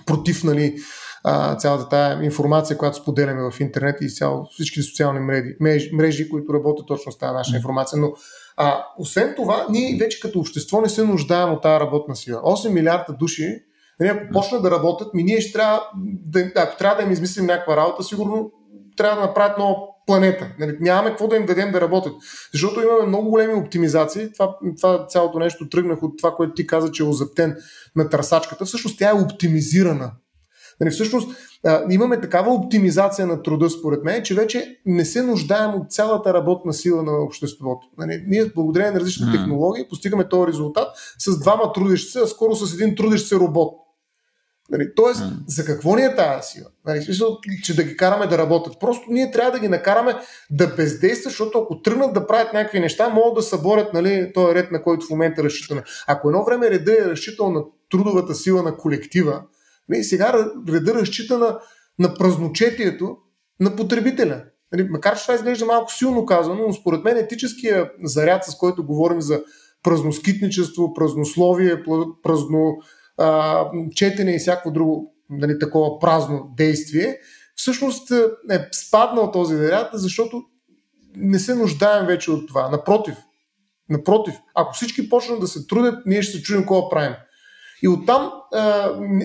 против 0.05 0.43
нали, 0.43 0.75
а, 1.23 1.55
цялата 1.55 1.89
тая 1.89 2.23
информация, 2.23 2.77
която 2.77 2.97
споделяме 2.97 3.51
в 3.51 3.59
интернет 3.59 4.01
и 4.01 4.09
цяло, 4.09 4.47
всички 4.51 4.81
социални 4.81 5.19
мрежи, 5.59 5.89
мрежи, 5.93 6.29
които 6.29 6.53
работят 6.53 6.87
точно 6.87 7.11
с 7.11 7.17
тази 7.17 7.33
наша 7.33 7.55
информация. 7.55 7.99
Но 7.99 8.13
а, 8.57 8.85
освен 8.99 9.33
това, 9.35 9.65
ние 9.69 9.97
вече 9.99 10.19
като 10.19 10.39
общество 10.39 10.81
не 10.81 10.89
се 10.89 11.03
нуждаем 11.03 11.53
от 11.53 11.61
тази 11.61 11.79
работна 11.79 12.15
сила. 12.15 12.41
8 12.41 12.69
милиарда 12.69 13.13
души, 13.13 13.63
нали, 13.99 14.09
ако 14.09 14.33
почнат 14.33 14.63
да 14.63 14.71
работят, 14.71 15.13
ми 15.13 15.23
ние 15.23 15.41
ще 15.41 15.53
трябва 15.53 15.81
да, 16.25 16.51
ако 16.55 16.77
трябва 16.77 16.97
да 16.97 17.03
им 17.03 17.11
измислим 17.11 17.45
някаква 17.45 17.77
работа, 17.77 18.03
сигурно 18.03 18.51
трябва 18.97 19.21
да 19.21 19.27
направят 19.27 19.57
нова 19.57 19.75
планета. 20.05 20.47
Нали, 20.59 20.77
нямаме 20.79 21.09
какво 21.09 21.27
да 21.27 21.35
им 21.35 21.45
дадем 21.45 21.71
да 21.71 21.81
работят. 21.81 22.13
Защото 22.53 22.81
имаме 22.81 23.07
много 23.07 23.29
големи 23.29 23.53
оптимизации. 23.53 24.31
Това, 24.33 24.57
това 24.81 25.07
цялото 25.07 25.39
нещо 25.39 25.69
тръгнах 25.69 26.03
от 26.03 26.17
това, 26.17 26.35
което 26.35 26.53
ти 26.53 26.67
каза, 26.67 26.91
че 26.91 27.03
е 27.03 27.05
озаптен 27.05 27.55
на 27.95 28.09
търсачката. 28.09 28.65
Всъщност 28.65 28.99
тя 28.99 29.09
е 29.09 29.23
оптимизирана. 29.23 30.11
Нали, 30.79 30.91
всъщност 30.91 31.37
а, 31.65 31.81
имаме 31.89 32.21
такава 32.21 32.53
оптимизация 32.53 33.27
на 33.27 33.43
труда, 33.43 33.69
според 33.69 34.03
мен, 34.03 34.23
че 34.23 34.35
вече 34.35 34.77
не 34.85 35.05
се 35.05 35.21
нуждаем 35.21 35.75
от 35.75 35.91
цялата 35.91 36.33
работна 36.33 36.73
сила 36.73 37.03
на 37.03 37.11
обществото. 37.11 37.87
Нали, 37.97 38.23
ние, 38.27 38.45
благодарение 38.45 38.91
на 38.91 38.99
различни 38.99 39.25
mm. 39.25 39.31
технологии, 39.31 39.87
постигаме 39.89 40.29
този 40.29 40.47
резултат 40.47 40.87
с 41.19 41.39
двама 41.39 41.73
трудещи 41.73 42.11
се, 42.11 42.19
а 42.19 42.27
скоро 42.27 42.55
с 42.55 42.73
един 42.73 42.95
трудещ 42.95 43.27
се 43.27 43.35
робот. 43.35 43.82
Нали, 44.69 44.95
тоест, 44.95 45.21
mm. 45.21 45.31
за 45.47 45.65
какво 45.65 45.95
ни 45.95 46.03
е 46.03 46.15
тази 46.15 46.47
сила? 46.51 46.67
Нали, 46.85 47.01
смисъл, 47.01 47.37
че 47.63 47.75
да 47.75 47.83
ги 47.83 47.97
караме 47.97 48.27
да 48.27 48.37
работят. 48.37 48.79
Просто 48.79 49.05
ние 49.09 49.31
трябва 49.31 49.51
да 49.51 49.59
ги 49.59 49.67
накараме 49.67 50.15
да 50.51 50.67
бездействат, 50.67 51.31
защото 51.31 51.59
ако 51.59 51.81
тръгнат 51.81 52.13
да 52.13 52.27
правят 52.27 52.53
някакви 52.53 52.79
неща, 52.79 53.09
могат 53.09 53.35
да 53.35 53.41
съборят 53.41 53.93
нали, 53.93 54.31
този 54.33 54.55
ред, 54.55 54.71
на 54.71 54.83
който 54.83 55.05
в 55.05 55.09
момента 55.09 55.43
разчитаме. 55.43 55.83
Ако 56.07 56.29
едно 56.29 56.45
време 56.45 56.69
реда 56.69 56.93
е 56.93 57.09
разчитал 57.09 57.51
на 57.51 57.63
трудовата 57.91 58.35
сила 58.35 58.63
на 58.63 58.77
колектива, 58.77 59.43
нали, 59.89 60.03
сега 60.03 60.51
реда 60.69 60.93
разчита 60.93 61.37
на, 61.37 61.59
на 61.99 62.13
празночетието 62.13 63.17
на 63.59 63.75
потребителя. 63.75 64.43
Нали, 64.73 64.87
макар 64.89 65.17
че 65.17 65.21
това 65.21 65.33
изглежда 65.35 65.65
малко 65.65 65.93
силно 65.93 66.25
казано, 66.25 66.63
но 66.67 66.73
според 66.73 67.03
мен 67.03 67.17
етическия 67.17 67.91
заряд, 68.03 68.43
с 68.43 68.57
който 68.57 68.85
говорим 68.85 69.21
за 69.21 69.41
празноскитничество, 69.83 70.93
празнословие, 70.93 71.83
празно 72.23 72.77
четене 73.95 74.35
и 74.35 74.39
всяко 74.39 74.71
друго 74.71 75.13
нали, 75.29 75.59
такова 75.59 75.99
празно 75.99 76.53
действие, 76.57 77.17
всъщност 77.55 78.11
е, 78.11 78.23
е 78.51 78.67
спаднал 78.71 79.31
този 79.31 79.55
заряд, 79.55 79.89
защото 79.93 80.43
не 81.15 81.39
се 81.39 81.55
нуждаем 81.55 82.05
вече 82.05 82.31
от 82.31 82.47
това. 82.47 82.69
Напротив, 82.69 83.15
напротив, 83.89 84.35
ако 84.55 84.73
всички 84.73 85.09
почнат 85.09 85.39
да 85.39 85.47
се 85.47 85.67
трудят, 85.67 86.05
ние 86.05 86.21
ще 86.21 86.37
се 86.37 86.43
чуем 86.43 86.61
какво 86.61 86.89
правим. 86.89 87.15
И 87.83 87.87
оттам 87.87 88.31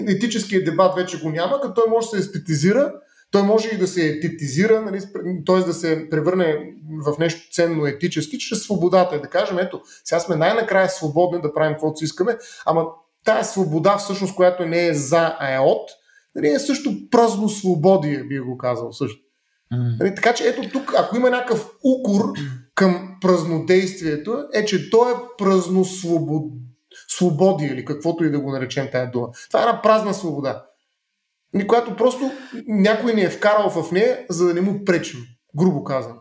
етическият 0.08 0.64
дебат 0.64 0.94
вече 0.94 1.20
го 1.20 1.30
няма, 1.30 1.60
като 1.60 1.74
той 1.74 1.90
може 1.90 2.06
да 2.06 2.10
се 2.10 2.18
естетизира, 2.18 2.92
той 3.30 3.42
може 3.42 3.68
и 3.68 3.78
да 3.78 3.86
се 3.86 4.06
ететизира, 4.06 4.80
нали, 4.80 5.00
т.е. 5.46 5.56
да 5.56 5.74
се 5.74 6.10
превърне 6.10 6.74
в 7.06 7.18
нещо 7.18 7.52
ценно 7.52 7.86
етически, 7.86 8.38
чрез 8.38 8.62
свободата. 8.62 9.16
И 9.16 9.20
да 9.20 9.28
кажем, 9.28 9.58
ето, 9.58 9.80
сега 10.04 10.20
сме 10.20 10.36
най-накрая 10.36 10.88
свободни 10.88 11.40
да 11.42 11.54
правим 11.54 11.72
каквото 11.72 11.98
си 11.98 12.04
искаме, 12.04 12.38
ама 12.66 12.86
тая 13.28 13.44
свобода, 13.44 13.96
всъщност, 13.98 14.34
която 14.34 14.66
не 14.66 14.86
е 14.86 14.94
за, 14.94 15.36
а 15.38 15.54
е 15.54 15.58
от, 15.58 15.90
нали, 16.34 16.48
е 16.48 16.58
също 16.58 16.90
празно 17.10 17.48
свободие, 17.48 18.24
би 18.24 18.38
го 18.38 18.58
казал 18.58 18.92
също. 18.92 19.20
Mm. 19.72 20.00
Нали, 20.00 20.14
така 20.14 20.34
че 20.34 20.48
ето 20.48 20.70
тук, 20.72 20.94
ако 20.98 21.16
има 21.16 21.30
някакъв 21.30 21.70
укор 21.84 22.32
към 22.74 23.16
празнодействието, 23.20 24.44
е, 24.54 24.64
че 24.64 24.90
то 24.90 25.10
е 25.10 25.14
празно 25.38 25.84
свобод... 25.84 26.52
свободие 27.08 27.68
или 27.68 27.84
каквото 27.84 28.24
и 28.24 28.30
да 28.30 28.40
го 28.40 28.52
наречем 28.52 28.88
тая 28.92 29.10
дума. 29.10 29.28
Това 29.48 29.60
е 29.60 29.62
една 29.62 29.82
празна 29.82 30.14
свобода, 30.14 30.64
нали, 31.54 31.66
която 31.66 31.96
просто 31.96 32.30
някой 32.66 33.14
ни 33.14 33.22
е 33.22 33.30
вкарал 33.30 33.70
в 33.70 33.92
нея, 33.92 34.26
за 34.30 34.46
да 34.46 34.54
не 34.54 34.60
му 34.60 34.84
пречим, 34.84 35.20
грубо 35.58 35.84
казано. 35.84 36.20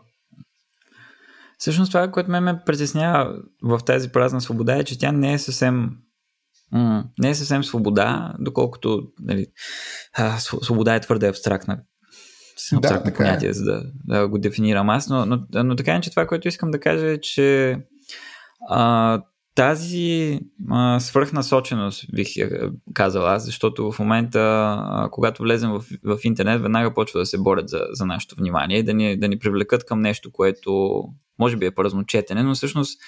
Всъщност 1.58 1.92
това, 1.92 2.10
което 2.10 2.30
ме, 2.30 2.40
ме 2.40 2.60
притеснява 2.66 3.34
в 3.62 3.80
тази 3.86 4.08
празна 4.08 4.40
свобода 4.40 4.76
е, 4.76 4.84
че 4.84 4.98
тя 4.98 5.12
не 5.12 5.32
е 5.32 5.38
съвсем 5.38 5.90
Не 7.18 7.30
е 7.30 7.34
съвсем 7.34 7.64
свобода, 7.64 8.34
доколкото 8.38 9.02
нали, 9.20 9.46
а, 10.14 10.38
свобода 10.38 10.94
е 10.94 11.00
твърде 11.00 11.28
абстрактна. 11.28 11.80
Абстрактно 12.76 13.04
да, 13.04 13.10
е. 13.10 13.14
понятие, 13.14 13.48
е. 13.48 13.52
за 13.52 13.64
да, 13.64 13.82
да 14.04 14.28
го 14.28 14.38
дефинирам 14.38 14.90
аз, 14.90 15.08
но, 15.08 15.26
но, 15.26 15.38
но 15.54 15.76
така 15.76 15.94
е, 15.94 16.00
че 16.00 16.10
това, 16.10 16.26
което 16.26 16.48
искам 16.48 16.70
да 16.70 16.80
кажа 16.80 17.06
е, 17.06 17.20
че 17.20 17.78
а, 18.68 19.22
тази 19.54 20.40
а, 20.70 21.00
свръхнасоченост, 21.00 22.04
бих 22.14 22.36
я 22.36 22.70
казал 22.94 23.26
аз, 23.26 23.44
защото 23.44 23.92
в 23.92 23.98
момента, 23.98 24.40
а, 24.88 25.08
когато 25.10 25.42
влезем 25.42 25.70
в, 25.70 25.84
в 26.04 26.18
интернет, 26.24 26.62
веднага 26.62 26.94
почва 26.94 27.20
да 27.20 27.26
се 27.26 27.38
борят 27.38 27.68
за, 27.68 27.80
за 27.90 28.06
нашето 28.06 28.36
внимание, 28.36 28.82
да 28.82 28.94
ни, 28.94 29.18
да 29.18 29.28
ни 29.28 29.38
привлекат 29.38 29.84
към 29.86 30.00
нещо, 30.00 30.32
което 30.32 31.02
може 31.38 31.56
би 31.56 31.66
е 31.66 31.70
по-разночетене, 31.70 32.42
но 32.42 32.54
всъщност 32.54 33.00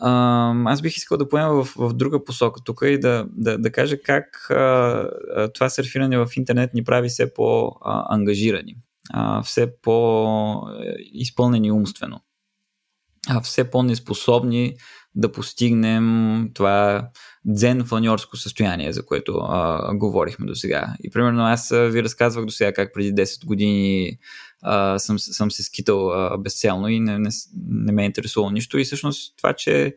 аз 0.00 0.82
бих 0.82 0.96
искал 0.96 1.18
да 1.18 1.28
поема 1.28 1.64
в, 1.64 1.74
в 1.76 1.92
друга 1.92 2.24
посока 2.24 2.60
тук 2.64 2.80
и 2.82 2.98
да, 3.00 3.26
да, 3.32 3.58
да 3.58 3.72
кажа 3.72 4.02
как 4.02 4.50
а, 4.50 5.10
това 5.54 5.68
серфиране 5.68 6.18
в 6.18 6.28
интернет 6.36 6.74
ни 6.74 6.84
прави 6.84 7.08
все 7.08 7.34
по-ангажирани, 7.34 8.76
все 9.44 9.80
по-изпълнени 9.82 11.72
умствено, 11.72 12.20
а 13.28 13.40
все 13.40 13.70
по-неспособни 13.70 14.74
да 15.14 15.32
постигнем 15.32 16.48
това 16.54 17.08
дзен 17.44 17.84
фланьорско 17.84 18.36
състояние, 18.36 18.92
за 18.92 19.06
което 19.06 19.38
а, 19.38 19.90
говорихме 19.94 20.46
до 20.46 20.54
сега. 20.54 20.94
И 21.04 21.10
примерно 21.10 21.42
аз 21.42 21.68
ви 21.68 22.02
разказвах 22.02 22.44
до 22.44 22.52
сега 22.52 22.72
как 22.72 22.94
преди 22.94 23.14
10 23.14 23.46
години 23.46 24.18
а, 24.62 24.98
съм, 24.98 25.18
съм 25.18 25.50
се 25.50 25.62
скитал 25.62 26.10
а, 26.10 26.38
безцелно 26.38 26.88
и 26.88 27.00
не, 27.00 27.18
не, 27.18 27.30
не 27.68 27.92
ме 27.92 28.02
е 28.02 28.06
интересувало 28.06 28.50
нищо. 28.50 28.78
И 28.78 28.84
всъщност 28.84 29.36
това, 29.36 29.52
че 29.52 29.94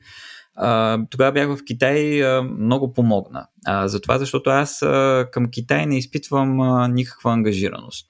тогава 1.10 1.32
бях 1.32 1.48
в 1.48 1.64
Китай, 1.66 2.24
а, 2.24 2.44
много 2.44 2.94
помогна. 2.94 3.48
А, 3.66 3.88
затова, 3.88 4.20
защото 4.20 4.50
аз 4.50 4.82
а, 4.82 5.28
към 5.32 5.52
Китай 5.52 5.86
не 5.86 5.98
изпитвам 5.98 6.62
а, 6.62 6.88
никаква 6.88 7.34
ангажираност. 7.34 8.08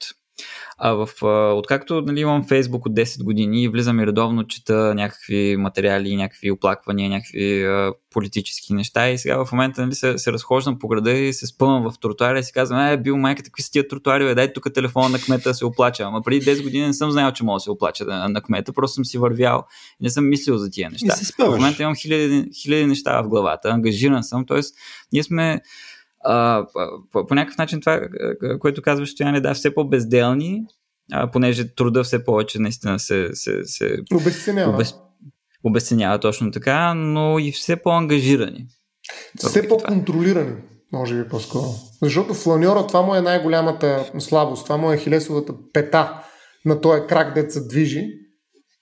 А 0.78 0.92
в, 0.92 1.08
откакто 1.56 2.00
нали, 2.00 2.20
имам 2.20 2.44
Фейсбук 2.44 2.86
от 2.86 2.92
10 2.92 3.24
години 3.24 3.62
и 3.62 3.68
влизам 3.68 4.00
и 4.00 4.06
редовно 4.06 4.46
чета 4.46 4.94
някакви 4.94 5.56
материали, 5.58 6.16
някакви 6.16 6.50
оплаквания, 6.50 7.10
някакви 7.10 7.64
а, 7.64 7.92
политически 8.12 8.74
неща 8.74 9.10
и 9.10 9.18
сега 9.18 9.44
в 9.44 9.52
момента 9.52 9.82
нали, 9.82 9.94
се, 9.94 10.18
се 10.18 10.32
разхождам 10.32 10.78
по 10.78 10.88
града 10.88 11.12
и 11.12 11.32
се 11.32 11.46
спъвам 11.46 11.90
в 11.90 12.00
тротуаря 12.00 12.38
и 12.38 12.42
си 12.42 12.52
казвам, 12.52 12.80
е, 12.80 12.96
бил 12.96 13.16
майка, 13.16 13.42
какви 13.42 13.62
са 13.62 13.70
тия 13.70 13.88
тротуари, 13.88 14.24
бе, 14.24 14.34
дай 14.34 14.52
тук 14.52 14.74
телефона 14.74 15.08
на 15.08 15.18
кмета 15.18 15.50
да 15.50 15.54
се 15.54 15.64
оплача. 15.64 16.02
Ама 16.02 16.22
преди 16.22 16.46
10 16.46 16.62
години 16.62 16.86
не 16.86 16.92
съм 16.92 17.10
знаел, 17.10 17.32
че 17.32 17.44
мога 17.44 17.56
да 17.56 17.60
се 17.60 17.70
оплача 17.70 18.04
на, 18.04 18.28
на 18.28 18.42
кмета, 18.42 18.72
просто 18.72 18.94
съм 18.94 19.04
си 19.04 19.18
вървял 19.18 19.64
и 20.00 20.04
не 20.04 20.10
съм 20.10 20.28
мислил 20.28 20.56
за 20.56 20.70
тия 20.70 20.90
неща. 20.90 21.14
В 21.38 21.50
момента 21.50 21.82
имам 21.82 21.94
хиляди, 21.96 22.48
хиляди 22.62 22.86
неща 22.86 23.22
в 23.22 23.28
главата, 23.28 23.68
ангажиран 23.68 24.24
съм, 24.24 24.46
т.е. 24.46 24.60
ние 25.12 25.22
сме 25.22 25.60
а, 26.24 26.66
по, 27.12 27.26
по 27.26 27.34
някакъв 27.34 27.58
начин 27.58 27.80
това, 27.80 28.00
което 28.60 28.82
казваш, 28.82 29.10
Стояне, 29.10 29.40
да, 29.40 29.54
все 29.54 29.74
по-безделни, 29.74 30.64
а, 31.12 31.30
понеже 31.30 31.74
труда 31.74 32.04
все 32.04 32.24
повече 32.24 32.58
наистина 32.58 32.98
се, 32.98 33.28
се, 33.32 33.64
се 33.64 33.96
обесценява. 34.14 34.74
Обез, 34.74 34.94
обесценява 35.64 36.18
точно 36.18 36.50
така, 36.50 36.94
но 36.94 37.38
и 37.38 37.52
все 37.52 37.76
по-ангажирани. 37.76 38.66
Все 39.36 39.68
по-контролирани, 39.68 40.52
може 40.92 41.22
би 41.22 41.28
по-скоро. 41.28 41.64
Защото 42.02 42.34
фланьора, 42.34 42.86
това 42.86 43.02
му 43.02 43.14
е 43.14 43.20
най-голямата 43.20 44.10
слабост, 44.18 44.64
това 44.64 44.76
му 44.76 44.92
е 44.92 44.98
хилесовата 44.98 45.52
пета 45.72 46.22
на 46.64 46.80
този 46.80 47.02
крак, 47.08 47.34
дет 47.34 47.52
се 47.52 47.66
движи, 47.66 48.21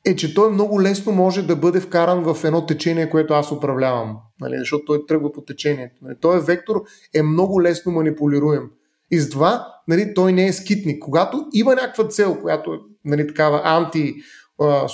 е, 0.04 0.16
че 0.16 0.34
той 0.34 0.52
много 0.52 0.82
лесно 0.82 1.12
може 1.12 1.42
да 1.42 1.56
бъде 1.56 1.80
вкаран 1.80 2.34
в 2.34 2.44
едно 2.44 2.66
течение, 2.66 3.10
което 3.10 3.34
аз 3.34 3.52
управлявам. 3.52 4.16
Нали, 4.40 4.58
защото 4.58 4.84
той 4.84 5.06
тръгва 5.06 5.32
по 5.32 5.40
течението. 5.40 5.94
Нали, 6.02 6.14
този 6.20 6.46
вектор 6.46 6.82
е 7.14 7.22
много 7.22 7.62
лесно 7.62 7.92
манипулируем. 7.92 8.70
И 9.10 9.18
с 9.20 9.30
това 9.30 9.66
нали, 9.88 10.14
той 10.14 10.32
не 10.32 10.46
е 10.46 10.52
скитник. 10.52 11.02
Когато 11.02 11.46
има 11.52 11.74
някаква 11.74 12.08
цел, 12.08 12.40
която 12.40 12.74
е 12.74 12.78
нали, 13.04 13.26
такава 13.26 13.60
анти 13.64 14.14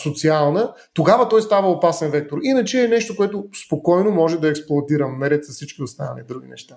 социална, 0.02 0.74
тогава 0.94 1.28
той 1.28 1.42
става 1.42 1.70
опасен 1.70 2.10
вектор. 2.10 2.38
Иначе 2.42 2.84
е 2.84 2.88
нещо, 2.88 3.16
което 3.16 3.44
спокойно 3.66 4.10
може 4.10 4.40
да 4.40 4.48
експлуатирам, 4.48 5.18
наред 5.18 5.44
с 5.44 5.52
всички 5.52 5.82
останали 5.82 6.22
други 6.28 6.48
неща. 6.48 6.76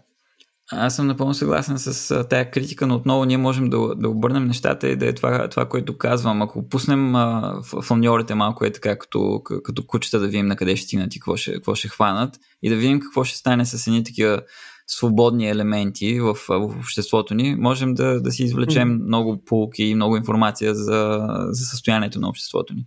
Аз 0.72 0.96
съм 0.96 1.08
напълно 1.08 1.34
съгласен 1.34 1.80
с 1.80 2.24
тая 2.30 2.52
критика, 2.52 2.88
но 2.88 2.96
отново 2.96 3.26
ние 3.26 3.38
можем 3.38 3.70
да, 3.70 3.96
да 3.96 4.10
обърнем 4.10 4.48
нещата 4.48 4.90
и 4.90 4.96
да 4.96 5.08
е 5.08 5.14
това, 5.14 5.48
това 5.48 5.66
което 5.66 5.98
казвам. 5.98 6.42
Ако 6.42 6.70
пуснем 6.70 7.16
а, 7.16 7.56
фланьорите 7.84 8.36
малко 8.36 8.66
е 8.66 8.72
така, 8.72 8.98
като, 8.98 9.42
като 9.64 9.86
кучета 9.88 10.20
да 10.20 10.26
видим 10.26 10.46
на 10.46 10.56
къде 10.56 10.76
ще 10.76 10.86
стигнат 10.86 11.16
и 11.16 11.20
какво 11.20 11.38
ще, 11.38 11.54
какво 11.54 11.76
ще 11.76 11.88
хванат 11.88 12.40
и 12.64 12.70
да 12.70 12.76
видим 12.76 13.00
какво 13.00 13.24
ще 13.24 13.38
стане 13.38 13.66
с 13.66 13.88
едни 13.88 14.04
такива 14.04 14.42
свободни 14.88 15.50
елементи 15.50 16.20
в, 16.20 16.34
в 16.50 16.64
обществото 16.80 17.34
ни, 17.34 17.56
можем 17.56 17.94
да, 17.94 18.22
да 18.22 18.32
си 18.32 18.44
извлечем 18.44 19.00
много 19.04 19.44
полки 19.46 19.84
и 19.84 19.96
много 19.96 20.18
информация 20.18 20.76
за, 20.76 21.28
за 21.50 21.66
състоянието 21.66 22.20
на 22.20 22.30
обществото 22.30 22.74
ни. 22.74 22.86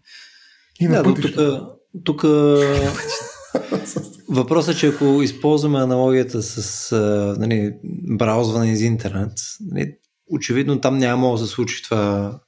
И 0.81 0.89
да, 0.89 1.03
тук, 1.03 1.19
тук 2.05 2.25
Въпросът 4.29 4.75
е, 4.75 4.79
че 4.79 4.87
ако 4.87 5.23
използваме 5.23 5.79
аналогията 5.79 6.43
с 6.43 6.93
а, 6.93 7.37
нали, 7.39 7.75
браузване 8.19 8.73
из 8.73 8.81
интернет, 8.81 9.33
нали, 9.61 9.95
очевидно 10.31 10.81
там 10.81 10.99
няма 10.99 11.33
да 11.33 11.39
се 11.39 11.47
случи 11.47 11.83
това, 11.83 12.41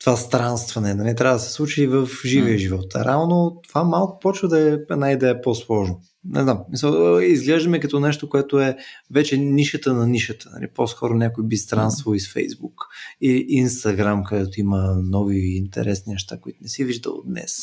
това 0.00 0.16
странстване. 0.16 0.94
Нали, 0.94 1.16
трябва 1.16 1.36
да 1.36 1.42
се 1.42 1.52
случи 1.52 1.82
и 1.82 1.86
в 1.86 2.08
живия 2.24 2.58
живот. 2.58 2.94
А 2.94 3.04
реално 3.04 3.60
това 3.68 3.84
малко 3.84 4.18
почва 4.18 4.48
да 4.48 4.68
е 4.68 4.78
една 4.90 5.12
идея 5.12 5.42
по-сложно. 5.42 6.00
Не 6.24 6.42
знам, 6.42 6.60
мисъл, 6.70 7.20
изглеждаме 7.20 7.80
като 7.80 8.00
нещо, 8.00 8.28
което 8.28 8.60
е 8.60 8.76
вече 9.10 9.36
нишата 9.36 9.94
на 9.94 10.06
нишата. 10.06 10.50
Нали? 10.52 10.68
По-скоро 10.74 11.14
някой 11.14 11.44
би 11.46 11.56
странствал 11.56 12.14
из 12.14 12.32
Фейсбук 12.32 12.74
и 13.20 13.46
Инстаграм, 13.48 14.24
където 14.24 14.60
има 14.60 14.96
нови 15.02 15.38
интересни 15.38 16.12
неща, 16.12 16.38
които 16.40 16.58
не 16.62 16.68
си 16.68 16.84
виждал 16.84 17.22
днес 17.26 17.56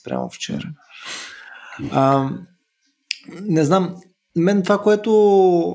спрямо 0.00 0.30
вчера. 0.30 0.72
А, 1.90 2.30
не 3.42 3.64
знам, 3.64 3.94
мен 4.36 4.62
това, 4.62 4.78
което 4.78 5.10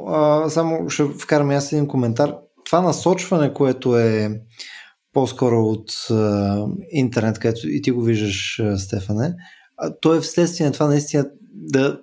а, 0.07 0.49
само 0.49 0.89
ще 0.89 1.03
вкарам 1.03 1.49
аз 1.49 1.71
един 1.71 1.87
коментар, 1.87 2.35
това 2.65 2.81
насочване, 2.81 3.53
което 3.53 3.97
е 3.97 4.41
по-скоро 5.13 5.63
от 5.63 5.91
а, 6.09 6.65
интернет, 6.91 7.39
където 7.39 7.69
и 7.69 7.81
ти 7.81 7.91
го 7.91 8.01
виждаш, 8.01 8.61
Стефане, 8.77 9.35
а, 9.77 9.93
то 10.01 10.15
е 10.15 10.21
вследствие 10.21 10.67
на 10.67 10.73
това 10.73 10.87
наистина 10.87 11.25
да 11.53 11.99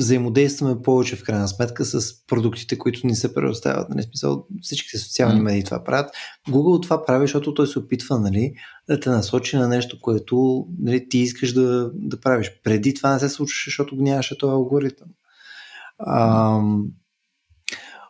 взаимодействаме 0.00 0.82
повече 0.82 1.16
в 1.16 1.24
крайна 1.24 1.48
сметка 1.48 1.84
с 1.84 2.26
продуктите, 2.26 2.78
които 2.78 3.06
ни 3.06 3.14
се 3.14 3.34
предоставят. 3.34 3.88
Нали, 3.88 4.02
смисъл, 4.02 4.46
всичките 4.62 4.98
социални 4.98 5.40
медии 5.40 5.64
това 5.64 5.84
правят. 5.84 6.10
Google 6.48 6.82
това 6.82 7.04
прави, 7.04 7.24
защото 7.24 7.54
той 7.54 7.66
се 7.66 7.78
опитва 7.78 8.20
нали, 8.20 8.52
да 8.88 9.00
те 9.00 9.10
насочи 9.10 9.56
на 9.56 9.68
нещо, 9.68 10.00
което 10.00 10.66
нали, 10.78 11.08
ти 11.08 11.18
искаш 11.18 11.52
да, 11.52 11.90
да 11.94 12.20
правиш. 12.20 12.52
Преди 12.64 12.94
това 12.94 13.12
не 13.12 13.18
се 13.18 13.28
случваше, 13.28 13.70
защото 13.70 13.96
го 13.96 14.02
нямаше 14.02 14.38
този 14.38 14.50
алгоритъм. 14.50 15.08
А, 15.98 16.60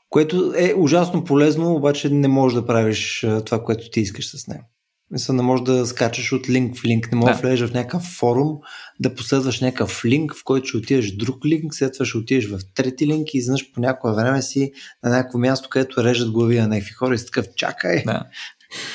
което 0.08 0.52
е 0.56 0.74
ужасно 0.76 1.24
полезно, 1.24 1.74
обаче 1.74 2.10
не 2.10 2.28
можеш 2.28 2.54
да 2.54 2.66
правиш 2.66 3.26
това, 3.46 3.64
което 3.64 3.90
ти 3.90 4.00
искаш 4.00 4.36
с 4.36 4.46
него. 4.46 4.64
Мисля, 5.10 5.34
не 5.34 5.42
можеш 5.42 5.64
да 5.64 5.86
скачаш 5.86 6.32
от 6.32 6.48
линк 6.48 6.78
в 6.78 6.84
линк, 6.84 7.12
не 7.12 7.18
можеш 7.18 7.36
да 7.36 7.42
влезеш 7.42 7.68
в 7.68 7.74
някакъв 7.74 8.02
форум, 8.02 8.58
да 9.00 9.14
последваш 9.14 9.60
някакъв 9.60 10.04
линк, 10.04 10.34
в 10.34 10.44
който 10.44 10.68
ще 10.68 10.76
отидеш 10.76 11.16
друг 11.16 11.44
линк, 11.44 11.74
след 11.74 11.92
това 11.92 12.06
ще 12.06 12.18
отидеш 12.18 12.48
в 12.48 12.58
трети 12.74 13.06
линк 13.06 13.34
и 13.34 13.38
изведнъж 13.38 13.72
по 13.72 13.80
някое 13.80 14.14
време 14.14 14.42
си 14.42 14.72
на 15.02 15.10
някакво 15.10 15.38
място, 15.38 15.68
където 15.68 16.04
режат 16.04 16.30
глави 16.30 16.60
на 16.60 16.68
някакви 16.68 16.92
хора 16.92 17.14
и 17.14 17.18
си 17.18 17.26
такъв 17.26 17.46
чакай. 17.56 18.02
Да. 18.04 18.24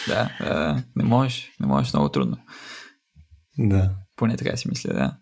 Да, 0.08 0.30
да, 0.40 0.84
не 0.96 1.04
можеш, 1.04 1.52
не 1.60 1.68
можеш, 1.68 1.94
много 1.94 2.10
трудно. 2.10 2.38
Да. 3.58 3.92
Поне 4.16 4.38
така 4.38 4.58
си 4.58 4.68
мисля, 4.70 4.94
да. 4.94 5.18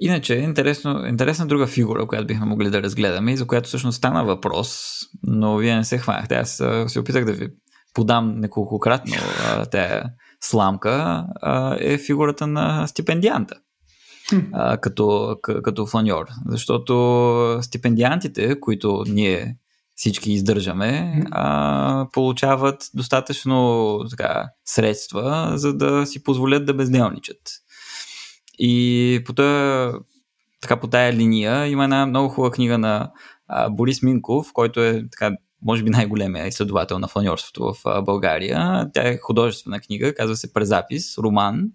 Иначе, 0.00 0.34
интересно, 0.34 1.06
интересна 1.06 1.46
друга 1.46 1.66
фигура, 1.66 2.06
която 2.06 2.26
бихме 2.26 2.46
могли 2.46 2.70
да 2.70 2.82
разгледаме 2.82 3.32
и 3.32 3.36
за 3.36 3.46
която 3.46 3.68
всъщност 3.68 3.98
стана 3.98 4.24
въпрос, 4.24 4.98
но 5.22 5.56
вие 5.56 5.76
не 5.76 5.84
се 5.84 5.98
хванахте. 5.98 6.34
Аз 6.34 6.62
се 6.86 6.98
опитах 6.98 7.24
да 7.24 7.32
ви 7.32 7.48
подам 7.94 8.40
неколкократно 8.40 9.16
тая 9.70 10.04
сламка, 10.40 11.26
а, 11.42 11.76
е 11.80 11.98
фигурата 11.98 12.46
на 12.46 12.86
стипендианта. 12.86 13.54
А, 14.52 14.76
като, 14.76 15.36
като 15.42 15.86
фланьор. 15.86 16.26
Защото 16.46 17.58
стипендиантите, 17.62 18.60
които 18.60 19.04
ние 19.08 19.56
всички 19.94 20.32
издържаме, 20.32 21.22
а, 21.30 22.06
получават 22.12 22.84
достатъчно 22.94 23.98
така, 24.10 24.48
средства, 24.64 25.52
за 25.54 25.76
да 25.76 26.06
си 26.06 26.22
позволят 26.22 26.66
да 26.66 26.74
безделничат. 26.74 27.40
И 28.58 29.22
по 29.26 29.32
тая, 29.32 29.92
така, 30.60 30.80
по 30.80 30.86
тая 30.86 31.12
линия 31.12 31.66
има 31.66 31.84
една 31.84 32.06
много 32.06 32.28
хубава 32.28 32.50
книга 32.50 32.78
на 32.78 33.10
а, 33.48 33.70
Борис 33.70 34.02
Минков, 34.02 34.52
който 34.52 34.80
е 34.80 35.04
така, 35.10 35.36
може 35.62 35.82
би 35.82 35.90
най-големия 35.90 36.46
изследовател 36.46 36.98
на 36.98 37.08
фланьорството 37.08 37.74
в 37.84 38.02
България. 38.02 38.90
Тя 38.94 39.08
е 39.08 39.18
художествена 39.18 39.80
книга, 39.80 40.14
казва 40.14 40.36
се 40.36 40.52
Презапис, 40.52 41.18
роман, 41.18 41.68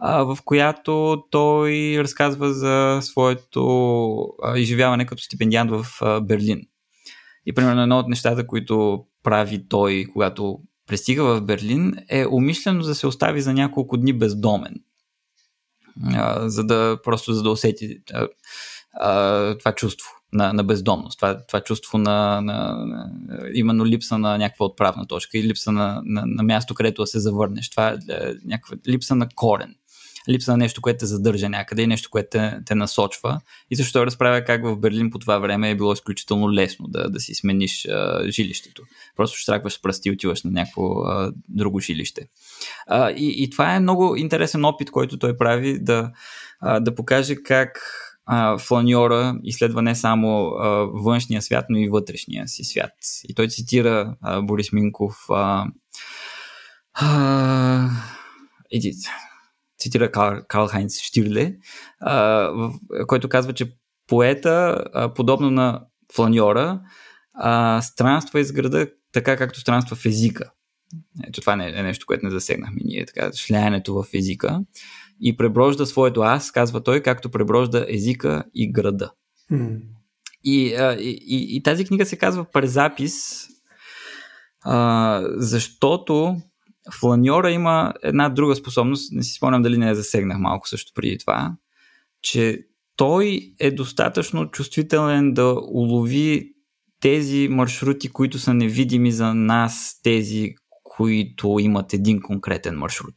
в 0.00 0.38
която 0.44 1.24
той 1.30 1.94
разказва 1.98 2.52
за 2.52 2.98
своето 3.02 4.26
изживяване 4.56 5.06
като 5.06 5.22
стипендиант 5.22 5.70
в 5.70 5.86
Берлин. 6.22 6.60
И 7.46 7.52
примерно 7.52 7.82
едно 7.82 7.98
от 7.98 8.08
нещата, 8.08 8.46
които 8.46 9.04
прави 9.22 9.68
той, 9.68 10.06
когато 10.12 10.58
пристига 10.86 11.24
в 11.24 11.40
Берлин, 11.40 11.94
е 12.08 12.26
умишлено 12.26 12.82
да 12.82 12.94
се 12.94 13.06
остави 13.06 13.40
за 13.40 13.52
няколко 13.52 13.96
дни 13.96 14.12
бездомен. 14.12 14.74
за 16.36 16.64
да 16.64 16.98
просто 17.04 17.32
за 17.32 17.42
да 17.42 17.50
усети 17.50 17.98
това 19.58 19.72
чувство 19.76 20.19
на, 20.32 20.52
на 20.52 20.64
бездомност, 20.64 21.18
това, 21.18 21.46
това 21.46 21.60
чувство 21.60 21.98
на, 21.98 22.40
на, 22.40 22.86
именно 23.54 23.86
липса 23.86 24.18
на 24.18 24.38
някаква 24.38 24.66
отправна 24.66 25.06
точка 25.06 25.38
и 25.38 25.42
липса 25.42 25.72
на, 25.72 26.02
на, 26.04 26.22
на 26.26 26.42
място, 26.42 26.74
където 26.74 27.02
да 27.02 27.06
се 27.06 27.20
завърнеш. 27.20 27.70
Това 27.70 27.88
е 27.88 27.96
някаква 28.44 28.76
липса 28.88 29.14
на 29.14 29.28
корен 29.34 29.74
липса 30.28 30.50
на 30.50 30.56
нещо, 30.56 30.80
което 30.80 30.98
те 30.98 31.06
задържа 31.06 31.48
някъде 31.48 31.82
и 31.82 31.86
нещо, 31.86 32.10
което 32.10 32.28
те, 32.30 32.58
те 32.66 32.74
насочва. 32.74 33.40
И 33.70 33.76
също 33.76 34.06
разправя 34.06 34.44
как 34.44 34.64
в 34.64 34.76
Берлин 34.76 35.10
по 35.10 35.18
това 35.18 35.38
време 35.38 35.70
е 35.70 35.76
било 35.76 35.92
изключително 35.92 36.52
лесно 36.52 36.88
да, 36.88 37.10
да 37.10 37.20
си 37.20 37.34
смениш 37.34 37.86
а, 37.86 38.30
жилището. 38.30 38.82
Просто 39.16 39.38
штракваш 39.38 39.72
с 39.72 39.82
пръсти 39.82 40.08
и 40.08 40.12
отиваш 40.12 40.42
на 40.42 40.50
някакво 40.50 40.84
а, 40.84 41.32
друго 41.48 41.80
жилище. 41.80 42.28
А, 42.86 43.10
и, 43.10 43.44
и 43.44 43.50
това 43.50 43.74
е 43.74 43.80
много 43.80 44.16
интересен 44.16 44.64
опит, 44.64 44.90
който 44.90 45.18
той 45.18 45.36
прави 45.36 45.78
да, 45.78 46.10
а, 46.60 46.80
да 46.80 46.94
покаже 46.94 47.36
как 47.36 47.80
а, 48.32 48.58
фланьора 48.58 49.38
изследва 49.42 49.82
не 49.82 49.94
само 49.94 50.46
а, 50.46 50.68
външния 50.92 51.42
свят, 51.42 51.64
но 51.68 51.78
и 51.78 51.88
вътрешния 51.88 52.48
си 52.48 52.64
свят. 52.64 52.92
И 53.28 53.34
той 53.34 53.48
цитира 53.48 54.16
а, 54.20 54.42
Борис 54.42 54.72
Минков. 54.72 55.16
А, 55.30 55.66
а, 56.94 57.88
иди, 58.70 58.92
цитира 59.78 60.12
Карл, 60.12 60.42
Карл 60.48 60.66
Хайнц 60.66 61.00
Штирле, 61.00 61.56
а, 62.00 62.50
който 63.06 63.28
казва, 63.28 63.52
че 63.52 63.72
поета, 64.06 64.84
а, 64.94 65.14
подобно 65.14 65.50
на 65.50 65.82
фланьора, 66.14 66.80
а, 67.34 67.82
странства 67.82 68.40
из 68.40 68.52
града 68.52 68.86
така, 69.12 69.36
както 69.36 69.60
странства 69.60 69.96
в 69.96 70.06
езика. 70.06 70.50
Ето 71.26 71.40
това 71.40 71.52
е 71.52 71.82
нещо, 71.82 72.06
което 72.06 72.26
не 72.26 72.30
засегнахме 72.30 72.80
ние, 72.84 73.06
така, 73.06 73.32
шляянето 73.32 73.94
в 73.94 74.04
езика. 74.14 74.60
И 75.20 75.36
преброжда 75.36 75.86
своето 75.86 76.20
аз, 76.20 76.50
казва 76.50 76.82
той, 76.82 77.00
както 77.00 77.30
преброжда 77.30 77.86
езика 77.88 78.44
и 78.54 78.72
града. 78.72 79.12
Mm. 79.52 79.80
И, 80.44 80.74
а, 80.74 80.92
и, 80.92 81.10
и, 81.10 81.56
и 81.56 81.62
тази 81.62 81.84
книга 81.84 82.06
се 82.06 82.16
казва 82.16 82.44
Презапис, 82.52 83.46
а, 84.62 85.22
защото 85.36 86.36
Фланьора 87.00 87.50
има 87.50 87.94
една 88.02 88.28
друга 88.28 88.56
способност, 88.56 89.12
не 89.12 89.22
си 89.22 89.32
спомням 89.32 89.62
дали 89.62 89.78
не 89.78 89.88
я 89.88 89.94
засегнах 89.94 90.38
малко 90.38 90.68
също 90.68 90.92
преди 90.94 91.18
това, 91.18 91.56
че 92.22 92.58
той 92.96 93.54
е 93.58 93.70
достатъчно 93.70 94.50
чувствителен 94.50 95.34
да 95.34 95.56
улови 95.72 96.52
тези 97.00 97.48
маршрути, 97.50 98.08
които 98.08 98.38
са 98.38 98.54
невидими 98.54 99.12
за 99.12 99.34
нас, 99.34 100.00
тези, 100.02 100.54
които 100.84 101.56
имат 101.60 101.92
един 101.92 102.20
конкретен 102.20 102.78
маршрут. 102.78 103.16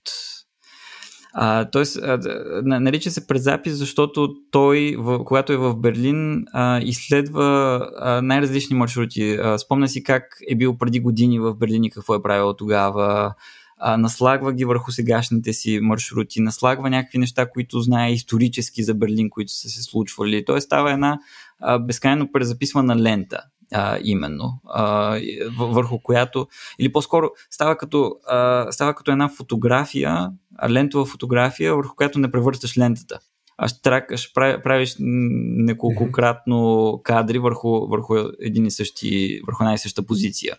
А, 1.35 1.65
тоест, 1.65 1.97
а, 1.97 2.19
нарича 2.63 3.11
се 3.11 3.27
предзапис, 3.27 3.73
защото 3.73 4.35
той, 4.51 4.95
в, 4.99 5.23
когато 5.23 5.53
е 5.53 5.57
в 5.57 5.75
Берлин, 5.75 6.45
а, 6.53 6.81
изследва 6.83 7.79
а, 7.97 8.21
най-различни 8.21 8.75
маршрути. 8.75 9.31
А, 9.31 9.57
спомня 9.57 9.87
си 9.87 10.03
как 10.03 10.23
е 10.49 10.55
бил 10.55 10.77
преди 10.77 10.99
години 10.99 11.39
в 11.39 11.55
Берлин 11.55 11.83
и 11.83 11.89
какво 11.89 12.15
е 12.15 12.21
правил 12.21 12.53
тогава. 12.53 13.33
А, 13.77 13.97
наслагва 13.97 14.53
ги 14.53 14.65
върху 14.65 14.91
сегашните 14.91 15.53
си 15.53 15.79
маршрути, 15.81 16.41
наслагва 16.41 16.89
някакви 16.89 17.17
неща, 17.17 17.49
които 17.49 17.79
знае 17.79 18.11
исторически 18.11 18.83
за 18.83 18.93
Берлин, 18.93 19.29
които 19.29 19.51
са 19.51 19.69
се 19.69 19.83
случвали. 19.83 20.45
Той 20.45 20.61
става 20.61 20.91
една 20.91 21.19
а, 21.59 21.79
безкрайно 21.79 22.31
презаписвана 22.31 22.95
лента 22.95 23.39
а, 23.73 23.97
именно, 24.03 24.61
а, 24.65 25.19
върху 25.59 25.99
която, 25.99 26.47
или 26.79 26.91
по-скоро 26.91 27.29
става 27.49 27.77
като, 27.77 28.15
а, 28.27 28.71
става 28.71 28.93
като 28.93 29.11
една 29.11 29.29
фотография, 29.29 30.31
лентова 30.69 31.05
фотография, 31.05 31.75
върху 31.75 31.95
която 31.95 32.19
не 32.19 32.31
превърташ 32.31 32.77
лентата. 32.77 33.19
А 33.57 33.67
тракаш, 33.83 34.33
правиш 34.33 34.95
неколкократно 34.99 37.01
кадри 37.03 37.39
върху, 37.39 37.87
върху 37.87 38.15
един 38.39 38.65
и 38.65 38.71
същи, 38.71 39.41
върху 39.47 39.63
една 39.63 39.73
и 39.73 39.77
съща 39.77 40.05
позиция. 40.05 40.55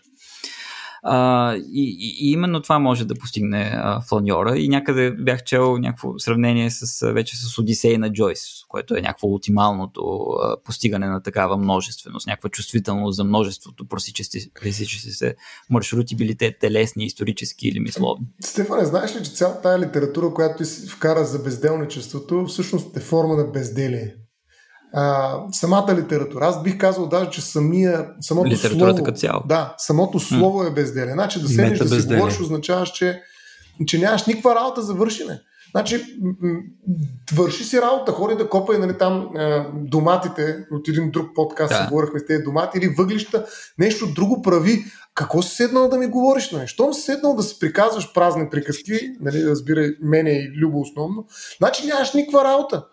А, 1.07 1.55
и, 1.55 1.97
и, 1.99 2.31
именно 2.31 2.61
това 2.61 2.79
може 2.79 3.05
да 3.05 3.15
постигне 3.15 3.71
а, 3.75 4.01
фланьора. 4.01 4.57
И 4.57 4.69
някъде 4.69 5.11
бях 5.11 5.43
чел 5.43 5.77
някакво 5.77 6.19
сравнение 6.19 6.71
с, 6.71 7.11
вече 7.11 7.37
с 7.37 7.57
Одисей 7.57 7.97
на 7.97 8.13
Джойс, 8.13 8.41
което 8.67 8.95
е 8.95 9.01
някакво 9.01 9.27
ултималното 9.27 10.01
а, 10.01 10.57
постигане 10.63 11.07
на 11.07 11.21
такава 11.21 11.57
множественост, 11.57 12.27
някаква 12.27 12.49
чувствителност 12.49 13.15
за 13.15 13.23
множеството 13.23 13.87
просичащи 13.87 14.39
се 15.11 15.35
маршрути, 15.69 16.15
били 16.15 16.35
те 16.35 16.57
телесни, 16.59 17.05
исторически 17.05 17.67
или 17.67 17.79
мисловни. 17.79 18.25
Стефане, 18.43 18.85
знаеш 18.85 19.15
ли, 19.15 19.23
че 19.23 19.31
цялата 19.31 19.61
тази 19.61 19.85
литература, 19.85 20.33
която 20.33 20.63
ти 20.63 20.87
вкара 20.89 21.25
за 21.25 21.39
безделничеството, 21.39 22.45
всъщност 22.45 22.97
е 22.97 22.99
форма 22.99 23.35
на 23.35 23.43
безделие? 23.43 24.15
А, 24.97 25.37
самата 25.51 25.95
литература. 25.95 26.45
Аз 26.45 26.63
бих 26.63 26.77
казал 26.77 27.07
даже, 27.07 27.29
че 27.29 27.41
самия, 27.41 28.09
самото 28.21 28.47
Литературата 28.47 28.97
слово, 28.97 29.03
като 29.03 29.17
цяло. 29.17 29.41
Да, 29.45 29.75
самото 29.77 30.19
слово 30.19 30.63
е 30.63 30.71
безделие. 30.71 31.13
Значи 31.13 31.41
да 31.41 31.47
седнеш 31.47 31.79
да 31.79 32.01
си 32.01 32.07
говориш, 32.07 32.39
означаваш, 32.39 32.91
че, 32.91 33.21
че 33.87 33.99
нямаш 33.99 34.25
никаква 34.25 34.55
работа 34.55 34.81
за 34.81 34.93
вършене. 34.93 35.39
Значи, 35.71 36.05
върши 37.33 37.63
си 37.63 37.81
работа, 37.81 38.11
ходи 38.11 38.35
да 38.35 38.49
копай 38.49 38.77
нали, 38.77 38.97
там 38.97 39.29
е, 39.37 39.65
доматите, 39.73 40.57
от 40.71 40.87
един 40.87 41.11
друг 41.11 41.29
подкаст 41.35 41.69
да. 41.69 41.75
си 41.75 41.83
говорихме 41.89 42.19
с 42.19 42.25
тези 42.25 42.43
домати, 42.43 42.77
или 42.77 42.87
въглища, 42.87 43.45
нещо 43.79 44.07
друго 44.07 44.41
прави. 44.41 44.83
Какво 45.15 45.41
си 45.41 45.55
седнал 45.55 45.89
да 45.89 45.97
ми 45.97 46.07
говориш? 46.07 46.51
Нали? 46.51 46.67
Щом 46.67 46.93
си 46.93 47.01
седнал 47.01 47.35
да 47.35 47.43
си 47.43 47.59
приказваш 47.59 48.13
празни 48.13 48.49
приказки, 48.51 48.99
нали, 49.21 49.45
разбирай, 49.45 49.91
мене 50.01 50.29
и 50.29 50.51
Любо 50.51 50.79
основно, 50.79 51.25
значи 51.57 51.87
нямаш 51.87 52.13
никаква 52.13 52.43
работа. 52.43 52.83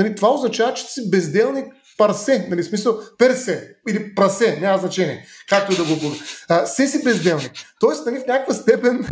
Нали, 0.00 0.14
това 0.14 0.34
означава, 0.34 0.74
че 0.74 0.84
си 0.84 1.10
безделник 1.10 1.66
парсе, 1.98 2.46
нали, 2.50 2.62
смисъл 2.62 2.98
персе 3.18 3.74
или 3.88 4.14
прасе, 4.14 4.58
няма 4.60 4.78
значение, 4.78 5.26
както 5.48 5.72
и 5.72 5.76
да 5.76 5.84
го 5.84 6.00
бъде. 6.00 6.66
Се 6.66 6.86
си 6.86 7.04
безделник. 7.04 7.52
Тоест, 7.80 8.06
нали, 8.06 8.20
в 8.20 8.26
някаква 8.26 8.54
степен 8.54 9.06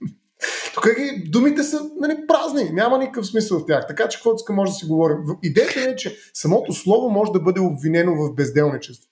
тук 0.74 0.86
ги, 0.96 1.24
думите 1.30 1.62
са 1.62 1.80
нали, 2.00 2.16
празни, 2.28 2.70
няма 2.72 2.98
никакъв 2.98 3.26
смисъл 3.26 3.58
в 3.58 3.66
тях. 3.66 3.86
Така 3.88 4.08
че 4.08 4.18
каквото 4.18 4.52
може 4.52 4.72
да 4.72 4.76
си 4.76 4.86
говорим. 4.86 5.16
Идеята 5.42 5.80
е, 5.80 5.96
че 5.96 6.16
самото 6.34 6.72
слово 6.72 7.10
може 7.10 7.32
да 7.32 7.40
бъде 7.40 7.60
обвинено 7.60 8.14
в 8.14 8.34
безделничество. 8.34 9.10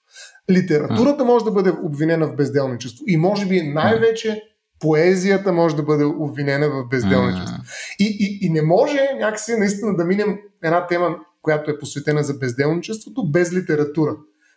Литературата 0.51 1.25
може 1.25 1.45
да 1.45 1.51
бъде 1.51 1.73
обвинена 1.83 2.27
в 2.27 2.35
безделничество. 2.35 3.03
И 3.07 3.17
може 3.17 3.45
би 3.45 3.61
най-вече 3.61 4.43
поезията 4.79 5.51
може 5.51 5.75
да 5.75 5.83
бъде 5.83 6.03
обвинена 6.03 6.69
в 6.69 6.87
безделничество. 6.89 7.57
И, 7.99 8.17
и, 8.19 8.47
и 8.47 8.49
не 8.49 8.61
може 8.61 9.09
някакси 9.19 9.55
наистина 9.55 9.95
да 9.95 10.05
минем 10.05 10.37
една 10.63 10.87
тема, 10.87 11.15
която 11.41 11.71
е 11.71 11.79
посветена 11.79 12.23
за 12.23 12.33
безделничеството, 12.33 13.31
без 13.31 13.53
литература. 13.53 14.15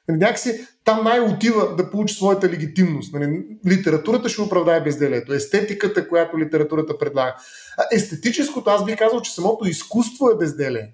Нали, 0.09 0.19
някакси 0.19 0.66
там 0.85 1.05
най-отива 1.05 1.77
да 1.77 1.90
получи 1.90 2.15
своята 2.15 2.49
легитимност. 2.49 3.15
Нали, 3.15 3.44
литературата 3.69 4.28
ще 4.28 4.40
оправдае 4.40 4.81
безделието. 4.81 5.32
Естетиката, 5.32 6.09
която 6.09 6.39
литературата 6.39 6.99
предлага. 6.99 7.36
А 7.78 7.85
естетическото, 7.93 8.70
аз 8.70 8.85
бих 8.85 8.99
казал, 8.99 9.20
че 9.20 9.35
самото 9.35 9.69
изкуство 9.69 10.31
е 10.31 10.36
безделие. 10.36 10.89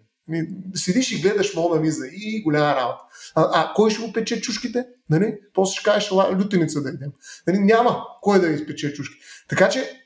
Седиш 0.74 1.12
и 1.12 1.20
гледаш 1.20 1.54
Мона 1.54 1.82
Лиза 1.82 2.06
и 2.12 2.42
голяма 2.42 2.76
работа. 2.76 3.02
А, 3.34 3.50
а 3.54 3.72
кой 3.74 3.90
ще 3.90 4.02
го 4.02 4.12
пече 4.12 4.40
чушките? 4.40 4.86
Нали? 5.10 5.38
После 5.54 5.74
ще 5.74 5.90
кажеш, 5.90 6.12
лютеница 6.12 6.82
да 6.82 6.88
идем. 6.88 7.10
Нали? 7.46 7.58
Няма 7.58 8.02
кой 8.22 8.40
да 8.40 8.48
изпече 8.48 8.92
чушки. 8.92 9.16
Така 9.48 9.68
че 9.68 10.04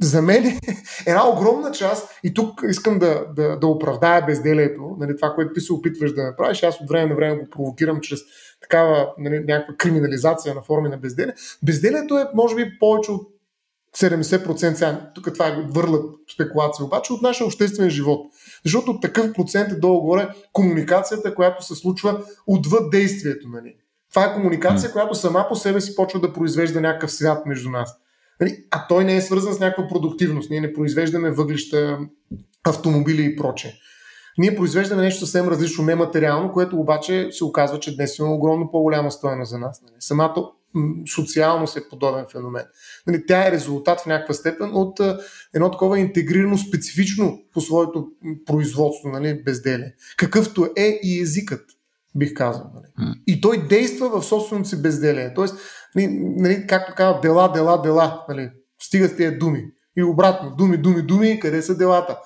за 0.00 0.22
мен 0.22 0.46
е 0.46 0.58
една 1.06 1.28
огромна 1.28 1.72
част, 1.72 2.10
и 2.24 2.34
тук 2.34 2.60
искам 2.70 2.98
да, 2.98 3.26
да, 3.36 3.58
да 3.58 3.66
оправдая 3.66 4.26
безделието, 4.26 4.96
нали, 4.98 5.16
това, 5.16 5.34
което 5.34 5.52
ти 5.52 5.60
се 5.60 5.72
опитваш 5.72 6.14
да 6.14 6.22
направиш, 6.22 6.62
аз 6.62 6.80
от 6.80 6.88
време 6.88 7.08
на 7.08 7.14
време 7.14 7.36
го 7.36 7.50
провокирам 7.50 8.00
чрез 8.00 8.20
такава 8.62 9.08
нали, 9.18 9.44
някаква 9.48 9.74
криминализация 9.78 10.54
на 10.54 10.62
форми 10.62 10.88
на 10.88 10.96
безделие. 10.96 11.34
Безделието 11.62 12.18
е, 12.18 12.26
може 12.34 12.56
би, 12.56 12.78
повече 12.78 13.10
от 13.10 13.28
70%, 13.96 14.74
сега, 14.74 15.10
тук 15.14 15.32
това 15.32 15.48
е 15.48 15.66
върла 15.68 15.98
спекулация, 16.34 16.84
обаче 16.84 17.12
от 17.12 17.22
нашия 17.22 17.46
обществен 17.46 17.90
живот. 17.90 18.26
Защото 18.64 19.00
такъв 19.00 19.32
процент 19.32 19.72
е 19.72 19.74
долу-горе 19.74 20.28
комуникацията, 20.52 21.34
която 21.34 21.64
се 21.64 21.74
случва 21.74 22.20
отвъд 22.46 22.90
действието. 22.90 23.48
Нали. 23.48 23.74
Това 24.10 24.24
е 24.24 24.34
комуникация, 24.34 24.90
mm. 24.90 24.92
която 24.92 25.14
сама 25.14 25.46
по 25.48 25.56
себе 25.56 25.80
си 25.80 25.96
почва 25.96 26.20
да 26.20 26.32
произвежда 26.32 26.80
някакъв 26.80 27.12
свят 27.12 27.46
между 27.46 27.70
нас. 27.70 27.96
Нали? 28.40 28.64
А 28.70 28.86
той 28.86 29.04
не 29.04 29.16
е 29.16 29.20
свързан 29.20 29.52
с 29.52 29.60
някаква 29.60 29.88
продуктивност. 29.88 30.50
Ние 30.50 30.60
не 30.60 30.72
произвеждаме 30.72 31.30
въглища, 31.30 31.98
автомобили 32.64 33.24
и 33.24 33.36
проче. 33.36 33.78
Ние 34.38 34.56
произвеждаме 34.56 35.02
нещо 35.02 35.26
съвсем 35.26 35.48
различно, 35.48 35.84
нематериално, 35.84 36.52
което 36.52 36.76
обаче 36.76 37.28
се 37.30 37.44
оказва, 37.44 37.80
че 37.80 37.96
днес 37.96 38.18
има 38.18 38.34
огромно 38.34 38.70
по-голяма 38.70 39.10
стоеност 39.10 39.50
за 39.50 39.58
нас. 39.58 39.82
Нали? 39.82 39.94
Самата 39.98 40.50
социалност 41.14 41.76
е 41.76 41.88
подобен 41.88 42.24
феномен. 42.32 42.64
Нали, 43.06 43.26
тя 43.26 43.48
е 43.48 43.52
резултат 43.52 44.00
в 44.00 44.06
някаква 44.06 44.34
степен 44.34 44.70
от 44.72 45.00
едно 45.54 45.70
такова 45.70 45.98
интегрирано 45.98 46.58
специфично 46.58 47.42
по 47.52 47.60
своето 47.60 48.06
производство, 48.46 49.08
нали, 49.08 49.42
безделие. 49.42 49.94
Какъвто 50.16 50.68
е 50.76 51.00
и 51.02 51.20
езикът, 51.20 51.64
бих 52.14 52.34
казал. 52.34 52.70
Нали. 52.74 53.14
И 53.26 53.40
той 53.40 53.68
действа 53.68 54.20
в 54.20 54.24
собственото 54.24 54.68
си 54.68 54.82
безделие. 54.82 55.34
Тоест, 55.34 55.54
нали, 55.94 56.08
нали, 56.12 56.66
както 56.68 56.94
казват, 56.96 57.22
дела, 57.22 57.52
дела, 57.52 57.82
дела. 57.82 58.24
Нали, 58.28 58.50
стига 58.82 59.08
с 59.08 59.16
тези 59.16 59.36
думи. 59.36 59.64
И 59.96 60.02
обратно, 60.02 60.54
думи, 60.56 60.76
думи, 60.76 61.02
думи, 61.02 61.40
къде 61.40 61.62
са 61.62 61.76
делата? 61.76 62.18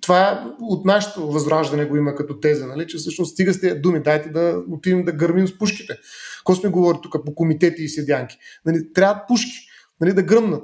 това 0.00 0.54
от 0.60 0.84
нашето 0.84 1.30
възраждане 1.32 1.84
го 1.84 1.96
има 1.96 2.14
като 2.14 2.40
теза, 2.40 2.66
нали? 2.66 2.86
че 2.86 2.96
всъщност 2.96 3.32
стига 3.32 3.54
с 3.54 3.60
тези 3.60 3.80
думи, 3.80 4.02
дайте 4.02 4.28
да 4.28 4.62
отидем 4.70 5.04
да 5.04 5.12
гърмим 5.12 5.48
с 5.48 5.58
пушките. 5.58 5.98
Ко 6.44 6.54
сме 6.54 6.70
говорили 6.70 7.00
тук 7.02 7.16
по 7.24 7.34
комитети 7.34 7.82
и 7.82 7.88
седянки? 7.88 8.38
Нали? 8.66 8.92
Трябва 8.92 9.24
пушки 9.28 9.58
нали? 10.00 10.12
да 10.12 10.22
гръмнат. 10.22 10.62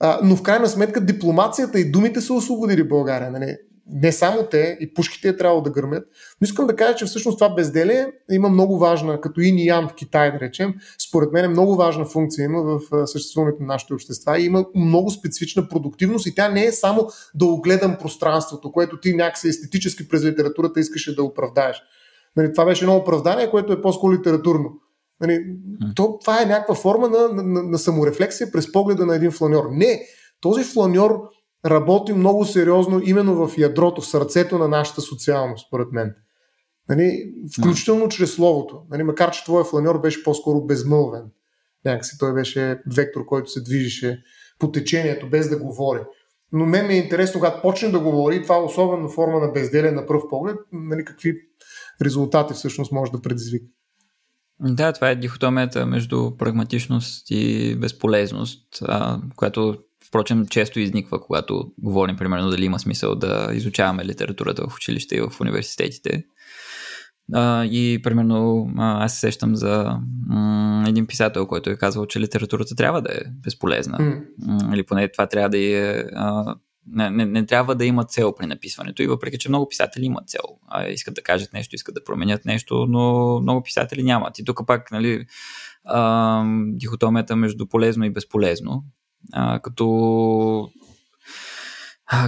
А, 0.00 0.20
но 0.22 0.36
в 0.36 0.42
крайна 0.42 0.68
сметка 0.68 1.00
дипломацията 1.00 1.80
и 1.80 1.90
думите 1.90 2.20
са 2.20 2.34
освободили 2.34 2.88
България. 2.88 3.30
Нали? 3.30 3.56
не 3.86 4.12
само 4.12 4.46
те, 4.50 4.78
и 4.80 4.94
пушките 4.94 5.28
е 5.28 5.36
трябвало 5.36 5.62
да 5.62 5.70
гърмят. 5.70 6.08
Но 6.40 6.44
искам 6.44 6.66
да 6.66 6.76
кажа, 6.76 6.94
че 6.94 7.04
всъщност 7.04 7.38
това 7.38 7.54
безделие 7.54 8.06
има 8.30 8.48
много 8.48 8.78
важна, 8.78 9.20
като 9.20 9.40
и 9.40 9.48
и 9.48 9.66
ян 9.66 9.88
в 9.88 9.94
Китай, 9.94 10.32
да 10.32 10.40
речем, 10.40 10.74
според 11.08 11.32
мен 11.32 11.44
е 11.44 11.48
много 11.48 11.76
важна 11.76 12.04
функция 12.04 12.44
има 12.44 12.62
в 12.62 13.06
съществуването 13.06 13.62
на 13.62 13.66
нашите 13.66 13.94
общества 13.94 14.38
и 14.38 14.44
има 14.44 14.64
много 14.74 15.10
специфична 15.10 15.68
продуктивност 15.68 16.26
и 16.26 16.34
тя 16.34 16.48
не 16.48 16.64
е 16.64 16.72
само 16.72 17.08
да 17.34 17.44
огледам 17.44 17.96
пространството, 18.00 18.72
което 18.72 19.00
ти 19.00 19.14
някакси 19.14 19.48
естетически 19.48 20.08
през 20.08 20.24
литературата 20.24 20.80
искаше 20.80 21.14
да 21.14 21.22
оправдаеш. 21.22 21.82
Нали, 22.36 22.52
това 22.52 22.64
беше 22.64 22.84
едно 22.84 22.96
оправдание, 22.96 23.50
което 23.50 23.72
е 23.72 23.82
по-скоро 23.82 24.12
литературно. 24.12 24.70
Нали, 25.26 25.44
то, 25.96 26.18
това 26.20 26.42
е 26.42 26.46
някаква 26.46 26.74
форма 26.74 27.08
на, 27.08 27.28
на, 27.28 27.62
на 27.62 27.78
саморефлексия 27.78 28.52
през 28.52 28.72
погледа 28.72 29.06
на 29.06 29.16
един 29.16 29.30
фланьор. 29.30 29.64
Не, 29.70 30.02
този 30.40 30.64
фланьор 30.64 31.20
работи 31.66 32.12
много 32.12 32.44
сериозно 32.44 33.00
именно 33.04 33.46
в 33.46 33.58
ядрото, 33.58 34.00
в 34.00 34.06
сърцето 34.06 34.58
на 34.58 34.68
нашата 34.68 35.00
социалност, 35.00 35.66
според 35.66 35.92
мен. 35.92 36.14
Нали, 36.88 37.34
включително 37.58 38.08
чрез 38.08 38.34
словото. 38.34 38.82
Нали, 38.90 39.02
макар, 39.02 39.30
че 39.30 39.44
твоя 39.44 39.64
фланьор 39.64 40.00
беше 40.00 40.24
по-скоро 40.24 40.66
безмълвен. 40.66 41.22
Някакси 41.84 42.18
той 42.18 42.34
беше 42.34 42.80
вектор, 42.94 43.26
който 43.26 43.50
се 43.50 43.62
движеше 43.62 44.22
по 44.58 44.72
течението, 44.72 45.30
без 45.30 45.48
да 45.48 45.58
говори. 45.58 46.00
Но 46.52 46.66
мен 46.66 46.86
ми 46.86 46.94
е 46.94 46.98
интересно, 46.98 47.40
когато 47.40 47.62
почне 47.62 47.88
да 47.88 48.00
говори, 48.00 48.42
това 48.42 48.56
е 48.56 48.62
особено 48.62 49.08
форма 49.08 49.40
на 49.40 49.48
безделие 49.48 49.90
на 49.90 50.06
пръв 50.06 50.22
поглед, 50.30 50.56
нали, 50.72 51.04
какви 51.04 51.34
резултати 52.02 52.54
всъщност 52.54 52.92
може 52.92 53.12
да 53.12 53.20
предизвика. 53.20 53.66
Да, 54.60 54.92
това 54.92 55.10
е 55.10 55.16
дихотомията 55.16 55.86
между 55.86 56.36
прагматичност 56.36 57.30
и 57.30 57.76
безполезност, 57.76 58.82
а, 58.82 59.20
която 59.36 59.76
впрочем 60.08 60.46
често 60.46 60.80
изниква, 60.80 61.20
когато 61.20 61.72
говорим 61.78 62.16
примерно 62.16 62.50
дали 62.50 62.64
има 62.64 62.78
смисъл 62.78 63.14
да 63.14 63.48
изучаваме 63.52 64.04
литературата 64.04 64.68
в 64.68 64.76
училище 64.76 65.16
и 65.16 65.20
в 65.20 65.40
университетите. 65.40 66.24
А, 67.32 67.64
и 67.64 68.02
примерно 68.02 68.68
аз 68.78 69.14
се 69.14 69.20
сещам 69.20 69.56
за 69.56 69.98
м- 70.26 70.84
един 70.88 71.06
писател, 71.06 71.46
който 71.46 71.70
е 71.70 71.76
казвал, 71.76 72.06
че 72.06 72.20
литературата 72.20 72.74
трябва 72.74 73.02
да 73.02 73.12
е 73.12 73.20
безполезна. 73.44 73.98
Mm. 73.98 74.74
Или 74.74 74.86
поне 74.86 75.08
това 75.08 75.26
трябва 75.26 75.48
да 75.48 75.58
е. 75.58 76.04
А, 76.14 76.54
не, 76.86 77.10
не, 77.10 77.24
не 77.24 77.46
трябва 77.46 77.74
да 77.74 77.84
има 77.84 78.04
цел 78.04 78.34
при 78.34 78.46
написването. 78.46 79.02
И 79.02 79.06
въпреки, 79.06 79.38
че 79.38 79.48
много 79.48 79.68
писатели 79.68 80.04
имат 80.04 80.28
цел. 80.28 80.42
А, 80.68 80.88
искат 80.88 81.14
да 81.14 81.22
кажат 81.22 81.52
нещо, 81.52 81.74
искат 81.74 81.94
да 81.94 82.04
променят 82.04 82.44
нещо, 82.44 82.86
но 82.88 83.40
много 83.40 83.62
писатели 83.62 84.02
нямат. 84.02 84.38
И 84.38 84.44
тук 84.44 84.66
пак, 84.66 84.90
нали, 84.90 85.26
а, 85.84 86.44
дихотомията 86.66 87.36
между 87.36 87.66
полезно 87.66 88.04
и 88.04 88.10
безполезно 88.10 88.84
а, 89.32 89.60
като 89.60 90.68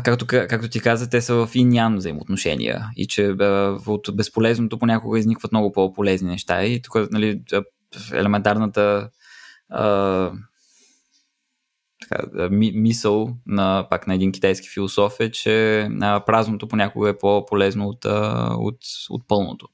както, 0.04 0.26
както 0.26 0.68
ти 0.68 0.80
каза, 0.80 1.10
те 1.10 1.20
са 1.20 1.46
в 1.46 1.50
иньян 1.54 1.96
взаимоотношения 1.96 2.86
и 2.96 3.06
че 3.06 3.26
а, 3.26 3.78
от 3.86 4.08
безполезното 4.14 4.78
понякога 4.78 5.18
изникват 5.18 5.52
много 5.52 5.72
по-полезни 5.72 6.28
неща 6.28 6.64
и 6.64 6.82
тук 6.82 7.10
нали, 7.10 7.42
елементарната 8.12 9.10
така, 12.08 12.48
ми, 12.50 12.72
мисъл 12.74 13.28
на, 13.46 13.86
пак 13.90 14.06
на 14.06 14.14
един 14.14 14.32
китайски 14.32 14.68
философ 14.68 15.20
е, 15.20 15.30
че 15.30 15.80
а, 16.00 16.20
празното 16.20 16.68
понякога 16.68 17.08
е 17.08 17.18
по-полезно 17.18 17.88
от, 17.88 18.04
а, 18.04 18.50
от, 18.58 18.78
от 19.10 19.28
пълното 19.28 19.68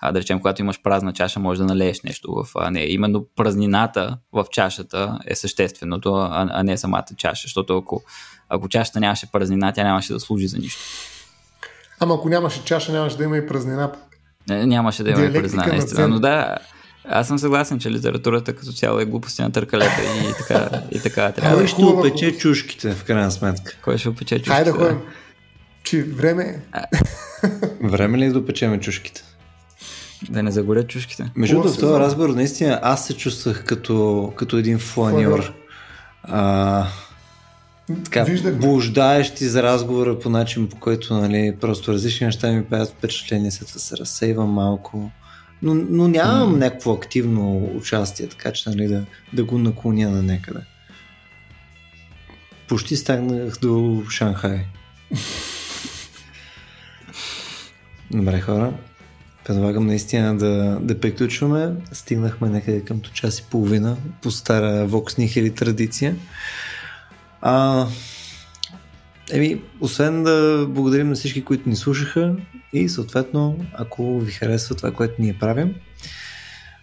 а, 0.00 0.12
да 0.12 0.20
речем, 0.20 0.38
когато 0.38 0.62
имаш 0.62 0.82
празна 0.82 1.12
чаша, 1.12 1.40
може 1.40 1.60
да 1.60 1.66
налееш 1.66 2.00
нещо 2.02 2.32
в 2.32 2.70
нея. 2.70 2.92
Именно 2.92 3.26
празнината 3.36 4.18
в 4.32 4.46
чашата 4.50 5.18
е 5.26 5.34
същественото, 5.34 6.14
а, 6.14 6.48
а 6.50 6.62
не 6.62 6.76
самата 6.76 7.06
чаша, 7.16 7.42
защото 7.44 7.76
ако, 7.78 8.02
ако 8.48 8.68
чашата 8.68 9.00
нямаше 9.00 9.32
празнина, 9.32 9.72
тя 9.72 9.84
нямаше 9.84 10.12
да 10.12 10.20
служи 10.20 10.48
за 10.48 10.58
нищо. 10.58 10.80
Ама 12.00 12.14
ако 12.14 12.28
нямаше 12.28 12.64
чаша, 12.64 12.92
нямаше 12.92 13.16
да 13.16 13.24
има 13.24 13.36
и 13.36 13.46
празнина. 13.46 13.92
Не, 14.48 14.66
нямаше 14.66 15.02
да 15.02 15.10
има 15.10 15.24
и 15.24 15.32
празнина, 15.32 15.66
наистина. 15.66 16.08
Но 16.08 16.20
да, 16.20 16.56
аз 17.04 17.26
съм 17.28 17.38
съгласен, 17.38 17.78
че 17.78 17.90
литературата 17.90 18.52
като 18.52 18.72
цяло 18.72 19.00
е 19.00 19.04
глупости 19.04 19.42
на 19.42 19.52
търкалета 19.52 20.02
и 20.02 20.32
така, 20.38 20.82
и 20.90 21.00
така 21.00 21.32
трябва. 21.32 21.56
Кой 21.56 21.66
ще 21.66 21.84
опече 21.84 22.38
чушките, 22.38 22.94
в 22.94 23.04
крайна 23.04 23.30
сметка? 23.30 23.76
Кой 23.82 23.98
ще 23.98 24.08
опече 24.08 24.34
чушките? 24.34 24.50
Хайде 24.50 24.72
да 24.72 24.78
ходим. 24.78 24.98
Че 25.82 26.02
време 26.02 26.62
е. 26.74 26.80
Време 27.88 28.18
ли 28.18 28.24
е 28.24 28.30
да 28.30 28.38
опечеме 28.38 28.80
чушките? 28.80 29.22
Да 30.30 30.42
не 30.42 30.50
загорят 30.50 30.88
чушките. 30.88 31.30
Между 31.36 31.56
другото, 31.56 31.74
в 31.74 31.80
този 31.80 32.00
разговор 32.00 32.28
наистина 32.28 32.80
аз 32.82 33.06
се 33.06 33.16
чувствах 33.16 33.64
като, 33.64 34.32
като 34.36 34.56
един 34.56 34.78
фланьор. 34.78 35.52
А, 36.22 36.86
така, 38.04 38.26
блуждаещ 38.52 39.36
за 39.38 39.62
разговора 39.62 40.18
по 40.18 40.30
начин, 40.30 40.68
по 40.68 40.76
който 40.76 41.14
нали, 41.14 41.56
просто 41.60 41.92
различни 41.92 42.26
неща 42.26 42.52
ми 42.52 42.64
правят 42.64 42.88
впечатление, 42.88 43.50
след 43.50 43.68
това 43.68 43.80
се 43.80 43.96
разсейвам 43.96 44.50
малко. 44.50 45.10
Но, 45.62 45.74
но 45.74 46.08
нямам 46.08 46.54
mm. 46.54 46.58
някакво 46.58 46.92
активно 46.92 47.70
участие, 47.76 48.26
така 48.26 48.52
че 48.52 48.70
нали, 48.70 48.88
да, 48.88 49.04
да 49.32 49.44
го 49.44 49.58
наклоня 49.58 50.10
на 50.10 50.22
някъде. 50.22 50.60
Почти 52.68 52.96
стигнах 52.96 53.58
до 53.58 54.02
Шанхай. 54.10 54.64
Добре, 58.10 58.40
хора. 58.40 58.72
Предлагам 59.44 59.86
наистина 59.86 60.36
да, 60.36 60.78
да 60.80 61.00
приключваме. 61.00 61.74
Стигнахме 61.92 62.48
някъде 62.48 62.84
към 62.84 63.00
час 63.00 63.38
и 63.38 63.44
половина 63.50 63.96
по 64.22 64.30
стара 64.30 64.88
Vox 64.88 65.18
Nihili 65.18 65.56
традиция. 65.56 66.16
А, 67.40 67.86
еми, 69.32 69.60
освен 69.80 70.22
да 70.22 70.66
благодарим 70.68 71.08
на 71.08 71.14
всички, 71.14 71.44
които 71.44 71.68
ни 71.68 71.76
слушаха 71.76 72.36
и 72.72 72.88
съответно, 72.88 73.66
ако 73.72 74.20
ви 74.20 74.32
харесва 74.32 74.74
това, 74.74 74.92
което 74.92 75.14
ние 75.18 75.38
правим, 75.38 75.74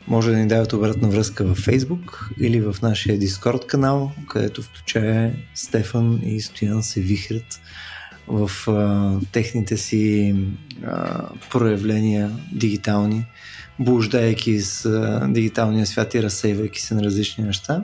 може 0.07 0.31
да 0.31 0.37
ни 0.37 0.47
давате 0.47 0.75
обратна 0.75 1.09
връзка 1.09 1.43
във 1.43 1.65
Facebook 1.65 2.29
или 2.41 2.61
в 2.61 2.75
нашия 2.81 3.19
Discord 3.19 3.65
канал, 3.65 4.11
където 4.29 4.61
включая 4.61 5.35
Стефан 5.55 6.21
и 6.23 6.41
Стоян 6.41 6.83
се 6.83 7.01
вихрят 7.01 7.61
в 8.27 8.51
а, 8.67 9.19
техните 9.31 9.77
си 9.77 10.35
а, 10.85 11.29
проявления 11.51 12.31
дигитални, 12.53 13.25
блуждайки 13.79 14.61
с 14.61 14.85
а, 14.85 15.27
дигиталния 15.27 15.85
свят 15.85 16.13
и 16.13 16.23
разсейвайки 16.23 16.81
се 16.81 16.95
на 16.95 17.03
различни 17.03 17.43
неща. 17.43 17.83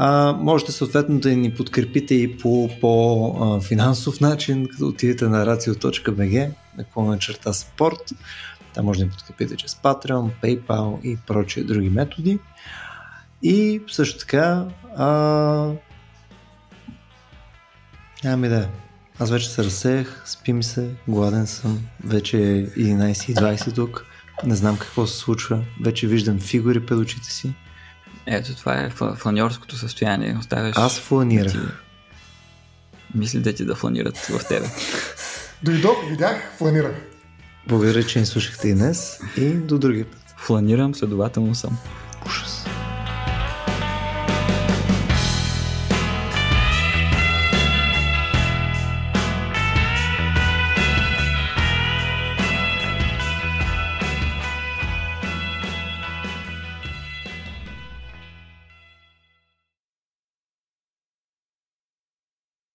А, 0.00 0.32
можете 0.32 0.72
съответно 0.72 1.20
да 1.20 1.36
ни 1.36 1.54
подкрепите 1.54 2.14
и 2.14 2.38
по, 2.38 2.70
по 2.80 3.60
финансов 3.60 4.20
начин, 4.20 4.66
като 4.66 4.86
отидете 4.86 5.24
на 5.28 5.46
racio.bg, 5.46 6.50
на 6.96 7.18
черта 7.18 7.52
спорт. 7.52 8.12
Там 8.74 8.84
може 8.84 8.98
да 8.98 9.04
ни 9.04 9.10
подкрепите 9.10 9.56
чрез 9.56 9.74
Patreon, 9.74 10.30
PayPal 10.42 11.02
и 11.02 11.16
прочие 11.26 11.64
други 11.64 11.90
методи. 11.90 12.38
И 13.42 13.82
също 13.88 14.18
така 14.18 14.64
а... 14.96 15.06
нямам 18.24 18.44
идея. 18.44 18.68
Аз 19.18 19.30
вече 19.30 19.50
се 19.50 19.64
разсеях, 19.64 20.22
спим 20.26 20.62
се, 20.62 20.90
гладен 21.08 21.46
съм, 21.46 21.80
вече 22.04 22.36
е 22.38 22.66
11.20 22.66 23.74
тук, 23.74 24.04
не 24.44 24.54
знам 24.54 24.76
какво 24.78 25.06
се 25.06 25.18
случва, 25.18 25.64
вече 25.84 26.06
виждам 26.06 26.38
фигури 26.40 26.86
пред 26.86 26.98
очите 26.98 27.30
си. 27.30 27.54
Ето 28.30 28.56
това 28.56 28.74
е 28.74 28.90
фланьорското 29.16 29.76
състояние. 29.76 30.36
Оставяш... 30.40 30.76
Аз 30.76 31.00
фланирах. 31.00 31.52
Да 31.52 31.60
ти... 31.60 31.66
Мисли 33.14 33.40
да 33.40 33.52
ти 33.52 33.64
да 33.64 33.74
фланират 33.74 34.16
в 34.16 34.48
тебе. 34.48 34.66
Дойдох, 35.62 36.08
видях, 36.08 36.52
фланирах. 36.58 36.92
Благодаря, 37.68 38.04
че 38.04 38.20
ни 38.20 38.26
слушахте 38.26 38.68
и 38.68 38.74
днес 38.74 39.18
и 39.36 39.48
до 39.50 39.78
другия 39.78 40.04
път. 40.04 40.20
Фланирам, 40.36 40.94
следователно 40.94 41.54
съм. 41.54 41.78
Ужас. 42.26 42.66